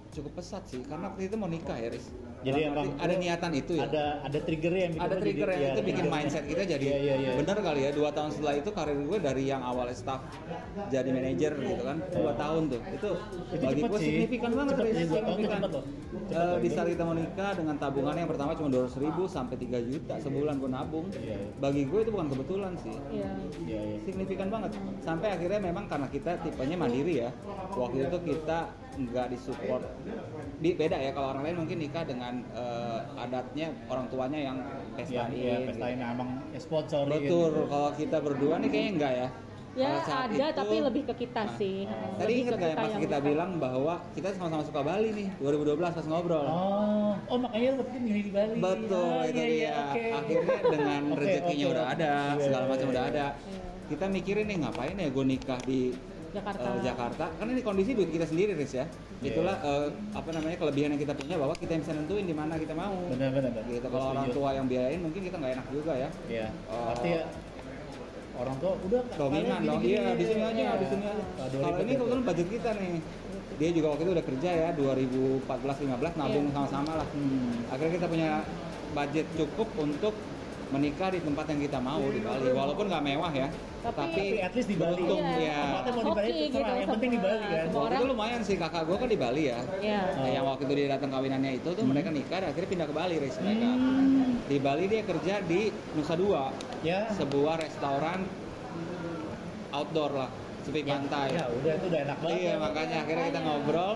cukup 0.09 0.31
pesat 0.33 0.63
sih 0.63 0.79
karena 0.81 1.09
waktu 1.09 1.27
itu 1.27 1.35
mau 1.35 1.45
nikah 1.45 1.75
ya 1.75 1.91
Riz 1.91 2.07
Jadi 2.45 2.61
arti 2.63 2.87
ada 2.95 3.13
niatan 3.17 3.51
itu 3.51 3.71
ya? 3.73 3.83
Ada 3.85 4.03
ada 4.21 4.39
triggernya 4.39 4.81
yang 4.83 4.93
bikin 4.93 5.01
ada 5.03 5.15
trigger 5.17 5.47
jadi- 5.47 5.57
yang 5.57 5.73
itu 5.73 5.81
bikin 5.81 5.95
trigger. 5.97 6.13
mindset 6.15 6.43
kita 6.45 6.63
jadi 6.67 6.85
Iya, 6.85 6.97
iya, 6.97 7.15
iya. 7.17 7.31
bener 7.35 7.57
kali 7.59 7.79
ya. 7.81 7.89
Dua 7.89 8.09
tahun 8.13 8.29
setelah 8.31 8.53
itu 8.55 8.69
karir 8.69 8.97
gue 9.01 9.17
dari 9.19 9.43
yang 9.43 9.61
awalnya 9.61 9.95
staff 9.95 10.21
jadi 10.87 11.09
manajer 11.09 11.51
gitu 11.57 11.83
kan. 11.83 11.97
Dua 12.07 12.33
tahun 12.35 12.61
tuh. 12.69 12.81
Itu, 12.87 13.09
Itu 13.49 13.63
bagi 13.65 13.81
gue 13.83 13.99
signifikan 13.99 14.51
banget 14.53 14.73
tuh 14.73 14.85
signifikan. 14.85 15.59
cepet 15.59 15.71
loh. 15.71 15.83
Cepet 15.85 16.31
Eh, 16.31 16.41
loh, 16.43 16.57
di 16.57 16.69
saat 16.69 16.87
kita 16.87 17.03
mau 17.03 17.13
nikah 17.13 17.51
dengan 17.53 17.75
tabungan 17.75 18.15
yang 18.15 18.29
pertama 18.29 18.51
cuma 18.53 18.69
dua 18.69 18.85
ribu 18.89 19.23
sampai 19.25 19.55
3 19.57 19.77
juta 19.81 20.13
sebulan 20.15 20.55
gue 20.55 20.69
nabung. 20.69 21.05
Bagi 21.57 21.83
gue 21.83 21.99
itu 21.99 22.11
bukan 22.11 22.27
kebetulan 22.29 22.73
sih. 22.77 22.95
Signifikan 24.01 24.47
banget. 24.47 24.71
Sampai 24.99 25.27
akhirnya 25.31 25.59
memang 25.59 25.85
karena 25.85 26.07
kita 26.07 26.37
tipenya 26.39 26.75
mandiri 26.75 27.13
ya. 27.19 27.29
Waktu 27.71 28.05
itu 28.05 28.17
kita 28.23 28.59
nggak 28.97 29.27
disupport 29.29 29.83
di 30.55 30.71
beda 30.71 30.95
ya 30.95 31.11
kalau 31.11 31.27
orang 31.29 31.43
lain 31.43 31.57
mungkin 31.61 31.77
nikah 31.77 32.03
dengan 32.03 32.33
eh, 32.49 32.99
adatnya 33.17 33.67
orang 33.85 34.07
tuanya 34.07 34.39
yang 34.41 34.57
Iya, 34.95 34.95
pestain 34.95 35.31
iya, 35.35 35.55
pestain 35.67 35.99
emang 35.99 36.29
ya, 36.49 36.59
sponsor 36.59 37.03
betul 37.05 37.67
kalau 37.67 37.91
kita 37.91 38.17
berdua 38.17 38.55
nih 38.57 38.69
kayaknya 38.69 38.91
enggak 38.93 39.13
ya 39.13 39.29
Ya 39.75 39.99
saat 39.99 40.31
ada 40.31 40.39
itu- 40.41 40.55
tapi 40.55 40.75
lebih 40.79 41.03
ke 41.03 41.13
kita 41.19 41.43
Nah, 41.43 41.51
sih. 41.51 41.83
tadi 42.15 42.23
Lebih 42.31 42.35
ingat 42.39 42.47
ke 42.47 42.55
nggak 42.55 42.71
ya 42.71 42.77
pas 42.77 42.87
yang 42.87 43.01
kita 43.03 43.17
bukan. 43.17 43.27
bilang 43.27 43.51
bahwa 43.59 43.93
kita 44.15 44.27
sama-sama 44.31 44.63
suka 44.63 44.79
Bali 44.79 45.09
nih 45.11 45.27
2012 45.35 45.91
pas 45.91 46.05
ngobrol 46.07 46.47
Oh, 46.47 47.11
oh 47.27 47.37
makanya 47.37 47.67
lu 47.69 47.83
waktu 47.83 47.91
itu 47.91 47.99
milih 47.99 48.23
di 48.23 48.31
Bali. 48.31 48.53
Betul, 48.55 49.03
Ah, 49.03 49.23
itu 49.25 49.35
iya, 49.35 49.43
iya, 49.43 49.51
dia. 49.51 49.75
oke. 49.83 50.03
Akhirnya 50.15 50.59
dengan 50.71 51.01
Oke, 51.11 51.19
rezekinya 51.19 51.65
oke, 51.65 51.73
udah 51.75 51.85
ada, 51.91 52.11
segala 52.39 52.63
iya, 52.63 52.71
macam 52.71 52.87
iya. 52.87 52.93
udah 52.95 53.03
ada. 53.05 53.25
Iya. 53.35 53.61
Kita 53.85 54.05
mikirin 54.07 54.45
nih 54.47 54.57
ngapain 54.63 54.95
ya 54.95 55.09
gue 55.11 55.25
nikah 55.27 55.59
di 55.61 55.81
Jakarta. 56.35 56.67
eh, 56.67 56.83
Jakarta. 56.83 57.25
Karena 57.39 57.51
ini 57.55 57.63
kondisi 57.63 57.91
duit 57.95 58.09
kita 58.11 58.25
sendiri, 58.27 58.51
Riz 58.53 58.73
ya. 58.73 58.85
Iya. 59.23 59.31
Itulah 59.31 59.55
eh, 59.63 59.87
apa 60.11 60.29
namanya 60.35 60.57
kelebihan 60.59 60.89
yang 60.93 61.01
kita 61.01 61.13
punya 61.15 61.35
bahwa 61.39 61.55
kita 61.55 61.71
yang 61.71 61.81
bisa 61.87 61.93
nentuin 61.95 62.25
di 62.27 62.35
mana 62.35 62.53
kita 62.59 62.73
mau. 62.75 62.95
Benar, 63.07 63.29
benar. 63.31 63.51
Gitu. 63.63 63.87
Kalau 63.87 64.05
orang 64.11 64.27
tua 64.29 64.49
yang 64.51 64.65
biayain 64.67 64.99
mungkin 64.99 65.21
kita 65.23 65.35
nggak 65.39 65.53
enak 65.55 65.67
juga 65.71 65.93
ya. 65.95 66.09
Iya. 66.27 66.47
Oh. 66.67 66.91
Pasti 66.91 67.09
ya 67.15 67.23
orang 68.35 68.55
tua 68.59 68.71
udah 68.75 69.01
Dominan 69.15 69.59
dong. 69.63 69.79
gini-gini, 69.79 69.95
Iya, 69.95 70.03
di 70.11 70.25
sini 70.27 70.41
aja, 70.43 70.59
Iya. 70.59 70.71
di 70.75 70.87
sini 70.91 71.05
aja. 71.07 71.23
Kalau 71.55 71.77
ini 71.79 71.87
ya, 71.87 71.97
kebetulan 71.97 72.23
budget 72.27 72.47
kita 72.51 72.69
nih. 72.75 72.95
Dia 73.55 73.69
juga 73.71 73.87
waktu 73.95 74.03
itu 74.03 74.11
udah 74.11 74.25
kerja 74.27 74.49
ya 74.51 74.69
2014 74.75 75.77
15 75.79 76.13
nabung 76.19 76.45
Iya. 76.45 76.53
sama-sama 76.59 76.91
lah. 76.99 77.07
Hmm. 77.15 77.71
akhirnya 77.71 77.93
kita 77.95 78.07
punya 78.11 78.29
budget 78.91 79.27
cukup 79.39 79.67
untuk 79.79 80.13
menikah 80.67 81.09
di 81.09 81.19
tempat 81.19 81.45
yang 81.47 81.61
kita 81.61 81.77
mau 81.77 82.01
di 82.01 82.19
Bali 82.19 82.49
walaupun 82.49 82.85
nggak 82.85 83.03
mewah 83.03 83.29
ya 83.29 83.47
Tapi- 83.81 83.93
tapi, 83.93 84.23
at 84.39 84.51
least 84.51 84.65
di 84.65 84.75
Bali. 84.75 84.97
beruntung 84.97 85.21
Iya. 85.21 85.37
ya 85.45 85.61
Tempatnya 85.61 85.91
mau 85.91 86.01
di 86.01 86.11
Bali 86.11 86.25
terserah, 86.25 86.41
gitu, 86.41 86.57
yang 86.75 86.89
penting 86.89 87.11
di 87.11 87.19
Bali 87.19 87.37
kan. 87.37 87.45
semua 87.45 87.61
waktu 87.61 87.77
orang 87.77 87.95
itu 87.95 88.07
lumayan 88.07 88.41
sih 88.41 88.55
kakak 88.55 88.83
gue 88.83 88.97
kan 88.97 89.07
di 89.07 89.19
Bali 89.19 89.43
ya 89.45 89.59
ya 89.77 89.99
Nah, 90.15 90.29
yang 90.31 90.45
waktu 90.45 90.61
itu 90.63 90.73
dia 90.75 90.87
datang 90.89 91.09
kawinannya 91.11 91.51
itu 91.55 91.69
tuh 91.69 91.83
mereka 91.83 92.09
nikah 92.09 92.37
dan 92.39 92.49
akhirnya 92.49 92.69
pindah 92.71 92.87
ke 92.87 92.95
Bali 92.95 93.15
Riz 93.17 93.35
mereka 93.37 93.67
Hmm. 93.67 94.31
di 94.43 94.57
Bali 94.57 94.83
dia 94.85 95.01
kerja 95.03 95.35
di 95.41 95.61
Nusa 95.93 96.15
Dua 96.15 96.43
Ya. 96.81 97.01
sebuah 97.11 97.55
restoran 97.59 98.19
outdoor 99.71 100.11
lah 100.15 100.29
sepi 100.61 100.81
pantai 100.81 101.29
Ya 101.31 101.45
udah 101.47 101.73
itu 101.73 101.85
udah 101.85 101.99
enak 102.01 102.17
banget. 102.19 102.37
Iya 102.39 102.53
makanya 102.57 102.97
akhirnya 102.99 103.25
kita 103.27 103.39
ngobrol 103.39 103.93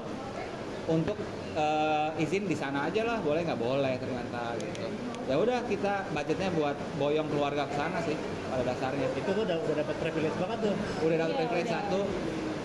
untuk 0.88 1.18
eh, 1.52 2.10
izin 2.20 2.46
di 2.46 2.54
sana 2.54 2.86
aja 2.86 3.02
lah 3.04 3.18
boleh 3.20 3.42
nggak 3.42 3.58
boleh 3.60 3.94
ternyata 3.96 4.54
gitu. 4.56 4.86
Ya 5.30 5.38
udah 5.38 5.62
kita 5.70 6.10
budgetnya 6.10 6.50
buat 6.58 6.74
boyong 6.98 7.30
keluarga 7.30 7.70
ke 7.70 7.78
sana 7.78 8.02
sih 8.02 8.18
pada 8.50 8.66
dasarnya. 8.66 9.08
Itu 9.14 9.30
tuh 9.30 9.46
udah 9.46 9.58
udah 9.62 9.76
dapat 9.78 9.96
privilege 10.02 10.38
banget 10.42 10.58
tuh. 10.66 10.74
Udah 11.06 11.18
dapat 11.22 11.30
Iya, 11.30 11.40
privilege 11.46 11.70
udah. 11.70 11.78
satu. 11.86 12.00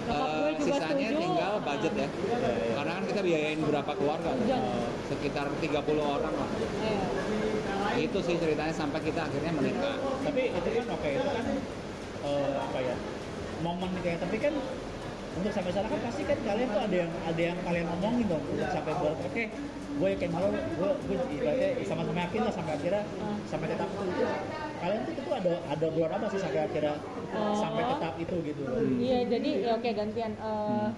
Juga 0.04 0.52
sisanya 0.60 1.08
setuju. 1.12 1.20
tinggal 1.24 1.52
budget 1.60 1.94
ya. 1.96 2.08
Karena 2.76 2.92
kan 2.92 3.04
kita 3.04 3.20
biayain 3.20 3.60
berapa 3.60 3.92
keluarga? 3.96 4.30
Jangan. 4.48 4.88
Sekitar 5.12 5.46
30 5.60 6.04
orang 6.04 6.34
lah. 6.34 6.50
Iya. 6.56 7.04
Itu 8.00 8.18
sih 8.24 8.36
ceritanya 8.40 8.72
sampai 8.72 9.00
kita 9.04 9.20
akhirnya 9.28 9.52
menikah. 9.52 9.96
Tapi 10.24 10.42
itu 10.56 10.68
kan 10.72 10.86
oke 10.88 11.08
itu 11.08 11.28
kan 11.28 11.44
eh, 12.24 12.52
apa 12.56 12.78
ya 12.80 12.96
momen 13.60 13.90
kayak 14.00 14.18
tapi 14.20 14.36
kan 14.40 14.54
untuk 15.34 15.50
sampai 15.50 15.70
sana 15.70 15.86
kan 15.88 16.00
pasti 16.00 16.22
kan 16.22 16.38
kalian 16.40 16.68
tuh 16.70 16.80
ada 16.80 16.96
yang 16.96 17.12
ada 17.20 17.42
yang 17.42 17.58
kalian 17.60 17.86
omongin 17.90 18.26
dong 18.28 18.44
untuk 18.46 18.68
sampai 18.70 18.92
buat 18.94 19.16
oke 19.18 19.44
gue 19.94 20.08
yakin 20.10 20.30
malu 20.30 20.48
gue 20.48 20.90
gue 21.06 21.16
ibaratnya 21.32 21.68
sama-sama 21.82 22.18
yakin 22.20 22.40
lah 22.42 22.52
sampai 22.52 22.72
akhirnya 22.72 23.02
Hmm. 23.14 23.38
sampai 23.46 23.66
tetap 23.68 23.88
itu, 23.88 24.04
itu 24.04 24.24
kalian 24.76 25.00
tuh 25.00 25.12
itu 25.14 25.30
ada 25.32 25.52
ada 25.64 25.84
obrolan 25.86 26.12
apa 26.12 26.26
sih 26.28 26.40
sampai 26.40 26.60
akhirnya 26.62 26.94
Oh. 27.34 27.50
sampai 27.52 27.82
tetap 27.84 28.14
itu 28.14 28.36
gitu 28.44 28.62
Iya, 28.94 29.18
jadi 29.26 29.50
ya 29.60 29.70
oke 29.74 29.90
gantian 29.90 30.32
eh, 30.34 30.88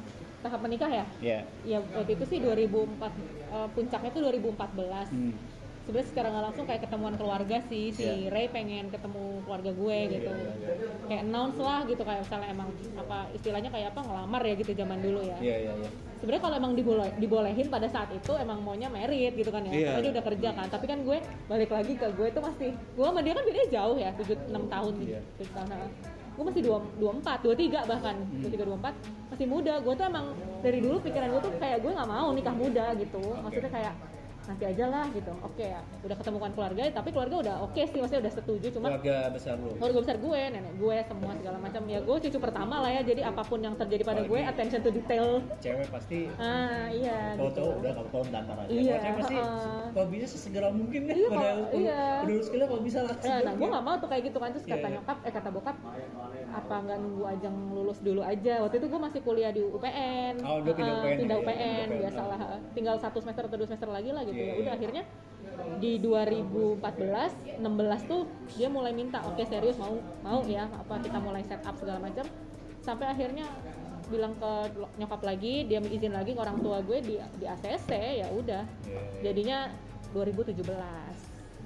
tahap 0.42 0.61
menikah 0.61 0.90
ya. 0.90 1.05
ya 1.18 1.38
Ya 1.64 1.79
waktu 1.81 2.12
itu 2.12 2.25
sih 2.27 2.38
2004 2.40 3.09
eh, 3.49 3.68
puncaknya 3.72 4.11
tuh 4.12 4.20
2014. 4.22 5.09
Hmm. 5.09 5.33
Sebenarnya 5.87 6.09
secara 6.11 6.27
nggak 6.29 6.44
langsung 6.44 6.64
kayak 6.66 6.83
ketemuan 6.83 7.14
keluarga 7.14 7.57
sih 7.70 7.94
si 7.94 8.03
Iya. 8.03 8.35
Ray 8.35 8.51
pengen 8.51 8.90
ketemu 8.90 9.22
keluarga 9.46 9.70
gue 9.70 9.99
gitu. 10.11 10.31
iya, 10.35 10.53
iya. 10.53 10.75
Kayak 11.07 11.20
announce 11.22 11.59
lah 11.62 11.81
gitu 11.87 12.03
kayak 12.03 12.20
misalnya 12.27 12.49
emang 12.51 12.68
apa 12.99 13.18
istilahnya 13.31 13.70
kayak 13.70 13.88
apa 13.94 14.01
ngelamar 14.03 14.42
ya 14.42 14.55
gitu 14.57 14.72
zaman 14.75 14.99
dulu 14.99 15.20
ya. 15.22 15.38
iya 15.38 15.57
iya 15.62 15.72
iya 15.79 15.90
Sebenarnya 16.16 16.42
kalau 16.42 16.57
emang 16.57 16.72
diboleh, 16.75 17.11
dibolehin 17.20 17.68
pada 17.68 17.87
saat 17.87 18.09
itu 18.11 18.33
emang 18.35 18.59
maunya 18.64 18.88
merit 18.88 19.37
gitu 19.37 19.53
kan 19.53 19.62
ya. 19.62 19.70
Iya. 19.70 19.87
Karena 19.87 20.03
dia 20.03 20.12
udah 20.18 20.25
kerja 20.27 20.49
kan. 20.53 20.66
Tapi 20.66 20.85
kan 20.88 20.99
gue 21.07 21.18
balik 21.46 21.70
lagi 21.70 21.92
ke 21.94 22.07
gue 22.11 22.29
tuh 22.35 22.42
masih 22.42 22.70
gue 22.75 23.05
sama 23.05 23.20
dia 23.22 23.33
kan 23.33 23.44
bedanya 23.46 23.68
jauh 23.70 23.96
ya, 23.96 24.11
7 24.16 24.27
6 24.51 24.75
tahun 24.75 24.92
gitu. 24.99 25.12
Iya. 25.14 25.20
7 25.38 25.55
tahun. 25.55 25.68
Gue 26.37 26.44
masih 26.44 26.62
2 26.66 26.83
24, 26.99 27.38
23 27.46 27.85
bahkan. 27.87 28.16
23 28.42 28.64
24 28.66 29.31
masih 29.31 29.46
muda. 29.46 29.75
Gue 29.79 29.94
tuh 29.94 30.05
emang 30.05 30.27
dari 30.61 30.79
dulu 30.83 30.96
pikiran 30.99 31.29
gue 31.31 31.40
tuh 31.46 31.53
kayak 31.62 31.79
gue 31.79 31.92
nggak 31.94 32.09
mau 32.11 32.29
nikah 32.35 32.55
muda 32.59 32.87
gitu. 32.96 33.22
Maksudnya 33.38 33.70
kayak 33.70 33.94
nanti 34.46 34.64
aja 34.64 34.85
lah 34.87 35.06
gitu. 35.11 35.32
Oke 35.40 35.64
ya, 35.66 35.78
udah 36.00 36.16
ketemukan 36.16 36.50
keluarga, 36.50 36.82
tapi 36.92 37.09
keluarga 37.11 37.37
udah 37.40 37.54
oke 37.62 37.80
sih, 37.80 37.98
maksudnya 37.98 38.22
udah 38.22 38.35
setuju. 38.35 38.66
Cuma 38.70 38.87
keluarga 38.92 39.16
besar 39.28 39.54
lu 39.56 39.74
keluarga 39.74 39.98
besar 40.00 40.16
gue, 40.16 40.40
nenek 40.48 40.74
gue, 40.76 40.96
semua 41.02 41.32
segala 41.35 41.59
macam. 41.59 41.82
Ya 41.85 41.98
gue 41.98 42.16
cucu 42.20 42.38
pertama 42.38 42.74
lah 42.78 42.90
ya, 42.92 43.02
jadi 43.04 43.20
apa 43.24 43.42
pun 43.42 43.59
yang 43.59 43.74
terjadi 43.74 44.02
pada 44.02 44.22
gue, 44.22 44.40
attention 44.40 44.80
to 44.80 44.90
detail. 44.90 45.28
cewek 45.59 45.88
pasti 45.88 46.30
Ah 46.37 46.87
iya 46.88 47.35
kalau 47.35 47.50
gitu. 47.50 47.59
cowok 47.59 47.74
udah 47.76 47.92
kalau 47.92 48.09
cowok 48.09 48.26
ntar 48.28 48.56
aja 48.56 48.68
Iya, 48.68 48.85
kalau 48.87 49.02
cewek 49.02 49.16
pasti 49.18 49.37
heeh. 49.37 49.85
kalau 49.90 50.06
bisa 50.06 50.26
sesegera 50.28 50.68
mungkin 50.70 51.00
kan 51.02 51.14
Iya, 51.16 51.28
pada 51.28 51.40
kalau- 51.42 51.70
iya. 51.74 52.02
udah 52.16 52.28
lulus 52.28 52.46
kuliah 52.46 52.68
kalau 52.68 52.82
bisa 52.82 52.98
langsung 53.02 53.26
Ya, 53.26 53.37
nah 53.40 53.52
gue 53.52 53.68
gak 53.68 53.85
mau 53.85 53.94
tuh 53.96 54.09
kayak 54.09 54.22
gitu 54.24 54.38
kan 54.38 54.48
terus 54.50 54.64
Iya, 54.64 54.72
kata 54.72 54.87
iya. 54.87 54.94
nyokap, 54.94 55.18
eh 55.18 55.32
kata 55.32 55.48
bokap 55.50 55.76
apa 56.46 56.74
nggak 56.78 56.98
nunggu 56.98 57.24
ajang 57.28 57.56
lulus 57.68 57.98
dulu 58.00 58.22
aja 58.22 58.54
waktu 58.59 58.76
itu 58.78 58.87
gue 58.87 59.00
masih 59.02 59.20
kuliah 59.20 59.50
di 59.50 59.62
UPN 59.62 60.35
Oh, 60.40 60.59
pindah 60.62 60.94
UPN, 60.94 61.16
pindah 61.18 61.37
iya, 61.37 61.44
UPN 61.44 61.56
UPN, 61.85 61.88
biasalah 61.98 62.38
tinggal 62.72 62.96
satu 62.96 63.18
semester 63.18 63.44
atau 63.44 63.56
dua 63.56 63.66
semester 63.66 63.88
lagi 63.88 64.11
lah 64.11 64.22
gitu 64.22 64.36
Iya, 64.37 64.44
ya 64.44 64.55
udah 64.61 64.72
iya. 64.72 64.79
akhirnya 64.79 65.03
di 65.81 65.92
2014 66.05 67.64
16 67.64 68.11
tuh 68.11 68.29
dia 68.61 68.68
mulai 68.68 68.92
minta 68.92 69.25
oke 69.25 69.40
serius 69.49 69.81
mau 69.81 69.96
mau 70.20 70.44
ya 70.44 70.68
apa 70.68 71.01
kita 71.01 71.16
mulai 71.16 71.40
set 71.49 71.64
up 71.64 71.72
segala 71.81 71.96
macam 72.05 72.29
sampai 72.85 73.09
akhirnya 73.09 73.49
bilang 74.07 74.37
ke 74.38 74.53
nyokap 75.01 75.22
lagi 75.25 75.66
dia 75.66 75.83
izin 75.83 76.14
lagi 76.14 76.37
ke 76.37 76.40
orang 76.40 76.61
tua 76.62 76.79
gue 76.85 76.99
di 77.03 77.14
di 77.40 77.44
ACC 77.49 77.90
ya 78.22 78.29
udah 78.31 78.62
Iya. 78.87 79.01
jadinya 79.33 79.59
2017 80.14 80.62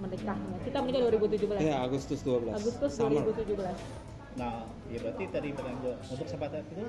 menikahnya 0.00 0.56
kita 0.64 0.78
menikah 0.80 1.00
2017 1.12 1.60
Ya 1.60 1.84
Agustus 1.84 2.24
12. 2.24 2.56
Agustus 2.56 2.90
Summer. 2.96 3.20
2017 3.26 4.09
Nah, 4.40 4.64
ya 4.88 4.98
berarti 5.04 5.24
tadi 5.28 5.48
gue 5.52 5.94
untuk 6.00 6.26
sempat 6.26 6.48
itu 6.56 6.84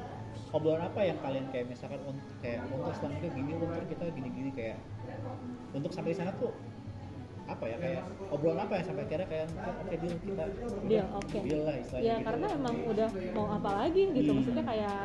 obrolan 0.55 0.87
apa 0.87 1.03
yang 1.03 1.19
kalian 1.19 1.45
kayak 1.51 1.67
misalkan 1.67 1.99
untuk 2.07 2.23
kayak 2.39 2.63
untuk 2.71 2.95
itu 2.95 3.27
gini 3.35 3.51
untuk 3.59 3.87
kita 3.91 4.03
gini-gini 4.15 4.49
kayak 4.55 4.77
untuk 5.75 5.91
sampai 5.91 6.15
sana 6.15 6.31
tuh 6.39 6.55
apa 7.51 7.67
ya 7.67 7.75
kayak 7.75 8.03
obrolan 8.31 8.63
apa 8.63 8.73
yang 8.79 8.85
sampai 8.87 9.03
akhirnya 9.03 9.27
kayak 9.27 9.47
oke 9.51 9.95
deal 9.99 10.15
kita 10.23 10.43
Deal, 10.87 11.07
oke. 11.11 11.37
deal 11.43 11.61
lah 11.67 11.75
istilahnya 11.75 12.07
ya 12.07 12.15
gitu. 12.15 12.27
karena 12.31 12.47
emang 12.55 12.75
udah 12.87 13.09
mau 13.35 13.45
apa 13.51 13.69
lagi 13.83 14.03
gitu 14.15 14.29
Hmm. 14.31 14.37
maksudnya 14.39 14.63
kayak 14.63 15.01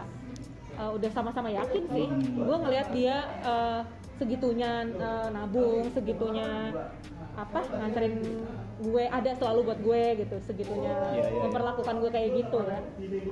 uh, 0.79 0.91
udah 0.95 1.11
sama-sama 1.11 1.49
yakin 1.51 1.83
sih 1.91 2.07
gue 2.31 2.57
ngelihat 2.63 2.89
dia 2.95 3.17
uh, 3.43 3.81
segitunya 4.17 4.87
uh, 4.97 5.29
nabung 5.35 5.91
segitunya 5.91 6.71
apa 7.37 7.61
nganterin 7.69 8.17
gue 8.79 9.05
ada 9.07 9.31
selalu 9.33 9.61
buat 9.63 9.81
gue 9.81 10.03
gitu 10.19 10.37
segitunya 10.43 10.89
Iya, 10.89 11.13
iya, 11.13 11.25
iya. 11.29 11.41
memperlakukan 11.45 11.95
gue 12.01 12.11
kayak 12.11 12.31
gitu 12.35 12.59
ya 12.63 12.81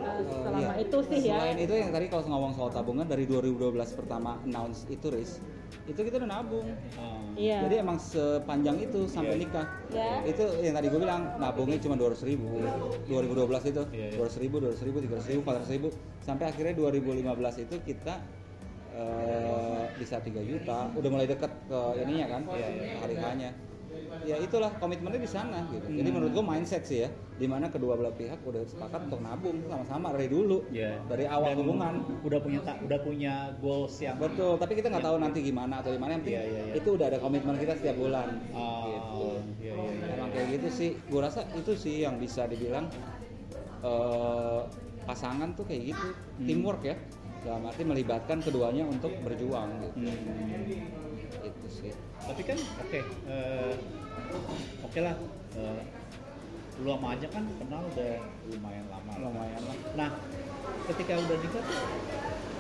Uh, 0.04 0.20
selama 0.44 0.60
Iya. 0.60 0.72
itu 0.78 0.98
sih 1.04 1.20
ya 1.24 1.36
Selain 1.36 1.58
itu 1.58 1.74
yang 1.74 1.90
tadi 1.90 2.06
kalau 2.06 2.22
ngomong 2.26 2.52
soal 2.52 2.68
tabungan 2.68 3.04
dari 3.04 3.24
2012 3.24 3.72
pertama 3.94 4.36
announce 4.40 4.84
itu 4.86 5.08
Riz, 5.08 5.40
itu 5.84 5.96
kita 5.96 6.16
udah 6.16 6.28
nabung. 6.30 6.68
Ah. 6.94 7.16
iya 7.34 7.64
Jadi 7.64 7.74
emang 7.76 7.96
sepanjang 7.96 8.76
itu 8.78 9.00
sampai 9.06 9.34
Iya. 9.34 9.42
nikah. 9.42 9.66
Ya. 9.90 10.12
Itu 10.22 10.44
yang 10.60 10.74
tadi 10.74 10.86
gue 10.86 11.00
bilang 11.00 11.22
nabungnya 11.36 11.78
cuma 11.78 11.96
200 11.96 12.20
ribu. 12.22 12.60
2012 13.06 13.64
itu 13.66 13.82
Iya, 13.90 14.06
iya. 14.12 14.16
200 14.20 14.36
ribu, 14.38 14.56
200 14.60 14.80
ribu, 14.82 14.96
300 15.00 15.26
ribu, 15.26 15.40
400 15.42 15.68
ribu. 15.70 15.88
Sampai 16.20 16.44
akhirnya 16.46 16.74
2015 16.74 17.56
itu 17.58 17.76
kita 17.82 18.14
eh, 18.92 19.84
bisa 19.96 20.20
3 20.20 20.40
juta. 20.40 20.78
Udah 20.92 21.08
mulai 21.10 21.26
deket 21.26 21.50
ke 21.64 21.80
ininya 21.98 22.26
kan, 22.30 22.42
Iya, 22.48 22.68
iya. 22.70 22.94
hari 22.96 23.16
hanya. 23.18 23.50
Ya 24.24 24.36
itulah 24.36 24.72
komitmennya 24.74 25.20
di 25.20 25.28
sana 25.28 25.68
gitu. 25.68 25.84
Jadi 25.86 26.00
Hmm. 26.02 26.16
menurut 26.16 26.32
gue 26.32 26.44
mindset 26.44 26.82
sih 26.82 26.98
ya, 27.00 27.08
di 27.34 27.44
mana 27.44 27.66
kedua 27.66 27.92
belah 27.92 28.10
pihak 28.10 28.40
udah 28.40 28.64
sepakat 28.64 29.04
untuk 29.04 29.20
nabung 29.20 29.60
sama-sama 29.64 30.10
dari 30.10 30.26
dulu, 30.26 30.64
Iya. 30.68 30.96
dari 31.04 31.24
awal 31.26 31.52
Dan 31.52 31.58
hubungan. 31.60 31.94
udah 32.22 32.40
punya 32.40 32.60
ta- 32.60 32.78
udah 32.78 32.98
punya 32.98 33.34
goals 33.58 33.94
yang 33.98 34.16
Betul, 34.16 34.56
tapi 34.56 34.72
kita 34.74 34.88
nggak 34.88 35.04
tahu 35.04 35.16
nanti 35.18 35.38
gimana 35.40 35.78
atau 35.78 35.90
gimana. 35.90 36.10
Yang 36.12 36.22
penting 36.22 36.34
Iya, 36.34 36.44
iya, 36.46 36.60
iya. 36.64 36.74
itu 36.74 36.88
udah 36.90 37.06
ada 37.06 37.18
komitmen 37.18 37.54
kita 37.54 37.72
setiap 37.74 37.96
bulan. 37.96 38.28
Ah, 38.50 38.86
gitu. 38.86 39.28
iya, 39.60 39.72
iya, 39.72 39.92
iya. 39.92 40.12
Emang 40.14 40.30
kayak 40.30 40.48
gitu 40.52 40.68
sih. 40.70 40.90
Gue 41.04 41.20
rasa 41.20 41.40
itu 41.52 41.72
sih 41.74 42.00
yang 42.00 42.16
bisa 42.16 42.44
dibilang 42.44 42.88
eh, 43.82 44.60
pasangan 45.04 45.52
tuh 45.52 45.64
kayak 45.64 45.92
gitu, 45.92 46.08
Hmm. 46.08 46.46
teamwork 46.46 46.82
ya. 46.82 46.96
Dalam 47.44 47.68
arti 47.68 47.84
melibatkan 47.84 48.40
keduanya 48.40 48.88
untuk 48.88 49.12
berjuang 49.20 49.68
gitu. 49.82 50.00
Hmm. 50.00 50.64
Itu 51.44 51.66
sih. 51.68 51.92
Tapi 52.24 52.42
kan 52.42 52.58
oke 52.58 53.00
eh, 53.28 53.72
oke 54.82 54.98
lah 55.00 55.14
eh, 55.54 55.82
lu 56.82 56.90
sama 56.90 57.14
aja 57.14 57.26
kan 57.30 57.44
kenal 57.54 57.86
udah 57.86 58.18
lumayan 58.50 58.84
lama. 58.90 59.12
Lumayan 59.14 59.62
lah. 59.62 59.76
nah 59.94 60.08
ketika 60.90 61.14
udah 61.16 61.36
nikah 61.38 61.62
tuh 61.62 61.78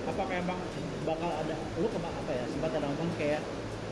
apakah 0.04 0.34
emang 0.38 0.60
bakal 1.02 1.30
ada 1.32 1.54
lu 1.74 1.86
kema 1.90 2.08
apa 2.12 2.30
ya 2.30 2.44
sempat 2.46 2.70
ada 2.76 2.86
ngomong 2.86 3.10
kayak 3.18 3.42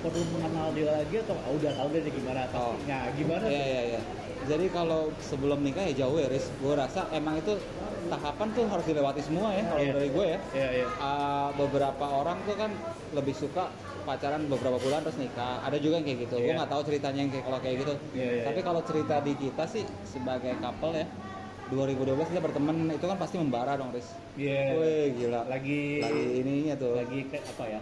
perlu 0.03 0.23
mengenal 0.35 0.67
dia 0.75 0.87
lagi 0.93 1.17
atau 1.23 1.35
ah, 1.39 1.51
udah 1.51 1.73
tahu 1.79 1.89
deh 1.91 2.03
gimana 2.07 2.41
Oh. 2.53 2.75
pastinya 2.75 2.99
gimana 3.15 3.45
Iya 3.47 3.63
iya 3.65 3.83
iya. 3.95 4.01
Jadi 4.43 4.67
kalau 4.75 5.15
sebelum 5.23 5.63
nikah 5.63 5.87
ya 5.87 6.03
jauh 6.03 6.19
ya, 6.19 6.27
Riz. 6.27 6.51
Gue 6.59 6.75
rasa 6.75 7.07
emang 7.15 7.39
itu 7.39 7.55
tahapan 8.11 8.51
tuh 8.51 8.67
harus 8.67 8.83
dilewati 8.83 9.23
semua 9.23 9.55
ya 9.55 9.63
kalau 9.71 9.79
Iya. 9.79 9.93
dari 9.95 10.11
gue 10.11 10.27
ya. 10.27 10.39
Iya, 10.51 10.69
iya. 10.83 10.87
Uh, 10.99 11.49
beberapa 11.55 12.03
orang 12.03 12.43
tuh 12.43 12.59
kan 12.59 12.75
lebih 13.15 13.39
suka 13.39 13.71
pacaran 14.03 14.43
beberapa 14.45 14.77
bulan 14.77 15.01
terus 15.01 15.17
nikah. 15.17 15.63
Ada 15.63 15.77
juga 15.77 15.97
yang 15.97 16.07
kayak 16.07 16.21
gitu. 16.23 16.37
Gue 16.37 16.47
Iya. 16.47 16.57
nggak 16.57 16.71
tahu 16.71 16.83
ceritanya 16.85 17.21
yang 17.21 17.31
kayak 17.31 17.45
kalau 17.45 17.59
kayak 17.59 17.77
gitu. 17.79 17.95
Iya, 18.13 18.29
iya, 18.29 18.43
Tapi 18.45 18.59
iya. 18.59 18.67
kalau 18.67 18.81
cerita 18.83 19.15
di 19.19 19.33
kita 19.35 19.65
sih 19.67 19.83
sebagai 20.05 20.53
couple 20.57 20.95
ya 20.95 21.07
2012 21.69 22.29
kita 22.29 22.41
berteman 22.41 22.77
itu 22.91 23.01
kan 23.03 23.17
pasti 23.17 23.37
membara 23.37 23.73
dong, 23.75 23.91
Riz. 23.91 24.09
Iya. 24.35 24.77
Wih, 24.77 25.07
gila. 25.17 25.41
lagi 25.47 25.81
Lagi 25.99 26.23
ininya 26.39 26.75
tuh. 26.77 26.93
lagi 26.95 27.19
kayak 27.27 27.45
apa 27.49 27.67
ya 27.71 27.81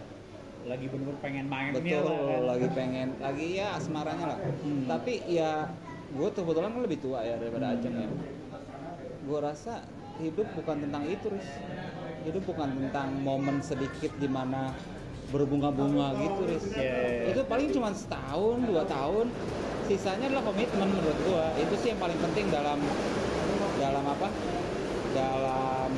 lagi 0.60 0.86
bener-bener 0.86 1.16
pengen 1.18 1.46
mainnya 1.48 1.72
Betul, 1.74 2.04
lah 2.04 2.20
kan. 2.20 2.40
lagi 2.46 2.66
pengen, 2.70 3.08
lagi 3.18 3.46
ya 3.56 3.66
asmaranya 3.74 4.26
lah. 4.26 4.38
Hmm. 4.60 4.84
Tapi 4.86 5.12
ya 5.26 5.72
gue 6.10 6.28
tuh 6.28 6.44
kebetulan 6.44 6.70
kan 6.70 6.82
lebih 6.84 6.98
tua 7.00 7.20
ya 7.20 7.34
daripada 7.34 7.66
Hmm. 7.66 7.74
Ajeng 7.74 7.94
ya. 7.96 8.08
Gue 9.22 9.38
rasa 9.40 9.80
hidup 10.18 10.44
bukan 10.52 10.76
tentang 10.80 11.02
itu, 11.06 11.26
Riz. 11.26 11.48
Hidup 12.20 12.44
bukan 12.44 12.68
tentang 12.78 13.08
momen 13.18 13.58
sedikit 13.60 14.12
di 14.14 14.28
mana 14.28 14.76
berbunga-bunga 15.30 16.06
gitu 16.18 16.40
Riz. 16.44 16.64
Iya, 16.70 16.82
iya, 16.82 16.96
iya. 17.06 17.24
itu 17.30 17.40
paling 17.46 17.68
cuma 17.70 17.88
setahun 17.94 18.58
dua 18.66 18.82
tahun 18.84 19.26
sisanya 19.86 20.26
adalah 20.26 20.44
komitmen 20.46 20.88
menurut 20.90 21.18
gua 21.22 21.54
itu 21.54 21.74
sih 21.78 21.88
yang 21.90 22.00
paling 22.00 22.18
penting 22.18 22.46
dalam 22.50 22.78
dalam 23.78 24.04
apa 24.04 24.28
dalam 25.10 25.90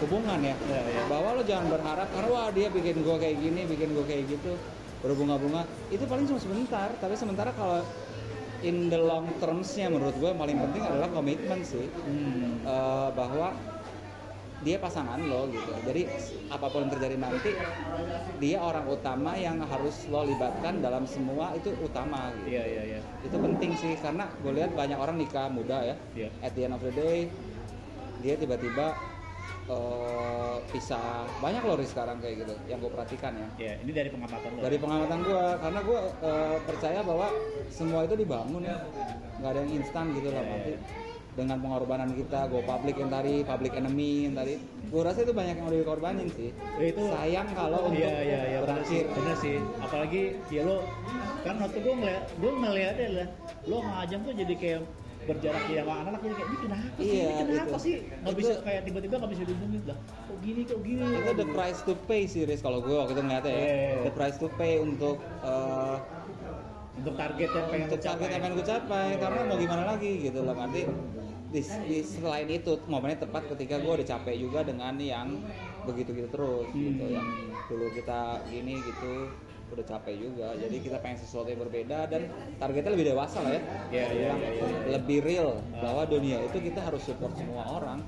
hubungan 0.00 0.38
ya 0.40 0.56
Iya, 0.56 0.80
iya. 0.86 1.02
bahwa 1.06 1.38
lo 1.38 1.42
jangan 1.44 1.66
berharap 1.68 2.08
karena 2.10 2.28
wah 2.30 2.48
dia 2.50 2.68
bikin 2.70 3.02
gua 3.02 3.16
kayak 3.18 3.36
gini 3.38 3.60
bikin 3.66 3.92
gua 3.92 4.04
kayak 4.06 4.24
gitu 4.26 4.54
berbunga-bunga 5.00 5.62
itu 5.88 6.04
paling 6.04 6.26
cuma 6.26 6.38
sebentar 6.38 6.88
tapi 6.98 7.14
sementara 7.14 7.50
kalau 7.52 7.82
in 8.60 8.88
the 8.88 8.98
long 8.98 9.28
termsnya 9.38 9.88
menurut 9.88 10.12
gua 10.18 10.32
yang 10.32 10.40
paling 10.40 10.58
penting 10.58 10.82
adalah 10.84 11.08
komitmen 11.10 11.60
sih 11.62 11.86
Hmm. 12.02 12.60
Eh, 12.62 13.08
bahwa 13.14 13.54
dia 14.60 14.76
pasangan 14.76 15.16
lo 15.24 15.48
gitu 15.48 15.72
jadi 15.82 16.04
apa 16.52 16.66
pun 16.68 16.84
yang 16.84 16.92
terjadi 16.92 17.16
nanti 17.16 17.50
dia 18.36 18.60
orang 18.60 18.84
utama 18.88 19.32
yang 19.36 19.56
harus 19.60 20.04
lo 20.08 20.20
libatkan 20.22 20.80
dalam 20.80 21.04
semua 21.04 21.52
itu 21.52 21.72
utama 21.80 22.28
gitu 22.36 22.52
Iya 22.52 22.64
iya 22.64 22.82
iya. 22.96 23.00
itu 23.20 23.36
penting 23.36 23.72
sih 23.72 23.96
karena 23.96 24.28
gue 24.36 24.52
lihat 24.52 24.72
banyak 24.72 24.96
orang 24.96 25.16
nikah 25.16 25.48
muda 25.48 25.80
ya 25.82 25.96
Iya. 26.12 26.28
at 26.40 26.52
the 26.52 26.62
end 26.64 26.76
of 26.76 26.82
the 26.82 26.92
day 26.92 27.28
dia 28.20 28.36
tiba-tiba 28.36 29.00
eh, 29.64 30.56
pisah 30.68 31.24
banyak 31.38 31.62
loh 31.64 31.80
sekarang 31.80 32.20
kayak 32.20 32.44
gitu 32.44 32.54
yang 32.68 32.78
gue 32.80 32.90
perhatikan 32.90 33.32
ya 33.32 33.48
Iya, 33.56 33.72
ini 33.80 33.92
dari 33.96 34.08
pengamatan 34.08 34.50
lo. 34.52 34.60
dari 34.60 34.76
pengamatan 34.76 35.18
gue 35.24 35.42
karena 35.56 35.80
gue 35.80 36.00
percaya 36.64 37.00
bahwa 37.00 37.28
semua 37.68 38.04
itu 38.04 38.12
dibangun 38.12 38.60
ya 38.60 38.76
nggak 39.40 39.50
ada 39.52 39.60
yang 39.64 39.72
instan 39.80 40.12
gitu 40.12 40.28
lah 40.28 40.44
Iya, 40.44 40.50
nanti 40.52 40.72
iya. 40.76 40.80
Dengan 41.38 41.56
pengorbanan 41.62 42.10
kita 42.14 42.50
go 42.50 42.60
public 42.66 42.98
yang 42.98 43.10
tadi 43.10 43.46
public 43.46 43.72
enemy 43.78 44.26
yang 44.26 44.34
tadi. 44.34 44.54
Gue 44.90 45.02
rasa 45.06 45.22
itu 45.22 45.30
banyak 45.30 45.54
yang 45.62 45.66
udah 45.70 45.78
dikorbanin 45.78 46.28
sih. 46.34 46.50
Ya, 46.80 46.86
itu 46.90 47.02
sayang 47.06 47.48
kalau 47.54 47.86
untuk 47.86 48.02
Iya 48.02 48.16
iya 48.26 48.40
iya 48.56 48.58
bener 48.64 48.82
sih, 48.82 49.00
berakhir 49.06 49.16
bener 49.22 49.36
sih. 49.38 49.56
Apalagi 49.78 50.22
ya 50.50 50.62
lo 50.66 50.76
kan 51.40 51.56
waktu 51.56 51.78
gue 51.80 51.94
ngeliat 51.94 52.24
gue 52.36 52.50
ngeliatnya 52.52 53.08
lah 53.16 53.28
lo 53.64 53.76
ngajang 53.80 54.20
tuh 54.26 54.34
jadi 54.36 54.54
kayak 54.58 54.82
berjarak 55.20 55.64
ya 55.68 55.84
sama 55.84 55.92
anak-anak 56.00 56.20
jadi 56.24 56.34
kayak 56.34 56.48
ini 56.48 56.58
kenapa 56.58 56.98
sih? 56.98 57.06
Iya, 57.06 57.28
ini 57.28 57.42
kenapa 57.44 57.68
gitu. 57.70 57.84
sih? 57.84 57.94
Nggak 58.24 58.36
bisa 58.40 58.52
kayak 58.64 58.80
tiba-tiba 58.88 59.14
nggak 59.20 59.32
bisa 59.36 59.42
dihubungin. 59.46 59.82
Lah 59.86 59.98
kok 60.00 60.38
gini 60.42 60.60
kok 60.64 60.80
gini? 60.82 61.06
Itu 61.20 61.30
the 61.36 61.46
price 61.54 61.80
to 61.86 61.94
pay 62.08 62.22
sih 62.26 62.42
Riz 62.48 62.60
kalau 62.64 62.78
gue 62.82 62.96
waktu 62.96 63.12
itu 63.14 63.22
ngeliatnya 63.22 63.52
ya. 63.52 63.60
Iya, 63.60 63.68
iya, 63.70 63.88
iya. 63.94 64.02
the 64.08 64.12
price 64.16 64.36
to 64.40 64.48
pay 64.58 64.74
untuk 64.80 65.16
eh, 65.44 65.96
untuk 66.98 67.14
target 67.14 67.50
yang 67.54 67.66
pengen 67.70 67.86
untuk 67.86 68.00
target 68.02 68.28
yang 68.28 68.42
pengen 68.42 68.54
gue 68.58 68.66
capai 68.66 69.06
karena 69.16 69.40
mau 69.46 69.56
gimana 69.56 69.82
lagi 69.94 70.10
gitu 70.20 70.38
loh 70.42 70.54
nanti 70.56 70.80
di, 71.50 71.60
di- 71.62 72.06
selain 72.06 72.46
itu 72.46 72.72
momennya 72.86 73.26
tepat 73.26 73.42
ketika 73.54 73.82
gue 73.82 73.92
udah 74.02 74.06
capek 74.06 74.34
juga 74.38 74.62
dengan 74.62 74.94
yang 74.98 75.28
begitu 75.82 76.14
gitu 76.14 76.28
terus 76.30 76.68
gitu. 76.70 77.04
Hmm. 77.06 77.16
yang 77.16 77.26
dulu 77.66 77.86
kita 77.94 78.42
gini 78.50 78.74
gitu 78.82 79.30
udah 79.70 79.86
capek 79.86 80.14
juga. 80.18 80.50
Jadi 80.58 80.82
kita 80.82 80.98
pengen 80.98 81.18
sesuatu 81.22 81.46
yang 81.46 81.62
berbeda 81.62 82.10
dan 82.10 82.26
targetnya 82.58 82.90
lebih 82.90 83.14
dewasa 83.14 83.38
lah 83.38 83.54
ya. 83.54 83.62
Iya, 83.62 83.62
iya, 83.94 84.06
Bilang 84.10 84.38
iya, 84.42 84.50
iya. 84.50 84.88
lebih 84.98 85.18
real 85.22 85.50
bahwa 85.78 86.02
dunia 86.10 86.42
itu 86.42 86.58
kita 86.58 86.82
harus 86.82 87.02
support 87.06 87.38
semua 87.38 87.62
orang 87.70 88.02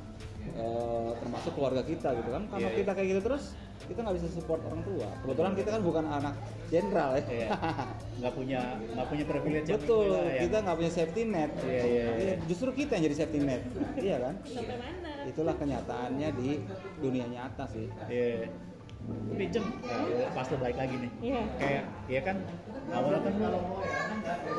eh, 0.52 1.10
termasuk 1.16 1.52
keluarga 1.52 1.82
kita 1.82 2.08
gitu 2.12 2.28
kan 2.28 2.42
kalau 2.46 2.60
Iya, 2.60 2.68
iya. 2.68 2.78
kita 2.78 2.90
kayak 2.92 3.08
gitu 3.08 3.20
terus 3.22 3.44
kita 3.82 3.98
nggak 3.98 4.16
bisa 4.16 4.28
support 4.30 4.60
orang 4.62 4.82
tua 4.82 5.08
kebetulan 5.20 5.52
kita 5.52 5.68
kan 5.70 5.82
bukan 5.82 6.04
anak 6.04 6.34
jenderal 6.68 7.10
ya 7.12 7.22
Iya. 7.24 7.48
nggak 8.22 8.32
punya 8.32 8.60
nggak 8.92 9.06
punya 9.08 9.24
privilege 9.24 9.66
yang 9.66 9.78
Betul, 9.78 10.02
inilah 10.04 10.24
ya. 10.28 10.40
kita 10.40 10.56
nggak 10.62 10.76
punya 10.76 10.92
safety 10.92 11.22
net. 11.24 11.50
Iya, 11.60 11.82
iya, 11.84 12.04
iya. 12.14 12.34
Justru 12.46 12.68
kita 12.70 12.90
yang 12.94 13.04
jadi 13.06 13.16
safety 13.18 13.38
net, 13.40 13.62
iya 14.06 14.16
kan? 14.18 14.34
sampai 14.44 14.76
mana 14.76 15.10
Itulah 15.22 15.54
kenyataannya 15.54 16.28
di 16.34 16.48
dunia 16.98 17.26
nyata 17.26 17.64
sih. 17.68 17.86
Iya. 18.06 18.50
Tapi 19.02 19.44
Jem, 19.50 19.66
nah, 19.66 20.30
pas 20.30 20.46
lo 20.46 20.56
balik 20.56 20.78
lagi 20.78 20.94
nih. 20.96 21.10
Iya. 21.20 21.42
Kayak, 21.58 21.84
ya 22.06 22.20
kan 22.22 22.36
awalnya 22.88 23.20
kan 23.20 23.34
lo 23.40 23.60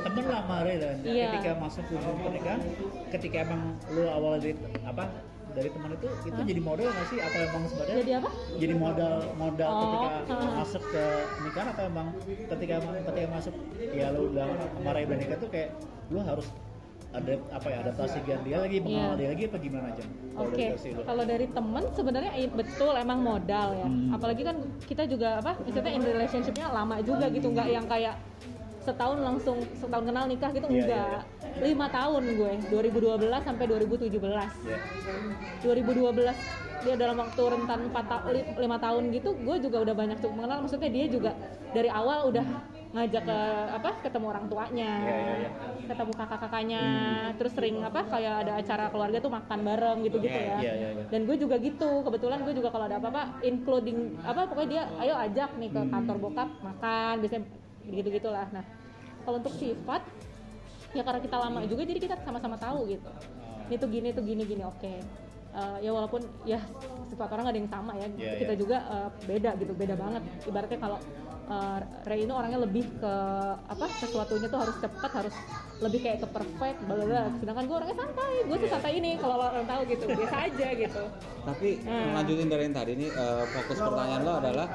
temen 0.04 0.26
lama 0.28 0.56
Re, 0.64 0.74
dan 0.76 0.98
Iya. 1.00 1.28
ketika 1.32 1.52
masuk 1.56 1.84
ke 1.88 1.96
pernikahan, 1.96 2.60
ketika 3.10 3.38
emang 3.42 3.62
lo 3.90 4.04
awal 4.10 4.32
dari 4.36 4.52
apa 4.84 5.08
dari 5.54 5.70
teman 5.70 5.90
itu 5.92 6.08
itu 6.24 6.34
Hah? 6.34 6.46
jadi 6.46 6.62
modal 6.62 6.88
nggak 6.88 7.08
sih 7.08 7.20
atau 7.20 7.40
emang 7.44 7.64
sebenarnya 7.66 7.96
jadi 8.00 8.12
apa 8.18 8.30
jadi 8.56 8.74
modal 8.76 9.14
modal 9.36 9.70
Oh, 9.70 9.80
ketika 9.80 10.10
ah. 10.34 10.54
masuk 10.58 10.84
ke 10.86 11.04
pernikahan 11.32 11.68
atau 11.70 11.84
emang 11.86 12.08
ketika 12.26 12.76
ketika 12.82 13.28
masuk 13.30 13.54
ya 13.90 14.08
lo 14.10 14.20
udah 14.28 14.46
sama 14.74 14.90
Ray 14.92 15.04
udah 15.04 15.18
nikah 15.18 15.38
tuh 15.38 15.50
kayak 15.50 15.70
lo 16.10 16.20
harus 16.20 16.48
ada 17.14 17.30
apa 17.54 17.68
ya 17.70 17.78
adaptasi 17.80 18.18
dengan 18.22 18.42
dia 18.42 18.58
lagi 18.58 18.78
mengenal 18.80 19.06
Iya. 19.06 19.14
dia 19.16 19.28
lagi 19.30 19.44
apa 19.46 19.58
gimana 19.60 19.86
aja 19.88 20.04
Oke, 20.34 20.66
lo? 20.74 21.02
kalau 21.04 21.24
dari 21.24 21.46
temen 21.48 21.84
sebenarnya 21.94 22.32
i- 22.34 22.50
betul 22.50 22.94
emang 22.98 23.22
modal 23.22 23.68
ya. 23.72 23.86
Hmm. 23.86 24.10
Apalagi 24.10 24.42
kan 24.42 24.58
kita 24.82 25.06
juga 25.06 25.38
apa, 25.38 25.54
maksudnya 25.56 25.94
in 25.94 26.02
relationshipnya 26.02 26.74
lama 26.74 26.98
juga 27.00 27.30
gitu, 27.30 27.54
nggak 27.54 27.70
yang 27.70 27.86
kayak 27.86 28.18
setahun 28.84 29.18
langsung 29.24 29.58
setahun 29.80 30.06
kenal 30.06 30.26
nikah 30.28 30.52
gitu 30.52 30.68
iya, 30.68 30.84
enggak. 30.84 31.22
Lima 31.64 31.88
tahun 31.88 32.24
gue, 32.36 32.54
2012 32.68 33.44
sampai 33.46 33.66
2017. 33.70 34.12
Ya. 34.68 34.80
2012 35.64 36.36
dia 36.84 36.96
dalam 37.00 37.16
waktu 37.16 37.42
rentan 37.48 37.80
4 37.88 38.12
ta 38.12 38.18
5 38.28 38.60
tahun 38.60 39.04
gitu 39.16 39.30
gue 39.40 39.56
juga 39.64 39.78
udah 39.88 39.96
banyak 39.96 40.18
cukup 40.20 40.36
mengenal 40.36 40.68
maksudnya 40.68 40.92
dia 40.92 41.06
juga 41.08 41.32
dari 41.72 41.88
awal 41.88 42.28
udah 42.28 42.44
ngajak 42.94 43.24
ke 43.26 43.40
apa 43.74 43.90
ketemu 44.06 44.26
orang 44.30 44.46
tuanya 44.52 44.92
Iya, 45.02 45.16
iya, 45.18 45.34
iya. 45.34 45.50
ketemu 45.90 46.12
kakak-kakaknya 46.14 46.84
terus 47.42 47.52
sering 47.58 47.82
apa 47.82 48.06
kayak 48.06 48.36
ada 48.46 48.54
acara 48.62 48.86
keluarga 48.94 49.18
tuh 49.18 49.32
makan 49.34 49.60
bareng 49.66 49.98
gitu-gitu 50.06 50.38
ya 50.38 50.58
Iya, 50.62 50.74
iya, 50.76 50.90
iya. 51.02 51.06
dan 51.10 51.26
gue 51.26 51.36
juga 51.40 51.56
gitu 51.58 52.04
kebetulan 52.06 52.46
gue 52.46 52.54
juga 52.54 52.70
kalau 52.70 52.86
ada 52.86 53.00
apa-apa 53.02 53.42
including 53.42 54.20
apa 54.22 54.46
pokoknya 54.46 54.70
dia 54.70 54.84
ayo 55.08 55.16
ajak 55.24 55.56
nih 55.58 55.70
ke 55.72 55.82
kantor 55.90 56.18
bokap 56.20 56.50
makan 56.62 57.14
biasanya 57.24 57.63
gitu 57.90 58.08
gitulah 58.12 58.48
nah 58.52 58.64
kalau 59.24 59.40
untuk 59.40 59.56
sifat 59.56 60.04
ya 60.94 61.02
karena 61.02 61.20
kita 61.20 61.36
lama 61.42 61.66
juga 61.66 61.84
jadi 61.84 62.00
kita 62.00 62.16
sama-sama 62.22 62.56
tahu 62.56 62.86
gitu. 62.88 63.10
Ini 63.72 63.76
tuh 63.82 63.90
gini 63.90 64.10
tuh 64.14 64.24
gini 64.24 64.44
gini 64.46 64.64
oke. 64.64 64.94
Eh, 65.54 65.78
ya 65.86 65.92
walaupun 65.94 66.22
ya 66.46 66.62
sifat 67.10 67.30
orang 67.34 67.50
ada 67.50 67.58
yang 67.58 67.70
sama 67.70 67.98
ya. 67.98 68.08
Iya, 68.14 68.32
kita 68.46 68.54
iya. 68.54 68.60
juga 68.60 68.78
eh, 68.86 69.10
beda 69.26 69.52
gitu 69.58 69.74
beda 69.74 69.96
banget. 69.98 70.22
Ibaratnya 70.46 70.80
kalau 70.80 71.00
eh, 71.46 71.80
Ray 72.04 72.20
ini 72.22 72.32
orangnya 72.32 72.60
lebih 72.60 72.86
ke 72.96 73.14
apa 73.66 73.86
sesuatunya 73.94 74.48
tuh 74.48 74.60
harus 74.60 74.76
cepat 74.76 75.12
harus 75.14 75.36
lebih 75.76 76.00
kayak 76.00 76.20
ke 76.20 76.28
perfect 76.30 76.78
bla 76.82 76.96
sedangkan 77.36 77.64
gue 77.66 77.76
orangnya 77.76 77.98
santai 77.98 78.34
gue 78.42 78.58
tuh 78.58 78.70
santai 78.70 78.94
ini 78.96 79.12
kalau 79.16 79.36
orang 79.38 79.66
tahu 79.66 79.82
gitu 79.86 80.06
biasa 80.08 80.36
aja 80.46 80.68
gitu 80.74 81.04
Tapi 81.44 81.76
Hmm. 81.76 82.16
melanjutin 82.16 82.48
dari 82.48 82.64
yang 82.64 82.72
tadi 82.74 82.92
ini 82.96 83.08
eh, 83.10 83.44
fokus 83.46 83.76
pertanyaan 83.76 84.24
lo 84.24 84.34
adalah 84.34 84.68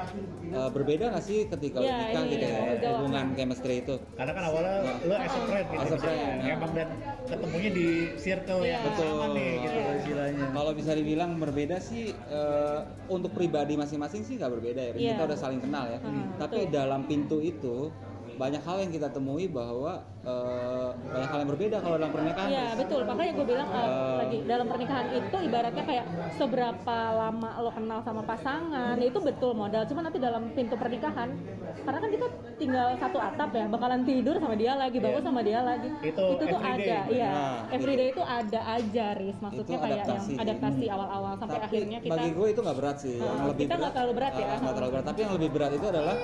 eh, 0.45 0.69
berbeda 0.69 1.09
nggak 1.09 1.23
sih 1.23 1.49
ketika 1.49 1.81
lo 1.81 1.85
Iya, 1.87 1.97
nikah 2.03 2.23
gitu 2.27 2.45
ya 2.45 2.53
mau 2.53 2.69
jawab. 2.69 2.93
hubungan 2.99 3.25
chemistry 3.33 3.75
itu? 3.81 3.95
Karena 4.13 4.31
kan 4.31 4.43
awalnya 4.45 4.75
lo 5.01 5.15
as 5.17 5.33
a 5.33 5.41
friend 5.41 5.65
gitu, 5.67 5.81
As 5.81 5.89
a 5.89 5.97
friend, 5.97 6.19
ya. 6.21 6.53
emang 6.53 6.71
dan 6.71 6.89
ketemunya 7.25 7.69
di 7.71 7.87
circle 8.15 8.59
Iya. 8.59 8.69
yang 8.69 8.83
Betul. 8.85 9.09
sama 9.09 9.25
nih 9.31 9.51
gitu 9.59 9.77
Iya. 9.79 9.91
istilahnya. 9.97 10.45
Kalau 10.53 10.71
bisa 10.75 10.91
dibilang 10.93 11.31
berbeda 11.37 11.77
sih 11.79 12.03
eh, 12.13 12.79
untuk 13.07 13.31
pribadi 13.31 13.73
masing-masing 13.73 14.21
sih 14.21 14.37
nggak 14.37 14.51
berbeda 14.51 14.81
ya. 14.83 14.93
Iya. 14.93 15.09
Kita 15.11 15.23
udah 15.25 15.39
saling 15.39 15.57
kenal 15.59 15.89
ya. 15.89 15.97
Hmm, 15.99 16.37
Tapi 16.37 16.58
betul. 16.65 16.73
dalam 16.75 17.01
pintu 17.07 17.37
itu 17.39 17.93
banyak 18.39 18.63
hal 18.63 18.77
yang 18.79 18.87
kita 18.89 19.07
temui 19.09 19.45
bahwa 19.45 19.93
eh, 20.21 20.89
banyak 20.95 21.27
hal 21.27 21.39
yang 21.39 21.49
berbeda 21.49 21.77
kalau 21.77 21.95
dalam 21.95 22.09
pernikahan. 22.09 22.47
Iya 22.47 22.67
betul, 22.73 23.01
makanya 23.03 23.31
gue 23.33 23.45
bilang 23.45 23.67
uh, 23.69 23.79
Eh. 23.79 24.15
lagi 24.17 24.37
dalam 24.45 24.65
pernikahan 24.65 25.05
itu 25.11 25.37
ibaratnya 25.41 25.83
kayak 25.83 26.05
seberapa 26.33 26.97
lama 27.11 27.49
lo 27.59 27.69
kenal 27.69 27.99
sama 27.99 28.23
pasangan 28.23 28.95
ya 28.95 29.05
itu 29.05 29.19
betul 29.19 29.51
modal. 29.53 29.83
Cuma 29.83 29.99
nanti 30.01 30.17
dalam 30.17 30.47
pintu 30.49 30.73
pernikahan, 30.73 31.35
karena 31.77 31.99
kan 31.99 32.09
kita 32.09 32.25
tinggal 32.55 32.87
satu 32.95 33.19
atap 33.19 33.49
ya, 33.51 33.65
bakalan 33.67 34.01
tidur 34.01 34.35
sama 34.35 34.55
dia 34.55 34.73
lagi, 34.73 34.97
bangun 34.97 35.19
Iya. 35.19 35.27
sama 35.27 35.41
dia 35.41 35.59
lagi. 35.61 35.89
Itu 36.01 36.23
tuh 36.31 36.47
everyday. 36.47 36.71
ada, 36.87 36.97
iya. 37.09 37.29
Nah, 37.29 37.59
everyday 37.69 38.07
itu 38.09 38.21
ada 38.21 38.59
aja, 38.69 39.05
ris. 39.15 39.37
Maksudnya 39.37 39.67
Itu 39.69 39.73
kayak 39.77 39.97
adaptasi. 39.99 40.31
yang 40.31 40.41
adaptasi 40.41 40.85
awal-awal 40.87 41.33
sampai 41.35 41.57
Tapi 41.57 41.67
akhirnya 41.67 41.97
kita. 41.99 42.11
bagi 42.13 42.29
gue 42.31 42.47
itu 42.49 42.59
nggak 42.61 42.77
berat 42.77 42.97
sih. 42.97 43.15
yang 43.17 43.35
Uh, 43.35 43.47
lebih 43.51 43.63
kita 43.65 43.75
nggak 43.75 43.93
terlalu 43.93 44.13
berat 44.15 44.33
ya. 44.33 44.47
nggak 44.57 44.73
terlalu 44.73 44.91
berat. 44.93 45.05
Tapi 45.05 45.19
yang 45.19 45.33
lebih 45.35 45.49
berat 45.51 45.71
itu 45.73 45.85
adalah 45.85 46.15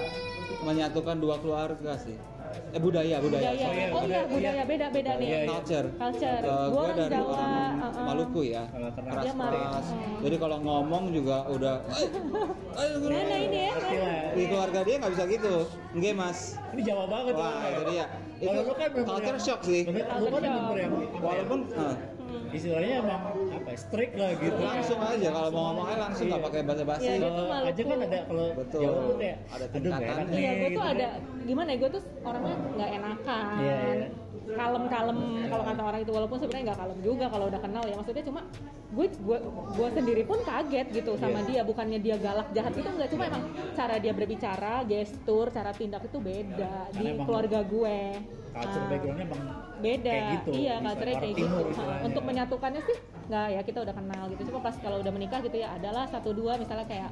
menyatukan 0.66 1.16
dua 1.22 1.36
keluarga 1.38 1.94
sih. 2.02 2.18
Eh 2.72 2.80
budaya, 2.80 3.20
budaya. 3.20 3.52
budaya. 3.52 3.60
sorry. 3.60 3.78
iya, 3.78 3.88
oh 3.92 4.04
iya, 4.08 4.22
budaya, 4.24 4.24
budaya 4.32 4.64
beda-beda 4.64 5.12
nih. 5.20 5.28
Iya, 5.28 5.40
iya. 5.44 5.50
Culture. 5.50 5.88
Culture. 6.00 6.42
Eh, 6.42 6.48
Gua 6.48 6.64
gue 6.66 6.82
orang 6.82 6.98
dari 6.98 7.12
Jawa, 7.16 7.36
orang 7.36 7.74
uh-uh. 7.76 8.06
Maluku 8.06 8.42
ya. 8.48 8.64
Keras 8.72 9.34
keras. 9.36 9.86
Jadi 10.24 10.36
kalau 10.40 10.58
ngomong 10.64 11.04
juga 11.12 11.38
udah 11.52 11.76
"Eh, 11.86 12.10
Nah, 13.06 13.22
nah 13.28 13.40
ini 13.40 13.60
ya. 13.70 13.74
Di 14.34 14.44
keluarga 14.48 14.80
dia 14.88 14.96
nggak 15.04 15.12
bisa 15.16 15.24
gitu. 15.28 15.56
Enggak, 15.96 16.14
Mas. 16.16 16.40
Ini 16.76 16.82
Jawa 16.84 17.06
banget 17.12 17.34
Wah, 17.36 17.52
tuh. 17.52 17.72
itu 17.72 17.84
dia. 17.92 18.06
Itu 18.36 18.60
kan 18.76 18.90
member 18.92 19.04
culture 19.04 19.40
shock 19.40 19.62
sih. 19.64 19.82
Kan 19.84 19.94
Walaupun 21.20 21.60
eh, 21.76 21.96
istilahnya 22.50 22.94
emang 23.00 23.22
apa 23.52 23.70
ya, 23.70 23.78
strict 23.78 24.14
lah 24.16 24.32
gitu. 24.36 24.58
langsung 24.58 25.00
aja 25.00 25.28
kalau 25.30 25.50
mau 25.50 25.64
ngomongnya 25.70 25.98
langsung 26.02 26.26
nggak 26.26 26.40
Iya. 26.40 26.48
pakai 26.48 26.62
basa-basi. 26.64 27.02
Iya, 27.02 27.14
dia 27.14 27.20
tuh 27.20 27.32
Kalau 27.36 27.46
Maluku. 27.48 27.68
aja 27.68 27.82
kan 27.84 27.98
ada 28.00 28.20
kalau 28.22 28.46
Betul. 28.56 28.82
Jawa 28.82 28.96
tuh 28.96 29.16
kayak 29.16 29.38
Ada 29.46 29.66
nggak 29.66 30.00
nih, 30.26 30.36
Iya, 30.36 30.52
gue 30.52 30.60
tuh 30.62 30.70
gitu 30.70 30.82
ada 30.86 31.08
kan. 31.08 31.44
gimana 31.46 31.68
ya? 31.68 31.78
Gue 31.78 31.90
tuh 31.90 32.04
orangnya 32.22 32.56
nggak 32.72 32.90
enakan. 32.94 33.46
Iya, 33.58 33.78
iya. 33.92 34.08
kalem-kalem 34.46 35.18
kalau 35.50 35.64
kata 35.66 35.82
orang 35.84 36.00
itu 36.00 36.12
walaupun 36.14 36.38
sebenarnya 36.38 36.64
nggak 36.64 36.80
kalem 36.80 37.00
juga 37.02 37.26
kalau 37.28 37.46
udah 37.50 37.58
kenal 37.58 37.82
ya 37.82 37.98
maksudnya 37.98 38.24
cuma 38.24 38.42
gue 38.88 39.08
gue 39.10 39.38
gue 39.74 39.88
sendiri 39.92 40.22
pun 40.22 40.38
kaget 40.40 40.88
gitu 40.94 41.12
sama 41.18 41.42
Iya. 41.42 41.48
dia 41.50 41.62
bukannya 41.66 41.98
dia 41.98 42.16
galak 42.16 42.54
jahat 42.54 42.72
itu 42.72 42.86
enggak 42.86 43.10
cuma 43.10 43.24
emang 43.26 43.44
cara 43.74 43.98
dia 43.98 44.14
berbicara 44.14 44.86
gestur 44.86 45.50
cara 45.50 45.74
tindak 45.74 46.06
itu 46.06 46.22
beda 46.22 46.74
di 46.94 47.06
Karena 47.10 47.26
keluarga 47.26 47.60
gue 47.66 47.98
culture 48.54 48.78
Nah, 48.78 48.88
backgroundnya 48.88 49.26
emang 49.26 49.42
beda. 49.82 50.12
Kayak 50.12 50.34
gitu. 50.40 50.50
Iya 50.56 50.76
culture 50.82 51.10
kayak 51.20 51.36
gitu. 51.36 51.58
untuk 52.06 52.24
menyatukannya 52.24 52.82
sih 52.86 52.98
nggak 53.26 53.48
ya 53.58 53.62
kita 53.66 53.80
udah 53.82 53.96
kenal 53.96 54.24
gitu. 54.30 54.42
Cuma 54.54 54.60
pas 54.62 54.76
kalau 54.78 54.98
udah 55.02 55.12
menikah 55.14 55.40
gitu 55.42 55.58
ya 55.58 55.74
adalah 55.74 56.06
satu 56.10 56.32
dua 56.32 56.56
misalnya 56.62 56.86
kayak 56.86 57.12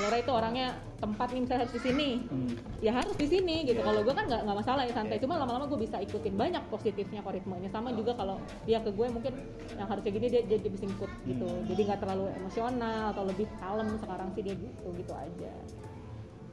Laura 0.00 0.16
itu 0.16 0.32
orangnya 0.32 0.68
tempat 1.00 1.28
nih 1.32 1.40
misalnya 1.44 1.60
harus 1.66 1.74
di 1.74 1.82
sini. 1.82 2.10
Hmm. 2.30 2.52
ya 2.80 2.92
harus 2.96 3.16
di 3.16 3.26
sini 3.28 3.56
gitu. 3.68 3.80
Iya. 3.80 3.88
kalau 3.88 4.00
gue 4.04 4.14
kan 4.14 4.24
nggak 4.28 4.42
nggak 4.48 4.58
masalah 4.64 4.82
ya 4.84 4.92
santai. 4.92 5.16
Iya. 5.20 5.22
cuma 5.28 5.34
lama-lama 5.40 5.64
gue 5.68 5.80
bisa 5.80 5.96
ikutin 6.00 6.34
banyak 6.36 6.62
positifnya 6.72 7.20
kok 7.20 7.32
ritmenya 7.36 7.70
sama 7.72 7.92
juga 7.92 8.12
kalau 8.16 8.36
dia 8.64 8.80
ke 8.80 8.90
gue 8.92 9.06
mungkin 9.08 9.32
yang 9.76 9.88
harusnya 9.88 10.12
gini 10.12 10.26
dia, 10.28 10.42
dia 10.44 10.70
bisa 10.70 10.84
ikut 10.88 11.10
gitu. 11.28 11.48
Hmm. 11.48 11.66
jadi 11.68 11.80
nggak 11.92 12.00
terlalu 12.00 12.24
emosional 12.40 13.12
atau 13.12 13.24
lebih 13.28 13.46
kalem 13.60 13.88
sekarang 14.00 14.28
sih 14.32 14.42
dia 14.44 14.54
gitu 14.56 14.88
gitu 14.96 15.12
aja 15.12 15.52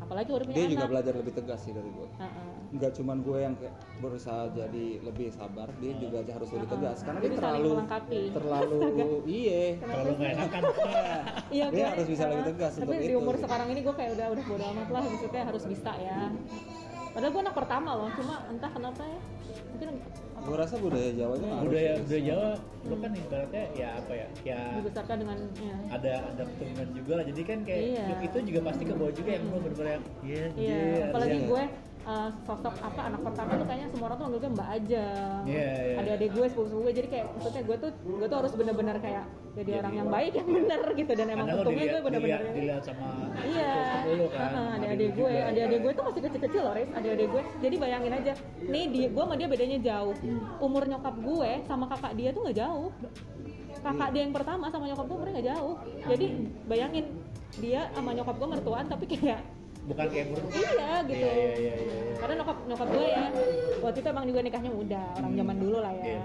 apalagi 0.07 0.31
udah 0.31 0.45
punya 0.47 0.55
dia 0.55 0.63
anak. 0.63 0.73
juga 0.73 0.85
belajar 0.87 1.13
lebih 1.13 1.33
tegas 1.35 1.59
sih 1.59 1.73
dari 1.75 1.89
gue 1.89 2.07
Heeh. 2.15 2.47
nggak 2.69 2.91
cuman 2.95 3.17
gue 3.19 3.37
yang 3.37 3.53
kayak 3.53 3.73
berusaha 3.97 4.41
jadi 4.49 4.85
lebih 5.01 5.27
sabar 5.29 5.67
dia 5.75 5.93
juga 5.93 6.17
harus 6.25 6.49
lebih 6.49 6.67
tegas 6.69 6.97
karena 7.01 7.19
Jadi 7.19 7.27
dia 7.29 7.39
saling 7.41 7.63
terlalu 7.67 8.31
terlalu 8.31 8.79
iye 9.37 9.63
terlalu 9.77 10.11
nggak 10.15 10.31
enakan. 10.33 10.61
Iya, 11.47 11.65
Dia 11.65 11.79
gue- 11.79 11.91
harus 11.93 12.07
bisa 12.07 12.23
lebih 12.25 12.39
uh, 12.39 12.49
tegas 12.49 12.71
Tapi 12.73 12.83
untuk 12.85 12.95
di 12.97 13.07
itu. 13.07 13.19
umur 13.19 13.35
sekarang 13.37 13.67
ini 13.67 13.79
gue 13.81 13.95
kayak 13.95 14.11
udah 14.13 14.27
udah 14.29 14.43
bodo 14.45 14.65
amat 14.67 14.87
lah, 14.89 15.01
maksudnya 15.01 15.43
harus 15.43 15.63
bisa 15.65 15.91
ya. 15.97 16.19
Padahal 17.09 17.31
gue 17.31 17.41
anak 17.41 17.55
pertama 17.55 17.89
loh, 17.93 18.09
cuma 18.13 18.35
entah 18.47 18.67
kenapa 18.69 19.01
ya. 19.01 19.19
Mungkin 19.69 19.87
gue 20.47 20.55
rasa 20.55 20.75
budaya 20.79 21.11
Jawa 21.11 21.33
itu 21.35 21.43
nggak 21.45 21.59
budaya 21.61 21.87
harus 21.91 22.03
budaya 22.07 22.23
Jawa 22.23 22.49
lu 22.87 22.95
kan 22.97 23.11
ibaratnya 23.11 23.63
ya 23.75 23.89
apa 23.99 24.13
ya 24.15 24.27
ya 24.47 24.59
dibesarkan 24.79 25.15
dengan 25.19 25.37
ya. 25.59 25.75
ada 25.91 26.11
ada 26.23 26.43
keturunan 26.47 26.89
juga 26.95 27.11
lah 27.19 27.25
jadi 27.27 27.41
kan 27.43 27.59
kayak 27.67 27.81
Iya. 27.83 28.05
itu 28.23 28.37
juga 28.47 28.59
pasti 28.63 28.83
ke 28.83 28.93
bawah 28.95 29.11
juga 29.11 29.29
yang 29.35 29.43
lu 29.43 29.59
bener-bener 29.59 29.91
yang 29.91 30.03
iya 30.23 30.45
Iya, 30.55 30.77
iya, 30.79 31.03
apalagi 31.11 31.35
iya. 31.35 31.47
gue 31.51 31.63
uh, 32.07 32.29
sosok 32.47 32.75
apa 32.79 33.01
anak 33.11 33.21
pertama 33.21 33.51
tuh 33.59 33.67
kayaknya 33.67 33.87
semua 33.91 34.05
orang 34.07 34.17
tuh 34.17 34.25
manggil 34.25 34.39
gue 34.39 34.51
Mbak 34.55 34.69
Ajeng. 34.79 35.41
Iya, 35.43 35.69
iya. 35.75 35.95
Adik-adik 35.99 36.29
gue, 36.31 36.45
sepupu-sepupu 36.47 36.81
gue 36.87 36.93
jadi 36.95 37.07
kayak 37.11 37.25
maksudnya 37.35 37.63
gue 37.67 37.77
tuh 37.77 37.91
gue 37.99 38.27
tuh 38.31 38.37
harus 38.39 38.53
bener-bener 38.55 38.97
kayak 39.03 39.25
jadi 39.57 39.71
orang 39.81 39.93
yang 39.97 40.09
baik 40.13 40.33
yang 40.37 40.49
bener 40.53 40.81
gitu 40.93 41.11
dan 41.17 41.27
emang 41.33 41.47
untungnya 41.49 41.85
gue 41.89 42.01
bener-bener 42.05 42.39
dilihat, 42.45 42.55
dilihat 42.55 42.83
sama 42.85 43.07
Iya, 43.41 43.73
sepupu 44.05 44.25
kan 44.31 44.49
sama 44.53 44.61
adik-adik 44.77 45.09
lu 45.09 45.17
gue, 45.17 45.31
juga. 45.33 45.49
adik-adik 45.49 45.79
gue 45.81 45.91
tuh 45.91 46.03
masih 46.05 46.21
kecil-kecil 46.29 46.61
loh, 46.61 46.73
Riz, 46.77 46.89
adik-adik 46.93 47.27
gue. 47.27 47.43
Jadi 47.65 47.75
bayangin 47.75 48.13
aja, 48.13 48.33
nih 48.63 48.85
dia, 48.93 49.07
gue 49.11 49.23
sama 49.25 49.35
dia 49.35 49.47
bedanya 49.49 49.77
jauh. 49.81 50.15
Umur 50.63 50.83
nyokap 50.87 51.15
gue 51.19 51.51
sama 51.67 51.85
kakak 51.91 52.13
dia 52.15 52.29
tuh 52.31 52.41
nggak 52.47 52.57
jauh. 52.57 52.89
Kakak 53.77 54.09
dia 54.13 54.21
yang 54.25 54.33
pertama 54.33 54.65
sama 54.69 54.85
nyokap 54.89 55.05
gue 55.09 55.15
umurnya 55.17 55.33
nggak 55.41 55.49
jauh. 55.57 55.75
Jadi 56.05 56.25
bayangin 56.69 57.05
dia 57.57 57.81
sama 57.97 58.13
nyokap 58.13 58.35
gue 58.37 58.47
mertuaan 58.53 58.85
tapi 58.85 59.05
kayak 59.09 59.41
bukan 59.87 60.05
kayak 60.11 60.27
ber 60.35 60.39
iya 60.51 60.91
gitu. 61.07 61.15
iya 61.15 61.31
iya 61.31 61.53
iya, 61.55 61.73
iya. 61.79 62.15
Karena 62.19 62.33
nyokap 62.43 62.57
nyokap 62.67 62.87
gue 62.91 63.07
ya 63.07 63.25
waktu 63.79 63.97
itu 64.03 64.07
emang 64.11 64.25
juga 64.27 64.39
nikahnya 64.43 64.71
muda, 64.73 65.03
orang 65.15 65.33
zaman 65.39 65.55
dulu 65.63 65.77
lah 65.79 65.93
ya. 65.95 66.05
Iya. 66.05 66.21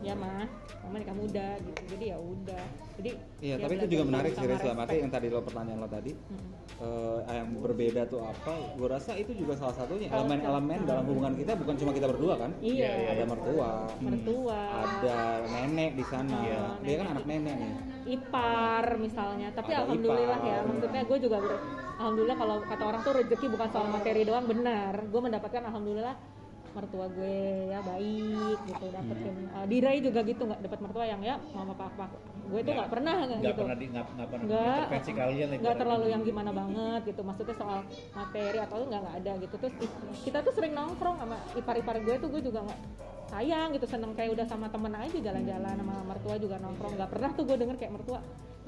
Ya 0.00 0.14
mah, 0.16 0.44
mama 0.84 0.96
nikah 1.00 1.16
muda 1.16 1.48
gitu. 1.60 1.80
Jadi 1.96 2.04
ya 2.12 2.18
udah. 2.20 2.64
Jadi 3.00 3.10
Iya, 3.40 3.56
ya 3.56 3.64
tapi 3.64 3.72
itu 3.74 3.86
juga 3.88 4.04
menarik 4.04 4.32
sih. 4.34 4.44
Dalam 4.44 4.78
arti 4.78 4.96
yang 5.00 5.08
tadi 5.08 5.26
lo 5.26 5.40
pertanyaan 5.40 5.80
lo 5.80 5.88
tadi, 5.88 6.12
Mm. 6.12 6.52
eh, 6.78 7.18
yang 7.32 7.48
berbeda 7.56 8.02
tuh 8.04 8.20
apa? 8.20 8.52
Gue 8.76 8.84
rasa 8.86 9.16
itu 9.16 9.32
juga 9.32 9.56
salah 9.56 9.72
satunya 9.72 10.12
elemen-elemen 10.12 10.84
dalam 10.84 11.04
hubungan 11.06 11.32
kita 11.34 11.56
bukan 11.56 11.74
cuma 11.74 11.90
kita 11.90 12.04
berdua 12.06 12.34
kan? 12.36 12.52
Iya. 12.60 12.76
Iya, 12.76 12.90
iya. 12.92 13.08
Ada 13.14 13.24
mertua, 13.26 13.70
mertua 13.98 14.60
ada 14.76 15.16
nenek 15.46 15.90
di 15.94 16.04
sana. 16.04 16.36
Iya. 16.38 16.60
Dia 16.82 16.94
kan 16.98 17.06
anak 17.10 17.24
nenek 17.26 17.56
nih. 17.56 17.74
ipar 18.02 18.96
misalnya 18.96 19.52
tapi 19.52 19.70
Ada 19.70 19.84
alhamdulillah 19.84 20.34
ipar. 20.36 20.48
ya 20.48 20.58
maksudnya 20.64 21.02
gue 21.04 21.18
juga 21.20 21.36
ber- 21.38 21.62
alhamdulillah 21.94 22.32
kalau 22.34 22.56
kata 22.58 22.82
orang 22.82 23.00
tuh 23.02 23.12
rezeki 23.14 23.46
bukan 23.46 23.68
soal 23.70 23.86
materi 23.86 24.22
doang 24.24 24.46
benar 24.46 25.04
gue 25.04 25.20
mendapatkan 25.20 25.62
alhamdulillah 25.62 26.16
mertua 26.70 27.06
gue 27.08 27.38
ya 27.68 27.78
baik 27.82 28.58
gitu 28.64 28.84
dapetin 28.88 29.34
Hmm. 29.44 29.54
uh, 29.54 29.66
dirai 29.68 30.00
juga 30.00 30.20
gitu 30.22 30.42
nggak 30.42 30.60
dapat 30.60 30.78
mertua 30.80 31.04
yang 31.04 31.20
ya 31.20 31.36
mama 31.52 31.76
papa 31.76 32.08
gue 32.40 32.60
tuh 32.60 32.72
Nggak- 32.72 32.90
pernah 32.90 33.14
nggak 33.14 33.28
nggak 33.28 33.52
gitu. 33.52 33.60
pernah 33.60 33.76
di 33.76 33.86
nggak 33.86 34.04
nggak. 34.06 34.28
pernah 34.30 34.44
intervensi 34.80 35.12
kalian 35.12 35.48
nggak 35.60 35.76
terlalu 35.76 36.06
yang 36.08 36.22
gimana 36.24 36.50
banget 36.50 37.00
gitu. 37.12 37.20
Maksudnya 37.20 37.54
soal 37.54 37.78
materi 38.12 38.58
atau 38.58 38.76
nggak 38.80 39.00
nggak 39.00 39.16
ada 39.20 39.32
gitu. 39.38 39.54
Terus 39.60 39.74
kita 40.24 40.38
tuh 40.40 40.52
sering 40.56 40.72
nongkrong 40.72 41.16
sama 41.18 41.36
ipar-ipar 41.54 41.96
gue 42.00 42.16
tuh 42.16 42.28
gue 42.32 42.42
juga 42.42 42.64
nggak 42.64 42.80
sayang 43.28 43.68
gitu. 43.76 43.86
Seneng 43.86 44.12
kayak 44.16 44.30
udah 44.34 44.46
sama 44.48 44.66
temen 44.66 44.92
aja 44.94 45.18
jalan-jalan 45.20 45.74
sama 45.76 45.94
mertua 46.06 46.34
juga 46.36 46.56
nongkrong. 46.58 46.92
Nggak 46.96 47.10
pernah 47.12 47.30
tuh 47.36 47.44
gue 47.46 47.56
denger 47.58 47.76
kayak 47.76 47.92
mertua 47.94 48.18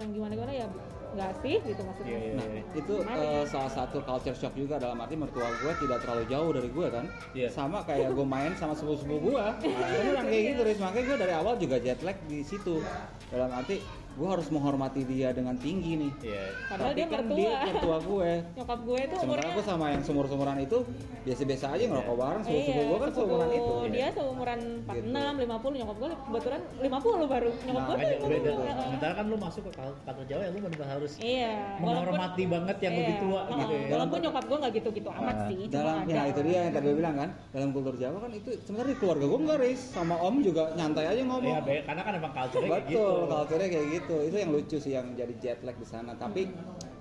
yang 0.01 0.09
gimana 0.11 0.33
gimana 0.33 0.53
ya 0.57 0.67
nggak 1.13 1.33
sih 1.41 1.57
gitu 1.61 1.81
maksudnya 1.85 2.11
Iya, 2.13 2.19
iya, 2.19 2.35
Nah, 2.35 2.47
iya. 2.49 2.63
itu 2.73 2.95
eh, 3.05 3.45
salah 3.45 3.69
satu 3.69 3.99
culture 4.01 4.33
shock 4.33 4.55
juga 4.57 4.81
dalam 4.81 4.97
arti 4.97 5.15
mertua 5.15 5.49
gue 5.61 5.73
tidak 5.79 5.99
terlalu 6.01 6.25
jauh 6.27 6.51
dari 6.51 6.69
gue 6.73 6.87
kan. 6.89 7.05
Iya. 7.33 7.49
Sama 7.53 7.85
kayak 7.85 8.17
gue 8.17 8.27
main 8.27 8.53
sama 8.57 8.73
sepupu-sepupu 8.73 9.33
gue. 9.33 9.45
Beneran 9.63 10.25
kayak 10.25 10.43
gitu, 10.57 10.61
Riz. 10.65 10.79
Makanya 10.81 11.05
gue 11.05 11.19
dari 11.21 11.35
awal 11.37 11.55
juga 11.57 11.77
jet 11.79 12.01
lag 12.01 12.17
di 12.25 12.41
situ. 12.41 12.81
Dalam 13.29 13.53
arti 13.53 13.81
gue 14.13 14.29
harus 14.29 14.49
menghormati 14.49 15.03
dia 15.03 15.29
dengan 15.31 15.57
tinggi 15.57 15.93
nih. 15.99 16.13
Iya. 16.23 16.45
padahal 16.67 16.85
Tapi 16.85 16.95
dia 16.95 17.07
kan 17.07 17.23
mertua 17.23 17.37
dia 17.39 17.53
mertua 17.67 17.99
gue. 17.99 18.31
nyokap 18.53 18.81
gue 18.83 19.01
tuh 19.03 19.19
Sementara 19.19 19.25
umurnya 19.25 19.51
gue 19.53 19.65
sama 19.65 19.87
yang 19.89 20.03
seumur-seumuran 20.03 20.59
itu 20.61 20.79
biasa-biasa 21.23 21.65
aja 21.71 21.85
ngerokok 21.87 22.17
bareng. 22.17 22.43
Sepupu-sepupu 22.43 22.83
gue 22.83 22.99
kan 22.99 23.03
Iya, 23.03 23.09
sepupu 23.09 23.17
seumuran 23.23 23.51
itu. 23.53 23.75
dia 23.89 24.09
seumuran 24.13 24.61
46, 24.85 25.35
50, 25.39 25.79
nyokap 25.79 25.97
gue 25.97 26.09
kebetulan 26.13 26.61
50 26.79 27.27
baru 27.27 27.51
nyokap 27.59 27.73
Nah, 27.73 27.87
gue 27.89 27.97
tuh 27.97 28.29
beda. 28.29 28.51
50. 28.53 28.83
Sementara 28.83 29.13
kan 29.15 29.25
lu 29.25 29.37
masuk 29.37 29.63
ke 29.65 29.71
culture 29.73 30.27
Jawa 30.29 30.43
ya 30.43 30.51
lu 30.51 30.59
benar 30.63 30.87
harus 30.91 31.13
Iya, 31.17 31.53
menghormati 31.79 32.43
banget 32.47 32.77
yang 32.81 32.95
lebih 32.95 33.15
tua 33.19 33.41
Heeh, 33.43 33.57
gitu 33.59 33.73
ya. 33.73 33.87
Walaupun 33.93 34.19
nyokap 34.21 34.45
gue 34.45 34.59
nggak 34.59 34.73
gitu-gitu 34.75 35.09
amat 35.11 35.31
Ah, 35.33 35.47
sih, 35.47 35.57
cuma 35.63 35.73
dalam 35.73 35.97
ya 36.05 36.23
itu 36.27 36.41
dia 36.43 36.59
yang 36.59 36.73
tadi 36.73 36.85
gue 36.85 36.95
bilang 36.95 37.15
kan 37.17 37.31
dalam 37.51 37.69
kultur 37.71 37.95
Jawa 37.95 38.19
kan 38.19 38.31
itu 38.31 38.51
sebenarnya 38.61 38.91
di 38.91 38.99
keluarga 38.99 39.25
gue 39.25 39.39
enggak 39.41 39.59
Riz 39.59 39.81
sama 39.89 40.15
om 40.19 40.35
juga 40.39 40.63
nyantai 40.75 41.05
aja 41.07 41.23
ngomong 41.23 41.57
Iya, 41.63 41.83
karena 41.83 42.03
kan 42.03 42.13
emang 42.15 42.33
culture 42.33 42.63
kayak 42.63 42.85
gitu. 42.85 42.99
Betul, 43.03 43.19
culture-nya 43.33 43.69
kayak 43.69 43.87
gitu. 43.89 44.02
Itu 44.05 44.37
yang 44.37 44.51
lucu 44.51 44.77
sih 44.77 44.93
yang 44.93 45.15
jadi 45.15 45.35
jet 45.39 45.59
lag 45.61 45.75
di 45.75 45.85
sana. 45.85 46.13
Tapi 46.13 46.51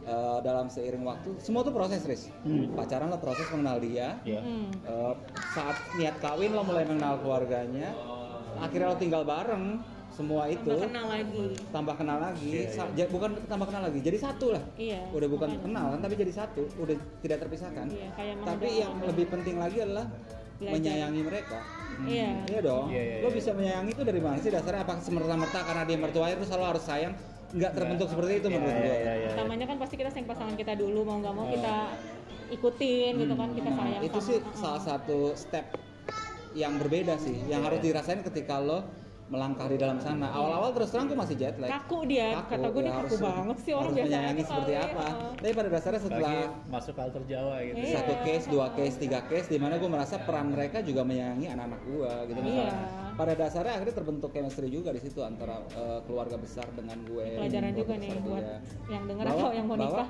eh, 0.02 0.40
dalam 0.42 0.68
seiring 0.68 1.02
waktu, 1.02 1.30
semua 1.38 1.62
tuh 1.62 1.72
proses, 1.72 2.02
Riz. 2.04 2.30
Pacaran 2.72 3.08
lo 3.08 3.18
proses 3.18 3.46
mengenal 3.50 3.78
dia. 3.78 4.18
Iya. 4.22 4.42
Hmm. 4.42 4.70
Eh, 4.70 5.14
saat 5.52 5.78
niat 5.96 6.18
kawin 6.20 6.52
lo 6.52 6.62
mulai 6.62 6.84
mengenal 6.84 7.18
keluarganya. 7.18 7.94
Akhirnya 8.56 8.88
lo 8.88 8.98
tinggal 8.98 9.24
bareng. 9.24 9.82
Semua 10.12 10.44
itu 10.46 10.68
Tambah 10.68 10.92
kenal 10.92 11.08
lagi. 11.08 11.46
tambah 11.72 11.96
kenal 11.96 12.18
lagi. 12.20 12.50
Iya, 12.52 12.68
Sa- 12.70 12.92
ja- 12.94 13.08
bukan 13.08 13.32
tambah 13.48 13.64
kenal 13.64 13.88
lagi, 13.88 14.04
jadi 14.04 14.20
satu 14.20 14.52
lah. 14.52 14.60
Iya. 14.76 15.08
Udah 15.08 15.24
bukan 15.26 15.50
makanya. 15.50 15.64
kenal 15.64 15.86
kan, 15.88 16.00
tapi 16.04 16.14
jadi 16.20 16.34
satu. 16.36 16.62
Udah 16.76 16.96
tidak 17.24 17.38
terpisahkan. 17.40 17.88
Iya, 17.88 18.12
kayak 18.12 18.32
emang 18.36 18.46
Tapi 18.46 18.68
yang 18.76 18.92
lebih 19.02 19.26
penting 19.32 19.56
lagi 19.56 19.78
adalah 19.80 20.12
Belajar. 20.60 20.74
menyayangi 20.76 21.22
mereka. 21.24 21.60
Iya. 22.08 22.30
Iya 22.50 22.60
dong. 22.62 22.86
Iya, 22.90 23.02
iya, 23.02 23.16
Lo 23.22 23.30
iya. 23.30 23.36
bisa 23.36 23.50
menyayangi 23.54 23.92
itu 23.94 24.04
dari 24.04 24.22
mana 24.22 24.38
sih 24.42 24.50
dasarnya? 24.50 24.82
Apakah 24.86 25.02
semerta-merta 25.04 25.60
karena 25.62 25.84
dia 25.86 25.98
mertuanya 25.98 26.36
terus 26.38 26.50
selalu 26.50 26.66
harus 26.76 26.84
sayang? 26.86 27.14
Nggak 27.52 27.72
terbentuk 27.76 28.08
seperti 28.08 28.34
itu 28.40 28.48
menurut 28.48 28.72
Iya, 28.72 28.80
gue. 28.80 28.96
iya, 28.96 29.14
iya. 29.20 29.28
Pertamanya 29.36 29.66
kan 29.68 29.78
pasti 29.78 29.96
kita 30.00 30.10
sayang 30.10 30.28
pasangan 30.30 30.56
kita 30.56 30.74
dulu, 30.80 31.00
mau 31.04 31.18
nggak 31.20 31.34
mau 31.36 31.46
kita 31.52 31.76
ikutin 32.52 33.14
gitu 33.20 33.34
kan, 33.36 33.50
kita 33.52 33.70
Nah, 33.70 33.78
sayang 33.80 34.02
itu 34.04 34.20
sama. 34.20 34.28
sih 34.28 34.38
Heeh. 34.40 34.56
salah 34.58 34.82
satu 34.82 35.20
step 35.36 35.66
yang 36.52 36.74
berbeda 36.80 37.16
sih, 37.16 37.36
yang 37.48 37.64
harus 37.64 37.80
dirasain 37.80 38.24
ketika 38.24 38.60
lo 38.60 38.84
melangkah 39.32 39.66
di 39.72 39.80
dalam 39.80 39.98
sana. 40.04 40.28
Awal-awal 40.28 40.76
terus 40.76 40.92
terang 40.92 41.08
gue 41.08 41.16
masih 41.16 41.36
jet 41.40 41.56
lag. 41.56 41.72
Kaku 41.72 42.04
dia, 42.04 42.44
kata 42.52 42.68
gue 42.68 42.84
ya 42.84 42.92
dia 42.92 43.00
kaku 43.00 43.16
banget 43.24 43.58
sih 43.64 43.72
orang 43.72 43.84
harus 43.88 43.96
biasa 43.96 44.08
menyayangi 44.12 44.44
aja 44.44 44.50
seperti 44.52 44.72
kali, 44.72 44.84
apa. 44.84 45.06
heeh. 45.08 45.32
Tapi 45.40 45.54
pada 45.56 45.70
dasarnya 45.72 46.02
setelah 46.04 46.36
Apalagi 46.36 46.68
masuk 46.68 46.94
culture 47.00 47.26
Jawa 47.32 47.56
gitu. 47.64 47.76
Iya. 47.80 47.96
satu 47.96 48.14
case, 48.28 48.46
dua 48.52 48.68
case, 48.76 48.96
tiga 49.00 49.20
case, 49.32 49.48
di 49.48 49.58
mana 49.64 49.74
gue 49.80 49.90
merasa 49.90 50.16
peran 50.20 50.48
mereka 50.52 50.78
juga 50.84 51.02
menyayangi 51.08 51.48
anak-anak 51.48 51.82
gue 51.88 52.12
gitu 52.28 52.40
misalnya. 52.44 52.76
Iya. 52.76 53.11
Pada 53.12 53.34
dasarnya 53.34 53.74
akhirnya 53.76 53.96
terbentuk 53.96 54.30
chemistry 54.32 54.68
juga 54.68 54.90
di 54.90 55.00
situ 55.00 55.20
antara 55.22 55.62
eh, 55.70 56.00
keluarga 56.04 56.36
besar 56.36 56.66
dengan 56.72 56.98
gue. 57.04 57.26
Pelajaran 57.38 57.72
juga 57.74 57.94
nih 57.96 58.10
buat 58.20 58.40
dia. 58.40 58.58
yang 58.90 59.04
Bahwa- 59.06 59.30
atau 59.30 59.50
yang 59.52 59.66
mau 59.66 59.78
nikah. 59.78 60.10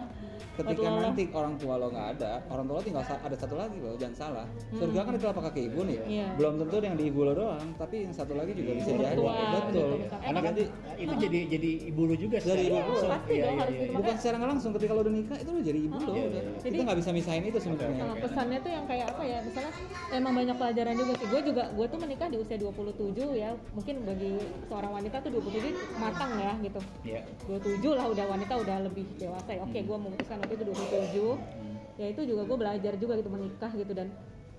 Ketika 0.52 0.84
lo- 0.84 1.00
nanti 1.02 1.24
orang 1.32 1.54
tua 1.56 1.76
lo 1.76 1.88
nggak 1.88 2.08
ada, 2.12 2.32
orang 2.46 2.66
tua 2.68 2.76
lo 2.76 2.84
tinggal 2.84 3.04
sa- 3.04 3.22
ada 3.24 3.34
satu 3.34 3.56
lagi 3.56 3.78
loh, 3.80 3.96
jangan 3.96 4.16
salah. 4.18 4.46
Surga 4.74 5.00
kan 5.02 5.14
itu 5.16 5.24
apa 5.26 5.42
kaki 5.42 5.62
ibu 5.64 5.80
nih? 5.82 5.98
Iya. 6.04 6.28
Belum 6.36 6.54
tentu 6.60 6.76
yang 6.82 6.98
di 6.98 7.06
ibu 7.08 7.20
lo 7.24 7.34
doang, 7.34 7.66
tapi 7.78 7.96
yang 8.04 8.12
satu 8.12 8.34
lagi 8.36 8.52
juga 8.52 8.72
bisa 8.76 8.90
jadi. 8.92 9.16
Betul. 9.16 9.92
Karena 10.12 10.40
kan 10.40 10.52
Jadi 10.52 10.64
itu 11.00 11.14
jadi 11.18 11.40
jadi 11.48 11.70
ibu 11.88 12.02
lu 12.04 12.16
juga 12.16 12.38
Dari 12.42 12.68
ibu. 12.68 12.76
Pasti 12.76 13.32
Iya, 13.32 13.44
dong, 13.48 13.56
iya, 13.56 13.62
harus 13.64 13.72
iya, 13.72 13.80
gitu. 13.80 13.86
iya. 13.88 13.98
bukan 13.98 14.16
secara 14.20 14.36
nggak 14.36 14.52
langsung 14.52 14.72
ketika 14.76 14.92
lo 14.92 15.02
udah 15.02 15.14
nikah 15.14 15.38
itu 15.40 15.50
lo 15.50 15.62
jadi 15.62 15.80
ibu 15.80 15.96
lo. 15.98 16.14
Kita 16.60 16.82
nggak 16.84 17.00
bisa 17.00 17.12
misahin 17.12 17.44
itu 17.46 17.60
sebenarnya. 17.62 18.04
Nah, 18.04 18.16
pesannya 18.20 18.58
tuh 18.60 18.72
yang 18.72 18.86
kayak 18.86 19.06
apa 19.08 19.24
ya 19.24 19.38
misalnya 19.42 19.72
emang 20.12 20.34
banyak 20.36 20.56
pelajaran 20.58 20.94
juga 20.94 21.12
sih 21.16 21.28
gue 21.28 21.42
juga 21.44 21.64
gue 21.72 21.86
tuh 21.88 22.00
menikah 22.02 22.28
di 22.28 22.38
usia 22.38 22.58
27 22.96 23.40
ya. 23.40 23.52
Mungkin 23.76 23.96
bagi 24.04 24.32
seorang 24.68 24.92
wanita 24.92 25.24
tuh 25.24 25.32
27 25.40 25.72
matang 26.00 26.32
ya 26.40 26.54
gitu. 26.60 26.82
Iya. 27.06 27.22
27 27.48 27.98
lah 27.98 28.06
udah 28.12 28.26
wanita 28.28 28.54
udah 28.60 28.78
lebih 28.88 29.06
dewasa 29.18 29.56
ya. 29.56 29.62
Oke 29.64 29.80
gue 29.84 29.98
memutuskan 29.98 30.38
waktu 30.44 30.56
itu 30.60 30.66
27 30.68 31.72
ya 32.00 32.08
itu 32.10 32.22
juga 32.26 32.42
gue 32.48 32.58
belajar 32.58 32.94
juga 32.98 33.14
gitu 33.20 33.30
menikah 33.30 33.72
gitu 33.78 33.94
dan 33.94 34.10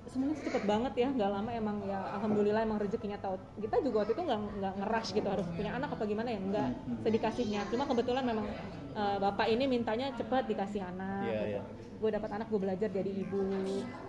semuanya 0.03 0.35
cepet 0.37 0.63
banget 0.67 0.93
ya 0.99 1.09
nggak 1.09 1.31
lama 1.31 1.51
emang 1.51 1.77
ya 1.87 1.99
alhamdulillah 2.13 2.63
emang 2.63 2.77
rezekinya 2.77 3.17
tahu 3.17 3.35
kita 3.57 3.81
juga 3.81 4.03
waktu 4.03 4.13
itu 4.13 4.23
nggak 4.23 4.41
nggak 4.59 4.73
ngerush 4.83 5.11
gitu 5.15 5.29
harus 5.31 5.47
punya 5.49 5.71
anak 5.73 5.95
apa 5.95 6.05
gimana 6.05 6.29
ya 6.29 6.41
nggak 6.43 6.69
sedikasihnya 7.01 7.61
cuma 7.71 7.87
kebetulan 7.87 8.25
memang 8.27 8.47
eh, 8.93 9.17
bapak 9.19 9.47
ini 9.49 9.65
mintanya 9.65 10.11
cepat 10.13 10.45
dikasih 10.47 10.83
anak 10.83 11.23
Iya, 11.23 11.33
gitu. 11.33 11.45
iya. 11.49 11.63
gue 12.03 12.11
dapat 12.11 12.31
anak 12.35 12.47
gue 12.51 12.61
belajar 12.61 12.89
jadi 12.91 13.11
ibu 13.15 13.43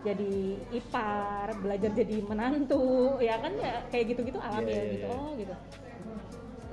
jadi 0.01 0.33
ipar 0.73 1.47
belajar 1.61 1.91
jadi 1.93 2.15
menantu 2.25 2.81
ya 3.21 3.37
kan 3.37 3.53
ya 3.53 3.85
kayak 3.87 4.05
gitu-gitu 4.11 4.41
alami 4.41 4.65
Iya, 4.65 4.73
ya 4.73 4.81
iya, 4.81 4.93
gitu 4.97 5.05
iya. 5.05 5.13
oh 5.13 5.29
gitu 5.37 5.53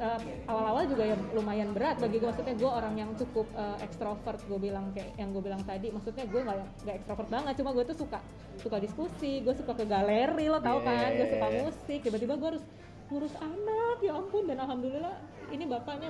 Eh, 0.01 0.20
awal-awal 0.48 0.88
juga 0.88 1.05
ya 1.05 1.16
lumayan 1.36 1.76
berat 1.76 2.01
bagi 2.01 2.16
gue 2.16 2.24
maksudnya 2.24 2.57
gue 2.57 2.70
orang 2.72 2.96
yang 2.96 3.12
cukup 3.20 3.44
eh, 3.53 3.84
ekstrovert 3.84 4.40
gue 4.48 4.57
bilang 4.57 4.96
kayak 4.96 5.12
yang 5.20 5.28
gue 5.28 5.44
bilang 5.44 5.61
tadi. 5.61 5.92
Maksudnya 5.92 6.24
gue 6.24 6.40
nggak 6.40 6.57
nggak 6.88 6.96
ekstrovert 7.05 7.28
banget 7.28 7.53
cuma 7.61 7.76
gue 7.76 7.84
tuh 7.84 7.96
suka 8.01 8.18
suka 8.64 8.80
diskusi 8.80 9.44
gue 9.44 9.53
suka 9.53 9.76
ke 9.76 9.84
galeri 9.84 10.48
lo 10.48 10.57
tau 10.64 10.80
Iya, 10.80 10.88
kan? 10.88 11.11
Gue 11.20 11.26
suka 11.36 11.48
musik. 11.53 11.98
Tiba-tiba 12.01 12.34
gue 12.40 12.48
harus 12.57 12.64
ngurus 13.12 13.34
anak 13.44 13.96
ya 14.01 14.12
ampun. 14.16 14.48
Dan 14.48 14.59
alhamdulillah 14.64 15.16
ini 15.53 15.64
bapaknya 15.68 16.09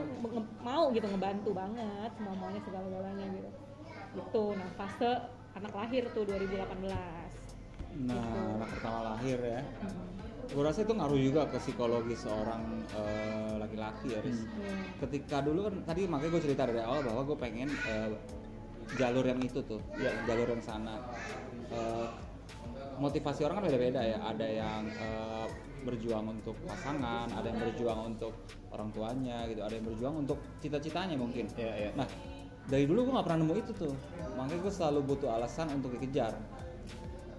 mau 0.62 0.94
gitu 0.94 1.10
ngebantu 1.10 1.50
banget 1.50 2.10
semua 2.14 2.34
maunya 2.38 2.62
segala 2.62 2.86
galanya 2.94 3.26
gitu. 3.26 3.50
Gitu 4.22 4.44
nah 4.54 4.70
fase 4.78 5.10
anak 5.58 5.74
lahir 5.74 6.06
tuh 6.14 6.22
2018 6.30 6.62
Nah, 8.06 8.22
anak 8.54 8.70
pertama 8.70 9.18
lahir 9.18 9.38
ya. 9.42 9.60
Hmm. 9.82 10.19
Gue 10.50 10.66
rasa 10.66 10.82
itu 10.82 10.92
ngaruh 10.98 11.20
juga 11.20 11.46
ke 11.46 11.62
psikologi 11.62 12.18
seorang 12.18 12.82
eh, 12.90 13.54
laki-laki 13.62 14.18
ya, 14.18 14.20
Riz. 14.20 14.42
Iya. 14.42 14.74
Ketika 15.06 15.46
dulu 15.46 15.70
kan 15.70 15.74
tadi 15.86 16.10
makanya 16.10 16.30
gue 16.34 16.42
cerita 16.42 16.62
dari 16.66 16.82
awal 16.82 17.06
bahwa 17.06 17.22
gue 17.22 17.38
pengen 17.38 17.70
eh, 17.70 18.10
jalur 18.98 19.22
yang 19.22 19.38
itu 19.38 19.62
tuh, 19.62 19.78
Iya. 19.94 20.10
jalur 20.26 20.50
yang 20.50 20.62
sana. 20.62 20.98
Eh, 21.70 22.08
motivasi 22.98 23.46
orang 23.46 23.62
kan 23.62 23.64
beda-beda 23.70 24.02
ya. 24.02 24.18
Ada 24.26 24.46
yang 24.50 24.82
eh, 24.90 25.46
berjuang 25.86 26.26
untuk 26.34 26.58
pasangan, 26.66 27.30
ada 27.30 27.46
yang 27.46 27.60
berjuang 27.70 28.00
untuk 28.18 28.34
orang 28.74 28.90
tuanya 28.90 29.46
gitu, 29.46 29.62
ada 29.62 29.72
yang 29.72 29.86
berjuang 29.86 30.14
untuk 30.26 30.38
cita-citanya 30.58 31.14
mungkin. 31.14 31.46
Iya, 31.54 31.72
iya. 31.78 31.90
Nah, 31.94 32.10
dari 32.66 32.90
dulu 32.90 33.06
gue 33.06 33.12
nggak 33.14 33.26
pernah 33.30 33.40
nemu 33.46 33.54
itu 33.54 33.72
tuh. 33.86 33.94
Makanya 34.34 34.58
gue 34.66 34.72
selalu 34.74 35.00
butuh 35.14 35.30
alasan 35.30 35.70
untuk 35.78 35.94
dikejar. 35.94 36.34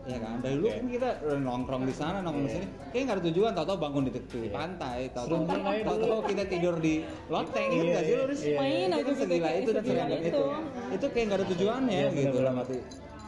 Iya 0.02 0.18
kan, 0.18 0.42
dari 0.42 0.58
dulu 0.58 0.66
Oke. 0.66 0.74
kan 0.74 0.88
kita 0.90 1.10
nongkrong 1.38 1.84
di 1.86 1.94
sana, 1.94 2.18
nongkrong 2.20 2.46
di 2.46 2.50
Iya. 2.50 2.58
sini, 2.58 2.68
kayak 2.90 3.04
nggak 3.06 3.16
ada 3.16 3.26
tujuan, 3.30 3.52
tau-tau 3.54 3.78
bangun 3.78 4.04
di 4.10 4.12
tepi 4.12 4.40
Iya. 4.42 4.52
pantai, 4.52 5.00
Serumpan 5.14 5.60
aja 5.62 5.70
dulu. 5.78 5.86
tau-tau 5.86 6.20
kita 6.26 6.44
tidur 6.50 6.76
di 6.78 6.94
loteng, 7.30 7.70
gitu 7.70 7.86
nggak 7.86 8.02
sih 8.02 8.14
lu, 8.14 8.24
iya, 8.26 8.58
Main 8.58 8.74
Itu 8.74 8.82
aja 8.82 8.90
kan 8.98 8.98
gitu, 9.06 9.22
segila 9.22 9.50
itu 9.54 9.70
dan 9.70 9.84
seragam 9.86 10.10
itu. 10.18 10.42
itu. 10.90 11.06
Kayak 11.06 11.26
nggak 11.30 11.38
ada 11.38 11.48
tujuannya 11.54 11.94
Iya, 11.94 12.10
gitu 12.12 12.36
dalam 12.36 12.56
arti. 12.58 12.78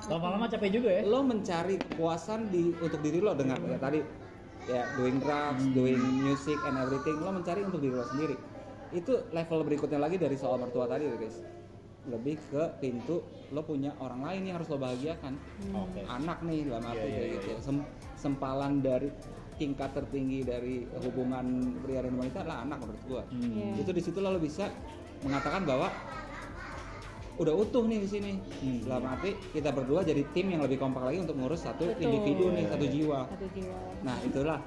Lama-lama 0.03 0.45
capek 0.49 0.69
juga 0.73 0.89
ya. 0.91 1.01
Lo 1.05 1.19
mencari 1.21 1.75
kepuasan 1.77 2.39
di 2.49 2.63
untuk 2.75 2.99
diri 2.99 3.19
lo 3.21 3.31
dengan 3.33 3.55
ya 3.63 3.77
tadi 3.77 3.99
ya 4.65 4.83
doing 4.97 5.17
drugs, 5.19 5.61
Hmm. 5.61 5.73
doing 5.73 6.01
music 6.25 6.57
and 6.65 6.75
everything, 6.75 7.15
lo 7.19 7.31
mencari 7.31 7.61
untuk 7.61 7.79
diri 7.79 7.93
lo 7.93 8.05
sendiri. 8.09 8.35
Itu 8.89 9.29
level 9.29 9.61
berikutnya 9.61 10.01
lagi 10.01 10.17
dari 10.17 10.35
soal 10.35 10.57
mertua 10.57 10.85
tadi, 10.85 11.05
guys. 11.07 11.37
Lebih 12.03 12.35
ke 12.51 12.63
pintu 12.77 13.23
lo 13.49 13.63
punya 13.63 13.95
orang 13.97 14.19
lain 14.21 14.41
yang 14.43 14.55
harus 14.57 14.67
lo 14.67 14.75
bahagiakan 14.75 15.39
Oke. 15.71 16.03
anak 16.03 16.41
nih 16.41 16.67
dalam 16.67 16.83
arti 16.83 16.99
iya, 16.99 17.07
kayak 17.07 17.23
iya, 17.23 17.35
gitu 17.37 17.47
iya. 17.47 17.57
Sem- 17.61 17.87
sempalan 18.17 18.81
dari 18.81 19.07
tingkat 19.55 19.93
tertinggi 19.93 20.41
dari 20.41 20.83
hubungan 20.99 21.45
pria 21.79 22.01
dan 22.01 22.17
wanita 22.17 22.41
adalah 22.41 22.65
anak 22.65 22.77
menurut 22.81 23.03
gua 23.05 23.21
Hmm. 23.29 23.77
Iya. 23.77 23.79
itu 23.79 23.91
di 23.93 24.01
situ 24.01 24.17
lo 24.17 24.35
bisa 24.35 24.67
mengatakan 25.21 25.63
bahwa 25.63 25.87
udah 27.33 27.53
utuh 27.55 27.85
nih 27.85 27.97
di 27.97 28.09
sini 28.09 28.31
Hmm. 28.59 28.81
dalam 28.83 29.05
arti 29.07 29.33
kita 29.49 29.69
berdua 29.69 30.01
jadi 30.01 30.21
tim 30.29 30.49
yang 30.49 30.61
lebih 30.61 30.77
kompak 30.77 31.01
lagi 31.01 31.17
untuk 31.17 31.33
ngurus 31.33 31.63
satu 31.63 31.87
Betul. 31.87 32.03
individu 32.03 32.45
nih 32.51 32.61
Iya, 32.61 32.69
satu 32.69 32.85
iya. 32.85 32.93
jiwa 32.93 33.19
satu 33.27 33.47
jiwa 33.53 33.79
nah 34.01 34.17
itulah 34.21 34.59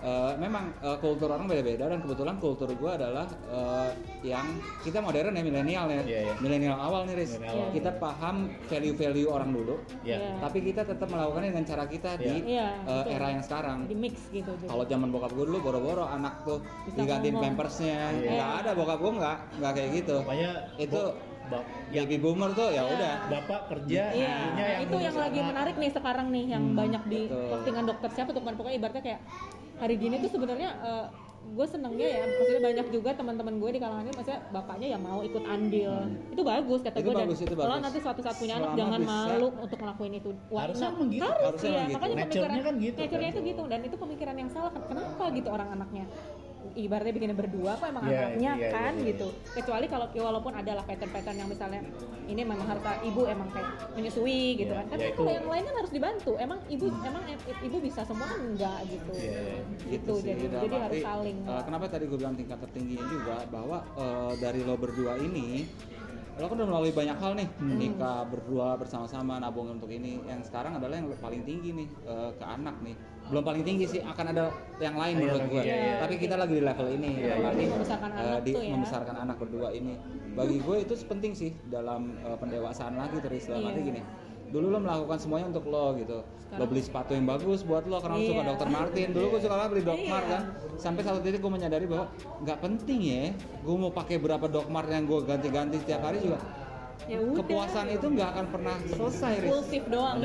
eh, 0.00 0.32
memang 0.36 0.72
eh, 0.78 0.96
kultur 0.96 1.28
orang 1.28 1.44
beda-beda 1.44 1.84
dan 1.86 1.98
kebetulan 1.98 2.36
kultur 2.36 2.68
gua 2.74 2.96
adalah 2.96 3.26
eh, 3.46 3.90
yang 4.22 4.46
kita 4.78 4.98
modern 4.98 5.32
ya 5.32 5.42
milenial 5.42 5.86
ya 5.86 6.02
Iya, 6.02 6.20
iya. 6.22 6.34
milenial 6.38 6.76
awal 6.76 7.04
nih 7.04 7.16
Riz 7.16 7.36
awal. 7.36 7.68
kita 7.70 7.90
paham 7.94 8.36
value-value 8.66 9.28
orang 9.28 9.50
dulu 9.50 9.76
Iya. 10.00 10.16
Iya. 10.16 10.32
tapi 10.40 10.58
kita 10.62 10.82
tetap 10.84 11.06
melakukannya 11.06 11.50
dengan 11.50 11.66
cara 11.66 11.84
kita 11.84 12.10
di 12.16 12.32
Iya, 12.50 12.68
eh, 12.78 12.92
betul. 12.98 13.14
era 13.14 13.26
yang 13.30 13.42
sekarang. 13.42 13.78
di 13.84 13.94
mix 13.94 14.16
gitu. 14.30 14.52
Kalau 14.60 14.84
zaman 14.84 15.08
bokap 15.08 15.30
gue 15.30 15.44
dulu 15.44 15.58
boro-boro 15.60 16.04
anak 16.04 16.40
tuh 16.42 16.60
Bisa 16.82 16.96
digantiin 16.98 17.36
pampersnya, 17.36 17.98
Iya. 18.14 18.30
nggak 18.30 18.50
ada 18.58 18.70
bokap 18.72 18.98
gue 18.98 19.12
nggak 19.14 19.36
nggak 19.56 19.72
kayak 19.74 19.90
gitu. 19.94 20.16
Pokoknya 20.22 20.50
Itu- 20.76 20.96
bo- 20.96 21.16
bap- 21.50 21.68
ya, 21.90 22.02
Baby 22.02 22.16
boomer 22.16 22.50
tuh 22.52 22.68
ya 22.68 22.80
Iya. 22.80 22.82
udah. 22.88 23.12
bapak 23.28 23.60
kerja, 23.68 24.02
Iya, 24.08 24.34
ibunya 24.46 24.64
nah, 24.70 24.78
itu 24.80 24.96
yang 25.00 25.16
lagi 25.16 25.38
anak. 25.38 25.48
menarik 25.50 25.74
nih 25.76 25.90
sekarang 25.90 26.26
nih 26.28 26.44
yang 26.48 26.64
Hmm, 26.64 26.78
banyak 26.78 27.02
di 27.04 27.20
betul. 27.24 27.48
postingan 27.50 27.84
dokter 27.84 28.08
siapa 28.12 28.30
tuh 28.30 28.40
kan 28.40 28.54
pokoknya 28.54 28.76
ibaratnya 28.76 29.02
kayak 29.02 29.20
hari 29.76 29.94
gini 29.96 30.16
tuh 30.18 30.30
sebenarnya 30.30 30.70
gue 31.42 31.66
senengnya 31.66 32.04
ya 32.06 32.24
maksudnya 32.28 32.62
banyak 32.62 32.86
juga 32.90 33.10
teman-teman 33.12 33.54
gue 33.56 33.70
di 33.72 33.80
kalangan 33.80 34.04
ini 34.04 34.12
maksudnya 34.12 34.40
bapaknya 34.50 34.88
yang 34.88 35.02
mau 35.02 35.18
ikut 35.20 35.40
andil 35.42 35.92
itu 36.28 36.42
bagus 36.44 36.80
kata 36.80 36.94
Hmm. 36.94 37.02
Gue 37.02 37.12
dan 37.12 37.24
bagus, 37.24 37.38
itu 37.40 37.54
kalau 37.54 37.66
bagus. 37.72 37.82
nanti 37.82 37.98
suatu 37.98 38.20
saat 38.20 38.36
punya 38.36 38.54
anak 38.56 38.70
jangan 38.76 39.00
bisa- 39.00 39.10
malu 39.10 39.48
untuk 39.56 39.78
ngelakuin 39.80 40.12
itu 40.14 40.30
Wah, 40.46 40.60
Harusnya 40.62 40.84
nah, 40.84 40.94
emang 40.94 41.08
gitu. 41.10 41.24
harus 41.24 41.40
Harusnya 41.42 41.70
ya 41.70 41.80
gitu. 41.80 41.94
makanya 41.96 42.14
pemikiran 42.20 42.50
kan 42.60 42.74
gitu, 42.76 42.98
nature-nya 43.00 43.24
kan. 43.24 43.32
itu 43.32 43.40
gitu 43.42 43.62
dan 43.66 43.80
itu 43.82 43.96
pemikiran 43.96 44.34
yang 44.36 44.48
salah 44.48 44.70
kenapa 44.70 45.24
gitu 45.32 45.48
orang 45.48 45.68
anaknya 45.72 46.04
ibaratnya 46.72 47.10
bikinnya 47.10 47.34
berdua 47.34 47.74
apa 47.74 47.88
emang 47.88 48.04
Iya, 48.04 48.14
anaknya 48.20 48.52
iya, 48.52 48.62
iya, 48.62 48.70
kan 48.70 48.92
iya. 48.94 49.06
gitu. 49.08 49.28
Kecuali 49.50 49.86
kalau 49.86 50.06
ya 50.08 50.22
walaupun 50.22 50.52
adalah 50.52 50.82
pattern-pattern 50.82 51.36
yang 51.36 51.48
misalnya 51.48 51.80
ini 52.24 52.40
memang 52.40 52.62
harus 52.62 52.78
ibu 53.02 53.22
emang 53.24 53.48
kayak 53.50 53.68
menyusui 53.92 54.42
gitu 54.56 54.70
Iya, 54.70 54.78
kan. 54.78 54.86
Tapi 54.88 55.02
ya 55.02 55.10
kalau 55.12 55.24
itu- 55.24 55.36
yang 55.36 55.48
lain 55.48 55.64
kan 55.64 55.74
harus 55.76 55.90
dibantu. 55.90 56.32
Emang 56.36 56.58
ibu 56.66 56.86
emang 57.00 57.22
i- 57.26 57.60
ibu 57.62 57.76
bisa 57.78 58.00
semua 58.02 58.26
kan 58.26 58.38
enggak 58.40 58.78
gitu. 58.86 59.12
Iya, 59.12 59.38
iya. 59.40 59.58
gitu 59.90 60.12
sih, 60.16 60.30
jadi 60.30 60.44
jadi 60.60 60.76
harus 60.78 60.96
arti, 60.96 61.00
saling. 61.02 61.36
eh, 61.42 61.62
kenapa 61.64 61.84
tadi 61.86 62.04
gue 62.06 62.18
bilang 62.18 62.34
tingkat 62.34 62.58
tertingginya 62.60 63.06
juga 63.08 63.36
bahwa 63.48 63.78
eh, 63.96 64.32
dari 64.38 64.60
lo 64.60 64.74
berdua 64.74 65.16
ini 65.16 65.66
lo 66.32 66.46
kan 66.46 66.56
udah 66.56 66.68
melalui 66.68 66.88
banyak 66.90 67.16
hal 67.16 67.32
nih. 67.34 67.48
Hmm. 67.52 67.76
nikah 67.76 68.24
berdua 68.24 68.72
bersama-sama 68.74 69.36
nabung 69.36 69.68
untuk 69.70 69.88
ini. 69.88 70.24
Yang 70.24 70.48
sekarang 70.48 70.72
adalah 70.74 70.96
yang 70.96 71.12
paling 71.14 71.42
tinggi 71.42 71.74
nih 71.74 71.88
eh, 72.06 72.30
ke 72.32 72.44
anak 72.46 72.80
nih 72.80 72.96
belum 73.30 73.42
paling 73.42 73.62
tinggi 73.62 73.86
sih 73.86 74.00
akan 74.02 74.24
ada 74.28 74.44
yang 74.78 74.94
lain 74.94 75.14
Iya, 75.14 75.20
menurut 75.20 75.40
lagi, 75.40 75.50
gue 75.50 75.62
iya, 75.62 75.76
iya. 75.76 75.94
tapi 76.02 76.14
kita 76.16 76.34
lagi 76.34 76.52
di 76.52 76.62
level 76.62 76.86
ini 76.90 77.10
Iya, 77.14 77.26
iya. 77.32 77.46
arti, 77.46 77.62
Membesarkan 77.64 78.08
eh, 78.10 78.18
anak 78.20 78.40
di 78.40 78.50
tuh 78.50 78.60
ya. 78.60 78.70
membesarkan 78.74 79.16
anak 79.16 79.36
berdua 79.38 79.68
ini 79.70 79.94
bagi 80.30 80.56
gue 80.58 80.76
itu 80.80 80.94
penting 81.04 81.32
sih 81.32 81.50
dalam 81.64 82.00
eh, 82.20 82.36
pendewasaan 82.36 82.94
lagi 82.94 83.16
terus 83.18 83.46
dalam 83.46 83.62
Iya. 83.62 83.70
arti 83.70 83.80
gini 83.84 84.02
dulu 84.50 84.66
lo 84.66 84.78
melakukan 84.78 85.14
semuanya 85.16 85.46
untuk 85.48 85.64
lo 85.64 85.94
gitu 85.94 86.18
lo 86.50 86.64
beli 86.66 86.82
sepatu 86.82 87.14
yang 87.14 87.22
bagus 87.24 87.62
buat 87.62 87.86
lo 87.86 88.02
karena 88.02 88.16
lo 88.16 88.22
suka 88.24 88.34
Iya. 88.36 88.50
Dr. 88.50 88.68
Martin 88.68 89.06
dulu 89.10 89.26
gue 89.30 89.40
suka 89.40 89.54
banget 89.54 89.70
beli 89.70 89.84
Doc 89.86 89.94
Iya. 89.96 90.10
Mart 90.10 90.26
kan 90.26 90.42
sampai 90.74 91.02
satu 91.06 91.18
titik 91.20 91.38
gue 91.38 91.52
menyadari 91.52 91.86
bahwa 91.86 92.06
nggak 92.42 92.58
penting 92.58 92.98
ya 93.00 93.22
gue 93.56 93.76
mau 93.76 93.90
pakai 93.90 94.18
berapa 94.18 94.46
Doc 94.46 94.66
Mart 94.66 94.86
yang 94.86 95.06
gue 95.06 95.18
ganti-ganti 95.22 95.78
setiap 95.78 96.02
hari 96.02 96.18
juga 96.20 96.42
ya 97.08 97.18
udah. 97.20 97.38
Kepuasan 97.40 97.86
itu 97.88 98.06
nggak 98.10 98.28
akan 98.34 98.46
pernah 98.50 98.76
selesai 98.84 99.32
impulsif 99.40 99.82
doang 99.88 100.16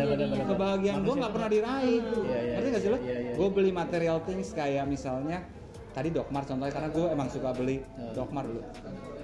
kebahagiaan 0.46 1.00
gue 1.02 1.16
nggak 1.16 1.34
pernah 1.34 1.50
diraih. 1.50 2.00
Iya, 2.02 2.40
iya, 2.42 2.54
ngerti 2.58 2.68
nggak 2.68 2.84
sih 2.84 2.90
lo? 2.92 2.98
iya, 3.00 3.18
iya. 3.22 3.34
gue 3.38 3.48
beli 3.52 3.72
material 3.72 4.18
things 4.26 4.50
kayak 4.52 4.86
misalnya 4.86 5.40
tadi 5.96 6.12
Doc 6.12 6.28
Mart 6.28 6.44
contohnya 6.44 6.74
karena 6.76 6.90
gue 6.92 7.06
emang 7.08 7.28
suka 7.32 7.50
beli. 7.56 7.78
Hmm. 7.96 8.12
Doc 8.12 8.30
Mart 8.36 8.48
dulu. 8.52 8.62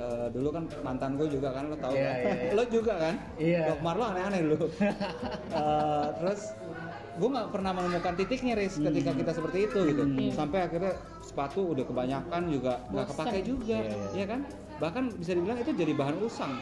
Eh, 0.02 0.28
dulu 0.32 0.50
kan 0.50 0.64
mantan 0.82 1.12
gue 1.14 1.28
juga 1.28 1.52
kan 1.52 1.64
lo 1.68 1.76
tau 1.78 1.92
Iya, 1.92 2.02
kan? 2.02 2.16
iya, 2.18 2.34
iya. 2.34 2.52
lo 2.56 2.64
juga 2.72 2.94
kan? 2.96 3.16
Iya. 3.36 3.62
Doc 3.76 3.80
Mart 3.84 3.98
lo 4.00 4.06
aneh-aneh 4.08 4.40
dulu. 4.48 4.58
Eh, 5.52 6.08
terus 6.24 6.56
gue 7.12 7.28
nggak 7.28 7.52
pernah 7.52 7.76
menemukan 7.76 8.16
titiknya 8.16 8.56
Riz 8.56 8.80
ketika 8.80 9.12
kita 9.12 9.32
seperti 9.36 9.68
itu 9.68 9.80
gitu. 9.84 10.02
Iya. 10.08 10.32
sampai 10.32 10.64
akhirnya 10.64 10.96
sepatu 11.20 11.76
udah 11.76 11.84
kebanyakan 11.84 12.42
juga 12.48 12.80
nggak 12.88 13.06
kepake 13.12 13.40
juga 13.44 13.78
Iya, 13.84 13.92
iya. 13.92 14.08
ya 14.16 14.26
kan? 14.32 14.40
Bahkan 14.80 15.04
bisa 15.20 15.32
dibilang 15.36 15.60
itu 15.60 15.72
jadi 15.76 15.92
bahan 15.94 16.16
usang 16.24 16.56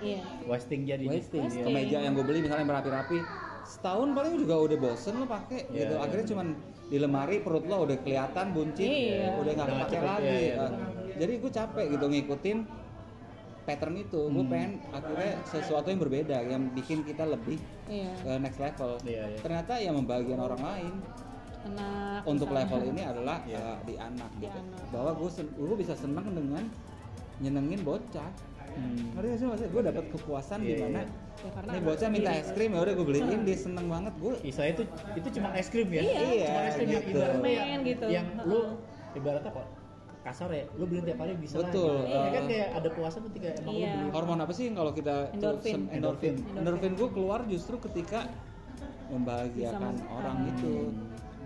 iya 0.00 0.22
wasting 0.44 0.82
jadi 0.82 1.04
wasting 1.04 1.44
Wasting. 1.44 1.64
kemeja 1.64 1.98
yang 2.00 2.12
gue 2.12 2.24
beli 2.24 2.38
misalnya 2.40 2.62
yang 2.62 2.72
berapi-rapi 2.72 3.18
setahun 3.64 4.08
paling 4.10 4.34
juga 4.38 4.54
udah 4.58 4.78
bosen 4.78 5.14
lo 5.14 5.26
pakai 5.26 5.60
Iya, 5.68 5.76
gitu 5.78 5.94
iya. 5.94 6.02
akhirnya 6.02 6.26
cuman 6.26 6.46
di 6.88 6.96
lemari 6.96 7.36
perut 7.38 7.64
lo 7.64 7.84
udah 7.84 7.96
kelihatan 7.98 8.46
buncit 8.50 8.88
Iya. 8.88 9.36
udah 9.36 9.52
nggak 9.54 9.68
cukup, 9.68 10.00
lagi 10.00 10.24
iya, 10.24 10.38
iya, 10.40 10.54
Nah, 10.56 10.70
benar. 10.70 10.90
jadi 11.14 11.32
gue 11.36 11.50
capek 11.52 11.86
gitu 11.92 12.06
ngikutin 12.08 12.58
pattern 13.62 13.94
itu 13.96 14.20
gue 14.24 14.40
Hmm. 14.40 14.48
pengen 14.48 14.72
akhirnya 14.88 15.32
sesuatu 15.44 15.86
yang 15.86 16.00
berbeda 16.00 16.36
yang 16.42 16.62
bikin 16.72 17.04
kita 17.04 17.24
lebih 17.24 17.60
iya 17.84 18.08
ke 18.16 18.30
next 18.38 18.56
level 18.58 18.96
Iya, 19.04 19.22
iya. 19.26 19.38
ternyata 19.38 19.72
yang 19.76 19.94
membagian 19.94 20.40
orang 20.40 20.56
lain 20.58 20.94
anak 21.68 22.24
untuk 22.24 22.48
misalnya. 22.48 22.64
level 22.64 22.80
ini 22.88 23.02
adalah 23.04 23.36
Iya. 23.44 23.58
uh, 23.58 23.78
di 23.84 23.94
anak 23.94 24.30
Di 24.32 24.40
gitu 24.40 24.58
anak. 24.58 24.80
bahwa 24.88 25.10
gue 25.12 25.28
gue 25.44 25.76
bisa 25.76 25.92
seneng 25.92 26.26
dengan 26.26 26.64
nyenengin 27.38 27.80
bocah 27.82 28.30
Hmm. 28.70 29.10
ngerti 29.12 29.26
gak 29.26 29.38
sih 29.38 29.46
maksudnya 29.46 29.70
gue 29.70 29.82
dapat 29.84 30.04
kepuasan 30.08 30.58
di 30.58 30.66
Iya, 30.68 30.78
mana 30.80 30.98
iya. 30.98 31.04
ya, 31.38 31.50
karena 31.50 31.70
Nih 31.70 31.82
bocah 31.82 32.08
minta 32.08 32.30
sendiri. 32.30 32.40
es 32.40 32.50
krim 32.52 32.70
ya 32.70 32.80
udah 32.80 32.94
gue 32.94 33.06
beliin 33.06 33.40
dia 33.42 33.56
seneng 33.56 33.86
banget 33.86 34.14
gue 34.16 34.34
Istilahnya 34.40 34.74
itu 34.74 34.84
itu 35.14 35.28
cuma 35.34 35.48
es 35.52 35.68
krim 35.68 35.88
ya 35.88 36.00
Iya. 36.00 36.18
cuma 36.44 36.60
es 36.62 36.74
krim 36.74 36.88
yang 36.88 37.02
gitu. 37.02 37.10
ibaratnya 37.12 37.38
yang, 37.48 37.66
Permen 37.68 37.80
gitu. 37.84 38.06
yang 38.08 38.26
lu 38.42 38.60
ibaratnya 39.12 39.50
kok 39.50 39.66
kasar 40.20 40.50
ya 40.50 40.64
lu 40.72 40.84
beli 40.84 41.00
tiap 41.00 41.18
hari 41.18 41.32
bisa 41.34 41.54
Betul, 41.56 41.88
lah. 41.94 42.04
Ini 42.04 42.18
eh. 42.20 42.32
kan 42.32 42.44
kayak 42.46 42.68
ada 42.74 42.88
puasa 42.90 43.18
ketika 43.22 43.48
emang 43.56 43.74
Iya. 43.74 43.88
lu 43.88 43.98
beli 43.98 44.10
hormon 44.12 44.38
apa 44.38 44.52
sih 44.52 44.64
yang 44.66 44.76
kalau 44.76 44.92
kita 44.92 45.14
tuh 45.26 45.34
Endorfin. 45.34 45.78
endorfin 45.88 46.34
Endorfin. 46.36 46.58
endorfin 46.58 46.92
gue 46.94 47.08
keluar 47.10 47.40
justru 47.44 47.76
ketika 47.80 48.20
membahagiakan 49.08 49.80
Bisa 49.88 50.04
mem- 50.04 50.10
orang 50.12 50.36
itu 50.46 50.72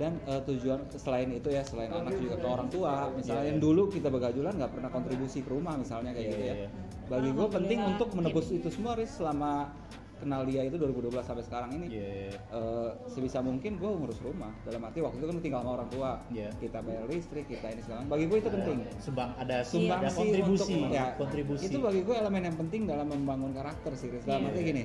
dan 0.02 0.18
eh, 0.24 0.42
tujuan 0.42 0.80
selain 0.92 1.30
itu 1.30 1.46
ya 1.46 1.62
selain 1.62 1.86
anak 1.88 2.18
juga 2.18 2.34
ke 2.36 2.48
orang 2.48 2.66
tua 2.66 3.06
misalnya 3.12 3.38
Iya, 3.38 3.48
yang 3.48 3.58
iya. 3.58 3.64
dulu 3.64 3.82
kita 3.86 4.08
begajulan 4.08 4.52
nggak 4.52 4.72
pernah 4.72 4.90
kontribusi 4.90 5.38
ke 5.40 5.48
rumah 5.48 5.78
misalnya 5.78 6.10
kayak 6.10 6.26
Iya, 6.26 6.32
gitu 6.32 6.42
ya 6.42 6.54
iya. 6.56 6.68
bagi 7.06 7.30
gue 7.30 7.46
penting 7.48 7.78
untuk 7.86 8.08
menebus 8.12 8.46
itu 8.50 8.66
semua 8.68 8.92
Riz 8.94 9.12
selama 9.12 9.70
kenal 10.18 10.46
dia 10.46 10.62
itu 10.62 10.78
2012 10.78 11.18
sampai 11.20 11.42
sekarang 11.42 11.70
ini 11.72 11.86
Iya, 11.88 12.06
iya. 12.08 12.38
Eh, 12.48 12.90
sebisa 13.06 13.38
mungkin 13.40 13.74
gue 13.74 13.90
ngurus 13.92 14.18
rumah 14.18 14.50
dalam 14.60 14.82
arti 14.82 14.98
waktu 14.98 15.18
itu 15.18 15.26
kan 15.28 15.36
tinggal 15.38 15.60
sama 15.60 15.72
orang 15.76 15.88
tua 15.88 16.10
Iya. 16.28 16.50
kita 16.56 16.78
bayar 16.80 17.06
listrik 17.06 17.46
kita 17.46 17.66
ini 17.68 17.80
sekarang 17.80 18.04
bagi 18.06 18.24
gue 18.26 18.38
itu 18.38 18.50
penting 18.50 18.76
Sumbang 18.98 19.30
ada 19.36 19.56
sumbang 19.62 20.00
ada 20.00 20.10
kontribusi, 20.10 20.74
untuk 20.76 20.90
ya, 20.90 21.04
kontribusi. 21.14 21.62
itu 21.64 21.78
bagi 21.78 22.00
gue 22.02 22.14
elemen 22.16 22.42
yang 22.44 22.56
penting 22.56 22.82
dalam 22.84 23.06
membangun 23.06 23.50
karakter 23.52 23.94
sih 23.94 24.08
Riz. 24.08 24.22
dalam 24.22 24.42
Iya. 24.42 24.50
arti 24.50 24.62
gini 24.64 24.84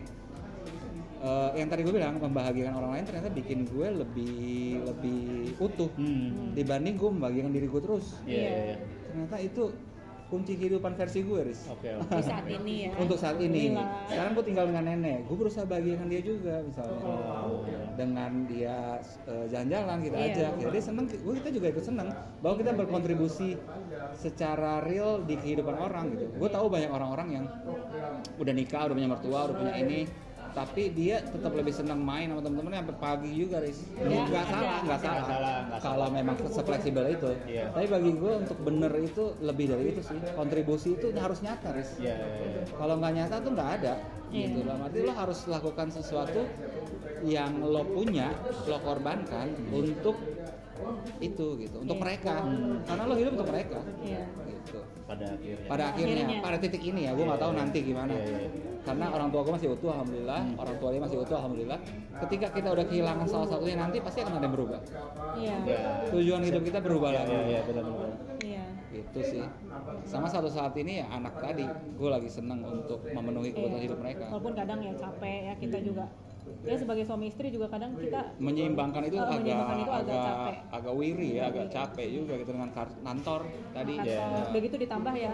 eh, 1.20 1.50
yang 1.56 1.68
tadi 1.68 1.82
gue 1.82 1.92
bilang 1.92 2.18
membahagiakan 2.18 2.74
orang 2.76 2.92
lain 2.94 3.06
ternyata 3.06 3.30
bikin 3.30 3.66
gue 3.66 3.88
lebih 3.92 4.36
lebih 4.84 5.22
utuh 5.58 5.90
Hmm. 5.94 6.54
dibanding 6.54 6.96
gue 6.96 7.10
membahagiakan 7.10 7.52
diri 7.52 7.68
gue 7.68 7.82
terus 7.82 8.06
Iya, 8.24 8.38
iya, 8.38 8.58
iya. 8.64 8.78
ternyata 9.08 9.38
itu 9.40 9.64
kunci 10.28 10.54
kehidupan 10.54 10.92
versi 10.94 11.24
gue 11.24 11.40
Riz 11.42 11.72
Oke, 11.72 11.88
oke. 11.98 12.12
di 12.12 12.22
saat 12.22 12.44
ini 12.46 12.74
ya 12.84 12.92
untuk 12.98 13.16
saat 13.16 13.40
ini 13.40 13.72
Alhamdulillah. 13.72 13.88
sekarang 14.06 14.32
gue 14.36 14.46
tinggal 14.46 14.66
dengan 14.68 14.84
nenek 14.86 15.18
gue 15.24 15.38
berusaha 15.38 15.64
bahagiakan 15.64 16.08
dia 16.08 16.22
juga 16.22 16.56
misalnya 16.60 17.00
Oh. 17.00 17.64
dengan 17.96 18.32
dia 18.46 18.78
eh, 19.24 19.46
jalan-jalan 19.48 19.98
kita 20.04 20.18
Iya. 20.18 20.28
ajak 20.30 20.52
ya 20.54 20.68
dia 20.68 20.84
seneng 20.84 21.06
gue 21.08 21.34
kita 21.38 21.50
juga 21.50 21.68
ikut 21.72 21.82
seneng 21.82 22.08
bahwa 22.38 22.56
kita 22.56 22.72
berkontribusi 22.74 23.56
secara 24.14 24.82
real 24.82 25.24
di 25.24 25.36
kehidupan 25.36 25.76
orang 25.76 26.12
gitu 26.12 26.28
gue 26.30 26.50
tahu 26.50 26.68
banyak 26.68 26.90
orang-orang 26.90 27.28
yang 27.32 27.46
udah 28.36 28.54
nikah 28.54 28.84
udah 28.84 28.96
punya 28.96 29.10
mertua 29.10 29.40
udah 29.46 29.56
punya 29.56 29.76
ini 29.80 30.00
tapi 30.58 30.90
dia 30.90 31.22
tetap 31.22 31.54
lebih 31.54 31.70
senang 31.70 32.02
main 32.02 32.34
sama 32.34 32.42
temen-temennya 32.42 32.82
sampai 32.82 32.98
pagi 32.98 33.30
juga 33.38 33.62
Riz. 33.62 33.78
Ya, 33.94 34.26
nggak 34.26 34.46
salah 34.50 34.80
nggak 34.82 35.00
salah, 35.06 35.24
salah, 35.30 35.56
kalau 35.78 36.08
memang 36.10 36.34
sefleksibel 36.50 37.06
itu. 37.14 37.30
Iya. 37.46 37.70
tapi 37.70 37.86
bagi 37.86 38.12
gue 38.18 38.34
untuk 38.42 38.58
bener 38.66 38.90
itu 38.98 39.38
lebih 39.38 39.70
dari 39.70 39.94
itu 39.94 40.02
sih. 40.02 40.18
Kontribusi 40.34 40.98
itu 40.98 41.14
harus 41.14 41.46
nyata 41.46 41.78
Riz. 41.78 42.02
Iya, 42.02 42.18
iya, 42.18 42.26
iya. 42.58 42.62
kalau 42.74 42.98
nggak 42.98 43.14
nyata 43.14 43.36
tuh 43.38 43.52
nggak 43.54 43.72
ada. 43.82 43.94
Iya. 44.28 44.44
gitu 44.52 44.60
dalam 44.68 44.82
arti 44.84 45.00
lo 45.08 45.14
harus 45.16 45.40
lakukan 45.48 45.88
sesuatu 45.88 46.42
yang 47.24 47.64
lo 47.64 47.88
punya 47.88 48.28
lo 48.68 48.78
korbankan 48.84 49.56
untuk 49.72 50.20
itu 51.22 51.48
gitu 51.62 51.86
untuk 51.86 52.02
Iya. 52.02 52.04
mereka. 52.04 52.36
Karena 52.90 53.04
lo 53.06 53.14
hidup 53.14 53.32
untuk 53.38 53.50
mereka. 53.54 53.80
Iya. 54.02 54.26
gitu 54.50 54.82
Pada 55.08 55.24
akhirnya. 55.26 55.68
pada 55.72 55.84
akhirnya, 55.88 56.16
Akhirnya. 56.20 56.40
pada 56.44 56.58
titik 56.60 56.84
ini 56.84 57.08
ya 57.08 57.16
gue 57.16 57.24
nggak 57.24 57.40
tahu 57.40 57.52
nanti 57.56 57.80
gimana 57.82 58.12
Iya, 58.12 58.28
iya. 58.28 58.50
karena 58.84 59.06
orang 59.08 59.30
tua 59.32 59.42
gue 59.42 59.54
masih 59.56 59.70
utuh 59.72 59.90
alhamdulillah 59.90 60.42
orang 60.54 60.76
tua 60.78 60.90
dia 60.92 61.02
masih 61.02 61.18
utuh 61.18 61.36
alhamdulillah 61.38 61.80
ketika 62.22 62.48
kita 62.52 62.68
udah 62.70 62.86
kehilangan 62.86 63.26
salah 63.26 63.48
satunya 63.48 63.78
nanti 63.78 63.98
pasti 63.98 64.20
akan 64.20 64.34
ada 64.34 64.44
yang 64.44 64.54
berubah 64.54 64.80
iya 65.34 65.56
Iya. 65.64 65.80
tujuan 66.12 66.42
hidup 66.44 66.62
kita 66.62 66.80
berubah 66.80 67.10
Iya, 67.10 67.18
lagi 67.18 67.32
iya, 67.32 67.44
iya, 67.46 67.60
benar-benar. 67.64 68.12
iya 68.42 68.64
itu 68.90 69.20
sih 69.22 69.44
sama 70.04 70.28
satu 70.28 70.48
saat 70.48 70.76
ini 70.76 71.00
ya 71.00 71.08
anak 71.10 71.38
tadi 71.38 71.64
gue 71.70 72.10
lagi 72.10 72.28
seneng 72.28 72.60
untuk 72.62 73.00
memenuhi 73.06 73.52
kebutuhan 73.52 73.80
Iya. 73.80 73.86
hidup 73.86 74.00
mereka 74.00 74.26
walaupun 74.28 74.54
kadang 74.54 74.80
ya 74.82 74.92
capek 74.94 75.40
ya 75.42 75.54
kita 75.56 75.78
juga 75.80 76.04
ya 76.64 76.76
sebagai 76.76 77.04
suami 77.04 77.26
istri 77.28 77.48
juga 77.48 77.68
kadang 77.68 77.96
kita 77.96 78.36
menyeimbangkan 78.38 79.02
itu 79.04 79.16
Oh, 79.16 79.24
agak 79.24 79.40
menyeimbangkan 79.40 79.78
itu 79.78 79.92
agak 79.92 80.04
agak 80.04 80.22
capek. 80.26 80.56
agak 80.72 80.94
wiri 80.94 81.30
ya 81.34 81.44
agak 81.46 81.66
capek 81.70 82.08
juga 82.10 82.34
gitu 82.36 82.52
dengan 82.52 82.70
kantor 82.74 83.42
tadi 83.72 83.94
kantor 83.96 84.08
Iya. 84.08 84.52
begitu 84.52 84.76
ditambah 84.78 85.14
ya 85.16 85.34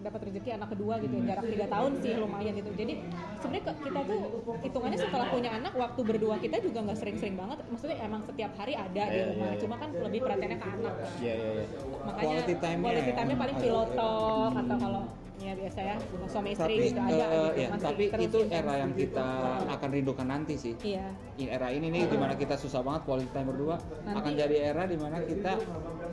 dapat 0.00 0.20
rezeki 0.24 0.50
anak 0.50 0.68
kedua 0.70 0.94
gitu 0.96 1.12
jarak 1.20 1.44
tiga 1.44 1.66
tahun 1.68 1.92
sih 1.94 2.12
lumayan 2.16 2.56
gitu 2.56 2.70
jadi 2.72 2.94
sebenarnya 3.36 3.64
kita 3.76 4.00
tuh 4.02 4.20
hitungannya 4.58 4.98
setelah 4.98 5.26
punya 5.28 5.50
anak 5.52 5.72
waktu 5.76 6.00
berdua 6.02 6.40
kita 6.40 6.56
juga 6.58 6.78
nggak 6.82 6.98
sering-sering 6.98 7.36
banget 7.36 7.60
maksudnya 7.68 8.00
emang 8.00 8.24
setiap 8.24 8.48
hari 8.56 8.72
ada 8.74 8.88
di 9.04 9.12
Iya, 9.12 9.24
rumah 9.28 9.44
iya, 9.44 9.52
iya. 9.52 9.60
cuma 9.60 9.76
kan 9.76 9.90
lebih 9.92 10.20
perhatiannya 10.22 10.56
ke 10.56 10.68
anak 10.70 10.94
Iya, 11.20 11.34
iya, 11.34 11.50
iya. 11.52 11.64
makanya 12.00 12.32
Quality 12.32 12.54
time-nya 12.56 12.86
quality 12.88 13.04
ya, 13.04 13.14
time-nya 13.14 13.36
paling 13.36 13.56
pilotok 13.60 14.52
atau 14.56 14.76
kalau 14.78 15.02
ya 15.40 15.52
biasa 15.56 15.80
ya 15.80 15.96
suami 16.28 16.48
istri 16.52 16.74
tapi 16.76 16.84
gitu 16.92 17.00
ada 17.00 17.24
eh, 17.24 17.48
gitu 17.48 17.60
ya, 17.64 17.68
tapi 17.80 18.02
itu 18.04 18.38
intens 18.44 18.52
era 18.60 18.74
yang 18.76 18.92
gitu. 18.92 19.02
kita 19.16 19.28
akan 19.72 19.88
rindukan 19.88 20.26
nanti 20.28 20.54
sih 20.60 20.74
iya 20.84 21.08
era 21.46 21.68
ini 21.68 21.88
nih 21.88 22.02
di 22.04 22.16
mana 22.16 22.34
kita 22.34 22.54
susah 22.54 22.80
banget 22.80 23.06
quality 23.06 23.30
time 23.30 23.48
berdua 23.48 23.76
Nanti- 24.02 24.18
akan 24.18 24.32
jadi 24.34 24.56
era 24.66 24.84
di 24.84 24.96
mana 24.96 25.16
kita 25.22 25.52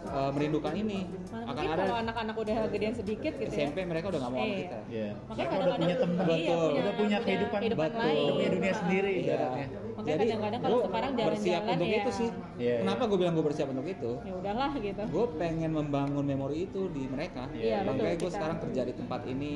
eh, 0.07 0.29
merindukan 0.31 0.71
ini 0.71 0.99
Mana 1.03 1.43
akan 1.43 1.47
mungkin 1.49 1.67
ada 1.67 1.81
kalau 1.81 1.97
anak-anak 1.97 2.35
udah 2.37 2.55
gedean 2.69 2.93
sedikit 2.93 3.33
gitu 3.35 3.49
ya 3.49 3.57
SMP 3.65 3.77
mereka 3.83 4.07
udah 4.07 4.19
nggak 4.21 4.31
mau 4.31 4.39
sama 4.39 4.47
Iya. 4.47 4.59
kita 4.61 4.77
Iya. 4.87 5.09
Makanya 5.17 5.27
Mereka 5.27 5.51
udah 5.51 5.57
kadang-kadang 5.57 5.81
punya 5.81 5.95
teman, 5.97 6.25
iya, 6.37 6.47
Betul. 6.47 6.71
udah 6.77 6.93
punya 6.93 7.17
kehidupan, 7.19 7.59
kehidupan 7.59 7.89
Betul. 7.89 7.99
lain. 7.99 8.15
udah 8.17 8.35
punya 8.37 8.51
dunia 8.53 8.73
sendiri 8.73 9.09
Iya. 9.09 9.19
ibaratnya. 9.27 9.67
Makanya 9.97 10.05
Jadi 10.07 10.23
kadang-kadang 10.23 10.61
kalau 10.61 10.77
sekarang 10.79 11.11
bersiap 11.11 11.33
jalan-jalan 11.57 11.73
untuk 11.73 11.87
ya 11.89 11.97
itu 11.97 12.11
sih 12.13 12.29
Iya. 12.57 12.75
kenapa 12.79 13.03
gue 13.03 13.17
bilang 13.17 13.33
gue 13.33 13.45
bersiap 13.45 13.67
untuk 13.67 13.87
itu 13.87 14.11
Ya 14.21 14.33
udahlah 14.37 14.71
gitu. 14.77 15.01
gue 15.03 15.25
pengen 15.35 15.71
membangun 15.73 16.23
memori 16.23 16.57
itu 16.63 16.81
di 16.87 17.03
mereka 17.07 17.43
Iya, 17.49 17.77
betul, 17.81 17.89
makanya 17.97 18.15
gue 18.15 18.31
sekarang 18.31 18.57
kerja 18.61 18.81
di 18.83 18.93
tempat 18.93 19.21
ini 19.25 19.53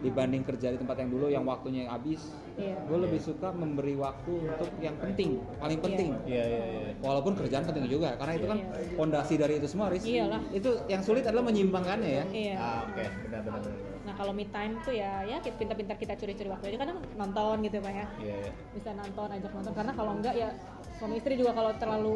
dibanding 0.00 0.42
kerja 0.42 0.68
di 0.68 0.78
tempat 0.78 0.96
yang 0.98 1.10
dulu 1.10 1.26
yang 1.28 1.44
waktunya 1.44 1.86
habis 1.86 2.20
Iya. 2.54 2.74
gue 2.82 2.98
lebih 3.00 3.20
suka 3.20 3.48
memberi 3.52 3.94
waktu 3.94 4.32
untuk 4.44 4.68
yang 4.78 4.94
penting 4.96 5.13
paling 5.14 5.78
penting 5.80 6.10
Iya, 6.26 6.42
iya, 6.44 6.62
iya. 6.66 6.80
walaupun 6.98 7.32
kerjaan 7.34 7.64
penting 7.64 7.86
juga 7.86 8.18
karena 8.18 8.32
itu 8.34 8.46
kan 8.46 8.58
Iya. 8.58 8.68
fondasi 8.94 9.34
dari 9.38 9.54
itu 9.56 9.66
semua 9.66 9.86
Riz 9.88 10.02
Iyalah. 10.02 10.42
itu 10.50 10.70
yang 10.86 11.02
sulit 11.02 11.22
adalah 11.22 11.44
menyimbangkannya 11.44 12.10
ya 12.12 12.24
Iya. 12.26 12.54
Ah, 12.56 12.78
oke, 12.84 13.04
benar 13.24 13.40
benar 13.40 13.60
benar. 13.60 13.92
Nah 14.04 14.14
kalau 14.14 14.32
me 14.32 14.44
time 14.46 14.74
tuh 14.82 14.92
ya 14.92 15.22
ya 15.22 15.38
kita 15.38 15.56
pintar-pintar 15.56 15.96
kita 15.96 16.14
curi-curi 16.14 16.48
waktu. 16.50 16.64
Jadi 16.66 16.78
kadang 16.78 16.98
nonton 17.14 17.56
gitu 17.62 17.76
pak 17.78 17.92
ya. 17.94 18.06
Iya, 18.18 18.34
iya. 18.38 18.52
Bisa 18.70 18.90
nonton, 18.92 19.28
ajak 19.30 19.50
nonton. 19.50 19.72
Karena 19.72 19.92
kalau 19.92 20.12
enggak 20.12 20.34
ya 20.34 20.48
suami 20.94 21.14
istri 21.16 21.34
juga 21.34 21.52
kalau 21.52 21.72
terlalu 21.74 22.14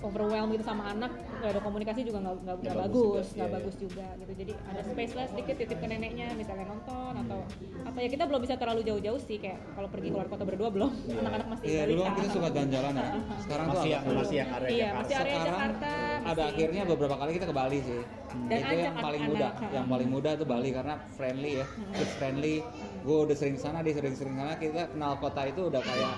overwhelm 0.00 0.48
gitu 0.50 0.64
sama 0.64 0.88
anak 0.88 1.12
nggak 1.40 1.50
ada 1.50 1.60
komunikasi 1.60 2.00
juga 2.02 2.18
nggak 2.20 2.34
nggak 2.36 2.56
nggak 2.56 2.56
Nggak 2.60 2.76
bagus 2.80 3.04
bagus 3.04 3.26
juga, 3.26 3.36
nggak 3.36 3.48
iya, 3.48 3.56
bagus 3.56 3.74
juga 3.76 4.06
gitu. 4.14 4.32
Jadi 4.34 4.52
ada 4.62 4.80
space 4.82 5.12
lah 5.12 5.26
sedikit 5.26 5.54
titip 5.56 5.78
ke 5.78 5.86
neneknya 5.86 6.26
misalnya 6.34 6.66
nonton 6.66 7.12
atau 7.18 7.38
apa. 7.84 7.98
Ya 7.98 8.08
kita 8.08 8.24
belum 8.24 8.40
bisa 8.40 8.54
terlalu 8.56 8.80
jauh-jauh 8.82 9.20
sih 9.20 9.36
kayak 9.36 9.58
kalau 9.72 9.88
pergi 9.88 10.08
keluar 10.08 10.26
kota 10.26 10.44
berdua 10.44 10.68
belum. 10.68 10.90
Anak-anak 11.10 11.46
masih 11.50 11.64
iya 11.66 11.82
dulu 11.84 12.00
kan 12.02 12.12
kita 12.14 12.28
suka 12.30 12.48
jalan-jalan 12.50 12.92
ya. 12.92 13.06
Sekarang 13.44 13.66
tuh 13.66 13.74
Masih 13.76 13.90
yang 13.90 14.02
sulit. 14.02 14.18
masih 14.20 14.36
yang 14.36 14.50
area 14.50 14.68
Iya, 14.70 14.78
Jakarta. 14.80 14.98
masih 15.00 15.14
area 15.14 15.30
sekarang 15.30 15.50
Jakarta, 15.50 15.90
ada 15.90 16.24
masih- 16.24 16.48
akhirnya 16.50 16.82
beberapa 16.84 17.16
kali 17.16 17.30
kita 17.32 17.46
ke 17.46 17.54
Bali 17.54 17.78
sih. 17.80 18.00
Dan 18.46 18.58
itu 18.62 18.74
yang 18.78 18.96
paling 18.96 19.22
muda 19.26 19.42
anak-anak, 19.42 19.66
ha. 19.66 19.74
yang 19.74 19.86
paling 19.88 20.08
muda 20.08 20.28
itu 20.32 20.44
Bali 20.46 20.68
karena 20.70 20.94
friendly 21.10 21.52
ya 21.58 21.66
kids 21.90 22.14
friendly 22.14 22.56
gue 23.00 23.18
udah 23.28 23.36
sering 23.36 23.56
sana 23.56 23.80
dia 23.80 23.94
sering 23.96 24.14
sering 24.16 24.36
sana 24.36 24.52
kita 24.60 24.92
kenal 24.92 25.12
kota 25.16 25.42
itu 25.48 25.60
udah 25.72 25.82
kayak 25.82 26.14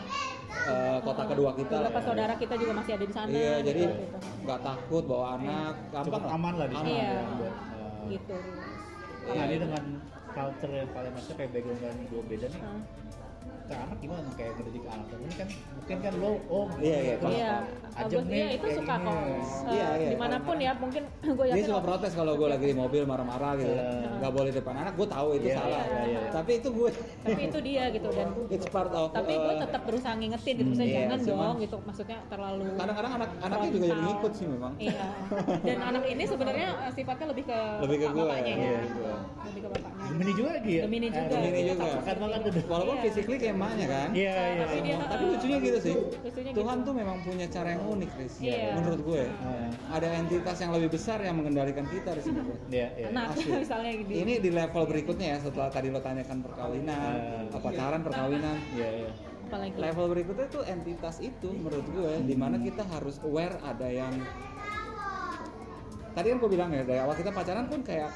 eh, 0.68 0.98
kota 1.02 1.22
kedua 1.30 1.50
kita 1.54 1.76
lah 1.78 1.90
beberapa 1.90 2.00
ya. 2.00 2.06
saudara 2.06 2.34
kita 2.38 2.54
juga 2.58 2.72
masih 2.78 2.92
ada 2.98 3.04
di 3.06 3.14
sana 3.14 3.28
iya 3.30 3.54
gitu, 3.58 3.66
jadi 3.70 3.82
gitu. 3.86 3.94
nggak 4.42 4.60
takut 4.66 5.02
bawa 5.06 5.26
anak 5.38 5.74
gampang 5.94 6.06
Cukup 6.10 6.34
aman 6.34 6.54
lah 6.58 6.66
di 6.66 6.76
sana. 6.76 6.88
Iya. 6.90 7.02
ya, 7.06 7.22
buat, 7.38 7.54
eh, 7.54 8.00
gitu 8.18 8.36
Nah, 9.22 9.46
ini 9.46 9.56
dengan 9.62 9.84
culture 10.34 10.72
yang 10.74 10.90
paling 10.90 11.12
maksudnya 11.14 11.36
kayak 11.38 11.50
background 11.54 11.82
yang 11.86 11.98
gue 12.10 12.22
beda 12.26 12.46
nih. 12.50 12.62
Ke 13.62 13.74
anak 13.74 13.98
gimana 13.98 14.26
kayak 14.34 14.52
ngedidik 14.54 14.84
anak? 14.84 15.06
Ini 15.12 15.34
kan 15.34 15.48
mungkin 15.72 15.96
kan 15.98 16.12
lo 16.16 16.32
oh 16.46 16.66
Iya, 16.76 16.98
iya, 17.00 17.14
kalau 17.16 17.32
Iya, 17.32 17.52
ajem 17.94 18.22
nih 18.24 18.34
Iya, 18.34 18.46
itu 18.52 18.66
suka 18.74 18.94
kok. 18.96 19.14
Iya, 19.68 19.88
iya. 19.94 20.08
Di 20.08 20.16
mana 20.16 20.36
pun 20.38 20.56
ya, 20.58 20.72
mungkin 20.74 21.02
gue 21.38 21.44
dia 21.44 21.54
yakin. 21.54 21.66
suka 21.68 21.80
protes 21.80 22.12
kalau 22.12 22.32
gue 22.34 22.48
lagi 22.48 22.66
di 22.66 22.76
mobil 22.76 23.02
marah-marah 23.04 23.52
gitu 23.54 23.72
Iya. 23.72 23.86
nggak 24.18 24.32
boleh 24.32 24.50
depan 24.50 24.74
anak 24.76 24.92
gue 24.94 25.08
tahu 25.08 25.28
itu 25.32 25.46
Iya, 25.46 25.56
salah 25.56 25.82
iya, 25.84 26.02
iya. 26.04 26.20
tapi 26.28 26.52
itu 26.54 26.68
gue 26.70 26.88
Tapi 27.22 27.40
itu 27.44 27.58
dia 27.62 27.84
gitu 27.88 28.08
dan. 28.10 28.28
it's 28.54 28.66
part 28.68 28.92
of 28.92 29.08
Tapi 29.10 29.32
gue 29.32 29.52
uh, 29.52 29.60
tetap 29.60 29.82
berusaha 29.84 30.12
ngingetin 30.12 30.54
gitu, 30.56 30.68
misalnya 30.68 30.88
Iya, 30.88 31.00
jangan 31.02 31.18
cuman- 31.22 31.42
dong 31.44 31.56
gitu, 31.60 31.76
maksudnya 31.82 32.18
terlalu. 32.26 32.62
kadang-kadang 32.74 33.12
anak 33.14 33.30
anaknya 33.40 33.68
juga 33.70 33.86
jadi 33.88 34.02
ngikut 34.02 34.32
sih 34.32 34.46
memang 34.48 34.72
Iya. 34.76 35.04
Dan 35.62 35.78
anak 35.80 36.04
ini 36.04 36.24
sebenarnya 36.24 36.68
eh, 36.80 36.92
sifatnya 36.92 37.26
lebih 37.28 37.44
ke 37.46 37.58
Lebih 37.80 37.96
ke 37.96 38.04
bapak- 38.04 38.14
gue, 38.14 38.24
bapaknya 38.26 38.54
ya. 38.54 38.80
Lebih 39.42 39.60
ke 39.60 39.68
bapaknya. 39.70 39.90
Gemini 40.02 40.32
juga 40.34 40.50
lagi 40.52 40.72
ya? 40.72 40.82
Gemini 40.84 41.06
Eh, 41.06 41.12
juga. 41.14 41.34
Gemini 41.34 41.60
juga. 41.64 41.84
Walaupun 42.64 42.96
physically 43.00 43.38
kayak 43.38 43.51
emaknya 43.52 43.86
kan 43.86 44.08
Iya, 44.10 44.32
iya. 44.32 44.62
Tapi 44.62 44.78
dia- 44.80 45.00
tapi 45.04 45.24
lucunya 45.28 45.58
gitu 45.60 45.78
sih 45.78 45.94
Lucunya 45.94 46.52
Tuhan 46.52 46.76
gitu. 46.76 46.86
tuh 46.86 46.94
memang 46.94 47.16
punya 47.20 47.46
cara 47.46 47.68
yang 47.70 47.82
unik 47.86 48.10
Chris 48.10 48.34
Iya. 48.38 48.74
menurut 48.74 49.00
gue 49.02 49.22
Iya. 49.22 49.68
ada 49.88 50.06
entitas 50.14 50.56
yang 50.58 50.72
lebih 50.72 50.90
besar 50.90 51.18
yang 51.18 51.36
mengendalikan 51.36 51.86
kita 51.86 52.10
di 52.12 52.22
sini 52.22 52.40
Iya, 52.68 52.88
iya. 52.94 53.08
Asli. 53.12 53.50
misalnya 53.62 53.92
gitu. 53.94 54.10
ini 54.10 54.32
di 54.38 54.50
level 54.50 54.82
berikutnya 54.84 55.26
ya 55.28 55.38
setelah 55.38 55.68
tadi 55.68 55.88
lo 55.88 56.00
tanyakan 56.00 56.38
perkawinan 56.40 57.12
Eh. 57.46 57.54
pacaran 57.54 58.00
perkawinan 58.00 58.56
Iya, 58.72 58.88
iya. 58.98 59.10
apalagi. 59.44 59.76
level 59.76 60.06
berikutnya 60.08 60.46
tuh 60.48 60.62
entitas 60.64 61.16
itu 61.18 61.48
menurut 61.50 61.84
gue 61.86 62.12
di 62.22 62.34
mana 62.34 62.56
kita 62.56 62.82
harus 62.86 63.20
aware 63.20 63.60
ada 63.60 63.84
yang 63.86 64.12
tadi 66.12 66.26
kan 66.28 66.38
gue 66.38 66.50
bilang 66.50 66.70
ya 66.70 66.82
dari 66.82 66.98
awal 66.98 67.12
kita 67.12 67.30
pacaran 67.30 67.64
pun 67.66 67.80
kayak 67.80 68.12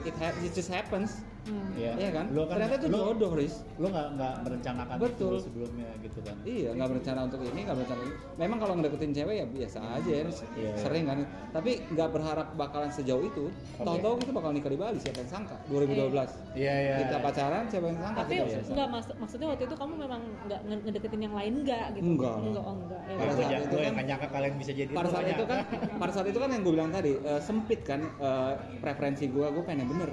it, 0.00 0.14
ha- 0.16 0.34
it 0.36 0.50
just 0.50 0.66
happens 0.66 1.22
Hmm. 1.46 1.68
Iya. 1.72 1.92
Iya 1.94 2.10
kan? 2.12 2.24
Lu 2.28 2.42
kan 2.44 2.54
Ternyata 2.56 2.74
itu 2.76 2.86
jodoh, 2.88 3.32
Riz. 3.32 3.54
lu 3.76 3.86
nggak 3.86 4.06
nggak 4.12 4.34
merencanakan 4.42 4.96
Betul. 4.98 5.32
itu 5.32 5.44
sebelumnya 5.44 5.88
gitu 6.00 6.18
kan. 6.20 6.36
Iya, 6.42 6.70
nggak 6.72 6.88
berencana 6.90 7.20
untuk 7.24 7.40
ini, 7.40 7.60
nggak 7.62 7.76
berencana 7.76 8.00
ini. 8.02 8.14
Memang 8.36 8.58
kalau 8.58 8.72
ngedeketin 8.74 9.12
cewek 9.12 9.34
ya 9.36 9.46
biasa 9.46 9.78
aja, 9.78 10.10
ya, 10.10 10.22
Riz. 10.22 10.38
Iya. 10.52 10.72
sering 10.76 11.04
kan. 11.04 11.18
Tapi 11.52 11.70
nggak 11.88 12.08
berharap 12.10 12.46
bakalan 12.54 12.90
sejauh 12.90 13.22
itu. 13.22 13.44
Oke. 13.46 13.84
Tahu-tahu 13.84 14.14
kita 14.18 14.32
bakal 14.32 14.50
nikah 14.50 14.68
di 14.68 14.78
Bali, 14.78 14.98
siapa 14.98 15.18
yang 15.18 15.30
sangka? 15.30 15.56
2012. 15.66 16.30
Iya 16.52 16.74
iya. 16.76 16.94
Kita 17.00 17.16
pacaran, 17.20 17.64
siapa 17.66 17.86
yang 17.86 17.98
sangka? 17.98 18.18
Tapi 18.18 18.34
enggak 18.66 18.88
mas 18.88 19.06
maksudnya 19.16 19.46
waktu 19.48 19.64
itu 19.64 19.76
kamu 19.76 19.92
memang 19.98 20.20
enggak 20.42 20.60
nge- 20.62 20.82
ngedeketin 20.84 21.20
yang 21.22 21.34
lain 21.34 21.52
enggak 21.60 21.86
gitu. 21.92 22.04
Enggak. 22.06 22.36
Enggak, 22.38 22.64
oh 22.64 22.74
enggak. 22.76 23.00
Ya, 23.02 23.14
Pada 23.16 23.32
saat 23.32 23.46
itu 23.46 23.54
itu 23.56 23.70
kan- 23.70 23.84
yang 23.84 23.94
nggak 23.94 24.08
nyangka 24.08 24.28
kalian 24.28 24.54
bisa 24.56 24.72
jadi 24.72 24.90
pada 24.90 25.08
saat 25.08 25.22
banyak. 25.22 25.36
itu 25.36 25.44
kan 25.44 25.58
pada 25.96 26.12
saat 26.12 26.26
itu 26.26 26.38
kan 26.38 26.48
yang 26.48 26.62
gue 26.62 26.72
bilang 26.72 26.90
tadi 26.90 27.12
eh, 27.14 27.40
sempit 27.40 27.80
kan 27.82 28.00
eh, 28.02 28.52
preferensi 28.78 29.24
gue 29.26 29.46
gue 29.46 29.62
pengen 29.62 29.78
yang 29.78 29.90
bener. 29.92 30.10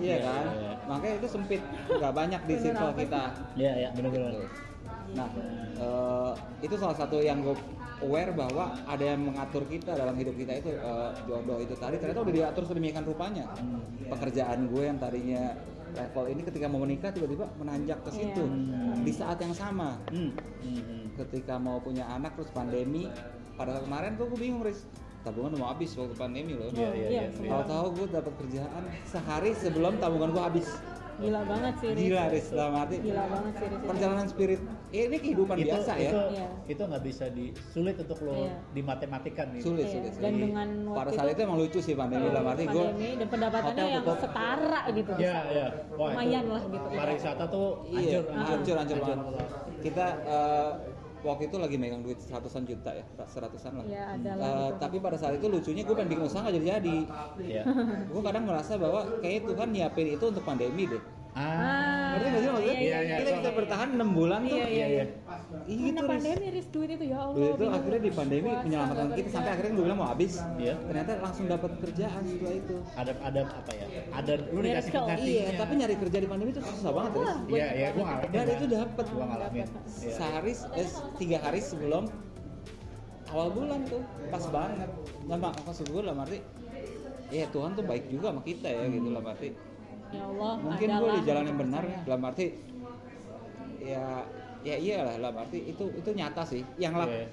Iya 0.00 0.14
Iya, 0.16 0.24
kan? 0.24 0.44
Iya, 0.52 0.72
makanya 0.86 1.14
itu 1.18 1.28
sempit. 1.28 1.62
Nggak 1.88 2.14
banyak 2.14 2.40
di 2.44 2.54
circle 2.62 2.92
kita. 2.96 3.24
Iya 3.56 3.72
iya 3.76 3.88
benar-benar. 3.94 4.32
nah 5.06 5.30
eh, 5.78 6.32
itu 6.66 6.74
salah 6.74 6.98
satu 6.98 7.22
yang 7.22 7.38
gue 7.38 7.54
aware 8.02 8.34
bahwa 8.34 8.74
ada 8.90 9.04
yang 9.06 9.22
mengatur 9.22 9.62
kita 9.70 9.94
dalam 9.94 10.18
hidup 10.18 10.34
kita 10.34 10.58
itu 10.58 10.70
eh, 10.74 11.10
jodoh 11.24 11.58
itu 11.62 11.74
tadi. 11.78 11.96
Ternyata 11.96 12.20
udah 12.26 12.34
diatur 12.34 12.62
sedemikian 12.66 13.06
rupanya. 13.06 13.46
Hmm. 13.56 13.82
pekerjaan 14.06 14.70
gue 14.70 14.82
yang 14.86 14.98
tadinya 15.02 15.54
level 15.96 16.24
ini 16.28 16.42
ketika 16.44 16.66
mau 16.68 16.82
menikah 16.84 17.10
tiba-tiba 17.10 17.48
menanjak 17.58 17.98
ke 18.04 18.10
situ. 18.12 18.44
Iya. 18.44 19.02
di 19.02 19.12
saat 19.14 19.38
yang 19.40 19.54
sama. 19.54 19.98
Hmm. 20.10 20.34
Hmm, 20.62 20.82
hmm. 20.82 21.04
ketika 21.24 21.56
mau 21.56 21.78
punya 21.78 22.04
anak 22.10 22.34
terus 22.36 22.50
pandemi 22.52 23.08
pada 23.56 23.80
kemarin 23.80 24.20
tuh 24.20 24.28
gue 24.28 24.38
bingung 24.38 24.60
Riz 24.62 24.84
tabungan 25.26 25.52
mau 25.56 25.68
habis 25.68 25.90
waktu 25.92 26.14
pandemi 26.14 26.54
loh 26.54 26.70
Iya, 26.70 26.88
iya, 26.92 27.08
iya. 27.08 27.22
semua. 27.28 27.50
tahu-tahu 27.60 27.86
gue 27.92 28.06
dapat 28.12 28.32
kerjaan 28.38 28.82
sehari 29.04 29.50
sebelum 29.52 29.98
tabungan 29.98 30.30
gue 30.30 30.44
habis 30.44 30.68
Gila 31.16 31.48
banget 31.48 31.74
sih 31.80 31.88
Riz. 31.90 32.02
gila 32.04 32.24
Riz 32.28 32.46
dalam 32.52 32.74
arti 32.76 32.96
Gila 33.00 33.24
banget 33.26 33.52
sih 33.56 33.66
Riz. 33.66 33.80
perjalanan 33.82 34.26
spirit 34.28 34.60
eh, 34.92 35.02
ini 35.02 35.16
kehidupan 35.18 35.56
itu, 35.56 35.64
biasa 35.66 35.92
ya 35.94 36.00
itu, 36.06 36.20
Iya. 36.30 36.46
itu 36.68 36.82
nggak 36.84 37.02
bisa 37.02 37.24
di 37.28 37.44
sulit 37.66 37.96
untuk 37.96 38.18
lo 38.20 38.32
Iya. 38.36 38.52
dimatematikan 38.70 39.46
nih. 39.50 39.60
sulit 39.60 39.82
Iya, 39.82 39.94
sulit 39.96 40.12
Dan 40.12 40.20
sulit. 40.28 40.42
dengan 40.44 40.68
pada 40.86 40.96
waktu 41.02 41.16
saat 41.16 41.28
itu 41.32 41.40
emang 41.42 41.56
lucu 41.56 41.78
sih 41.80 41.94
pandemi 41.96 42.26
dalam 42.28 42.44
arti 42.46 42.64
gue 42.64 42.84
pandemi 42.84 43.08
dan 43.16 43.26
pendapatannya 43.26 43.84
yang 43.88 44.04
tutup. 44.04 44.18
setara 44.20 44.80
gitu. 44.92 45.12
Iya 45.16 45.36
iya. 45.48 45.66
Wah, 45.90 46.08
Lumayan 46.12 46.42
itu 46.42 46.52
lah 46.52 46.62
gitu. 46.68 46.88
Pariwisata 46.92 47.44
tuh 47.48 47.66
iya 47.88 48.18
hancur 48.20 48.44
hancur 48.44 48.76
hancur 48.76 48.98
banget 49.00 49.16
banget. 49.26 49.48
kita 49.82 50.06
eh, 50.22 50.70
waktu 51.26 51.42
itu 51.46 51.56
lagi 51.56 51.76
megang 51.76 52.00
duit 52.00 52.16
seratusan 52.16 52.62
juta 52.62 52.90
ya 52.90 53.02
seratusan 53.26 53.72
lah 53.74 53.84
Iya, 53.84 54.02
ada 54.14 54.30
lah 54.32 54.46
Eh, 54.46 54.54
gitu. 54.64 54.78
tapi 54.78 54.96
pada 54.98 55.16
saat 55.16 55.34
itu 55.34 55.46
lucunya 55.46 55.82
gue 55.82 55.92
pengen 55.92 56.10
bikin 56.10 56.24
usaha 56.24 56.40
nggak 56.40 56.54
jadi 56.54 56.66
jadi 56.72 56.98
Iya. 57.42 57.62
gue 58.06 58.22
kadang 58.22 58.44
merasa 58.44 58.72
bahwa 58.76 59.00
kayak 59.18 59.44
Tuhan 59.44 59.68
nyiapin 59.70 60.06
itu 60.08 60.24
untuk 60.24 60.42
pandemi 60.42 60.86
deh 60.86 61.02
Ah. 61.36 61.44
Ngerti 62.16 62.26
nggak 62.26 62.40
sih 62.40 62.50
maksudnya 62.50 62.74
Iya, 62.76 62.98
iya, 62.98 63.16
kita 63.16 63.28
iya. 63.28 63.38
bisa 63.38 63.50
bertahan 63.52 63.88
6 63.92 64.08
bulan 64.10 64.40
tuh 64.42 64.56
Iya, 64.56 64.66
iya, 64.68 64.86
iya. 64.88 65.04
Ih, 65.66 65.76
Karena 65.76 65.86
gitu, 65.86 65.98
Riz. 65.98 66.08
pandemi 66.08 66.46
Riz 66.50 66.68
duit 66.68 66.90
itu 66.90 67.04
ya 67.06 67.18
Allah. 67.18 67.34
Duit 67.36 67.52
itu 67.52 67.64
akhirnya 67.68 68.00
di 68.00 68.12
pandemi 68.12 68.48
menyelamatkan 68.48 69.08
kita 69.12 69.28
sampai 69.30 69.50
akhirnya 69.52 69.72
gue 69.72 69.84
bilang 69.84 69.98
mau 69.98 70.08
habis 70.08 70.32
Iya. 70.56 70.74
ternyata 70.80 71.10
langsung 71.18 71.44
dapat 71.46 71.70
kerjaan 71.78 72.22
setelah 72.24 72.54
itu 72.56 72.74
Ada 72.94 73.12
ada 73.20 73.40
apa 73.52 73.72
ya? 73.72 73.86
Ada 74.10 74.32
lu 74.46 74.60
dikasih 74.60 74.90
penggantinya. 74.90 75.28
iya 75.28 75.46
tapi 75.54 75.72
nyari 75.76 75.94
kerja 75.98 76.18
di 76.18 76.26
pandemi 76.26 76.50
itu 76.50 76.62
susah 76.62 76.90
banget 76.90 77.12
Iya 77.46 77.66
iya 77.72 77.88
gua 77.92 78.04
ngalamin. 78.06 78.32
dan 78.32 78.46
itu 78.50 78.64
dapat 78.66 79.04
Gua 79.08 79.24
ngalamin. 79.26 79.66
Iya. 79.66 80.12
sehari 80.12 80.52
eh, 80.74 80.88
tiga 81.16 81.38
hari 81.38 81.60
sebelum 81.60 82.04
awal 83.26 83.48
bulan 83.50 83.80
tuh 83.84 84.00
pas 84.28 84.44
banget 84.46 84.86
nah 85.24 85.34
mak- 85.36 85.58
maksud 85.60 85.82
gue 85.84 85.98
dalam 85.98 86.14
arti 86.16 86.38
ya 87.28 87.50
Tuhan 87.50 87.74
tuh 87.74 87.82
baik 87.82 88.06
juga 88.06 88.30
sama 88.30 88.38
kita 88.40 88.68
ya 88.68 88.86
gitu 88.86 89.10
dalam 89.10 89.26
arti 89.26 89.50
Ya 90.08 90.22
Allah. 90.24 90.52
mungkin 90.56 90.88
gue 90.88 91.10
di 91.12 91.22
jalan 91.24 91.44
yang 91.44 91.58
benar 91.58 91.82
percaya. 91.82 92.04
dalam 92.04 92.22
arti 92.24 92.46
ya 93.78 94.04
ya 94.62 94.76
iyalah 94.76 95.14
dalam 95.16 95.36
arti 95.36 95.58
itu 95.64 95.84
itu 95.92 96.10
nyata 96.10 96.42
sih 96.42 96.62
yang 96.76 96.94
lah 96.94 97.06
Iya. 97.06 97.26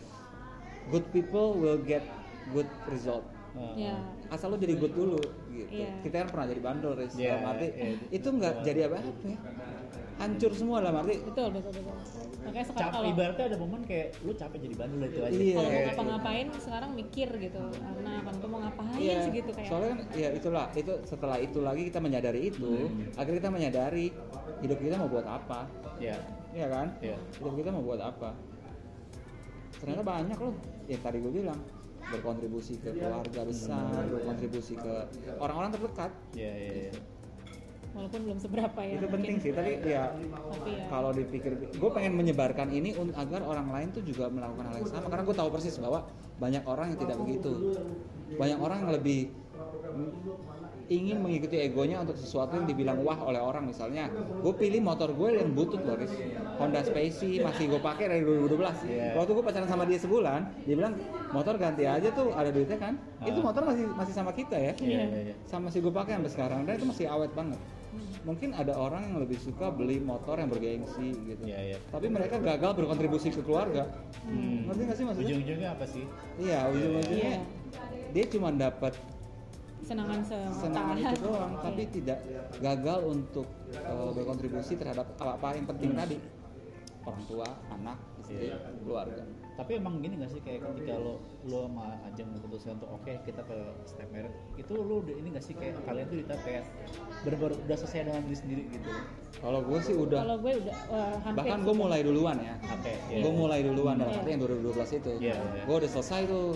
good 0.88 1.06
people 1.10 1.56
will 1.56 1.80
get 1.80 2.04
good 2.50 2.68
result 2.88 3.24
Ah. 3.54 3.74
Ya. 3.76 3.94
asal 4.28 4.50
lo 4.50 4.58
jadi 4.58 4.74
good 4.74 4.92
dulu 4.92 5.22
gitu 5.48 5.70
Iya. 5.72 5.90
kita 6.02 6.16
kan 6.20 6.28
pernah 6.28 6.48
jadi 6.48 6.62
bandel 6.62 6.92
Riz 6.96 7.14
Iya, 7.14 7.38
dalam 7.38 7.46
arti 7.52 7.68
iya. 7.70 7.94
itu 8.12 8.28
nggak 8.28 8.54
jadi 8.64 8.80
apa-apa 8.88 9.10
ya. 9.24 9.38
hancur 10.16 10.52
semua 10.52 10.78
dalam 10.82 10.98
arti 11.00 11.16
Betul, 11.22 11.48
betul, 11.52 11.72
betul. 11.72 12.23
Makanya 12.44 12.66
sekarang 12.66 12.92
kalau 12.92 13.08
ibaratnya 13.08 13.46
ada 13.46 13.58
momen 13.58 13.82
kayak 13.84 14.08
lu 14.20 14.32
capek 14.32 14.60
jadi 14.62 14.76
bandel 14.76 15.02
itu 15.06 15.20
aja. 15.20 15.32
Iya. 15.34 15.56
kalau 15.56 15.64
mau 15.64 15.82
ngapa-ngapain 15.82 16.48
sekarang 16.58 16.92
mikir 16.94 17.30
gitu. 17.40 17.62
Karena 17.74 18.12
kan 18.20 18.34
tuh 18.36 18.50
mau 18.50 18.60
ngapain 18.60 19.00
Iya, 19.00 19.16
sih 19.22 19.32
gitu 19.34 19.52
kayak. 19.52 19.70
soalnya 19.70 19.90
kan 19.90 20.00
ya 20.14 20.30
itulah 20.32 20.66
itu 20.74 20.94
setelah 21.04 21.38
itu 21.38 21.58
lagi 21.60 21.82
kita 21.86 22.00
menyadari 22.00 22.42
itu 22.46 22.72
Hmm. 22.84 23.16
akhirnya 23.16 23.38
kita 23.40 23.52
menyadari 23.52 24.06
hidup 24.60 24.78
kita 24.78 24.96
mau 24.96 25.08
buat 25.08 25.26
apa 25.26 25.60
Iya. 25.98 26.18
Iya 26.52 26.68
kan 26.68 26.88
Iya. 27.00 27.18
hidup 27.34 27.54
kita 27.56 27.70
mau 27.70 27.84
buat 27.84 28.00
apa 28.00 28.30
ternyata 29.74 30.02
banyak 30.02 30.38
loh 30.38 30.56
yang 30.86 31.02
tadi 31.02 31.18
gue 31.20 31.34
bilang 31.34 31.60
berkontribusi 32.06 32.78
ke 32.78 32.92
keluarga 32.94 33.42
besar 33.44 34.04
berkontribusi 34.06 34.76
ke 34.76 34.94
orang-orang 35.38 35.72
terdekat 35.72 36.12
Iya 36.34 36.52
iya 36.54 36.72
iya. 36.88 36.94
Walaupun 37.94 38.20
belum 38.26 38.40
seberapa 38.42 38.80
ya. 38.82 38.98
itu 38.98 39.06
penting 39.06 39.36
sih 39.38 39.52
tapi 39.52 39.72
ya 39.80 40.10
Tapi 40.50 40.72
ya. 40.74 40.86
kalau 40.90 41.14
dipikir 41.14 41.52
gue 41.70 41.92
pengen 41.94 42.14
menyebarkan 42.14 42.68
ini 42.70 42.90
agar 43.14 43.42
orang 43.44 43.70
lain 43.70 43.88
tuh 43.92 44.02
juga 44.02 44.28
melakukan 44.28 44.66
hal 44.66 44.76
yang 44.76 44.90
sama 44.90 45.08
karena 45.08 45.24
gue 45.24 45.36
tahu 45.38 45.50
persis 45.50 45.78
bahwa 45.78 46.10
banyak 46.36 46.64
orang 46.64 46.86
yang 46.90 47.00
tidak 47.00 47.18
begitu 47.20 47.52
banyak 48.34 48.58
orang 48.58 48.78
yang 48.82 48.92
lebih 48.92 49.30
ingin 50.84 51.16
mengikuti 51.16 51.56
egonya 51.56 52.02
untuk 52.02 52.14
sesuatu 52.14 52.54
yang 52.54 52.66
dibilang 52.66 53.00
wah 53.00 53.16
oleh 53.22 53.40
orang 53.40 53.64
misalnya 53.64 54.10
gue 54.42 54.54
pilih 54.54 54.82
motor 54.82 55.10
gue 55.10 55.40
yang 55.40 55.54
butut 55.54 55.80
loh 55.80 55.96
Riz. 55.96 56.12
Honda 56.54 56.82
Spacey 56.82 57.40
masih 57.40 57.66
gue 57.68 57.80
pakai 57.80 58.10
dari 58.10 58.22
2012 58.22 58.84
Iya. 58.84 59.16
waktu 59.16 59.32
gue 59.32 59.44
pacaran 59.44 59.66
sama 59.66 59.86
dia 59.86 59.98
sebulan 59.98 60.42
dia 60.66 60.76
bilang 60.76 60.94
motor 61.30 61.56
ganti 61.56 61.86
aja 61.86 62.10
tuh 62.10 62.30
ada 62.32 62.50
duitnya 62.50 62.78
kan 62.78 62.94
itu 63.22 63.38
Ah. 63.38 63.46
motor 63.46 63.64
masih 63.64 63.86
masih 63.88 64.14
sama 64.14 64.34
kita 64.34 64.54
ya 64.56 64.74
Iya 64.76 65.02
iya 65.08 65.20
iya. 65.24 65.36
sama 65.46 65.70
masih 65.70 65.80
gue 65.80 65.94
pakai 65.94 66.18
sampai 66.18 66.32
sekarang 66.32 66.60
dan 66.66 66.74
itu 66.76 66.86
masih 66.86 67.06
awet 67.08 67.32
banget 67.32 67.62
mungkin 68.24 68.50
ada 68.52 68.74
orang 68.74 69.04
yang 69.06 69.18
lebih 69.20 69.36
suka 69.38 69.68
beli 69.68 70.00
motor 70.00 70.36
yang 70.36 70.48
bergengsi 70.48 71.12
gitu 71.12 71.44
Iya 71.44 71.60
iya. 71.66 71.78
tapi 71.90 72.08
mereka 72.08 72.40
gagal 72.40 72.72
berkontribusi 72.74 73.30
ke 73.30 73.42
keluarga 73.42 73.88
Hmm. 74.24 74.66
ngerti 74.66 74.82
gak 74.84 74.96
sih 74.96 75.06
maksudnya 75.06 75.28
Ujung-ujungnya 75.30 75.70
apa 75.72 75.86
sih? 75.86 76.04
iya 76.38 76.60
ujung-ujungnya 76.68 77.36
Iya. 77.36 77.42
dia 78.12 78.26
cuma 78.30 78.50
dapat 78.50 78.94
Senangan 79.84 80.24
senangan 80.56 80.96
itu 80.96 81.16
doang 81.20 81.60
tapi 81.60 81.84
tidak 81.92 82.24
gagal 82.58 83.00
untuk 83.04 83.44
uh, 83.76 84.16
berkontribusi 84.16 84.80
terhadap 84.80 85.12
apa-apa 85.18 85.60
yang 85.60 85.68
penting 85.68 85.92
tadi 85.92 86.18
orang 87.04 87.24
tua 87.28 87.48
anak 87.70 88.00
istri 88.18 88.48
Iya. 88.48 88.56
keluarga 88.80 89.24
Tapi 89.54 89.78
emang 89.78 90.02
gini 90.02 90.18
gak 90.18 90.34
sih 90.34 90.42
kayak 90.42 90.66
ketika 90.66 90.98
lo 90.98 91.22
lo 91.46 91.70
sama 91.70 91.94
Ajeng 92.10 92.26
memutuskan 92.26 92.74
untuk 92.82 92.90
oke 92.90 93.14
kita 93.22 93.42
ke 93.46 93.58
step 93.86 94.10
marriage 94.10 94.34
itu 94.58 94.74
lo 94.74 94.96
udah 95.00 95.14
ini 95.14 95.28
gak 95.30 95.46
sih 95.46 95.54
kayak 95.54 95.78
kalian 95.86 96.06
tuh 96.10 96.18
tahap 96.26 96.42
kayak 96.42 96.64
bener-bener 97.22 97.54
udah 97.62 97.78
selesai 97.78 98.02
dengan 98.04 98.22
diri 98.26 98.38
sendiri 98.38 98.64
gitu. 98.68 98.90
kalau 99.38 99.60
gue 99.62 99.80
sih 99.80 99.94
udah 99.94 100.20
Kalau 100.26 100.38
gue 100.42 100.54
udah 100.58 100.76
eh, 100.90 101.16
hampir. 101.22 101.38
bahkan 101.38 101.60
gue 101.62 101.76
mulai 101.76 102.00
duluan 102.02 102.38
ya 102.40 102.56
Oke. 102.66 102.94
gue 103.14 103.34
mulai 103.34 103.60
duluan 103.62 103.96
dalam 103.96 104.10
Iya. 104.10 104.20
arti 104.20 104.30
yang 104.32 104.42
2012 104.42 104.90
itu 104.96 105.12
Iya, 105.22 105.36
iya. 105.38 105.64
gue 105.64 105.76
udah 105.78 105.90
selesai 105.92 106.22
tuh 106.26 106.48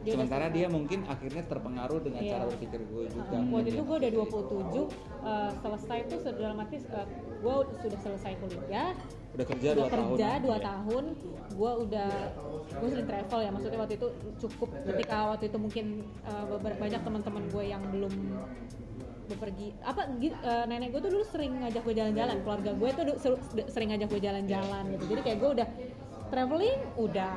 Dia 0.00 0.16
sementara 0.16 0.48
dia 0.48 0.64
mungkin 0.64 1.04
akhirnya 1.04 1.44
terpengaruh 1.44 2.00
dengan 2.00 2.22
Iya. 2.22 2.32
cara 2.32 2.44
berpikir 2.48 2.80
gue 2.86 3.04
juga 3.10 3.34
Uh, 3.36 3.52
waktu 3.52 3.68
itu 3.68 3.82
gue 3.82 3.96
udah 3.98 4.10
27 4.14 4.88
uh, 5.20 5.50
selesai 5.58 5.98
tuh 6.06 6.18
dalam 6.32 6.56
arti 6.56 6.76
uh, 6.88 7.04
gue 7.36 7.54
sudah 7.82 7.98
selesai 8.00 8.32
kuliah 8.38 8.94
udah 9.30 9.46
kerja 9.46 9.68
udah 9.70 9.76
dua 9.76 9.88
tahun. 9.88 10.08
kerja 10.10 10.28
dua 10.42 10.56
Iya. 10.58 10.64
tahun 10.66 11.04
gue 11.50 11.72
udah 11.86 12.10
gue 12.70 12.88
sering 12.88 13.08
travel 13.08 13.38
ya 13.40 13.50
maksudnya 13.50 13.78
waktu 13.78 13.94
itu 13.94 14.08
cukup 14.38 14.68
ketika 14.84 15.16
waktu 15.30 15.44
itu 15.46 15.58
mungkin 15.58 15.86
uh, 16.24 16.44
banyak 16.58 17.00
teman-teman 17.00 17.44
gue 17.46 17.64
yang 17.64 17.82
belum 17.88 18.14
bepergi. 19.26 19.70
Apa 19.80 20.10
uh, 20.10 20.64
nenek 20.66 20.90
gue 20.90 21.00
tuh 21.00 21.10
dulu 21.14 21.22
sering 21.22 21.62
ngajak 21.62 21.82
gue 21.86 21.94
jalan-jalan 21.94 22.36
keluarga 22.42 22.70
gue 22.74 22.88
tuh 22.90 23.04
seru- 23.16 23.42
sering 23.70 23.94
ngajak 23.94 24.08
gue 24.10 24.20
jalan-jalan 24.20 24.82
gitu. 24.90 25.04
Jadi 25.14 25.20
kayak 25.22 25.38
gue 25.38 25.50
udah 25.54 25.68
traveling 26.28 26.80
udah. 26.98 27.34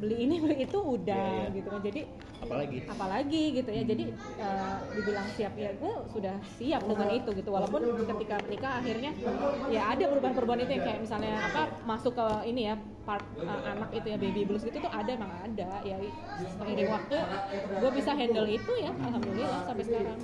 Beli 0.00 0.16
ini 0.24 0.40
beli 0.40 0.64
itu 0.64 0.78
udah 0.80 1.12
Iya, 1.12 1.44
iya. 1.44 1.56
gitu 1.60 1.68
kan. 1.68 1.80
Jadi 1.84 2.00
Apalagi. 2.40 2.78
Apalagi 2.88 3.42
gitu 3.60 3.70
ya. 3.70 3.82
Jadi 3.84 4.04
eh, 4.40 4.76
dibilang 4.96 5.28
siap 5.36 5.54
ya 5.56 5.70
gue 5.76 5.92
sudah 6.12 6.36
siap 6.56 6.82
dengan 6.88 7.08
itu 7.12 7.30
gitu. 7.36 7.50
Walaupun 7.52 7.80
ketika 8.04 8.36
menikah 8.48 8.72
akhirnya 8.80 9.12
ya 9.68 9.82
ada 9.92 10.04
perubahan-perubahan 10.08 10.60
itu 10.64 10.72
yang 10.80 10.84
kayak 10.84 11.00
misalnya 11.04 11.34
apa 11.40 11.62
masuk 11.84 12.16
ke 12.16 12.26
ini 12.48 12.72
ya 12.72 12.74
part 13.00 13.24
eh, 13.40 13.62
anak 13.64 13.90
itu 13.96 14.06
ya 14.12 14.18
baby 14.20 14.42
blues 14.44 14.64
gitu 14.64 14.76
tuh 14.80 14.92
ada 14.92 15.10
emang 15.12 15.32
ada. 15.32 15.68
Ya 15.84 15.96
seiring 16.58 16.90
waktu 16.90 17.16
gue 17.80 17.90
bisa 17.96 18.10
handle 18.16 18.48
itu 18.48 18.72
ya 18.80 18.92
alhamdulillah 18.92 19.60
sampai 19.68 19.84
sekarang. 19.84 20.18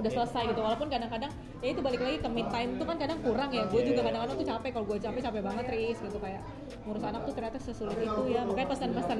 Udah 0.00 0.10
selesai 0.10 0.42
gitu. 0.54 0.60
Walaupun 0.62 0.88
kadang-kadang 0.88 1.32
ya 1.60 1.68
itu 1.74 1.80
balik 1.82 2.00
lagi 2.00 2.18
ke 2.22 2.28
mid 2.30 2.48
time 2.48 2.78
tuh 2.78 2.86
kan 2.86 2.96
kadang 2.96 3.18
kurang 3.20 3.50
ya. 3.50 3.66
Gue 3.68 3.82
juga 3.82 4.06
kadang-kadang 4.06 4.36
tuh 4.38 4.46
capek. 4.46 4.70
Kalau 4.70 4.86
gue 4.86 4.98
capek 5.02 5.20
capek 5.26 5.42
banget 5.42 5.64
Riz 5.74 5.98
gitu. 5.98 6.18
Kayak 6.22 6.42
ngurus 6.86 7.04
anak 7.04 7.20
tuh 7.26 7.34
ternyata 7.34 7.58
sesulit 7.58 7.98
itu 7.98 8.22
ya. 8.30 8.40
Makanya 8.46 8.68
pesan-pesan 8.72 9.18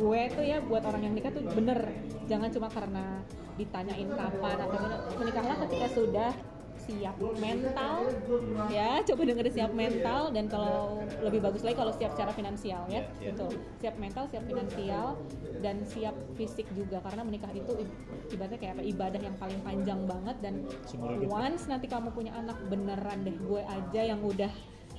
gue 0.00 0.20
tuh 0.32 0.44
ya 0.44 0.58
buat 0.64 0.82
orang 0.84 0.99
yang 1.02 1.14
nikah 1.16 1.32
tuh 1.32 1.42
bener. 1.44 1.80
Jangan 2.30 2.48
cuma 2.52 2.68
karena 2.70 3.24
ditanyain 3.58 4.08
kapan 4.08 4.56
atau 4.56 4.78
menikahlah 5.18 5.56
ketika 5.66 5.86
sudah 5.92 6.32
siap 6.80 7.16
mental 7.38 8.08
ya. 8.72 9.04
Coba 9.04 9.22
dengerin 9.28 9.52
siap 9.52 9.72
mental 9.76 10.32
dan 10.32 10.48
kalau 10.48 11.04
lebih 11.20 11.44
bagus 11.44 11.62
lagi 11.62 11.76
kalau 11.76 11.92
siap 11.92 12.16
secara 12.16 12.32
finansial 12.32 12.82
ya. 12.88 13.00
Iya, 13.00 13.02
iya. 13.20 13.30
betul 13.32 13.50
siap 13.78 13.94
mental 14.00 14.24
siap 14.32 14.44
finansial 14.48 15.06
dan 15.60 15.76
siap 15.84 16.16
fisik 16.34 16.66
juga 16.72 17.04
karena 17.04 17.22
menikah 17.22 17.52
itu 17.52 17.84
ibaratnya 18.32 18.58
kayak 18.58 18.72
apa? 18.80 18.82
Ibadah 18.82 19.20
yang 19.20 19.36
paling 19.36 19.60
panjang 19.60 20.00
banget 20.08 20.36
dan 20.40 20.54
once 21.28 21.68
nanti 21.68 21.86
kamu 21.86 22.10
punya 22.16 22.32
anak 22.34 22.56
beneran 22.66 23.22
deh 23.22 23.36
gue 23.36 23.60
aja 23.60 24.00
yang 24.00 24.20
udah 24.24 24.50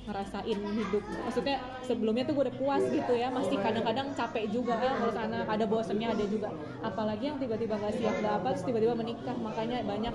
ngerasain 0.02 0.58
hidup 0.58 1.02
maksudnya 1.04 1.56
sebelumnya 1.86 2.24
tuh 2.26 2.34
gue 2.34 2.44
udah 2.50 2.56
puas 2.58 2.82
gitu 2.90 3.12
ya 3.14 3.28
masih 3.30 3.56
kadang-kadang 3.58 4.10
capek 4.18 4.44
juga 4.50 4.74
ya 4.82 4.98
ngurus 4.98 5.18
anak 5.18 5.46
ada 5.46 5.64
bosennya 5.66 6.08
ada 6.10 6.24
juga 6.26 6.50
apalagi 6.82 7.30
yang 7.30 7.38
tiba-tiba 7.38 7.78
gak 7.78 7.94
siap 7.94 8.16
dapat 8.18 8.50
terus 8.58 8.66
tiba-tiba 8.66 8.94
menikah 8.98 9.36
makanya 9.38 9.86
banyak 9.86 10.14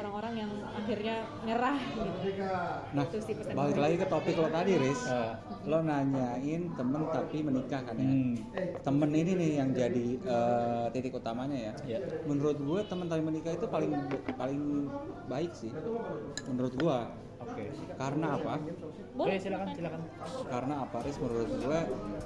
orang-orang 0.00 0.34
yang 0.48 0.52
akhirnya 0.72 1.16
nyerah 1.44 1.76
gitu 1.76 2.10
Nah, 2.90 3.04
Itu 3.06 3.18
sih 3.22 3.34
pesan 3.36 3.52
balik 3.54 3.78
lagi 3.78 3.96
ke 4.00 4.06
topik 4.08 4.34
lo 4.34 4.48
tadi, 4.48 4.72
Riz. 4.80 5.02
Ah. 5.06 5.38
Lo 5.68 5.78
nanyain 5.84 6.62
temen 6.74 7.02
tapi 7.12 7.38
menikah 7.44 7.80
kan 7.84 7.94
ya. 7.94 8.08
Hmm. 8.08 8.34
Temen 8.80 9.10
ini 9.14 9.32
nih 9.36 9.50
yang 9.60 9.70
jadi 9.70 10.06
eh, 10.18 10.84
titik 10.90 11.14
utamanya 11.14 11.70
ya. 11.70 11.72
Ya. 11.86 11.98
Menurut 12.26 12.58
gue 12.58 12.80
temen 12.88 13.06
tapi 13.06 13.22
menikah 13.22 13.54
itu 13.54 13.66
paling 13.68 13.92
paling 14.34 14.88
baik 15.28 15.52
sih. 15.54 15.70
Menurut 16.48 16.74
gue. 16.74 16.98
Oke. 17.40 17.64
Karena 17.96 18.26
apa? 18.36 18.52
boleh 19.10 19.32
Oke, 19.32 19.42
silakan 19.42 19.68
silakan. 19.72 20.00
Karena 20.46 20.74
apa, 20.84 20.96
Riz? 21.00 21.16
Menurut 21.16 21.48
gue, 21.50 21.80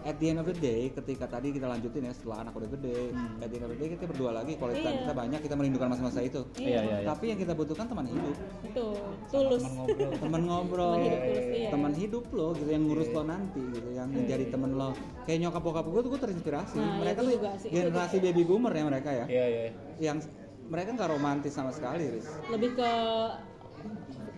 at 0.05 0.17
the 0.19 0.27
end 0.27 0.39
of 0.39 0.47
the 0.47 0.55
day, 0.55 0.91
ketika 0.91 1.27
tadi 1.29 1.49
kita 1.51 1.67
lanjutin 1.67 2.03
ya 2.03 2.13
setelah 2.13 2.43
anak 2.43 2.55
udah 2.55 2.71
gede, 2.71 2.99
Hmm. 3.11 3.39
at 3.39 3.49
the 3.49 3.57
end 3.57 3.65
of 3.65 3.71
the 3.71 3.79
day 3.79 3.89
kita 3.89 4.05
berdua 4.05 4.31
lagi, 4.33 4.53
kualitas 4.55 4.83
Iya. 4.85 5.01
kita 5.01 5.15
banyak, 5.15 5.41
kita 5.41 5.55
merindukan 5.55 5.89
masa-masa 5.89 6.21
itu. 6.21 6.43
Iya, 6.55 6.81
iya, 6.83 6.97
iya. 7.01 7.07
Tapi 7.07 7.25
yang 7.31 7.39
kita 7.39 7.53
butuhkan 7.55 7.87
teman 7.87 8.07
hidup, 8.07 8.35
betul 8.61 8.95
tulus 9.31 9.63
Teman 9.63 9.73
ngobrol. 9.77 10.11
teman 10.23 10.43
ngobrol, 10.45 10.93
Teman 10.93 11.05
hidup 11.05 11.21
tulus, 11.25 11.45
iya. 11.47 11.69
teman 11.71 11.93
hidup 11.95 12.25
lo 12.29 12.47
gitu 12.53 12.71
yang 12.71 12.83
ngurus 12.85 13.09
lo 13.11 13.23
nanti 13.25 13.63
gitu, 13.65 13.89
yang 13.91 14.09
jadi 14.11 14.45
temen 14.49 14.71
lo. 14.75 14.91
Kayak 15.25 15.39
nyokap 15.41 15.63
bokap 15.63 15.85
gue 15.89 16.01
tuh 16.03 16.11
gue 16.11 16.21
terinspirasi. 16.21 16.79
Nah, 16.79 16.95
mereka 16.99 17.19
itu 17.19 17.25
tuh 17.25 17.33
juga 17.33 17.51
sih, 17.57 17.69
itu 17.71 17.77
generasi 17.81 18.17
baby 18.21 18.43
boomer 18.43 18.73
ya 18.73 18.83
mereka 18.85 19.11
ya, 19.11 19.25
Iya, 19.27 19.45
iya. 19.47 19.61
yang 20.01 20.19
mereka 20.65 20.89
nggak 20.93 21.11
romantis 21.11 21.53
sama 21.53 21.71
sekali, 21.71 22.09
Riz. 22.11 22.27
lebih 22.49 22.75
ke 22.75 22.91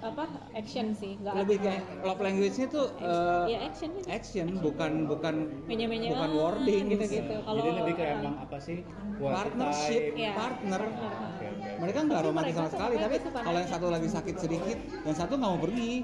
apa 0.07 0.25
action 0.55 0.87
sih 0.95 1.19
nggak 1.19 1.35
Lebih 1.43 1.57
kayak 1.59 1.83
love 2.01 2.21
language-nya 2.23 2.67
tuh 2.71 2.87
eh, 2.97 3.45
ya 3.51 3.59
action 3.67 3.89
gitu. 3.93 4.07
action, 4.07 4.47
bukan 4.63 4.93
bukan 5.11 5.35
menye-menye 5.67 6.09
bukan 6.15 6.31
ah, 6.31 6.39
wording 6.39 6.83
gitu-gitu 6.95 7.35
kalau 7.43 7.59
Jadi 7.59 7.71
lebih 7.75 7.95
ah, 7.99 8.15
emang 8.15 8.35
apa 8.39 8.59
sih? 8.63 8.79
partnership. 9.17 10.03
Iya. 10.13 10.33
partner. 10.37 10.83
ah, 10.85 10.93
ah. 10.93 11.31
Oke, 11.33 11.47
oke. 11.49 11.71
Mereka 11.81 11.99
nggak 12.05 12.21
romantis 12.23 12.55
sama 12.55 12.71
sekali, 12.71 12.95
tapi 12.97 13.17
kalau 13.25 13.59
yang 13.59 13.71
satu 13.71 13.87
lagi 13.89 14.09
sakit 14.09 14.37
sedikit, 14.37 14.79
yang 15.03 15.17
satu 15.17 15.33
nggak 15.35 15.51
mau 15.51 15.61
pergi. 15.61 15.95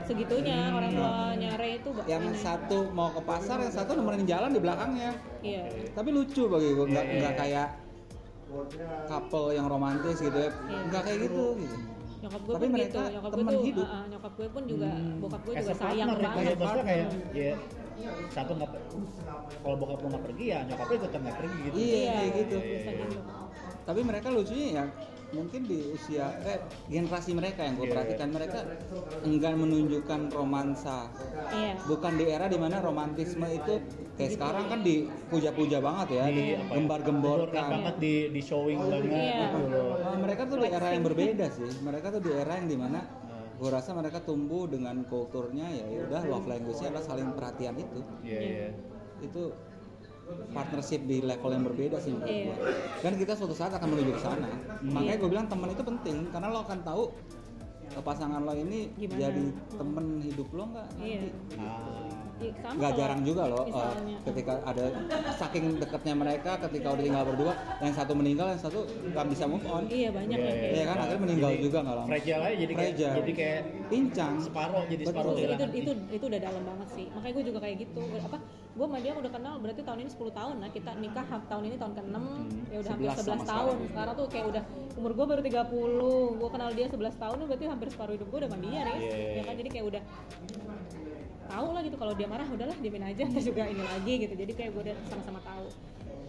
segitunya 0.00 0.74
orang 0.74 0.90
tua 0.90 1.12
nyare 1.38 1.68
itu 1.78 1.90
Yang 2.04 2.22
ini. 2.26 2.38
satu 2.42 2.78
mau 2.90 3.14
ke 3.14 3.22
pasar, 3.22 3.62
yang 3.62 3.70
satu 3.70 3.94
nemenin 3.94 4.26
jalan 4.26 4.50
di 4.50 4.58
belakangnya. 4.58 5.10
iya 5.40 5.62
Tapi 5.94 6.08
lucu 6.10 6.50
bagi 6.50 6.74
gue, 6.74 6.86
nggak 6.90 7.04
Iya, 7.06 7.12
iya, 7.14 7.18
nggak 7.22 7.34
iya. 7.36 7.40
kayak 7.40 7.68
couple 9.06 9.54
yang 9.54 9.70
romantis 9.70 10.18
gitu 10.18 10.34
ya, 10.34 10.50
Iya. 10.50 10.78
nggak 10.90 11.02
kayak 11.06 11.18
gitu. 11.30 11.44
gitu. 11.56 11.76
Nyokap 12.20 12.40
gue 12.40 12.52
Tapi 12.52 12.60
pun 12.62 12.72
mereka 12.76 13.00
gitu 13.00 13.00
nyokap 13.10 13.30
gue 13.30 13.40
teman 13.40 13.52
tuh 13.52 13.64
hidup. 13.64 13.86
ah, 13.88 14.04
nyokap 14.06 14.32
gue 14.36 14.48
pun 14.52 14.62
juga 14.68 14.88
Hmm. 14.90 15.18
bokap 15.20 15.40
gue 15.40 15.54
juga 15.56 15.74
sayang 15.74 16.08
ya, 16.08 16.16
banget 16.20 16.36
kayak 16.36 16.56
maksudnya 16.60 16.84
kayak 16.84 17.06
ya 17.32 17.52
satu 18.28 18.52
nggak 18.54 18.70
kalau 19.60 19.76
bokap 19.76 19.98
lu 20.00 20.06
nggak 20.08 20.24
pergi 20.28 20.44
ya 20.46 20.58
nyokapnya 20.64 20.96
ikutan 20.96 21.20
nggak 21.20 21.36
pergi 21.36 21.56
gitu. 21.60 21.76
Iya, 21.76 22.12
kayak 22.12 22.32
gitu. 22.36 22.56
biasa 22.60 22.90
gitu 22.92 23.18
Tapi 23.80 24.00
mereka 24.04 24.28
lucunya 24.30 24.66
ya 24.70 24.84
mungkin 25.30 25.62
di 25.62 25.78
usia 25.90 26.26
eh 26.42 26.58
generasi 26.86 27.30
mereka 27.32 27.62
yang 27.62 27.74
gue 27.74 27.86
Iya. 27.86 27.92
perhatikan 27.92 28.28
mereka 28.30 28.58
enggan 29.22 29.54
menunjukkan 29.56 30.20
romansa 30.28 31.06
iya 31.50 31.78
bukan 31.80 32.12
di 32.14 32.24
era 32.26 32.46
di 32.46 32.58
mana 32.58 32.78
romantisme 32.78 33.46
itu 33.46 33.78
kayak 34.14 34.32
sekarang 34.34 34.66
kan 34.66 34.80
dipuja-puja 34.82 35.78
banget 35.78 36.08
ya, 36.12 36.24
Di, 36.26 36.28
apa 36.28 36.34
ya, 36.34 36.58
digembar-gemborkan. 36.66 37.46
gemborkan 37.46 37.64
banget 37.72 37.94
di 37.96 38.14
di 38.28 38.40
showing 38.40 38.78
banget 38.78 39.06
Iya. 39.06 39.38
gitu 39.40 39.58
loh. 39.66 39.92
Nah, 39.96 40.18
mereka 40.18 40.42
tuh 40.44 40.56
di 40.56 40.68
era 40.68 40.88
yang 40.90 41.04
berbeda 41.04 41.46
sih. 41.48 41.70
Mereka 41.80 42.06
tuh 42.10 42.20
di 42.20 42.30
era 42.30 42.52
yang 42.54 42.68
di 42.68 42.76
mana 42.76 43.00
Nah, 43.00 43.44
gue 43.56 43.70
rasa 43.70 43.90
mereka 43.94 44.18
tumbuh 44.20 44.66
dengan 44.66 45.04
kulturnya 45.04 45.66
ya 45.70 45.84
udah 46.04 46.20
love 46.26 46.44
language-nya 46.44 46.90
adalah 46.90 47.06
saling 47.06 47.30
perhatian 47.32 47.74
itu. 47.76 48.00
Iya, 48.20 48.40
iya. 48.40 48.68
Itu 49.20 49.56
partnership 50.50 51.00
di 51.02 51.20
level 51.20 51.50
yang 51.50 51.64
berbeda 51.64 51.96
sih 51.98 52.10
menurut 52.10 52.28
Iya. 52.28 52.44
gue. 52.46 52.56
Dan 53.00 53.12
kita 53.16 53.32
suatu 53.34 53.54
saat 53.54 53.72
akan 53.72 53.88
menuju 53.88 54.10
ke 54.12 54.20
sana. 54.20 54.48
Makanya 54.80 55.16
gue 55.16 55.28
bilang 55.28 55.46
teman 55.46 55.68
itu 55.68 55.82
penting 55.82 56.16
karena 56.28 56.48
lo 56.48 56.60
akan 56.60 56.78
tahu 56.80 57.02
eh, 57.88 57.98
pasangan 58.00 58.40
lo 58.40 58.52
ini 58.52 58.86
Gimana? 58.94 59.18
jadi 59.20 59.44
temen 59.72 60.06
hidup 60.20 60.48
lo 60.52 60.62
nggak 60.68 60.86
iya 60.96 61.20
nanti. 61.26 61.56
Ah, 61.56 62.19
Nggak 62.40 62.76
kalau 62.76 62.98
jarang 62.98 63.20
juga 63.22 63.42
loh 63.46 63.64
uh, 63.68 63.94
ketika 64.24 64.52
ada 64.64 64.84
saking 65.36 65.64
dekatnya 65.76 66.14
mereka 66.16 66.52
ketika 66.68 66.88
udah 66.96 67.04
tinggal 67.04 67.24
berdua 67.28 67.52
yang 67.84 67.92
satu 67.92 68.12
meninggal 68.16 68.46
yang 68.56 68.60
satu 68.60 68.80
nggak 68.88 69.26
bisa 69.28 69.44
move 69.44 69.66
on. 69.68 69.84
Iya 69.86 70.08
banyak 70.10 70.38
yang 70.40 70.48
iya. 70.48 70.60
kayak 70.60 70.72
Iya 70.72 70.84
kan? 70.84 70.96
akhirnya 71.00 71.20
meninggal 71.20 71.50
juga 71.60 71.78
nggak 71.84 71.96
lama 71.96 72.08
fragile 72.08 72.42
aja 72.42 72.56
jadi 72.56 72.72
kayak 72.72 72.92
jadi 72.96 73.32
kayak 73.36 73.60
pincang. 73.90 74.34
separuh 74.40 74.84
jadi 74.88 75.02
separuh 75.04 75.32
itu, 75.36 75.44
itu 75.44 75.64
itu 75.84 75.92
itu 76.16 76.24
udah 76.24 76.40
dalam 76.40 76.62
banget 76.64 76.88
sih. 76.96 77.06
Makanya 77.12 77.32
gue 77.36 77.44
juga 77.44 77.58
kayak 77.60 77.76
gitu. 77.84 78.02
Apa 78.20 78.38
gue 78.70 78.86
sama 78.86 78.98
dia 79.02 79.12
udah 79.12 79.32
kenal 79.34 79.54
berarti 79.58 79.82
tahun 79.82 79.98
ini 80.06 80.10
10 80.14 80.30
tahun 80.30 80.54
nah 80.62 80.70
kita 80.70 80.90
nikah 81.02 81.26
tahun 81.50 81.62
ini 81.68 81.76
tahun 81.76 81.92
ke-6 82.00 82.16
ya 82.70 82.76
udah 82.80 82.90
hampir 82.94 83.08
11 83.10 83.18
11 83.18 83.18
sama 83.18 83.26
tahun. 83.26 83.44
sekarang. 83.44 83.90
sekarang 83.90 84.14
tuh 84.14 84.26
kayak 84.30 84.46
udah 84.46 84.62
umur 84.94 85.12
gue 85.18 85.26
baru 85.26 85.42
30 85.42 86.40
gue 86.40 86.48
kenal 86.54 86.70
dia 86.72 86.86
11 86.86 87.18
tahun 87.18 87.36
berarti 87.50 87.64
hampir 87.66 87.88
separuh 87.90 88.14
hidup 88.14 88.28
gue 88.30 88.38
udah 88.40 88.50
sama 88.50 88.62
dia 88.62 88.80
nih 88.86 88.98
Iya, 89.00 89.16
iya, 89.16 89.30
ya 89.40 89.42
kan? 89.48 89.54
Jadi 89.58 89.68
kayak 89.72 89.86
udah 89.90 90.02
tahu 91.50 91.68
lah 91.74 91.82
gitu. 91.82 91.96
Kalau 91.98 92.14
dia 92.14 92.28
marah 92.30 92.46
udahlah 92.46 92.76
diemin 92.78 93.04
aja. 93.04 93.22
Terus 93.26 93.44
juga 93.50 93.66
ini 93.66 93.82
lagi 93.82 94.14
gitu. 94.22 94.34
Jadi 94.38 94.52
kayak 94.54 94.70
gue 94.70 94.82
udah 94.86 94.96
sama-sama 95.10 95.40
tahu. 95.42 95.66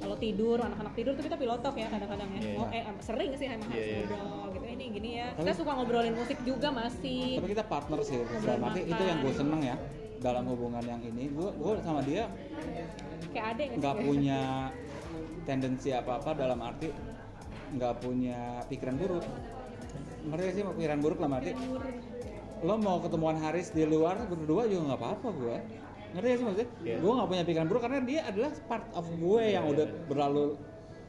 Kalau 0.01 0.17
tidur 0.17 0.57
anak-anak 0.57 0.93
tidur 0.97 1.13
tuh 1.13 1.23
kita 1.29 1.37
pilotok 1.37 1.75
ya 1.77 1.87
kadang-kadang 1.93 2.29
ya. 2.33 2.41
Iya. 2.41 2.57
oh, 2.57 2.67
eh 2.73 2.83
sering 3.05 3.31
sih 3.37 3.45
emang 3.45 3.69
harus 3.69 3.85
Iya, 3.85 3.85
iya. 3.85 4.05
ngobrol 4.09 4.47
gitu. 4.49 4.65
Ini 4.65 4.85
gini 4.89 5.09
ya. 5.13 5.27
Tapi- 5.29 5.39
kita 5.45 5.51
suka 5.61 5.71
ngobrolin 5.77 6.15
musik 6.17 6.37
juga 6.41 6.67
masih 6.73 7.21
tapi 7.37 7.49
kita 7.53 7.65
partner 7.69 7.99
sih. 8.01 8.17
Dalam 8.41 8.61
arti 8.65 8.81
itu 8.89 9.03
yang 9.05 9.19
gue 9.21 9.33
seneng 9.37 9.61
ya. 9.61 9.75
Dalam 10.21 10.43
hubungan 10.49 10.81
yang 10.81 11.01
ini 11.05 11.29
gue 11.29 11.49
gue 11.53 11.73
sama 11.85 12.01
dia 12.01 12.25
kayak 13.29 13.45
adek 13.57 13.67
nggak 13.77 13.95
punya 14.01 14.39
tendensi 15.45 15.89
apa 15.93 16.17
apa 16.17 16.33
dalam 16.33 16.59
arti 16.61 16.89
nggak 17.77 17.93
punya 18.01 18.65
pikiran 18.73 18.97
buruk. 18.97 19.25
Mereka 20.21 20.49
sih 20.51 20.63
pikiran 20.65 20.97
buruk 20.97 21.17
dalam 21.21 21.37
arti 21.37 21.51
lo 22.61 22.75
mau 22.77 22.97
ketemuan 22.99 23.35
Haris 23.35 23.69
di 23.69 23.83
luar 23.83 24.21
berdua 24.23 24.65
juga 24.65 24.81
nggak 24.87 24.99
apa-apa 24.99 25.27
gue 25.31 25.55
ngerti 26.11 26.27
gak 26.27 26.37
sih 26.37 26.45
maksudnya 26.45 26.69
Iya. 26.81 26.95
gue 26.99 27.11
nggak 27.11 27.29
punya 27.29 27.43
pikiran 27.43 27.65
buruk 27.65 27.81
karena 27.81 27.99
dia 28.01 28.21
adalah 28.23 28.51
part 28.65 28.85
of 28.91 29.05
gue 29.09 29.41
yang 29.47 29.63
Iya, 29.63 29.71
udah 29.71 29.87
iya. 29.87 30.01
berlalu 30.05 30.45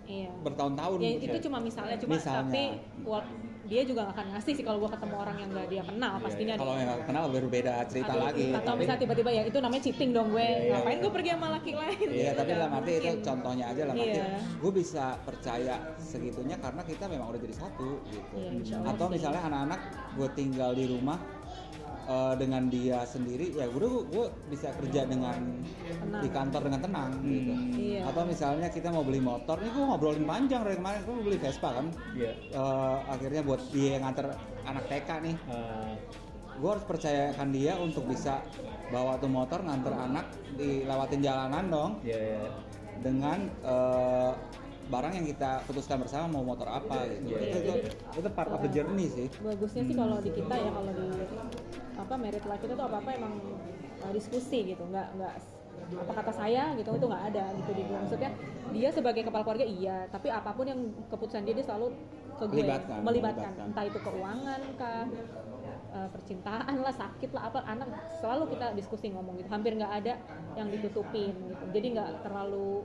Iya. 0.03 0.31
bertahun-tahun 0.43 0.97
Ya 0.99 1.11
itu 1.17 1.39
cuma 1.41 1.59
misalnya, 1.59 1.95
cuma 1.97 2.15
Misalnya. 2.17 2.43
tapi 2.45 2.63
wal- 3.03 3.31
dia 3.63 3.87
juga 3.87 4.03
gak 4.03 4.19
akan 4.19 4.27
ngasih 4.35 4.53
sih 4.53 4.65
kalau 4.67 4.79
gua 4.79 4.91
ketemu 4.91 5.15
orang 5.17 5.37
yang 5.39 5.49
gak 5.49 5.69
dia 5.71 5.83
kenal 5.83 6.13
Iya, 6.13 6.21
pastinya. 6.21 6.55
kalau 6.57 6.75
yang 6.75 6.89
nggak 6.89 7.03
kenal 7.05 7.25
berbeda 7.31 7.75
cerita 7.87 8.13
Atau- 8.13 8.25
lagi 8.27 8.47
Atau 8.51 8.59
Tapi- 8.67 8.81
misalnya 8.83 9.01
tiba-tiba 9.01 9.31
ya 9.33 9.43
itu 9.45 9.59
namanya 9.59 9.83
cheating 9.83 10.11
dong 10.13 10.29
gue. 10.29 10.43
Iya, 10.43 10.71
Ngapain 10.73 10.93
iya. 10.93 11.01
gue 11.01 11.13
pergi 11.13 11.31
sama 11.31 11.47
laki 11.49 11.71
lain? 11.73 11.99
Iya, 12.05 12.11
Gitu, 12.27 12.37
tapi 12.37 12.51
dalam 12.53 12.71
arti 12.73 12.93
itu 12.93 13.11
contohnya 13.23 13.65
aja 13.65 13.83
arti 13.87 14.03
Iya. 14.05 14.27
gue 14.59 14.73
bisa 14.75 15.05
percaya 15.21 15.75
segitunya 15.97 16.57
karena 16.59 16.83
kita 16.83 17.05
memang 17.07 17.27
udah 17.29 17.41
jadi 17.41 17.55
satu 17.57 17.91
gitu. 18.05 18.35
Iya, 18.35 18.77
Atau 18.85 19.07
sih. 19.07 19.13
misalnya 19.15 19.43
anak-anak 19.45 19.81
gue 20.13 20.29
tinggal 20.33 20.71
di 20.75 20.85
rumah 20.89 21.19
eh, 22.05 22.35
dengan 22.39 22.67
dia 22.67 23.03
sendiri, 23.07 23.55
ya 23.55 23.67
udah 23.71 23.89
gue 24.09 24.27
bisa 24.51 24.75
kerja 24.77 25.07
dengan 25.07 25.39
Tenang. 26.01 26.23
di 26.23 26.29
kantor 26.31 26.61
dengan 26.67 26.81
tenang 26.83 27.11
gitu. 27.23 27.53
Iya. 27.79 28.01
Atau 28.11 28.23
misalnya 28.27 28.69
kita 28.69 28.89
mau 28.91 29.03
beli 29.07 29.23
motor, 29.23 29.59
ini 29.63 29.71
gue 29.71 29.85
ngobrolin 29.85 30.27
panjang 30.27 30.63
dari 30.67 30.77
kemarin, 30.79 31.01
gue 31.07 31.15
mau 31.15 31.25
beli 31.25 31.39
Vespa 31.39 31.69
kan. 31.79 31.87
Iya. 32.15 32.33
Eh, 32.51 32.97
akhirnya 33.11 33.43
buat 33.43 33.61
dia 33.71 33.99
yang 33.99 34.03
nganter 34.09 34.27
anak 34.63 34.85
TK 34.91 35.09
nih, 35.27 35.37
Ah, 35.51 35.95
gue 36.53 36.71
harus 36.71 36.85
percayakan 36.85 37.49
dia 37.51 37.73
untuk 37.81 38.05
bisa 38.07 38.45
bawa 38.93 39.17
tuh 39.17 39.31
motor 39.33 39.65
nganter 39.65 39.91
anak 39.97 40.27
dilewatin 40.55 41.25
jalanan 41.25 41.65
dong 41.73 41.93
Iya, 42.05 42.19
iya. 42.21 42.45
dengan 43.01 43.39
eh, 43.65 44.33
barang 44.91 45.13
yang 45.15 45.27
kita 45.27 45.51
putuskan 45.69 46.03
bersama 46.03 46.27
mau 46.27 46.43
motor 46.43 46.67
apa 46.67 47.07
gitu. 47.07 47.35
Iya, 47.35 47.39
itu, 47.49 47.59
itu, 47.63 47.75
itu 48.19 48.29
part 48.35 48.51
of 48.51 48.61
the 48.65 48.71
journey 48.71 49.07
sih. 49.07 49.27
Bagusnya 49.41 49.83
sih 49.87 49.95
kalau 49.95 50.17
di 50.19 50.31
kita 50.35 50.55
ya 50.59 50.71
kalau 50.75 50.93
di 50.93 51.07
apa 51.97 52.15
merit 52.19 52.45
life 52.45 52.63
itu 52.65 52.75
tuh 52.75 52.87
apa 52.87 52.97
apa 52.99 53.11
emang 53.15 53.33
uh, 54.03 54.13
diskusi 54.13 54.75
gitu, 54.75 54.83
nggak 54.89 55.09
nggak 55.17 55.35
apa 55.93 56.13
kata 56.25 56.33
saya 56.33 56.73
gitu 56.79 56.89
itu 56.97 57.07
nggak 57.07 57.25
ada 57.35 57.45
gitu 57.63 57.71
di 57.77 57.83
gue. 57.85 57.97
Maksudnya 57.97 58.31
dia 58.73 58.89
sebagai 58.89 59.23
kepala 59.29 59.43
keluarga 59.45 59.67
iya, 59.69 60.09
tapi 60.09 60.33
apa 60.33 60.51
pun 60.57 60.65
yang 60.65 60.81
keputusan 61.13 61.45
dia 61.45 61.55
dia 61.55 61.67
selalu 61.69 61.93
ke 62.41 62.45
gue 62.49 62.57
Melibatkan, 62.65 62.99
melibatkan. 63.05 63.51
melibatkan. 63.53 63.69
entah 63.71 63.85
itu 63.85 63.99
keuangan 64.01 64.61
kah 64.81 65.05
uh, 65.93 66.09
percintaan 66.11 66.75
lah 66.81 66.95
sakit 66.95 67.31
lah 67.37 67.53
apa 67.53 67.61
anak 67.69 67.89
selalu 68.19 68.57
kita 68.57 68.73
diskusi 68.73 69.13
ngomong 69.13 69.39
gitu 69.39 69.49
hampir 69.53 69.77
nggak 69.77 69.93
ada 70.03 70.15
yang 70.57 70.69
ditutupin 70.73 71.37
gitu 71.37 71.65
jadi 71.71 71.87
nggak 72.01 72.11
terlalu 72.25 72.83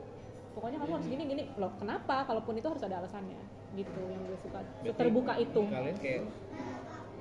pokoknya 0.58 0.78
kamu 0.80 0.92
harus 0.92 1.08
gini 1.08 1.24
gini 1.28 1.44
loh 1.56 1.72
kenapa 1.78 2.26
kalaupun 2.26 2.58
itu 2.58 2.66
harus 2.66 2.82
ada 2.82 2.96
alasannya 2.98 3.38
gitu 3.76 4.00
yang 4.04 4.22
gue 4.24 4.38
suka 4.42 4.60
Berarti 4.82 4.98
terbuka 4.98 5.34
itu 5.38 5.62
kalian 5.64 5.98
kayak 5.98 6.22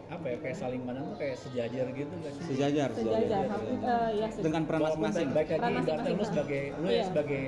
apa 0.07 0.23
ya 0.25 0.37
kayak 0.39 0.57
saling 0.57 0.83
mandang 0.83 1.05
tuh 1.05 1.19
kayak 1.19 1.37
sejajar 1.37 1.87
gitu 1.91 2.15
gak 2.17 2.33
sih 2.33 2.43
sejajar 2.49 2.89
sejajar 2.95 3.43
Eh, 3.45 4.09
ya 4.17 4.27
sejajar. 4.31 4.41
dengan 4.41 4.63
peran 4.65 4.81
masing-masing 4.81 5.29
baik 5.35 5.49
lagi 5.53 5.73
ibaratnya 5.77 6.13
lu 6.13 6.25
sebagai 6.25 6.63
lu 6.73 6.87
ya 6.87 6.95
Iya. 6.95 7.05
sebagai 7.05 7.43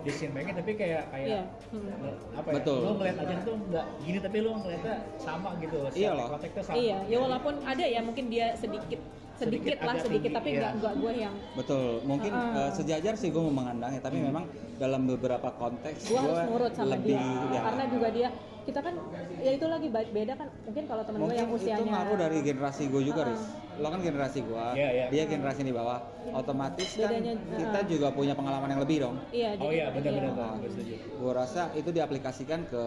decision 0.00 0.32
maker 0.32 0.54
tapi 0.58 0.72
kayak 0.74 1.02
kayak 1.08 1.28
Iya. 1.30 1.42
Hmm. 1.70 2.34
apa 2.34 2.48
ya 2.50 2.54
Betul. 2.58 2.78
lu 2.82 2.90
ngeliat 2.98 3.16
aja 3.16 3.34
tuh 3.40 3.54
nggak 3.62 3.86
gini 4.02 4.18
tapi 4.18 4.36
lu 4.40 4.50
ngeliatnya 4.52 4.94
sama 5.16 5.48
gitu 5.56 5.76
Iya 5.94 6.10
loh. 6.12 6.26
konteksnya 6.28 6.62
sama 6.66 6.76
Iya, 6.76 6.98
ya 7.06 7.16
walaupun 7.18 7.54
ada 7.62 7.84
ya 7.86 8.00
mungkin 8.02 8.24
dia 8.26 8.46
sedikit 8.54 9.00
sedikit, 9.40 9.72
Sedikit 9.72 9.78
lah 9.80 9.94
sedikit 9.96 10.20
tinggi, 10.22 10.36
tapi 10.36 10.48
iya. 10.50 10.58
nggak 10.60 10.72
nggak 10.76 10.94
gue 10.94 11.12
yang 11.16 11.34
betul 11.56 11.84
mungkin 12.04 12.30
Ah. 12.30 12.58
eh, 12.60 12.70
sejajar 12.70 13.14
sih 13.16 13.28
gue 13.28 13.40
mau 13.40 13.50
memandangnya 13.50 14.00
tapi 14.00 14.16
memang 14.20 14.44
dalam 14.76 15.02
beberapa 15.06 15.48
konteks 15.52 15.98
gue 16.06 16.18
harus 16.18 16.38
nurut 16.46 16.72
sama 16.72 16.94
lebih 16.94 17.16
dia 17.16 17.48
ya, 17.50 17.60
karena 17.64 17.84
juga 17.88 18.08
dia 18.10 18.28
kita 18.60 18.80
kan 18.80 18.94
ya 19.40 19.50
itu 19.56 19.66
lagi 19.66 19.88
beda 19.88 20.34
kan 20.36 20.48
mungkin 20.62 20.84
kalau 20.84 21.02
temen 21.02 21.16
gue 21.16 21.24
mungkin 21.26 21.40
yang 21.40 21.50
itu 21.50 21.56
usianya 21.58 21.90
ngaruh 21.90 22.16
dari 22.18 22.38
generasi 22.40 22.82
gue 22.86 23.02
juga 23.02 23.20
Ah. 23.20 23.28
Riz 23.32 23.44
lo 23.80 23.88
kan 23.88 24.00
generasi 24.04 24.38
gue 24.44 24.66
Iya, 24.76 24.88
iya. 24.92 25.06
dia 25.08 25.24
generasi 25.24 25.64
di 25.64 25.72
bawah 25.72 26.04
otomatis 26.30 26.88
kan 26.94 27.08
Bedanya, 27.08 27.32
kita 27.56 27.78
ah. 27.80 27.84
juga 27.88 28.06
punya 28.12 28.36
pengalaman 28.36 28.68
yang 28.68 28.82
lebih 28.84 28.96
dong 29.00 29.16
iya 29.32 29.56
oh 29.56 29.72
iya 29.72 29.88
benar-benar 29.88 30.60
iya. 30.84 31.00
gue 31.00 31.32
rasa 31.32 31.72
itu 31.72 31.88
diaplikasikan 31.88 32.68
ke 32.68 32.82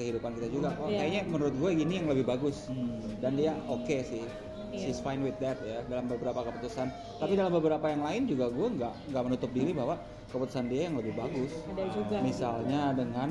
kehidupan 0.00 0.32
kita 0.34 0.48
juga 0.48 0.72
oh 0.76 0.88
Iya. 0.88 1.04
kayaknya 1.04 1.22
menurut 1.28 1.54
gue 1.54 1.70
ini 1.76 1.92
yang 1.94 2.08
lebih 2.08 2.24
bagus 2.24 2.64
Hmm. 2.64 2.96
dan 3.20 3.36
dia 3.36 3.52
oke 3.68 3.96
sih 4.00 4.24
Iya. 4.68 4.80
she's 4.84 5.00
fine 5.00 5.24
with 5.24 5.36
that 5.40 5.56
ya 5.60 5.80
dalam 5.86 6.06
beberapa 6.06 6.44
keputusan. 6.44 6.86
Tapi 7.18 7.32
dalam 7.34 7.52
beberapa 7.52 7.86
yang 7.88 8.02
lain 8.02 8.28
juga 8.28 8.48
gue 8.48 8.68
nggak 8.76 8.94
nggak 9.12 9.22
menutup 9.24 9.50
diri 9.50 9.72
bahwa 9.72 9.96
keputusan 10.28 10.68
dia 10.68 10.92
yang 10.92 10.96
lebih 10.96 11.16
bagus. 11.16 11.52
Ada 11.66 11.84
juga. 11.88 12.16
Misalnya 12.20 12.92
dengan 12.92 13.28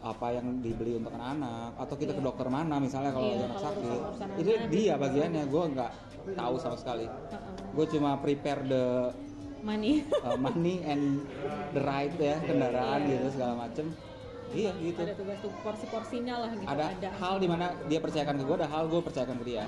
apa 0.00 0.32
yang 0.32 0.64
dibeli 0.64 0.96
untuk 0.96 1.12
anak-anak 1.12 1.76
atau 1.76 1.94
kita 1.94 2.12
ke 2.16 2.22
Iya. 2.24 2.28
dokter 2.32 2.46
mana 2.48 2.80
misalnya 2.80 3.12
kalau 3.12 3.28
ada 3.28 3.44
anak 3.52 3.60
sakit. 3.60 4.00
itu 4.40 4.50
anak, 4.56 4.68
dia 4.72 4.94
gitu. 4.96 5.02
bagiannya 5.04 5.42
gue 5.44 5.64
nggak 5.76 5.90
tahu 6.34 6.54
sama 6.56 6.76
sekali. 6.80 7.04
Heeh. 7.04 7.74
gue 7.76 7.86
cuma 7.92 8.10
prepare 8.16 8.60
the 8.64 8.84
money. 9.60 10.00
uh, 10.24 10.40
money 10.40 10.80
and 10.82 11.20
the 11.76 11.82
ride 11.84 12.16
ya 12.16 12.40
kendaraan 12.40 13.00
Iya. 13.04 13.12
gitu 13.12 13.26
segala 13.36 13.54
macem. 13.60 13.86
Iya 14.50 14.74
gitu. 14.82 14.98
Ada 14.98 15.14
tugas 15.14 15.38
tuh 15.38 15.52
porsi-porsinya 15.62 16.34
lah 16.42 16.50
gitu 16.58 16.66
ada, 16.66 16.90
hal 17.22 17.38
di 17.38 17.46
mana 17.46 17.70
dia 17.86 18.02
percayakan 18.02 18.34
ke 18.34 18.42
gue 18.42 18.56
ada 18.58 18.66
hal 18.66 18.90
gue 18.90 18.98
percayakan 18.98 19.36
ke 19.38 19.44
dia 19.46 19.62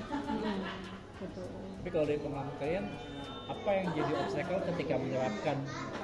Betul 1.23 1.63
tapi 1.83 1.99
kalau 1.99 2.07
dari 2.07 2.19
pengalaman 2.23 2.55
kalian 2.63 2.85
apa 3.51 3.69
yang 3.75 3.87
jadi 3.91 4.11
obstacle 4.23 4.63
ketika 4.71 4.95
menerapkan 4.95 5.57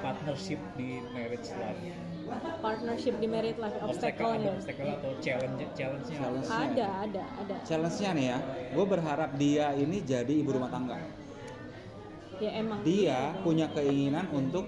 partnership 0.04 0.60
di 0.76 1.00
marriage 1.16 1.48
life? 1.56 1.80
Partnership 2.60 3.16
di 3.16 3.28
married 3.32 3.56
life 3.64 3.80
obstacle 3.80 4.36
obstacle-nya. 4.36 4.52
obstacle 4.60 4.92
atau 5.00 5.12
challenge 5.24 5.64
challenge-nya 5.72 6.20
apa? 6.20 6.28
Challenge. 6.28 6.52
ada 6.52 6.88
ada 7.08 7.24
ada. 7.40 7.56
Challenge-nya 7.64 8.10
nih 8.12 8.26
ya 8.28 8.38
gue 8.76 8.86
berharap 8.92 9.32
dia 9.40 9.66
ini 9.72 9.98
jadi 10.04 10.34
ibu 10.36 10.52
rumah 10.52 10.68
tangga. 10.68 11.00
Ya 12.44 12.52
emang. 12.60 12.84
Dia 12.84 13.40
punya 13.40 13.72
keinginan 13.72 14.28
untuk 14.36 14.68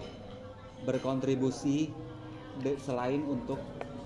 berkontribusi 0.87 1.91
selain 2.79 3.27
untuk 3.27 3.59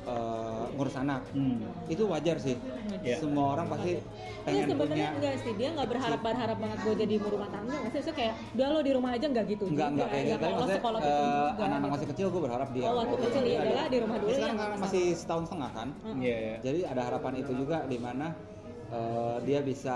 uh, 0.05 0.65
ngurus 0.77 0.95
anak. 0.97 1.21
Hmm. 1.33 1.65
itu 1.89 2.03
wajar 2.09 2.37
sih. 2.41 2.57
Iya. 3.01 3.21
semua 3.21 3.57
orang 3.57 3.67
pasti 3.69 3.91
Iya 3.97 4.01
pengen 4.45 4.65
sebenarnya 4.69 4.85
punya 4.93 5.07
enggak 5.17 5.35
sih. 5.41 5.53
Dia 5.57 5.69
nggak 5.73 5.87
berharap 5.89 6.19
berharap 6.21 6.57
banget 6.61 6.77
gue 6.85 6.95
jadi 7.01 7.13
ibu 7.17 7.27
rumah 7.33 7.49
tangga. 7.49 7.73
Nggak 7.73 7.81
sih 7.81 7.97
Maksudnya 7.97 8.15
kayak 8.15 8.33
udah 8.53 8.67
lo 8.69 8.79
di 8.85 8.91
rumah 8.93 9.11
aja 9.17 9.25
nggak 9.25 9.45
gitu. 9.49 9.63
Enggak 9.65 9.89
enggak 9.89 10.07
kayak 10.13 10.23
Ya, 10.25 10.29
gitu. 10.29 10.35
Tapi 10.35 10.45
kalau 10.45 10.55
maksudnya 10.55 10.77
sekolah 10.77 10.99
gitu 10.99 11.09
uh, 11.09 11.25
juga, 11.25 11.49
anak-anak 11.65 11.79
gitu. 11.79 11.95
masih 11.95 12.07
kecil 12.13 12.27
gue 12.29 12.41
berharap 12.45 12.69
dia 12.73 12.85
oh 12.85 12.95
waktu 12.95 13.15
kecil 13.25 13.43
ya 13.43 13.57
Ada. 13.57 13.65
adalah 13.65 13.85
di 13.85 13.97
rumah 13.97 14.17
dulu 14.21 14.29
ya 14.29 14.37
sekarang 14.37 14.57
masih 14.79 15.05
setahun 15.17 15.43
setengah 15.49 15.71
kan. 15.73 15.87
Iya, 16.21 16.35
iya. 16.37 16.55
jadi 16.61 16.79
ada 16.85 17.01
harapan 17.09 17.33
itu 17.41 17.51
juga 17.57 17.77
di 17.89 17.97
mana 17.97 18.27
uh, 18.93 19.37
dia 19.41 19.59
bisa 19.65 19.95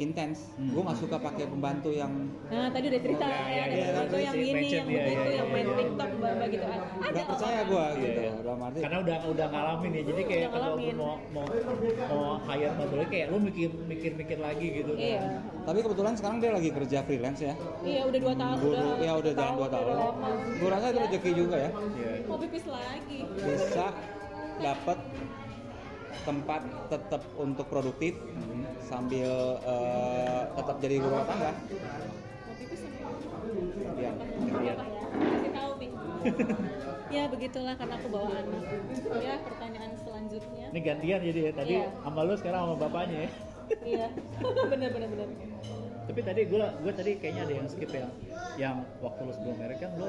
intens 0.00 0.38
Hmm. 0.56 0.70
gue 0.70 0.82
nggak 0.82 0.98
suka 0.98 1.16
pakai 1.16 1.44
pembantu 1.44 1.90
yang 1.90 2.12
Nah 2.46 2.68
tadi 2.68 2.86
udah 2.86 3.00
cerita 3.00 3.24
Iya, 3.24 3.36
ya, 3.36 3.44
iya, 3.46 3.62
ada 3.62 3.70
iya, 3.70 4.00
itu 4.00 4.16
iya, 4.16 4.22
yang 4.22 4.34
ini, 4.34 4.48
yang 4.50 4.64
iya, 4.66 4.82
begitu, 4.82 5.10
iya, 5.22 5.36
yang 5.36 5.48
main 5.50 5.64
iya. 5.64 5.76
TikTok 5.76 6.10
baba 6.16 6.44
gitu. 6.46 6.64
Ada 6.66 6.80
kok. 7.12 7.26
percaya 7.28 7.60
gue 7.62 7.84
Iya, 7.84 8.00
gitu 8.00 8.20
iya. 8.20 8.32
dalam 8.40 8.60
arti 8.60 8.78
karena 8.80 8.98
udah 9.00 9.16
udah 9.26 9.46
ngalamin 9.46 9.90
ya 9.90 10.02
jadi 10.02 10.22
kayak 10.22 10.40
Udah 10.40 10.50
kalau 10.50 10.68
ngalamin. 10.70 10.94
mau 10.96 11.14
mau 11.30 11.46
mau 12.06 12.24
hire 12.42 12.70
pembantu 12.70 12.94
kayak 13.06 13.26
lu 13.26 13.36
mikir 13.40 13.68
mikir 13.86 14.10
mikir 14.14 14.38
lagi 14.38 14.66
gitu 14.74 14.92
kan. 14.92 15.02
Iya, 15.02 15.22
tapi 15.62 15.78
kebetulan 15.80 16.14
sekarang 16.14 16.36
dia 16.38 16.50
lagi 16.50 16.70
kerja 16.70 16.98
freelance 17.02 17.40
ya 17.40 17.54
iya 17.82 18.00
udah 18.02 18.18
dua 18.18 18.34
tahun, 18.34 18.56
Guru, 18.58 18.72
udah 18.72 18.86
ya 18.98 19.12
udah 19.14 19.32
jalan 19.32 19.54
dua 19.54 19.68
tahun. 19.68 19.84
udah 19.86 19.96
lama. 19.98 20.28
Gue 20.52 20.68
rasa 20.68 20.86
itu 20.86 20.96
Ya, 20.96 21.04
rezeki 21.06 21.30
juga 21.34 21.56
ya. 21.56 21.70
Iya. 21.70 22.12
Mau 22.24 22.36
pipis 22.36 22.64
lagi. 22.66 23.18
Bisa 23.36 23.86
dapat 24.58 24.98
tempat 26.22 26.60
tetap 26.88 27.22
untuk 27.34 27.66
produktif 27.66 28.14
sambil 28.84 29.30
eh, 29.62 30.42
tetap 30.52 30.76
jadi 30.78 30.96
rumah 31.00 31.24
tangga. 31.24 31.52
Iya. 33.96 34.10
ya? 34.60 34.72
Mi. 35.80 35.88
ya 37.16 37.22
begitulah 37.26 37.74
karena 37.74 37.94
aku 37.96 38.08
bawa 38.12 38.28
anak. 38.28 38.64
Ya 39.18 39.34
pertanyaan 39.40 39.92
selanjutnya. 39.96 40.66
ini 40.70 40.80
gantian 40.80 41.20
jadi 41.24 41.40
ya 41.40 41.52
tadi 41.52 41.74
Iya. 41.80 41.88
sama 42.04 42.20
lu 42.22 42.34
sekarang 42.36 42.60
sama 42.62 42.76
bapaknya 42.76 43.18
ya 43.26 43.30
Iya, 43.80 44.06
benar 44.72 44.88
benar 44.90 45.08
benar. 45.08 45.28
tapi 46.04 46.20
tadi 46.20 46.40
gue 46.44 46.58
gue 46.58 46.92
tadi 46.92 47.12
kayaknya 47.16 47.42
ada 47.46 47.54
yang 47.54 47.68
skip 47.70 47.90
yang 47.90 48.10
yang 48.58 48.76
waktu 48.98 49.20
lu 49.24 49.32
sebelum 49.32 49.56
married 49.56 49.78
kan 49.78 49.90
lu 49.94 50.06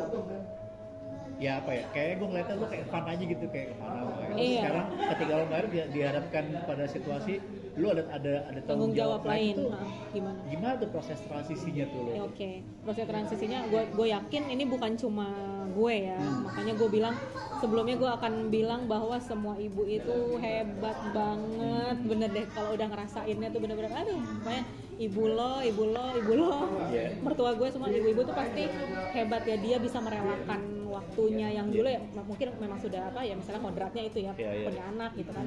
ya 1.41 1.57
apa 1.57 1.73
ya 1.73 1.83
kayak 1.89 2.21
gue 2.21 2.27
ngeliatnya 2.29 2.55
lu 2.55 2.67
kayak 2.69 2.85
fun 2.85 3.01
aja 3.03 3.23
gitu 3.25 3.45
kayak 3.49 3.67
ke 3.67 3.75
mana 3.75 3.99
mana 4.05 4.21
Terus 4.21 4.37
Iya. 4.37 4.61
sekarang 4.61 4.85
ketika 5.09 5.31
lu 5.33 5.45
married 5.47 5.71
dia 5.71 5.85
dihadapkan 5.89 6.43
pada 6.63 6.85
situasi 6.85 7.33
lu 7.71 7.87
ada 7.87 8.03
ada 8.11 8.33
ada 8.45 8.59
Tanggung 8.61 8.93
jawab 8.93 9.23
lain. 9.23 9.55
tuh 9.55 9.71
Nah, 9.71 9.89
gimana? 10.11 10.39
gimana 10.45 10.73
tuh 10.77 10.89
proses 10.91 11.17
transisinya 11.23 11.85
tuh 11.87 11.99
lu 12.03 12.09
Ya, 12.11 12.21
Oke, 12.21 12.51
proses 12.83 13.05
transisinya 13.05 13.59
gue 13.65 13.83
gue 13.89 14.07
yakin 14.11 14.43
ini 14.49 14.63
bukan 14.65 14.91
cuma 14.95 15.27
gue 15.71 15.93
ya, 16.05 16.19
makanya 16.19 16.73
gue 16.75 16.89
bilang 16.91 17.15
sebelumnya 17.57 17.95
gue 17.95 18.09
akan 18.11 18.33
bilang 18.49 18.81
bahwa 18.85 19.15
semua 19.17 19.55
ibu 19.55 19.81
itu 19.83 20.11
hebat 20.37 20.99
banget, 21.09 21.95
bener 22.03 22.29
deh 22.29 22.45
kalau 22.49 22.75
udah 22.75 22.85
ngerasainnya 22.85 23.47
tuh 23.49 23.59
bener-bener 23.59 23.87
aduh, 23.89 24.19
pokoknya 24.37 24.63
ibu 24.99 25.23
lo, 25.25 25.53
ibu 25.63 25.83
lo, 25.87 26.05
ibu 26.13 26.31
lo, 26.35 26.51
Iya. 26.91 27.15
mertua 27.17 27.55
gue 27.55 27.67
semua 27.67 27.87
ibu-ibu 27.87 28.21
tuh 28.21 28.35
pasti 28.35 28.67
hebat 29.09 29.41
ya 29.41 29.55
dia 29.55 29.79
bisa 29.79 29.97
merelakan 29.97 30.59
waktunya 31.01 31.47
yang 31.51 31.67
dulu 31.67 31.89
ya 31.89 31.99
mungkin 32.23 32.47
memang 32.55 32.79
sudah 32.79 33.11
apa 33.11 33.19
ya 33.25 33.35
misalnya 33.35 33.59
kodratnya 33.59 34.03
itu 34.07 34.19
ya 34.23 34.31
Iya, 34.31 34.51
iya. 34.53 34.65
punya 34.71 34.83
anak 34.95 35.11
gitu 35.17 35.31
kan. 35.33 35.45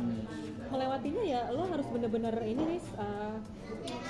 Melewatinya 0.68 1.22
ya 1.24 1.40
lo 1.48 1.62
harus 1.64 1.86
bener-bener 1.88 2.34
ini 2.44 2.62
nih 2.76 2.80
uh, 2.98 3.36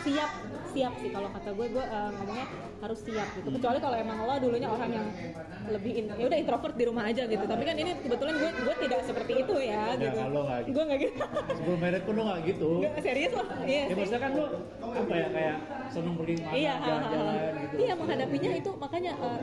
siap 0.03 0.31
siap 0.71 0.93
sih 0.99 1.11
kalau 1.11 1.31
kata 1.31 1.51
gue 1.55 1.67
gue 1.71 1.85
uh, 1.85 2.11
ngomongnya 2.11 2.47
harus 2.83 2.99
siap 3.07 3.29
gitu. 3.39 3.49
Kecuali 3.55 3.79
kalau 3.79 3.97
emang 3.97 4.19
lo 4.27 4.35
dulunya 4.43 4.67
orang 4.67 4.91
yang 4.91 5.07
lebih 5.71 5.93
in, 5.95 6.05
ya 6.19 6.25
udah 6.27 6.39
introvert 6.39 6.75
di 6.75 6.85
rumah 6.85 7.05
aja 7.07 7.23
gitu. 7.25 7.45
Tapi 7.47 7.63
kan 7.63 7.77
ini 7.79 7.91
kebetulan 8.03 8.35
gue 8.35 8.51
gue 8.51 8.75
tidak 8.89 9.01
seperti 9.07 9.33
itu 9.47 9.55
ya 9.63 9.83
Nggak, 9.95 10.11
gitu. 10.11 10.19
gitu. 10.19 10.71
gue 10.75 10.83
nggak 10.91 11.01
gitu. 11.07 11.25
Sebelum 11.55 11.79
married 11.79 12.03
pun 12.03 12.15
lu 12.19 12.23
nggak 12.27 12.41
gitu. 12.51 12.71
Nggak, 12.83 12.93
serius 12.99 13.33
loh 13.33 13.47
iya 13.63 13.83
ya 13.83 13.87
sih. 13.87 13.95
maksudnya 13.95 14.21
kan 14.21 14.31
lu 14.35 14.45
apa 14.83 15.15
ya 15.15 15.29
kayak 15.31 15.57
seneng 15.91 16.15
pergi 16.19 16.33
ke 16.35 16.43
mana 16.43 16.55
Iya, 16.55 16.73
jalan-jalan 16.83 17.35
gitu. 17.63 17.75
Iya 17.79 17.93
menghadapinya 17.95 18.51
itu 18.59 18.71
makanya 18.75 19.13
uh, 19.23 19.41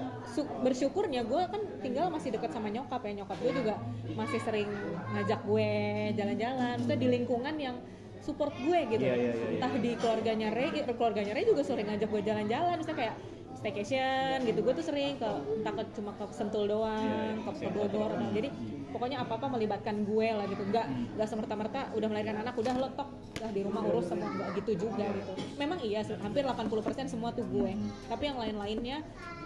bersyukurnya 0.62 1.22
gue 1.24 1.42
kan 1.48 1.62
tinggal 1.92 2.08
masih 2.08 2.32
dekat 2.32 2.56
sama 2.56 2.72
nyokap 2.72 3.04
ya 3.04 3.12
nyokap 3.20 3.38
gue 3.44 3.52
juga 3.52 3.76
masih 4.16 4.40
sering 4.40 4.70
ngajak 5.12 5.44
gue 5.44 5.72
jalan-jalan, 6.16 6.76
Maksudnya 6.80 7.00
di 7.04 7.08
lingkungan 7.12 7.56
yang 7.60 7.76
support 8.24 8.56
gue 8.56 8.80
gitu. 8.96 9.04
Iya, 9.04 9.16
iya, 9.20 9.32
iya, 9.36 9.44
iya. 9.44 9.60
Entah 9.60 9.72
di 9.76 9.92
keluarganya 10.00 10.48
Ray, 10.56 10.72
eh, 10.72 10.96
keluarganya 10.96 11.36
Ray 11.36 11.44
juga 11.44 11.68
sering 11.68 11.84
ngajak 11.92 12.08
gue 12.08 12.22
jalan-jalan, 12.24 12.76
misalnya 12.80 13.00
kayak 13.04 13.16
staycation 13.60 14.38
gitu. 14.48 14.60
Gue 14.64 14.74
tuh 14.74 14.86
sering 14.88 15.20
ke 15.20 15.30
entah 15.60 15.74
ke 15.76 15.84
cuma 16.00 16.16
ke 16.16 16.26
Sentul 16.32 16.72
doang, 16.72 17.36
iya, 17.36 17.44
ke 17.44 17.52
iya. 17.60 17.70
Bogor. 17.76 18.12
Nah, 18.16 18.32
jadi 18.32 18.50
pokoknya 18.96 19.18
apa-apa 19.28 19.52
melibatkan 19.52 20.08
gue 20.08 20.28
lah 20.32 20.46
gitu. 20.48 20.64
Enggak 20.64 20.86
Hmm. 20.88 21.12
enggak 21.18 21.28
semerta-merta 21.28 21.80
udah 21.98 22.08
melahirkan 22.08 22.38
anak 22.40 22.56
udah 22.56 22.74
lo 22.80 22.90
tok 22.96 23.10
udah 23.42 23.50
di 23.52 23.62
rumah 23.66 23.82
urus 23.84 24.06
semua 24.06 24.30
enggak 24.32 24.50
gitu 24.64 24.72
juga 24.88 25.06
gitu. 25.12 25.34
Memang 25.58 25.82
iya 25.82 26.06
hampir 26.22 26.46
80% 26.46 27.10
semua 27.10 27.30
tuh 27.34 27.46
gue. 27.50 27.72
Tapi 28.08 28.24
yang 28.24 28.38
lain-lainnya 28.38 28.98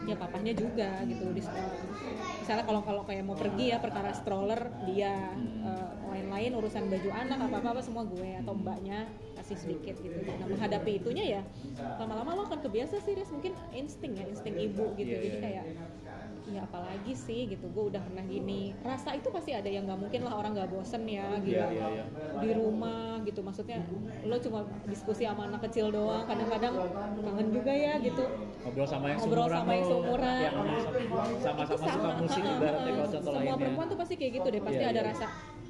ya 0.05 0.15
papahnya 0.17 0.53
juga 0.53 1.01
gitu 1.09 1.33
di 1.33 1.41
sekolah. 1.41 1.83
Misalnya 2.41 2.63
kalau 2.67 2.81
kalau 2.83 3.03
kayak 3.07 3.23
mau 3.25 3.37
pergi 3.39 3.73
ya 3.73 3.77
perkara 3.81 4.11
stroller 4.13 4.73
dia 4.83 5.39
Eh, 5.65 5.93
lain-lain 6.05 6.53
urusan 6.53 6.85
baju 6.93 7.09
anak 7.09 7.49
apa-apa 7.49 7.81
semua 7.81 8.05
gue 8.05 8.37
atau 8.37 8.53
mbaknya 8.53 9.09
kasih 9.33 9.57
sedikit 9.57 9.97
gitu. 9.97 10.21
Nah, 10.37 10.45
menghadapi 10.45 11.01
itunya 11.01 11.25
ya 11.25 11.41
lama-lama 11.97 12.37
lo 12.37 12.41
akan 12.45 12.61
kebiasa 12.61 13.01
sih, 13.01 13.17
Riz. 13.17 13.33
mungkin 13.33 13.57
insting 13.73 14.21
ya, 14.21 14.29
insting 14.29 14.53
ibu 14.61 14.93
gitu. 14.93 15.17
Iya, 15.17 15.25
Jadi 15.25 15.37
iya, 15.37 15.41
kayak 15.41 15.65
ya 16.45 16.61
apalagi 16.61 17.13
sih 17.17 17.49
gitu 17.49 17.65
gue 17.73 17.83
udah 17.89 18.01
pernah 18.05 18.21
gini. 18.25 18.77
Rasa 18.85 19.17
itu 19.17 19.33
pasti 19.33 19.51
ada 19.57 19.65
yang 19.65 19.89
nggak 19.89 19.97
mungkin 19.97 20.21
lah 20.21 20.33
orang 20.37 20.53
nggak 20.53 20.69
bosen 20.69 21.03
ya 21.09 21.25
gitu. 21.41 21.57
Iya, 21.57 21.67
iya, 21.73 21.87
iya. 22.05 22.05
di 22.41 22.49
rumah 22.53 23.17
gitu 23.25 23.41
maksudnya 23.41 23.81
lo 24.25 24.37
cuma 24.37 24.61
diskusi 24.85 25.25
sama 25.25 25.49
anak 25.49 25.65
kecil 25.69 25.89
doang 25.89 26.25
kadang-kadang 26.29 26.73
kangen 27.17 27.47
juga 27.49 27.73
ya 27.73 27.97
gitu. 27.97 28.23
Ngobrol 28.65 28.87
sama 28.89 29.05
yang 29.09 29.19
Ngobrol 29.21 29.45
seumuran 29.45 29.61
sama 29.61 29.73
yang 29.73 29.87
seumuran. 29.89 30.41
yang 30.41 30.55
sama-sama. 31.41 31.85
Suka 31.85 32.09
musik 32.21 32.43
contoh 32.45 33.21
semua 33.21 33.33
lainnya. 33.41 33.55
perempuan 33.57 33.87
tuh 33.89 33.97
pasti 33.97 34.13
kayak 34.17 34.31
gitu 34.41 34.47
deh 34.53 34.61
pasti 34.61 34.81
Iya, 34.81 34.89
ada 34.93 35.01
iya. 35.01 35.09
rasa 35.13 35.25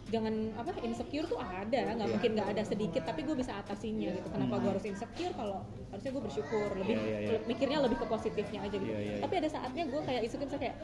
jangan 0.06 0.34
apa 0.54 0.70
insecure 0.82 1.26
tuh 1.26 1.42
ada 1.42 1.66
nggak 1.66 1.98
Iya. 1.98 2.14
mungkin 2.14 2.32
nggak 2.38 2.50
ada 2.54 2.62
sedikit 2.62 3.02
tapi 3.04 3.26
gue 3.26 3.34
bisa 3.34 3.58
atasinya 3.58 4.14
gitu 4.14 4.30
kenapa 4.30 4.54
Hmm. 4.54 4.62
gue 4.62 4.70
harus 4.72 4.86
insecure 4.86 5.34
kalau 5.34 5.58
harusnya 5.90 6.12
gue 6.14 6.24
bersyukur 6.24 6.70
lebih 6.78 6.96
Iya, 6.96 7.02
iya, 7.02 7.20
iya. 7.26 7.38
mikirnya 7.44 7.80
lebih 7.82 7.98
ke 7.98 8.06
positifnya 8.06 8.60
aja 8.62 8.76
gitu 8.76 8.86
Iya, 8.86 9.00
iya, 9.00 9.12
iya. 9.12 9.22
tapi 9.26 9.34
ada 9.42 9.50
saatnya 9.50 9.84
gue 9.84 10.02
kayak 10.02 10.22
insecure 10.22 10.50
kayak 10.52 10.76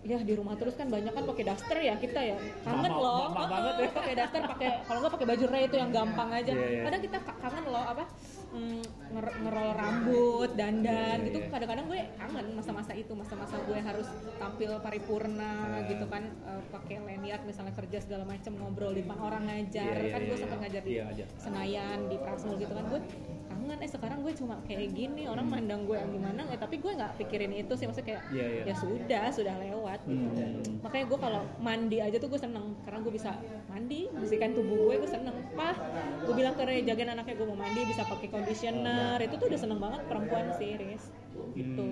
ya 0.00 0.14
di 0.16 0.30
rumah 0.32 0.54
terus 0.54 0.72
kan 0.72 0.86
banyak 0.86 1.10
kan 1.10 1.24
pakai 1.24 1.44
daster 1.44 1.74
ya 1.76 1.94
kita 1.94 2.20
ya 2.22 2.36
kangen 2.62 2.86
Mama- 2.86 2.96
loh 2.96 3.22
mama 3.28 3.44
banget 3.46 3.74
ya. 3.76 3.88
pakai 3.92 4.14
daster 4.14 4.40
pakai 4.46 4.68
kalau 4.82 4.98
nggak 5.00 5.12
pakai 5.12 5.26
baju 5.26 5.44
Ray 5.48 5.62
itu 5.64 5.76
yang 5.76 5.90
gampang 5.90 6.28
aja 6.32 6.52
Iya, 6.52 6.66
iya. 6.70 6.82
kadang 6.82 7.02
kita 7.02 7.18
ka- 7.18 7.38
kangen 7.38 7.64
loh 7.66 7.84
apa 7.84 8.04
mm, 8.48 8.82
nger- 9.10 9.36
ngerol 9.38 9.70
rambut 9.74 10.50
dandan 10.54 11.18
Iya, 11.18 11.26
gitu 11.26 11.38
iya. 11.40 11.48
kadang-kadang 11.50 11.86
gue 11.86 12.00
kangen 12.14 12.46
masa-masa 12.54 12.92
itu 12.94 13.12
masa-masa 13.12 13.56
gue 13.60 13.78
harus 13.80 14.08
tampil 14.34 14.70
paripurna 14.78 15.52
Iya. 15.76 15.88
gitu 15.90 16.04
kan 16.06 16.22
eh, 16.24 16.62
pakai 16.68 16.96
lanyard 17.00 17.42
misalnya 17.42 17.74
kerja 17.74 17.98
segala 17.98 18.22
macam 18.22 18.52
ngobrol 18.54 18.92
di 18.92 19.02
depan 19.02 19.18
orang 19.18 19.42
ngajar 19.44 19.94
Iya, 19.98 20.12
kan 20.14 20.20
gue 20.22 20.36
sempat 20.36 20.58
ngajar 20.60 20.82
di. 20.82 20.94
Senayan 21.36 21.98
di 22.06 22.16
Prasmul 22.16 22.56
gitu 22.56 22.70
kan 22.70 22.86
gue 22.86 23.00
kangen. 23.48 23.78
Eh 23.80 23.88
sekarang 23.88 24.20
gue 24.20 24.32
cuma 24.32 24.60
kayak 24.62 24.92
gini 24.92 25.24
orang 25.24 25.48
Hmm. 25.48 25.54
mandang 25.56 25.82
gue 25.84 25.96
yang 25.96 26.10
gimana 26.12 26.42
eh 26.48 26.58
tapi 26.60 26.76
gue 26.76 26.92
nggak 26.92 27.16
pikirin 27.16 27.52
itu 27.52 27.72
sih 27.72 27.88
maksudnya 27.88 28.08
kayak 28.14 28.22
Iya, 28.28 28.46
iya. 28.46 28.62
ya 28.68 28.74
sudah 28.76 29.24
sudah 29.32 29.54
lewat 29.58 30.00
gitu. 30.04 30.42
Hmm. 30.44 30.84
makanya 30.84 31.04
gue 31.08 31.18
kalau 31.18 31.42
mandi 31.58 31.98
aja 31.98 32.16
tuh 32.16 32.28
gue 32.28 32.40
seneng 32.40 32.76
karena 32.84 32.98
gue 33.00 33.12
bisa 33.12 33.30
mandi 33.66 34.00
bersihkan 34.12 34.52
tubuh 34.52 34.92
gue 34.92 34.94
gue 35.00 35.10
seneng. 35.10 35.36
Pah 35.56 35.74
gue 36.22 36.34
bilang 36.36 36.54
ke 36.54 36.62
Ray 36.62 36.84
jagain 36.84 37.08
anaknya 37.08 37.34
gue 37.34 37.48
mau 37.48 37.58
mandi 37.58 37.80
bisa 37.88 38.04
pakai 38.04 38.28
conditioner. 38.28 39.16
Itu 39.24 39.34
tuh 39.36 39.46
udah 39.48 39.60
seneng 39.60 39.80
banget 39.80 40.00
perempuan 40.04 40.52
sih 40.54 40.76
Riz. 40.76 41.08
Gitu. 41.56 41.86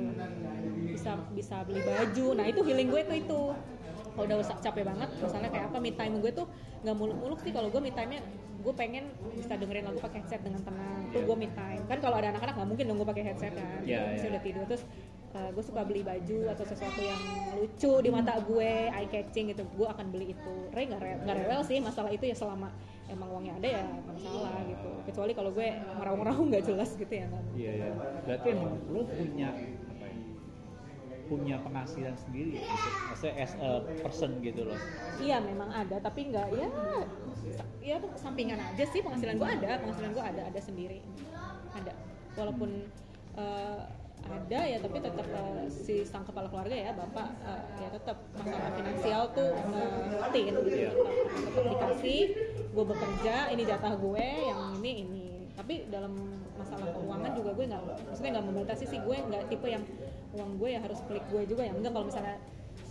Bisa 0.92 1.16
bisa 1.32 1.56
beli 1.64 1.80
baju. 1.80 2.26
Nah 2.36 2.44
itu 2.44 2.60
healing 2.62 2.88
gue 2.90 3.00
tuh 3.02 3.16
itu. 3.16 3.42
Kalau 4.16 4.24
udah 4.24 4.40
capek 4.40 4.84
banget 4.88 5.08
misalnya 5.20 5.50
kayak 5.52 5.64
apa 5.68 5.76
me 5.76 5.92
time 5.92 6.24
gue 6.24 6.32
tuh 6.32 6.46
nggak 6.82 6.96
muluk-muluk 6.96 7.38
sih. 7.40 7.52
Kalau 7.52 7.68
gue 7.68 7.80
me 7.80 7.92
time 7.92 8.16
nya 8.16 8.20
gue 8.66 8.74
pengen 8.74 9.04
bisa 9.30 9.54
dengerin 9.54 9.86
lagu 9.86 10.02
pakai 10.02 10.18
headset 10.18 10.42
dengan 10.42 10.58
tenang 10.60 11.06
tuh 11.08 11.22
Iya. 11.22 11.26
gue 11.30 11.36
me 11.38 11.48
time 11.48 11.82
kan 11.86 11.98
kalau 12.02 12.16
ada 12.18 12.28
anak-anak 12.28 12.54
nggak 12.56 12.68
mungkin 12.68 12.84
dong 12.84 12.98
gue 12.98 13.08
pakai 13.08 13.24
headset 13.24 13.52
kan 13.54 13.78
Pasti 13.78 13.86
iya. 13.86 14.26
udah 14.26 14.42
tidur 14.42 14.64
terus 14.66 14.82
gue 15.36 15.60
suka 15.60 15.84
beli 15.84 16.00
baju 16.00 16.48
atau 16.48 16.64
sesuatu 16.64 16.96
yang 16.98 17.20
lucu 17.54 17.92
di 18.00 18.08
mata 18.08 18.40
gue 18.40 18.72
eye 18.88 19.04
catching 19.06 19.52
gitu 19.52 19.68
gue 19.68 19.84
akan 19.84 20.08
beli 20.08 20.32
itu 20.32 20.54
Ray 20.72 20.88
nggak 20.88 20.96
re- 20.98 21.20
nggak 21.22 21.36
rewel 21.38 21.60
sih 21.60 21.78
masalah 21.78 22.08
itu 22.08 22.24
ya 22.24 22.32
selama 22.32 22.72
emang 23.06 23.28
uangnya 23.30 23.52
ada 23.60 23.68
ya 23.70 23.82
nggak 23.84 24.16
masalah 24.16 24.56
gitu 24.64 24.90
kecuali 25.04 25.32
kalau 25.36 25.50
gue 25.52 25.68
ngeraung-ngeraung 25.92 26.46
nggak 26.48 26.64
jelas 26.64 26.90
gitu 26.90 27.12
ya 27.12 27.28
nggak 27.28 27.42
Iya 27.52 27.70
iya. 27.70 27.88
Berarti 28.24 28.46
emang 28.50 28.72
lo 28.88 29.00
punya 29.04 29.48
ya? 29.52 29.85
Punya 31.26 31.58
penghasilan 31.58 32.14
sendiri 32.14 32.62
gitu. 32.62 32.88
Maksudnya 33.10 33.34
as 33.42 33.52
a 33.58 33.82
person 34.02 34.38
gitu 34.40 34.62
loh. 34.66 34.78
Iya 35.18 35.42
memang 35.42 35.70
ada, 35.74 35.98
tapi 35.98 36.30
nggak 36.30 36.48
ya 36.54 36.68
ya 37.82 37.96
sampingan 38.18 38.58
aja 38.58 38.84
sih 38.90 38.98
penghasilan 39.02 39.38
gue 39.38 39.48
ada, 39.62 39.78
penghasilan 39.78 40.10
gue 40.10 40.24
ada 40.24 40.42
ada 40.50 40.60
sendiri, 40.62 40.98
ada. 41.74 41.94
Walaupun 42.34 42.70
eh, 43.38 43.80
ada 44.26 44.60
ya, 44.66 44.78
tapi 44.82 44.98
tetap 44.98 45.26
eh, 45.30 45.70
si 45.70 46.02
sang 46.02 46.26
kepala 46.26 46.50
keluarga 46.50 46.74
ya 46.74 46.90
bapak 46.90 47.30
eh, 47.46 47.62
ya 47.78 47.88
tetap 47.94 48.18
masalah 48.34 48.70
finansial 48.74 49.22
tuh 49.30 49.50
ngertiin 49.54 50.50
gitu, 50.50 50.60
Iya. 50.66 50.90
tetap, 50.90 51.14
tetap 51.46 51.64
dikasih, 51.70 52.22
gue 52.74 52.84
bekerja, 52.90 53.34
ini 53.54 53.62
jatah 53.62 53.94
gue, 53.94 54.26
yang 54.50 54.60
ini 54.82 54.92
ini. 55.06 55.26
Tapi 55.54 55.86
dalam 55.88 56.12
masalah 56.58 56.90
keuangan 56.90 57.32
juga 57.38 57.50
gue 57.54 57.64
nggak, 57.70 57.82
maksudnya 58.10 58.30
nggak 58.34 58.46
membatasi 58.50 58.84
sih 58.90 58.98
gue 58.98 59.16
nggak 59.30 59.42
tipe 59.46 59.66
yang 59.70 59.84
uang 60.36 60.50
gue 60.60 60.68
ya 60.76 60.80
harus 60.84 61.00
klik 61.08 61.24
gue 61.32 61.42
juga 61.48 61.64
yang 61.64 61.76
enggak 61.80 61.92
kalau 61.96 62.06
misalnya 62.06 62.36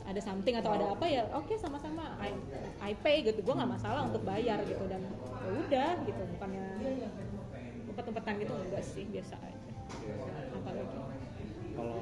ada 0.06 0.22
something 0.22 0.56
atau 0.58 0.72
ada 0.74 0.86
apa 0.94 1.06
ya 1.10 1.26
oke 1.34 1.54
sama-sama. 1.58 2.18
I, 2.22 2.34
I 2.82 2.94
pay 2.94 3.26
gitu. 3.26 3.42
Gue 3.42 3.54
nggak 3.58 3.70
masalah 3.70 4.06
untuk 4.06 4.22
bayar 4.22 4.62
gitu. 4.66 4.86
Dan 4.86 5.02
ya 5.46 5.52
udah 5.66 5.92
gitu. 6.06 6.22
Bukannya 6.38 6.66
umpet-umpetan 7.90 8.34
gitu. 8.42 8.54
Enggak 8.54 8.84
sih 8.86 9.04
biasa 9.10 9.34
aja. 9.42 9.72
Apalagi. 10.54 10.98
Kalau 11.76 12.00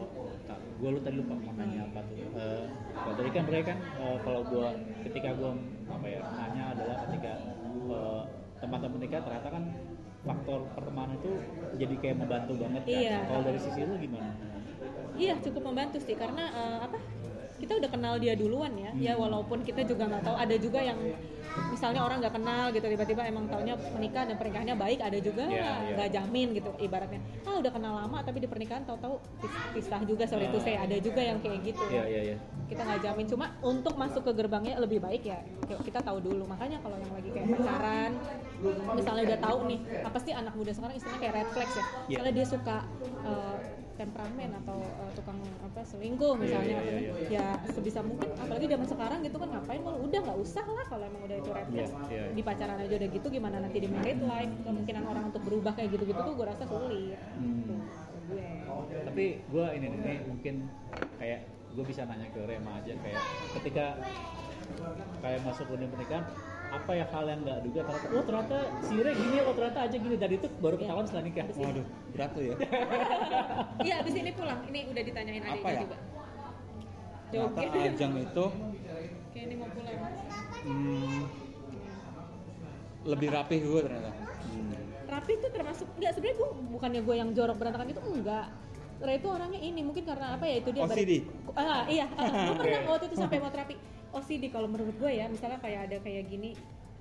gue 0.54 0.90
lu 0.92 1.00
tadi 1.00 1.16
lupa 1.18 1.34
mau 1.40 1.54
nanya 1.56 1.88
apa 1.88 2.00
tuh. 2.12 2.16
Eh, 2.20 2.66
kalau 2.92 3.14
tadi 3.16 3.30
kan 3.32 3.44
mereka 3.48 3.66
kan 3.72 3.80
eh, 3.80 4.18
kalau 4.22 4.42
gue 4.52 4.68
ketika 5.08 5.30
gue 5.40 5.52
apa 5.88 6.06
ya 6.08 6.20
nanya 6.28 6.64
adalah 6.76 6.96
ketika 7.08 7.34
eh, 7.88 8.22
teman-teman 8.60 9.00
nikah 9.00 9.22
ternyata 9.24 9.48
kan 9.48 9.64
faktor 10.24 10.60
pertemanan 10.72 11.20
itu 11.20 11.32
jadi 11.80 11.96
kayak 12.00 12.18
membantu 12.20 12.54
banget 12.60 12.84
kan. 12.84 13.00
Iya. 13.00 13.18
Kalau 13.28 13.42
dari 13.44 13.60
sisi 13.60 13.80
lu 13.84 13.96
gimana? 14.00 14.32
Iya 15.16 15.34
cukup 15.38 15.62
membantu 15.66 15.98
sih 15.98 16.14
karena 16.14 16.44
eh, 16.48 16.80
apa 16.82 16.98
kita 17.56 17.80
udah 17.80 17.90
kenal 17.90 18.14
dia 18.18 18.34
duluan 18.34 18.76
ya 18.76 18.92
ya 18.94 19.14
Hmm. 19.14 19.24
walaupun 19.24 19.62
kita 19.62 19.82
juga 19.84 20.04
nggak 20.06 20.24
tahu 20.24 20.36
ada 20.36 20.56
juga 20.58 20.80
yang 20.80 21.00
misalnya 21.70 22.02
orang 22.02 22.18
nggak 22.18 22.34
kenal 22.34 22.66
gitu 22.70 22.82
tiba-tiba 22.84 23.22
emang 23.24 23.46
taunya 23.46 23.78
menikah 23.94 24.26
dan 24.26 24.36
pernikahannya 24.36 24.74
baik 24.76 25.00
ada 25.00 25.16
juga 25.18 25.46
Iya, 25.46 25.62
iya. 25.62 25.94
nggak 25.94 26.10
jamin 26.12 26.48
gitu 26.52 26.72
ibaratnya 26.78 27.22
ah 27.44 27.56
udah 27.56 27.72
kenal 27.72 27.94
lama 27.96 28.20
tapi 28.20 28.42
di 28.42 28.50
pernikahan 28.50 28.82
tahu-tahu 28.84 29.16
pis- 29.38 29.54
pisah 29.72 30.02
juga 30.02 30.26
sorry 30.26 30.50
itu 30.50 30.58
saya 30.58 30.82
ada 30.82 30.98
juga 30.98 31.22
yang 31.22 31.38
kayak 31.40 31.62
gitu 31.64 31.86
Iya 31.88 32.04
iya 32.04 32.22
iya. 32.26 32.36
kita 32.66 32.82
nggak 32.82 33.00
jamin 33.02 33.26
cuma 33.28 33.46
untuk 33.62 33.94
masuk 33.94 34.22
ke 34.24 34.34
gerbangnya 34.34 34.76
lebih 34.76 34.98
baik 34.98 35.24
ya 35.24 35.40
yuk 35.64 35.80
kita 35.84 36.02
tahu 36.02 36.20
dulu 36.20 36.44
makanya 36.44 36.82
kalau 36.82 36.98
yang 36.98 37.14
lagi 37.14 37.30
kayak 37.30 37.48
pacaran 37.54 38.12
misalnya 38.92 39.24
udah 39.26 39.40
tahu 39.40 39.58
nih 39.68 39.80
apa 40.02 40.18
sih 40.20 40.34
anak 40.34 40.54
muda 40.54 40.72
sekarang 40.74 40.96
istilahnya 40.96 41.22
kayak 41.22 41.34
red 41.38 41.50
flags 41.50 41.74
ya 41.74 41.84
Iya. 41.84 41.88
misalnya 42.10 42.34
dia 42.34 42.46
suka 42.50 42.78
eh, 43.24 43.56
temperamen 43.94 44.50
atau 44.58 44.78
eh, 44.82 45.12
tukang 45.14 45.38
apa 45.60 45.82
selingkuh 45.82 46.34
misalnya. 46.36 46.78
Iya, 46.82 47.14
atau- 47.14 47.20
iya, 47.30 47.30
ya 47.30 47.48
sebisa 47.70 48.00
mungkin 48.02 48.30
apalagi 48.34 48.66
zaman 48.66 48.88
sekarang 48.88 49.20
gitu 49.22 49.38
kan 49.38 49.50
ngapain 49.50 49.80
kalau 49.80 50.00
udah 50.02 50.20
nggak 50.20 50.40
usah 50.40 50.66
lah 50.66 50.86
kalau 50.88 51.04
emang 51.04 51.22
udah 51.24 51.38
itu 51.38 51.50
red 51.50 51.68
flags 51.68 51.92
Iya, 51.94 52.08
iya. 52.10 52.24
di 52.32 52.42
pacaran 52.42 52.78
aja 52.78 52.94
udah 52.96 53.10
gitu 53.10 53.28
gimana 53.30 53.58
nanti 53.60 53.78
di 53.78 53.88
married 53.88 54.20
life? 54.20 54.54
Kemungkinan 54.64 55.04
orang 55.04 55.24
untuk 55.30 55.42
berubah 55.44 55.74
kayak 55.74 55.90
gitu-gitu 55.92 56.20
tuh 56.20 56.34
gue 56.34 56.46
rasa 56.46 56.64
sulit. 56.66 57.18
Hmm. 57.38 57.64
Tuh, 57.64 57.82
gue 58.24 58.46
tapi 59.04 59.26
gue 59.44 59.66
ini 59.74 59.86
nih 59.86 60.00
ini 60.00 60.14
mungkin 60.26 60.56
kayak 61.16 61.40
gue 61.70 61.84
bisa 61.84 62.02
nanya 62.04 62.30
ke 62.30 62.42
Rema 62.42 62.78
aja 62.78 62.94
kayak 62.96 63.22
ketika 63.58 63.86
kayak 65.20 65.40
masuk 65.42 65.66
dunia 65.68 65.88
pernikahan 65.88 66.26
apa 66.74 66.92
ya 66.98 67.06
hal 67.14 67.26
yang 67.30 67.40
nggak 67.46 67.60
duga 67.70 67.80
ternyata 67.86 68.08
oh 68.10 68.24
ternyata 68.26 68.58
si 68.82 68.96
Re 68.98 69.12
gini 69.14 69.38
oh 69.46 69.54
ternyata 69.54 69.80
aja 69.86 69.98
gini 70.02 70.16
dan 70.18 70.32
itu 70.34 70.48
baru 70.58 70.76
ketahuan 70.82 71.06
setelah 71.06 71.24
nikah 71.30 71.46
Waduh, 71.54 71.86
berat 72.10 72.30
tuh 72.34 72.44
ya. 72.44 72.56
iya 73.88 73.96
abis 74.02 74.14
ini 74.18 74.32
pulang 74.34 74.60
ini 74.74 74.80
udah 74.90 75.04
ditanyain 75.06 75.44
Apa 75.46 75.54
adiknya 75.54 75.70
ya? 75.70 75.82
juga 75.86 75.98
Ternyata 77.34 77.62
Joget. 77.66 77.90
Ajang 77.98 78.14
itu 78.22 78.46
kayak 79.34 79.46
ini 79.50 79.56
mau 79.58 79.70
pulang 79.74 79.98
hmm, 80.66 81.22
lebih 83.10 83.28
rapih 83.34 83.60
gue 83.66 83.80
ternyata. 83.82 84.12
rapi 85.10 85.32
itu 85.38 85.48
termasuk 85.54 85.88
enggak 85.98 86.12
sebenarnya 86.18 86.38
gue 86.42 86.50
bukannya 86.74 87.02
gue 87.06 87.16
yang 87.18 87.30
jorok 87.38 87.58
berantakan 87.62 87.90
itu 87.94 88.02
enggak 88.02 88.48
Ray 89.04 89.18
itu 89.20 89.28
orangnya 89.28 89.60
ini 89.60 89.82
mungkin 89.84 90.04
karena 90.08 90.38
apa 90.38 90.46
ya 90.48 90.56
itu 90.64 90.70
dia 90.72 90.84
OCD? 90.86 91.12
ah 91.54 91.84
iya 91.86 92.06
gue 92.50 92.56
pernah 92.58 92.82
waktu 92.90 93.06
itu 93.14 93.18
sampai 93.18 93.38
mau 93.42 93.52
terapi 93.54 93.76
OCD 94.14 94.48
kalau 94.48 94.70
menurut 94.70 94.94
gue 94.96 95.12
ya 95.12 95.26
misalnya 95.26 95.58
kayak 95.58 95.90
ada 95.90 95.98
kayak 96.00 96.30
gini 96.30 96.54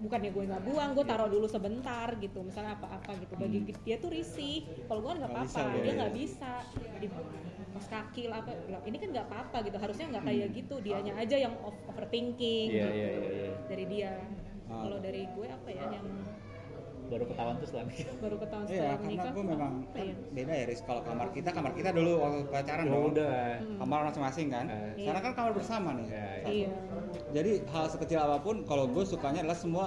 bukannya 0.03 0.35
gue 0.35 0.45
nggak 0.51 0.65
buang 0.67 0.91
gue 0.99 1.05
taruh 1.07 1.31
dulu 1.31 1.47
sebentar 1.47 2.11
gitu 2.19 2.43
misalnya 2.43 2.75
apa-apa 2.75 3.15
gitu. 3.23 3.39
Bagi 3.39 3.59
dia 3.87 3.97
tuh 4.03 4.11
risih. 4.11 4.67
Kalau 4.91 4.99
gue 4.99 5.13
nggak 5.15 5.31
apa-apa 5.31 5.61
dia 5.79 5.85
ya, 5.87 5.93
nggak 5.95 6.13
ya. 6.13 6.17
bisa. 6.17 6.53
Di 6.99 7.07
kos 7.73 7.87
kaki 7.89 8.29
lah 8.29 8.45
apa 8.45 8.53
ini 8.83 8.97
kan 8.99 9.09
nggak 9.15 9.27
apa-apa 9.31 9.57
gitu. 9.63 9.77
Harusnya 9.79 10.07
nggak 10.11 10.25
kayak 10.27 10.49
gitu 10.59 10.75
dianya 10.83 11.15
aja 11.15 11.37
yang 11.39 11.55
ov- 11.63 11.79
overthinking 11.87 12.69
Iya, 12.75 12.87
gitu 12.91 12.99
iya, 12.99 13.09
iya, 13.15 13.31
iya. 13.31 13.53
dari 13.71 13.85
dia. 13.87 14.13
Ah. 14.73 14.89
kalau 14.89 14.99
dari 15.05 15.29
gue 15.29 15.47
apa 15.53 15.69
ya 15.69 15.85
yang 16.01 16.07
baru 17.13 17.25
ketahuan 17.29 17.55
tuh 17.61 17.67
setelah 17.69 17.87
nikah 17.93 18.15
baru 18.25 18.37
ketahuan 18.41 18.65
Iya, 18.65 18.73
setelah 18.73 18.89
karena 18.89 19.05
menikah 19.05 19.29
gue 19.29 19.37
tuh 19.37 19.45
memang 19.45 19.73
kan 19.93 20.05
ya? 20.09 20.15
beda 20.33 20.53
ya, 20.57 20.65
Riz. 20.65 20.81
Kalau 20.83 21.03
kamar 21.05 21.29
kita, 21.37 21.49
kamar 21.53 21.73
kita 21.77 21.91
dulu 21.93 22.13
waktu 22.25 22.41
pacaran 22.49 22.85
dong. 22.89 23.05
udah 23.13 23.37
Hmm. 23.63 23.79
Kamar 23.85 23.99
masing-masing 24.09 24.47
kan. 24.49 24.67
Eh. 24.73 24.93
Sekarang 25.05 25.23
kan 25.23 25.33
kamar 25.37 25.53
bersama 25.53 25.89
nih. 26.01 26.07
Iya, 26.09 26.27
iya 26.49 26.69
Jadi 27.37 27.53
hal 27.69 27.85
sekecil 27.93 28.19
apa 28.19 28.39
pun, 28.41 28.65
kalau 28.65 28.89
gue 28.89 29.05
sukanya 29.05 29.45
adalah 29.45 29.59
semua 29.59 29.87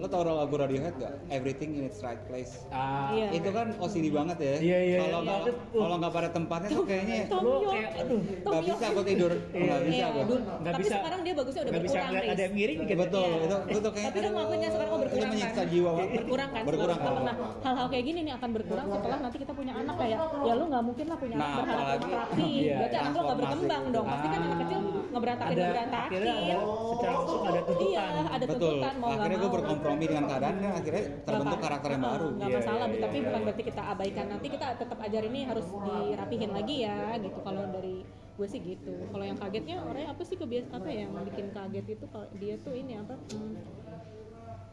lo 0.00 0.08
tau 0.08 0.24
lagu 0.24 0.56
Radiohead 0.56 0.96
gak? 0.96 1.12
Everything 1.28 1.76
in 1.76 1.84
its 1.84 2.00
right 2.00 2.16
place. 2.24 2.64
Ah, 2.70 3.12
Iya. 3.12 3.36
Itu 3.36 3.52
kan 3.52 3.76
OCD 3.76 4.08
banget 4.08 4.38
ya. 4.38 4.54
Iya, 4.56 4.78
iya, 4.80 4.98
Kalau 4.98 5.20
iya. 5.20 5.26
nggak 5.28 5.40
Itu- 5.44 5.60
kalau 5.76 5.94
nggak 5.94 6.12
pada 6.12 6.28
tempatnya 6.30 6.68
tuh 6.70 6.84
kayaknya 6.86 7.16
Tom 7.28 7.42
York. 7.44 7.68
kayak, 7.68 7.90
aduh, 8.00 8.20
nggak 8.40 8.62
bisa 8.64 8.84
aku 8.86 9.00
tidur. 9.04 9.32
Nggak 9.50 9.80
bisa 9.82 9.92
Iya. 9.92 10.06
aku. 10.16 10.34
nggak 10.40 10.72
Tapi 10.72 10.80
bisa 10.80 10.96
sekarang 10.96 11.20
dia 11.20 11.34
bagusnya 11.36 11.60
udah 11.60 11.70
nggak 11.70 11.84
bisa 11.84 11.92
berkurang, 11.94 12.16
Riz. 12.16 12.32
ada 12.32 12.40
yang 12.40 12.54
miring 12.54 12.78
gitu 12.80 13.00
Betul, 13.00 13.20
Iya. 13.22 13.36
itu 13.40 13.56
itu 13.60 13.78
tuh 13.78 13.92
kayak 13.92 14.08
Tapi 14.10 14.18
ngakuinnya 14.30 14.68
sekarang 14.70 14.90
mau 14.90 15.00
berkurang 15.00 15.20
Itu 15.20 15.28
menyiksa 15.30 15.52
kan? 15.54 15.66
jiwa 15.68 15.90
banget. 15.90 16.10
berkurang 16.16 16.48
kan 16.50 16.62
Berkurang. 16.64 16.98
nah 17.20 17.34
hal-hal 17.60 17.86
kayak 17.90 18.04
gini 18.06 18.18
nih 18.22 18.34
akan 18.34 18.50
berkurang 18.50 18.86
setelah 18.90 19.18
nanti 19.20 19.36
kita 19.36 19.52
punya 19.52 19.72
anak 19.74 19.94
kayak 19.96 20.18
ya 20.40 20.52
lu 20.54 20.64
nggak 20.66 20.82
mungkin 20.82 21.04
lah 21.06 21.18
punya 21.18 21.36
Nah, 21.36 21.44
anak 21.44 21.60
berharap 21.60 21.84
anak 21.90 22.10
rapi 22.10 22.48
Iya, 22.56 22.74
berarti 22.78 22.96
anak 22.96 23.10
lu 23.10 23.20
nggak 23.20 23.38
berkembang 23.38 23.84
dong 23.90 24.06
pasti 24.06 24.26
kan 24.26 24.40
anak 24.40 24.58
kecil 24.60 24.80
ngeberantakin 25.10 25.52
ada 25.52 25.62
ngeberantakin. 25.62 26.06
akhirnya 26.10 26.34
ada 26.34 26.56
secara 26.90 27.12
langsung 27.12 27.40
ada 27.42 27.60
tuntutan 27.60 27.88
iya 27.88 28.04
ada 28.30 28.44
Betul. 28.44 28.58
tuntutan 28.60 28.94
mau 28.96 29.08
Akhirnya 29.10 29.38
gue 29.38 29.50
berkompromi 29.52 30.04
dengan 30.06 30.24
keadaan 30.26 30.54
dan 30.56 30.72
akhirnya 30.72 31.04
terbentuk 31.20 31.50
apa- 31.52 31.64
karakter 31.66 31.88
yang 31.90 32.02
baru. 32.02 32.26
nggak 32.30 32.48
Iya, 32.48 32.56
masalah 32.56 32.86
iya, 32.86 33.00
tapi 33.00 33.16
iya. 33.16 33.24
bukan 33.26 33.40
berarti 33.42 33.62
kita 33.62 33.82
abaikan. 33.86 34.26
Nanti 34.28 34.46
kita 34.48 34.66
tetap 34.76 34.98
ajar 35.00 35.22
ini 35.24 35.40
harus 35.44 35.66
dirapihin 35.66 36.50
lagi 36.50 36.76
ya 36.80 36.96
gitu. 37.16 37.38
Kalau 37.40 37.62
dari 37.68 37.96
gue 38.30 38.48
sih 38.48 38.60
gitu. 38.62 38.94
Kalau 39.06 39.24
yang 39.24 39.36
kagetnya 39.36 39.76
orangnya 39.80 40.08
apa 40.10 40.22
sih 40.22 40.36
kebias 40.36 40.66
apa 40.70 40.88
ya 40.88 41.04
yang 41.04 41.12
bikin 41.22 41.46
kaget 41.50 41.86
itu 41.90 42.04
kalau 42.08 42.26
dia 42.34 42.54
tuh 42.56 42.72
ini 42.72 42.96
apa 42.96 43.14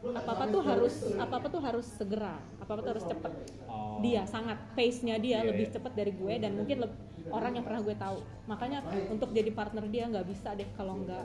apa 0.00 0.30
apa 0.30 0.44
tuh 0.46 0.62
harus 0.62 0.94
apa 1.12 1.34
apa 1.36 1.46
tuh 1.48 1.60
harus 1.60 1.86
segera 1.90 2.34
apa 2.56 2.70
apa 2.70 2.80
tuh 2.80 2.90
harus 2.92 3.04
cepet 3.04 3.32
Oh. 3.68 3.98
dia 4.00 4.22
sangat 4.24 4.56
pace 4.72 5.02
nya 5.02 5.18
dia 5.18 5.38
Iya, 5.38 5.48
lebih 5.48 5.66
iya. 5.66 5.74
cepet 5.74 5.92
dari 5.92 6.12
gue 6.12 6.34
dan 6.38 6.54
mungkin 6.54 6.86
orang 7.28 7.52
yang 7.52 7.62
pernah 7.62 7.82
gue 7.82 7.92
tahu 7.94 8.18
makanya 8.46 8.78
untuk 9.08 9.28
jadi 9.30 9.50
partner 9.50 9.84
dia 9.86 10.06
nggak 10.06 10.24
bisa 10.24 10.54
deh 10.54 10.64
kalau 10.72 10.96
nggak 10.98 11.24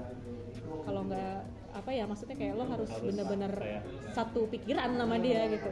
kalau 0.83 1.01
nggak 1.05 1.37
apa 1.73 1.89
ya 1.89 2.03
maksudnya 2.03 2.35
kayak 2.35 2.53
lo 2.53 2.65
harus 2.67 2.85
Harus 2.87 3.01
bener-bener 3.03 3.49
ya? 3.57 3.79
satu 4.11 4.45
pikiran 4.45 4.93
sama 4.93 5.17
dia 5.17 5.41
gitu 5.47 5.69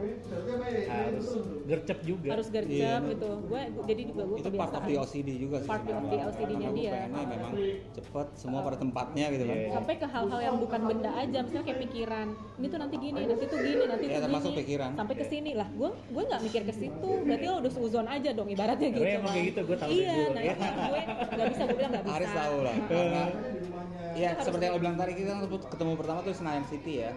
harus 0.88 1.26
gercep 1.64 1.98
juga 2.02 2.28
harus 2.32 2.48
gercep 2.48 2.72
Iya. 2.72 2.94
gitu 3.08 3.30
gue 3.44 3.62
jadi 3.84 4.02
juga 4.04 4.22
gue 4.24 4.38
Itu 4.40 4.48
part 4.52 4.72
of 4.72 4.84
the 4.84 4.96
OCD 4.96 5.28
juga 5.38 5.56
sih. 5.58 5.68
Part 5.68 5.84
of 5.84 6.02
the 6.04 6.18
OCD-nya 6.18 6.58
Karena 6.58 6.70
gue 6.70 6.80
dia. 6.80 6.92
pengennya 6.96 7.24
memang 7.28 7.52
cepet 7.92 8.26
semua 8.34 8.60
pada 8.62 8.76
tempatnya 8.76 9.26
gitu 9.28 9.44
kan. 9.44 9.56
Sampai 9.72 9.94
ke 9.96 10.06
hal-hal 10.06 10.40
yang 10.40 10.56
bukan 10.58 10.80
benda 10.82 11.10
aja 11.12 11.38
misalnya 11.40 11.64
kayak 11.64 11.80
pikiran 11.82 12.26
ini 12.56 12.66
tuh 12.66 12.78
nanti 12.80 12.91
gini 12.94 13.20
nanti 13.22 13.44
tuh 13.44 13.58
gini 13.58 13.82
nanti 13.84 14.04
Iya, 14.04 14.12
tuh 14.12 14.22
termasuk 14.24 14.48
gini 14.48 14.60
pikiran. 14.60 14.90
sampai 14.94 15.14
ke 15.14 15.24
sini 15.24 15.50
lah 15.52 15.68
gue 15.70 15.90
gue 15.90 16.22
nggak 16.24 16.40
mikir 16.42 16.62
ke 16.62 16.74
situ 16.74 17.10
berarti 17.22 17.44
lo 17.44 17.56
udah 17.58 17.72
suzon 17.72 18.06
aja 18.06 18.30
dong 18.30 18.48
ibaratnya 18.48 18.88
gitu 18.88 19.00
Gue 19.00 19.12
emang 19.14 19.32
kayak 19.32 19.46
gitu, 19.46 19.60
gue 19.62 19.76
tahu 19.76 19.90
iya 19.90 20.12
dulu. 20.14 20.30
nah 20.30 20.42
itu 20.42 20.62
gue 20.62 21.02
nggak 21.32 21.46
bisa 21.48 21.62
gue 21.62 21.76
bilang 21.76 21.90
nggak 21.90 22.04
bisa 22.04 22.16
Aris 22.16 22.32
tahu 22.32 22.56
lah. 22.60 22.76
Karena 22.84 23.22
ya 24.12 24.30
seperti 24.38 24.62
yang 24.62 24.74
lo 24.74 24.80
bilang 24.80 24.96
tadi 24.96 25.12
kita 25.14 25.28
kan 25.30 25.40
ketemu 25.66 25.92
pertama 25.94 26.18
tuh 26.20 26.32
Senayan 26.32 26.64
City 26.66 26.94
ya. 27.00 27.10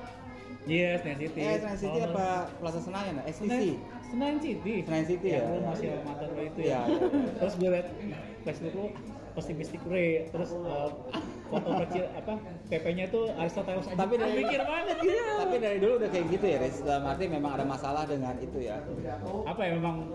Yes, 0.66 0.98
Senayan 1.00 1.20
City. 1.22 1.40
Eh 1.40 1.58
Senayan 1.60 1.78
City 1.78 2.00
Oh, 2.00 2.10
apa 2.10 2.28
Plaza 2.58 2.80
Senayan 2.80 3.14
ya? 3.16 3.24
SCC. 3.28 3.46
Senayan, 3.46 3.78
Senayan 4.08 4.38
City. 4.40 4.74
Senayan 4.82 5.06
City 5.06 5.28
ya? 5.30 5.42
Lu 5.44 5.60
masih 5.62 5.88
amatir 5.96 6.28
lo 6.28 6.42
itu 6.42 6.60
Iya, 6.60 6.70
ya. 6.72 6.80
iya, 6.82 6.98
iya. 6.98 7.30
Terus 7.36 7.54
gue 7.56 7.70
liat 7.70 7.88
Facebook 8.44 8.92
lu 9.36 9.42
pesimistic 9.44 9.84
Ray, 9.86 10.32
terus 10.32 10.56
uh, 10.56 10.88
foto 11.46 11.70
kecil 11.84 12.08
apa 12.10 12.40
PP-nya 12.66 13.06
tuh 13.10 13.28
Aristoteles 13.36 13.84
aja. 13.86 14.00
Tapi 14.00 14.14
dari- 14.16 14.40
mikir 14.40 14.62
banget 14.64 14.96
gitu. 14.98 15.34
Tapi 15.36 15.56
dari 15.60 15.78
dulu 15.78 15.94
udah 16.00 16.10
kayak 16.10 16.26
gitu 16.32 16.46
ya, 16.48 16.58
Riz. 16.58 16.80
Dalam 16.80 17.04
arti 17.04 17.28
memang 17.28 17.52
ada 17.54 17.66
masalah 17.66 18.08
dengan 18.08 18.40
itu 18.40 18.58
ya. 18.62 18.80
Apa 19.44 19.60
ya 19.62 19.72
memang 19.76 20.08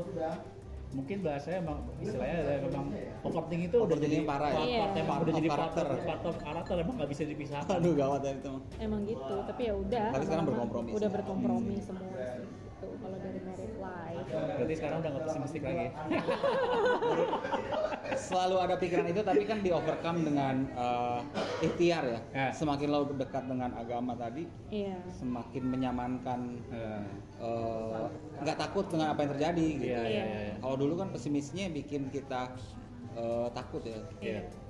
mungkin 0.91 1.23
bahasanya 1.23 1.63
emang 1.63 1.79
istilahnya 2.01 2.37
ada 2.41 2.55
memang 2.65 2.85
overthinking 3.23 3.69
itu 3.69 3.79
udah 3.79 3.95
jadi 3.95 4.17
parah 4.25 4.49
ya? 4.49 4.57
part, 4.57 4.67
Iya. 4.67 5.05
part, 5.05 5.21
udah 5.23 5.35
jadi 5.37 5.49
karakter. 5.49 5.87
part 6.03 6.23
of 6.25 6.35
karakter 6.35 6.75
emang 6.81 6.95
nggak 6.97 7.11
bisa 7.13 7.23
dipisahkan. 7.29 7.77
Aduh 7.77 7.93
gawat 7.95 8.21
ya 8.25 8.33
itu 8.35 8.49
mah. 8.49 8.63
emang 8.81 9.01
gitu 9.05 9.35
tapi 9.45 9.63
ya 9.69 9.75
udah 9.77 10.07
Tapi 10.11 10.25
sekarang 10.25 10.47
berkompromi 10.49 10.89
udah 10.91 11.11
berkompromi 11.13 11.77
semua 11.79 12.09
gitu 12.11 12.87
kalau 12.97 13.17
dari 13.21 13.39
married 13.39 13.75
life 13.77 14.27
Berarti 14.31 14.75
sekarang 14.75 14.99
udah 14.99 15.11
nggak 15.13 15.25
pesimistik 15.29 15.63
lagi. 15.63 15.87
Selalu 18.13 18.57
ada 18.59 18.75
pikiran 18.75 19.07
itu 19.07 19.21
tapi 19.21 19.43
kan 19.43 19.59
di 19.59 19.71
overcome 19.71 20.23
dengan 20.23 20.67
eh, 20.69 21.21
ikhtiar 21.63 22.05
ya. 22.05 22.21
Ya. 22.31 22.49
Semakin 22.51 22.89
lo 22.89 23.07
dekat 23.09 23.45
dengan 23.45 23.71
agama 23.73 24.15
tadi, 24.15 24.47
iya 24.69 24.97
semakin 25.13 25.65
menyamankan 25.67 26.41
Eh, 26.71 27.03
eh, 27.39 28.03
nggak 28.41 28.57
takut 28.57 28.87
dengan 28.87 29.13
apa 29.13 29.23
yang 29.23 29.31
terjadi 29.35 29.67
gitu. 29.77 29.93
Iya, 29.93 30.03
iya, 30.03 30.25
iya. 30.25 30.41
iya. 30.47 30.55
Kalau 30.59 30.77
dulu 30.77 30.95
kan 30.97 31.09
pesimisnya 31.11 31.69
bikin 31.69 32.09
kita 32.09 32.51
eh, 33.13 33.49
takut 33.51 33.83
ya. 33.83 33.99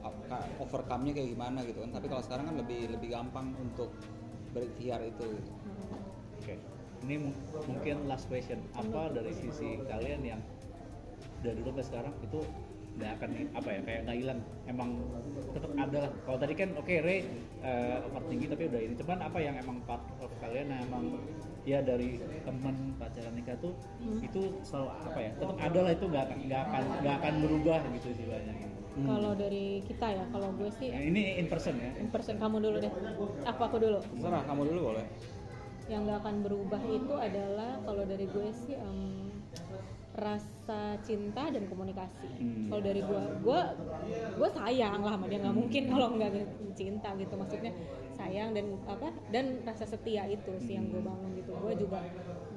Apa- 0.01 0.49
Overcome-nya 0.59 1.13
kayak 1.13 1.29
gimana 1.31 1.61
gitu 1.63 1.81
kan. 1.81 1.93
Tapi 1.93 2.07
kalau 2.09 2.23
sekarang 2.23 2.45
kan 2.47 2.57
lebih 2.57 2.89
lebih 2.89 3.09
gampang 3.11 3.53
untuk 3.55 3.93
berikhtiar 4.51 5.01
itu. 5.03 5.25
gitu. 5.29 5.53
Oke, 6.41 6.55
ini 7.03 7.21
mu- 7.21 7.37
mungkin 7.69 8.09
last 8.09 8.27
question. 8.27 8.65
Apa 8.73 9.13
dari 9.13 9.31
sisi 9.31 9.77
kalian 9.85 10.25
yang 10.25 10.41
dari 11.41 11.57
dulu 11.57 11.69
sampai 11.71 11.85
sekarang 11.85 12.15
itu 12.21 12.41
nggak 12.99 13.11
akan 13.21 13.31
apa 13.55 13.69
ya 13.71 13.81
kayak 13.87 14.01
nggak 14.09 14.17
hilang. 14.19 14.41
Emang 14.67 14.91
tetap 15.53 15.71
ada 15.75 15.99
lah. 16.07 16.11
Kalau 16.27 16.39
tadi 16.39 16.55
kan 16.59 16.69
oke 16.75 16.95
Ray 17.01 17.19
uh, 17.63 18.07
overthinking 18.11 18.51
tapi 18.51 18.65
udah 18.71 18.81
ini. 18.81 18.95
Cuman 18.99 19.19
apa 19.23 19.39
yang 19.39 19.55
emang 19.57 19.79
part 19.87 20.03
of 20.19 20.31
kalian 20.41 20.67
yang 20.71 20.81
emang 20.89 21.05
ya 21.69 21.85
dari 21.85 22.17
teman 22.49 22.97
pacaran 22.97 23.37
nikah 23.37 23.53
tuh 23.61 23.77
itu 24.25 24.49
selalu 24.65 24.89
apa 24.97 25.19
ya 25.21 25.31
tetap 25.37 25.57
ada 25.61 25.79
lah 25.85 25.93
itu 25.93 26.05
nggak 26.09 26.25
akan 26.25 26.39
nggak 26.49 26.63
akan 26.65 26.83
nggak 27.05 27.17
akan 27.21 27.35
berubah 27.45 27.79
gitu 28.01 28.09
istilahnya. 28.17 28.55
Hmm. 28.91 29.07
kalau 29.07 29.33
dari 29.39 29.87
kita 29.87 30.03
ya 30.03 30.25
kalau 30.35 30.51
gue 30.59 30.67
sih 30.83 30.91
Nah, 30.91 30.99
ini 30.99 31.39
in 31.39 31.47
person 31.47 31.79
ya? 31.79 31.95
In 31.95 32.11
person 32.11 32.43
kamu 32.43 32.59
dulu 32.59 32.77
deh. 32.83 32.91
Apa 33.47 33.71
aku 33.71 33.79
dulu. 33.79 34.03
Terserah 34.03 34.43
kamu 34.51 34.63
dulu 34.67 34.81
boleh. 34.93 35.07
yang 35.87 36.07
nggak 36.07 36.23
akan 36.23 36.37
berubah 36.47 36.83
itu 36.87 37.15
adalah 37.19 37.79
kalau 37.83 38.03
dari 38.07 38.27
gue 38.31 38.49
sih 38.55 38.75
em, 38.79 39.30
rasa 40.11 40.99
cinta 41.07 41.49
dan 41.55 41.71
komunikasi. 41.71 42.27
Hmm. 42.43 42.67
kalau 42.67 42.83
dari 42.83 43.01
gue 43.03 43.23
gue 43.47 43.61
gue 44.37 44.49
sayang 44.51 45.01
lah 45.07 45.15
sama 45.15 45.27
dia. 45.31 45.39
Nggak 45.39 45.57
mungkin 45.57 45.83
kalau 45.87 46.07
nggak 46.19 46.33
cinta 46.75 47.09
gitu. 47.15 47.35
Maksudnya 47.39 47.73
sayang 48.19 48.51
dan 48.53 48.67
apa 48.91 49.09
dan 49.31 49.63
rasa 49.63 49.87
setia 49.87 50.27
itu 50.27 50.51
sih 50.61 50.75
yang 50.77 50.91
gue 50.91 51.03
bangun 51.03 51.31
gitu. 51.39 51.55
Gue 51.63 51.75
juga 51.79 52.03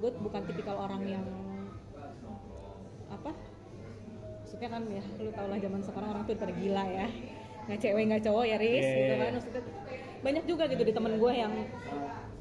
gue 0.01 0.09
bukan 0.17 0.41
tipikal 0.49 0.77
orang 0.81 1.03
yang 1.07 1.25
apa 3.07 3.31
maksudnya 4.43 4.69
kan 4.69 4.84
ya 4.85 5.03
lu 5.17 5.31
tau 5.34 5.47
lah 5.49 5.57
zaman 5.57 5.81
sekarang 5.81 6.09
orang 6.13 6.23
tuh 6.25 6.34
pada 6.38 6.53
gila 6.53 6.85
ya. 6.89 7.07
Nggak 7.63 7.80
cewek 7.80 8.03
nggak 8.11 8.23
cowok 8.27 8.43
ya 8.49 8.57
ris 8.59 8.84
Iya, 8.84 8.91
gitu 8.91 8.99
iya, 8.99 9.15
kan. 9.15 9.23
iya. 9.23 9.34
maksudnya 9.38 9.63
banyak 10.23 10.43
juga 10.47 10.63
gitu 10.67 10.84
di 10.84 10.93
temen 10.93 11.13
gue 11.19 11.34
yang 11.34 11.53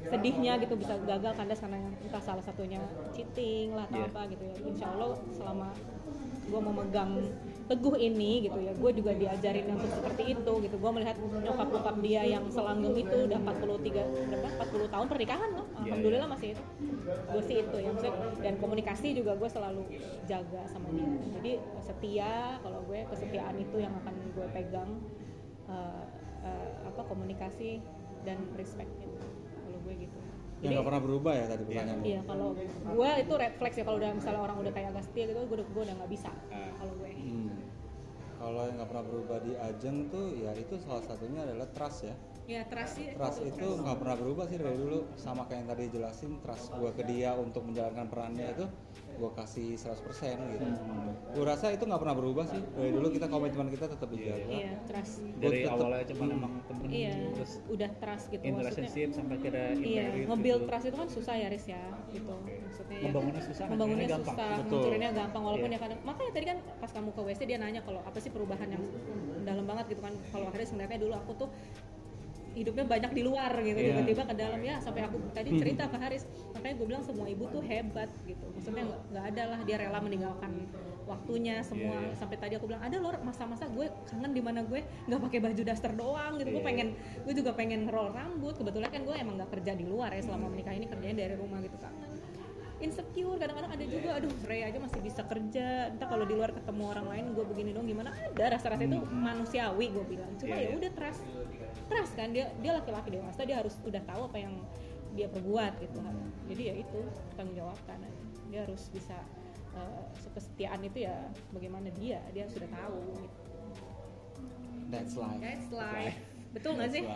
sedihnya 0.03 0.59
gitu 0.59 0.75
bisa 0.75 0.99
gagal 1.07 1.31
kandas 1.33 1.59
karena 1.63 1.79
entah 1.79 2.23
salah 2.23 2.43
satunya 2.43 2.79
cheating 3.15 3.71
lah 3.71 3.87
atau 3.87 4.03
Iya. 4.03 4.09
apa 4.11 4.21
gitu 4.31 4.43
ya. 4.43 4.55
Insya 4.67 4.85
Allah 4.91 5.09
selama 5.31 5.67
gue 6.43 6.59
memegang 6.59 7.11
teguh 7.63 7.95
ini 7.95 8.43
gitu 8.43 8.59
ya 8.59 8.75
gue 8.75 8.91
juga 8.91 9.15
diajarin 9.15 9.63
untuk 9.71 9.87
seperti 9.87 10.23
itu 10.35 10.53
gitu. 10.67 10.75
Gue 10.75 10.91
melihat 10.91 11.15
nyokap 11.15 11.67
bokap 11.71 11.95
dia 12.03 12.21
yang 12.27 12.43
selanggeng 12.51 12.99
itu 12.99 13.15
udah 13.31 13.39
43 13.39 14.03
berapa? 14.03 14.47
40 14.59 14.93
tahun 14.93 15.07
pernikahan 15.07 15.49
loh. 15.55 15.65
Iya, 15.71 15.95
alhamdulillah 15.95 16.29
masih 16.29 16.47
itu. 16.59 16.63
Gue 17.31 17.41
sih 17.47 17.55
itu 17.63 17.77
ya 17.79 17.89
maksudnya 17.95 18.15
dan 18.43 18.55
komunikasi 18.59 19.07
juga 19.15 19.31
gue 19.39 19.49
selalu 19.49 19.83
jaga 20.27 20.61
sama 20.67 20.87
dia. 20.91 21.07
Jadi 21.39 21.51
setia 21.79 22.59
kalau 22.59 22.83
gue 22.83 22.99
kesetiaan 23.07 23.55
itu 23.55 23.77
yang 23.79 23.95
akan 24.03 24.13
gue 24.35 24.47
pegang 24.51 24.91
eh, 25.71 26.05
eh, 26.43 26.71
apa 26.91 27.01
komunikasi 27.07 27.79
dan 28.27 28.39
respect 28.59 28.91
gitu 28.99 29.15
Yang 30.63 30.71
nggak 30.73 30.87
pernah 30.87 31.01
berubah 31.03 31.33
ya 31.35 31.45
tadi 31.45 31.63
pertanyaannya. 31.67 32.05
Iya, 32.07 32.21
kalau 32.23 32.47
gue 32.95 33.09
itu 33.19 33.33
red 33.35 33.53
flags 33.59 33.75
ya 33.75 33.83
kalau 33.83 33.97
udah 33.99 34.11
misalnya 34.15 34.41
orang 34.41 34.57
udah 34.63 34.71
kayak 34.71 34.87
agak 34.95 35.03
setia 35.03 35.23
gitu, 35.27 35.39
gue 35.43 35.55
udah 35.59 35.67
gue 35.67 35.83
udah 35.83 35.95
nggak 35.99 36.11
bisa 36.11 36.31
Ah. 36.49 36.71
kalau 36.79 36.93
gue. 36.97 37.09
Hmm. 37.11 37.51
Kalau 38.39 38.61
yang 38.63 38.75
nggak 38.79 38.89
pernah 38.89 39.05
berubah 39.07 39.37
di 39.39 39.53
Ajeng 39.55 39.97
tuh 40.07 40.25
ya 40.35 40.51
itu 40.55 40.75
salah 40.79 41.03
satunya 41.03 41.43
adalah 41.43 41.67
trust 41.71 42.07
ya. 42.07 42.15
Ya 42.43 42.67
trust 42.67 42.99
sih. 42.99 43.07
Trust 43.09 43.39
itu 43.41 43.67
nggak 43.79 43.97
pernah 43.97 44.15
berubah 44.15 44.43
sih 44.45 44.57
dari 44.57 44.75
dulu 44.75 45.07
sama 45.15 45.47
kayak 45.47 45.63
yang 45.63 45.67
tadi 45.69 45.83
jelasin 45.89 46.31
trust 46.37 46.75
gua 46.75 46.91
ke 46.91 47.03
dia 47.03 47.31
untuk 47.35 47.63
menjalankan 47.63 48.03
perannya 48.05 48.51
itu 48.51 48.65
gua 49.15 49.31
kasih 49.33 49.79
100% 49.79 50.03
gitu. 50.51 50.65
Gua 51.33 51.45
rasa 51.47 51.71
itu 51.71 51.81
nggak 51.81 51.97
pernah 51.97 52.11
berubah 52.13 52.43
sih 52.45 52.59
dari 52.69 52.91
dulu 52.91 53.07
kita 53.09 53.25
komitmen 53.25 53.71
kita 53.71 53.87
tetap 53.87 54.09
dijaga. 54.09 54.43
Iya 54.45 54.75
trust. 54.83 55.23
dari 55.33 55.63
tetep- 55.63 55.71
awalnya 55.73 56.03
cuma 56.05 56.23
Hmm. 56.23 56.35
emang 56.35 56.53
temen 56.63 56.87
Iya, 56.89 57.13
terus 57.33 57.51
udah 57.65 57.89
trust 57.93 58.25
gitu 58.27 58.41
in 58.41 58.51
maksudnya. 58.51 58.63
relationship 58.75 59.09
sampai 59.13 59.37
kira 59.39 59.61
in 59.69 59.77
Iya, 59.81 60.03
married 60.03 60.25
nge-build 60.27 60.59
gitu. 60.59 60.67
trust 60.67 60.85
itu 60.85 60.97
kan 60.97 61.09
susah 61.09 61.35
ya 61.37 61.47
Riz 61.47 61.65
ya, 61.65 61.83
gitu. 62.09 62.35
Maksudnya 62.43 62.97
ya, 62.97 63.03
Membangunnya 63.05 63.41
susah, 63.41 63.65
membangunnya 63.65 64.07
gampang. 64.09 64.35
susah, 64.35 64.49
Betul. 64.57 64.67
ngancurinnya 64.73 65.11
gampang. 65.13 65.41
Walaupun 65.43 65.69
Iya. 65.69 65.75
ya 65.75 65.81
kadang, 65.81 65.99
makanya 66.03 66.31
tadi 66.33 66.45
kan 66.45 66.57
pas 66.77 66.91
kamu 66.91 67.09
ke 67.09 67.21
WC 67.23 67.41
dia 67.45 67.57
nanya 67.57 67.81
kalau 67.81 68.01
apa 68.01 68.17
sih 68.19 68.29
perubahan 68.29 68.67
yang 68.67 68.83
dalam 69.43 69.63
banget 69.63 69.85
gitu 69.89 70.01
kan. 70.01 70.11
Kalau 70.27 70.47
Haris 70.49 70.69
ngeliatnya 70.69 70.99
dulu 70.99 71.13
aku 71.13 71.31
tuh 71.37 71.49
hidupnya 72.53 72.85
banyak 72.85 73.11
di 73.11 73.21
luar 73.21 73.51
gitu 73.59 73.75
Iya. 73.75 73.89
tiba-tiba 73.97 74.23
ke 74.29 74.35
dalam. 74.35 74.59
Ya 74.61 74.75
sampai 74.77 75.01
aku 75.03 75.17
tadi 75.33 75.49
cerita 75.57 75.89
ke 75.89 75.97
Haris 75.97 76.23
makanya 76.53 76.75
gue 76.77 76.87
bilang 76.87 77.03
semua 77.03 77.25
ibu 77.25 77.43
tuh 77.49 77.61
hebat 77.61 78.09
gitu. 78.23 78.45
Maksudnya 78.53 78.83
nggak 79.11 79.25
ada 79.33 79.43
lah 79.49 79.59
dia 79.61 79.75
rela 79.77 79.99
meninggalkan 79.99 80.51
waktunya 81.03 81.59
semua. 81.61 81.99
Iya, 81.99 82.09
iya. 82.09 82.15
sampai 82.15 82.37
tadi 82.39 82.53
aku 82.55 82.65
bilang 82.69 82.79
ada 82.79 82.95
loh 82.95 83.11
masa-masa 83.21 83.67
gue 83.67 83.85
kangen 84.07 84.31
di 84.31 84.39
mana 84.39 84.63
gue 84.63 84.79
nggak 85.09 85.21
pakai 85.29 85.39
baju 85.41 85.61
daster 85.61 85.91
doang 85.91 86.33
gitu. 86.37 86.49
Gue 86.49 86.61
Iya. 86.61 86.69
pengen 86.69 86.87
gue 87.25 87.33
juga 87.33 87.51
pengen 87.53 87.81
roll 87.89 88.09
rambut. 88.09 88.55
Kebetulan 88.55 88.89
kan 88.89 89.01
gue 89.03 89.15
emang 89.17 89.35
nggak 89.35 89.51
kerja 89.51 89.71
di 89.73 89.83
luar 89.83 90.13
ya 90.13 90.21
selama 90.21 90.47
menikah 90.47 90.71
ini 90.71 90.85
kerjanya 90.85 91.17
dari 91.19 91.35
rumah 91.35 91.59
gitu 91.59 91.75
kangen 91.77 92.11
insecure 92.81 93.39
kadang-kadang 93.39 93.71
ada 93.71 93.85
juga 93.87 94.09
aduh 94.19 94.27
Ray 94.43 94.67
aja 94.67 94.75
masih 94.75 94.99
bisa 94.99 95.23
kerja 95.23 95.87
entah 95.87 96.03
kalau 96.03 96.27
di 96.27 96.35
luar 96.35 96.51
ketemu 96.51 96.83
orang 96.91 97.07
lain 97.07 97.25
gue 97.31 97.45
begini 97.47 97.71
dong 97.71 97.87
gimana? 97.87 98.11
Ada 98.35 98.59
rasa-rasa 98.59 98.83
itu 98.83 98.99
manusiawi 99.07 99.87
gue 99.87 100.03
bilang. 100.03 100.27
Cuma 100.35 100.51
Iya, 100.51 100.59
ya 100.59 100.67
iya. 100.67 100.75
udah 100.83 100.91
trust 100.91 101.23
keras 101.89 102.11
kan 102.15 102.29
dia 102.31 102.49
dia 102.59 102.71
laki-laki 102.75 103.09
dewasa 103.13 103.41
dia 103.45 103.57
harus 103.59 103.75
udah 103.85 104.01
tahu 104.05 104.21
apa 104.29 104.37
yang 104.39 104.53
dia 105.13 105.29
perbuat 105.29 105.77
gitu. 105.77 106.01
Hmm. 106.01 106.33
jadi 106.49 106.73
ya 106.73 106.75
itu 106.81 106.99
tanggung 107.37 107.57
jawab 107.57 107.77
kan. 107.85 108.01
Dia 108.49 108.65
harus 108.65 108.89
bisa 108.93 109.17
eh, 109.73 109.81
uh, 109.81 110.29
kesetiaan 110.33 110.81
itu 110.85 111.05
ya 111.05 111.15
bagaimana 111.53 111.89
dia 111.93 112.21
dia 112.33 112.45
sudah 112.49 112.69
tahu 112.69 112.97
gitu. 113.21 113.37
that's 114.93 115.17
life. 115.17 115.41
That's 115.41 115.69
life, 115.73 116.17
betul 116.53 116.71
nggak 116.77 116.91
sih? 116.93 117.03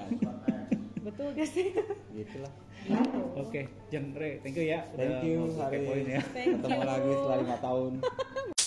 betul 1.08 1.32
gak 1.32 1.48
sih? 1.48 1.72
Gitulah. 2.12 2.52
Gitu. 2.84 3.20
Oke 3.40 3.48
okay, 3.48 3.64
genre 3.88 4.30
thank 4.44 4.60
you 4.60 4.66
ya. 4.68 4.84
Thank 4.92 5.24
you 5.24 5.48
hari. 5.56 5.88
ini 6.04 6.20
ya. 6.20 6.24
Ketemu 6.36 6.84
lagi 6.84 7.12
setelah 7.16 7.38
lima 7.40 7.58
tahun. 7.64 7.94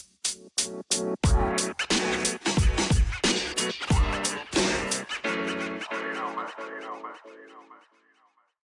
Más 5.81 5.93
adelante, 5.93 6.37
más 6.37 6.59
adelante, 6.59 7.03
más 7.03 7.25
adelante. 7.25 7.70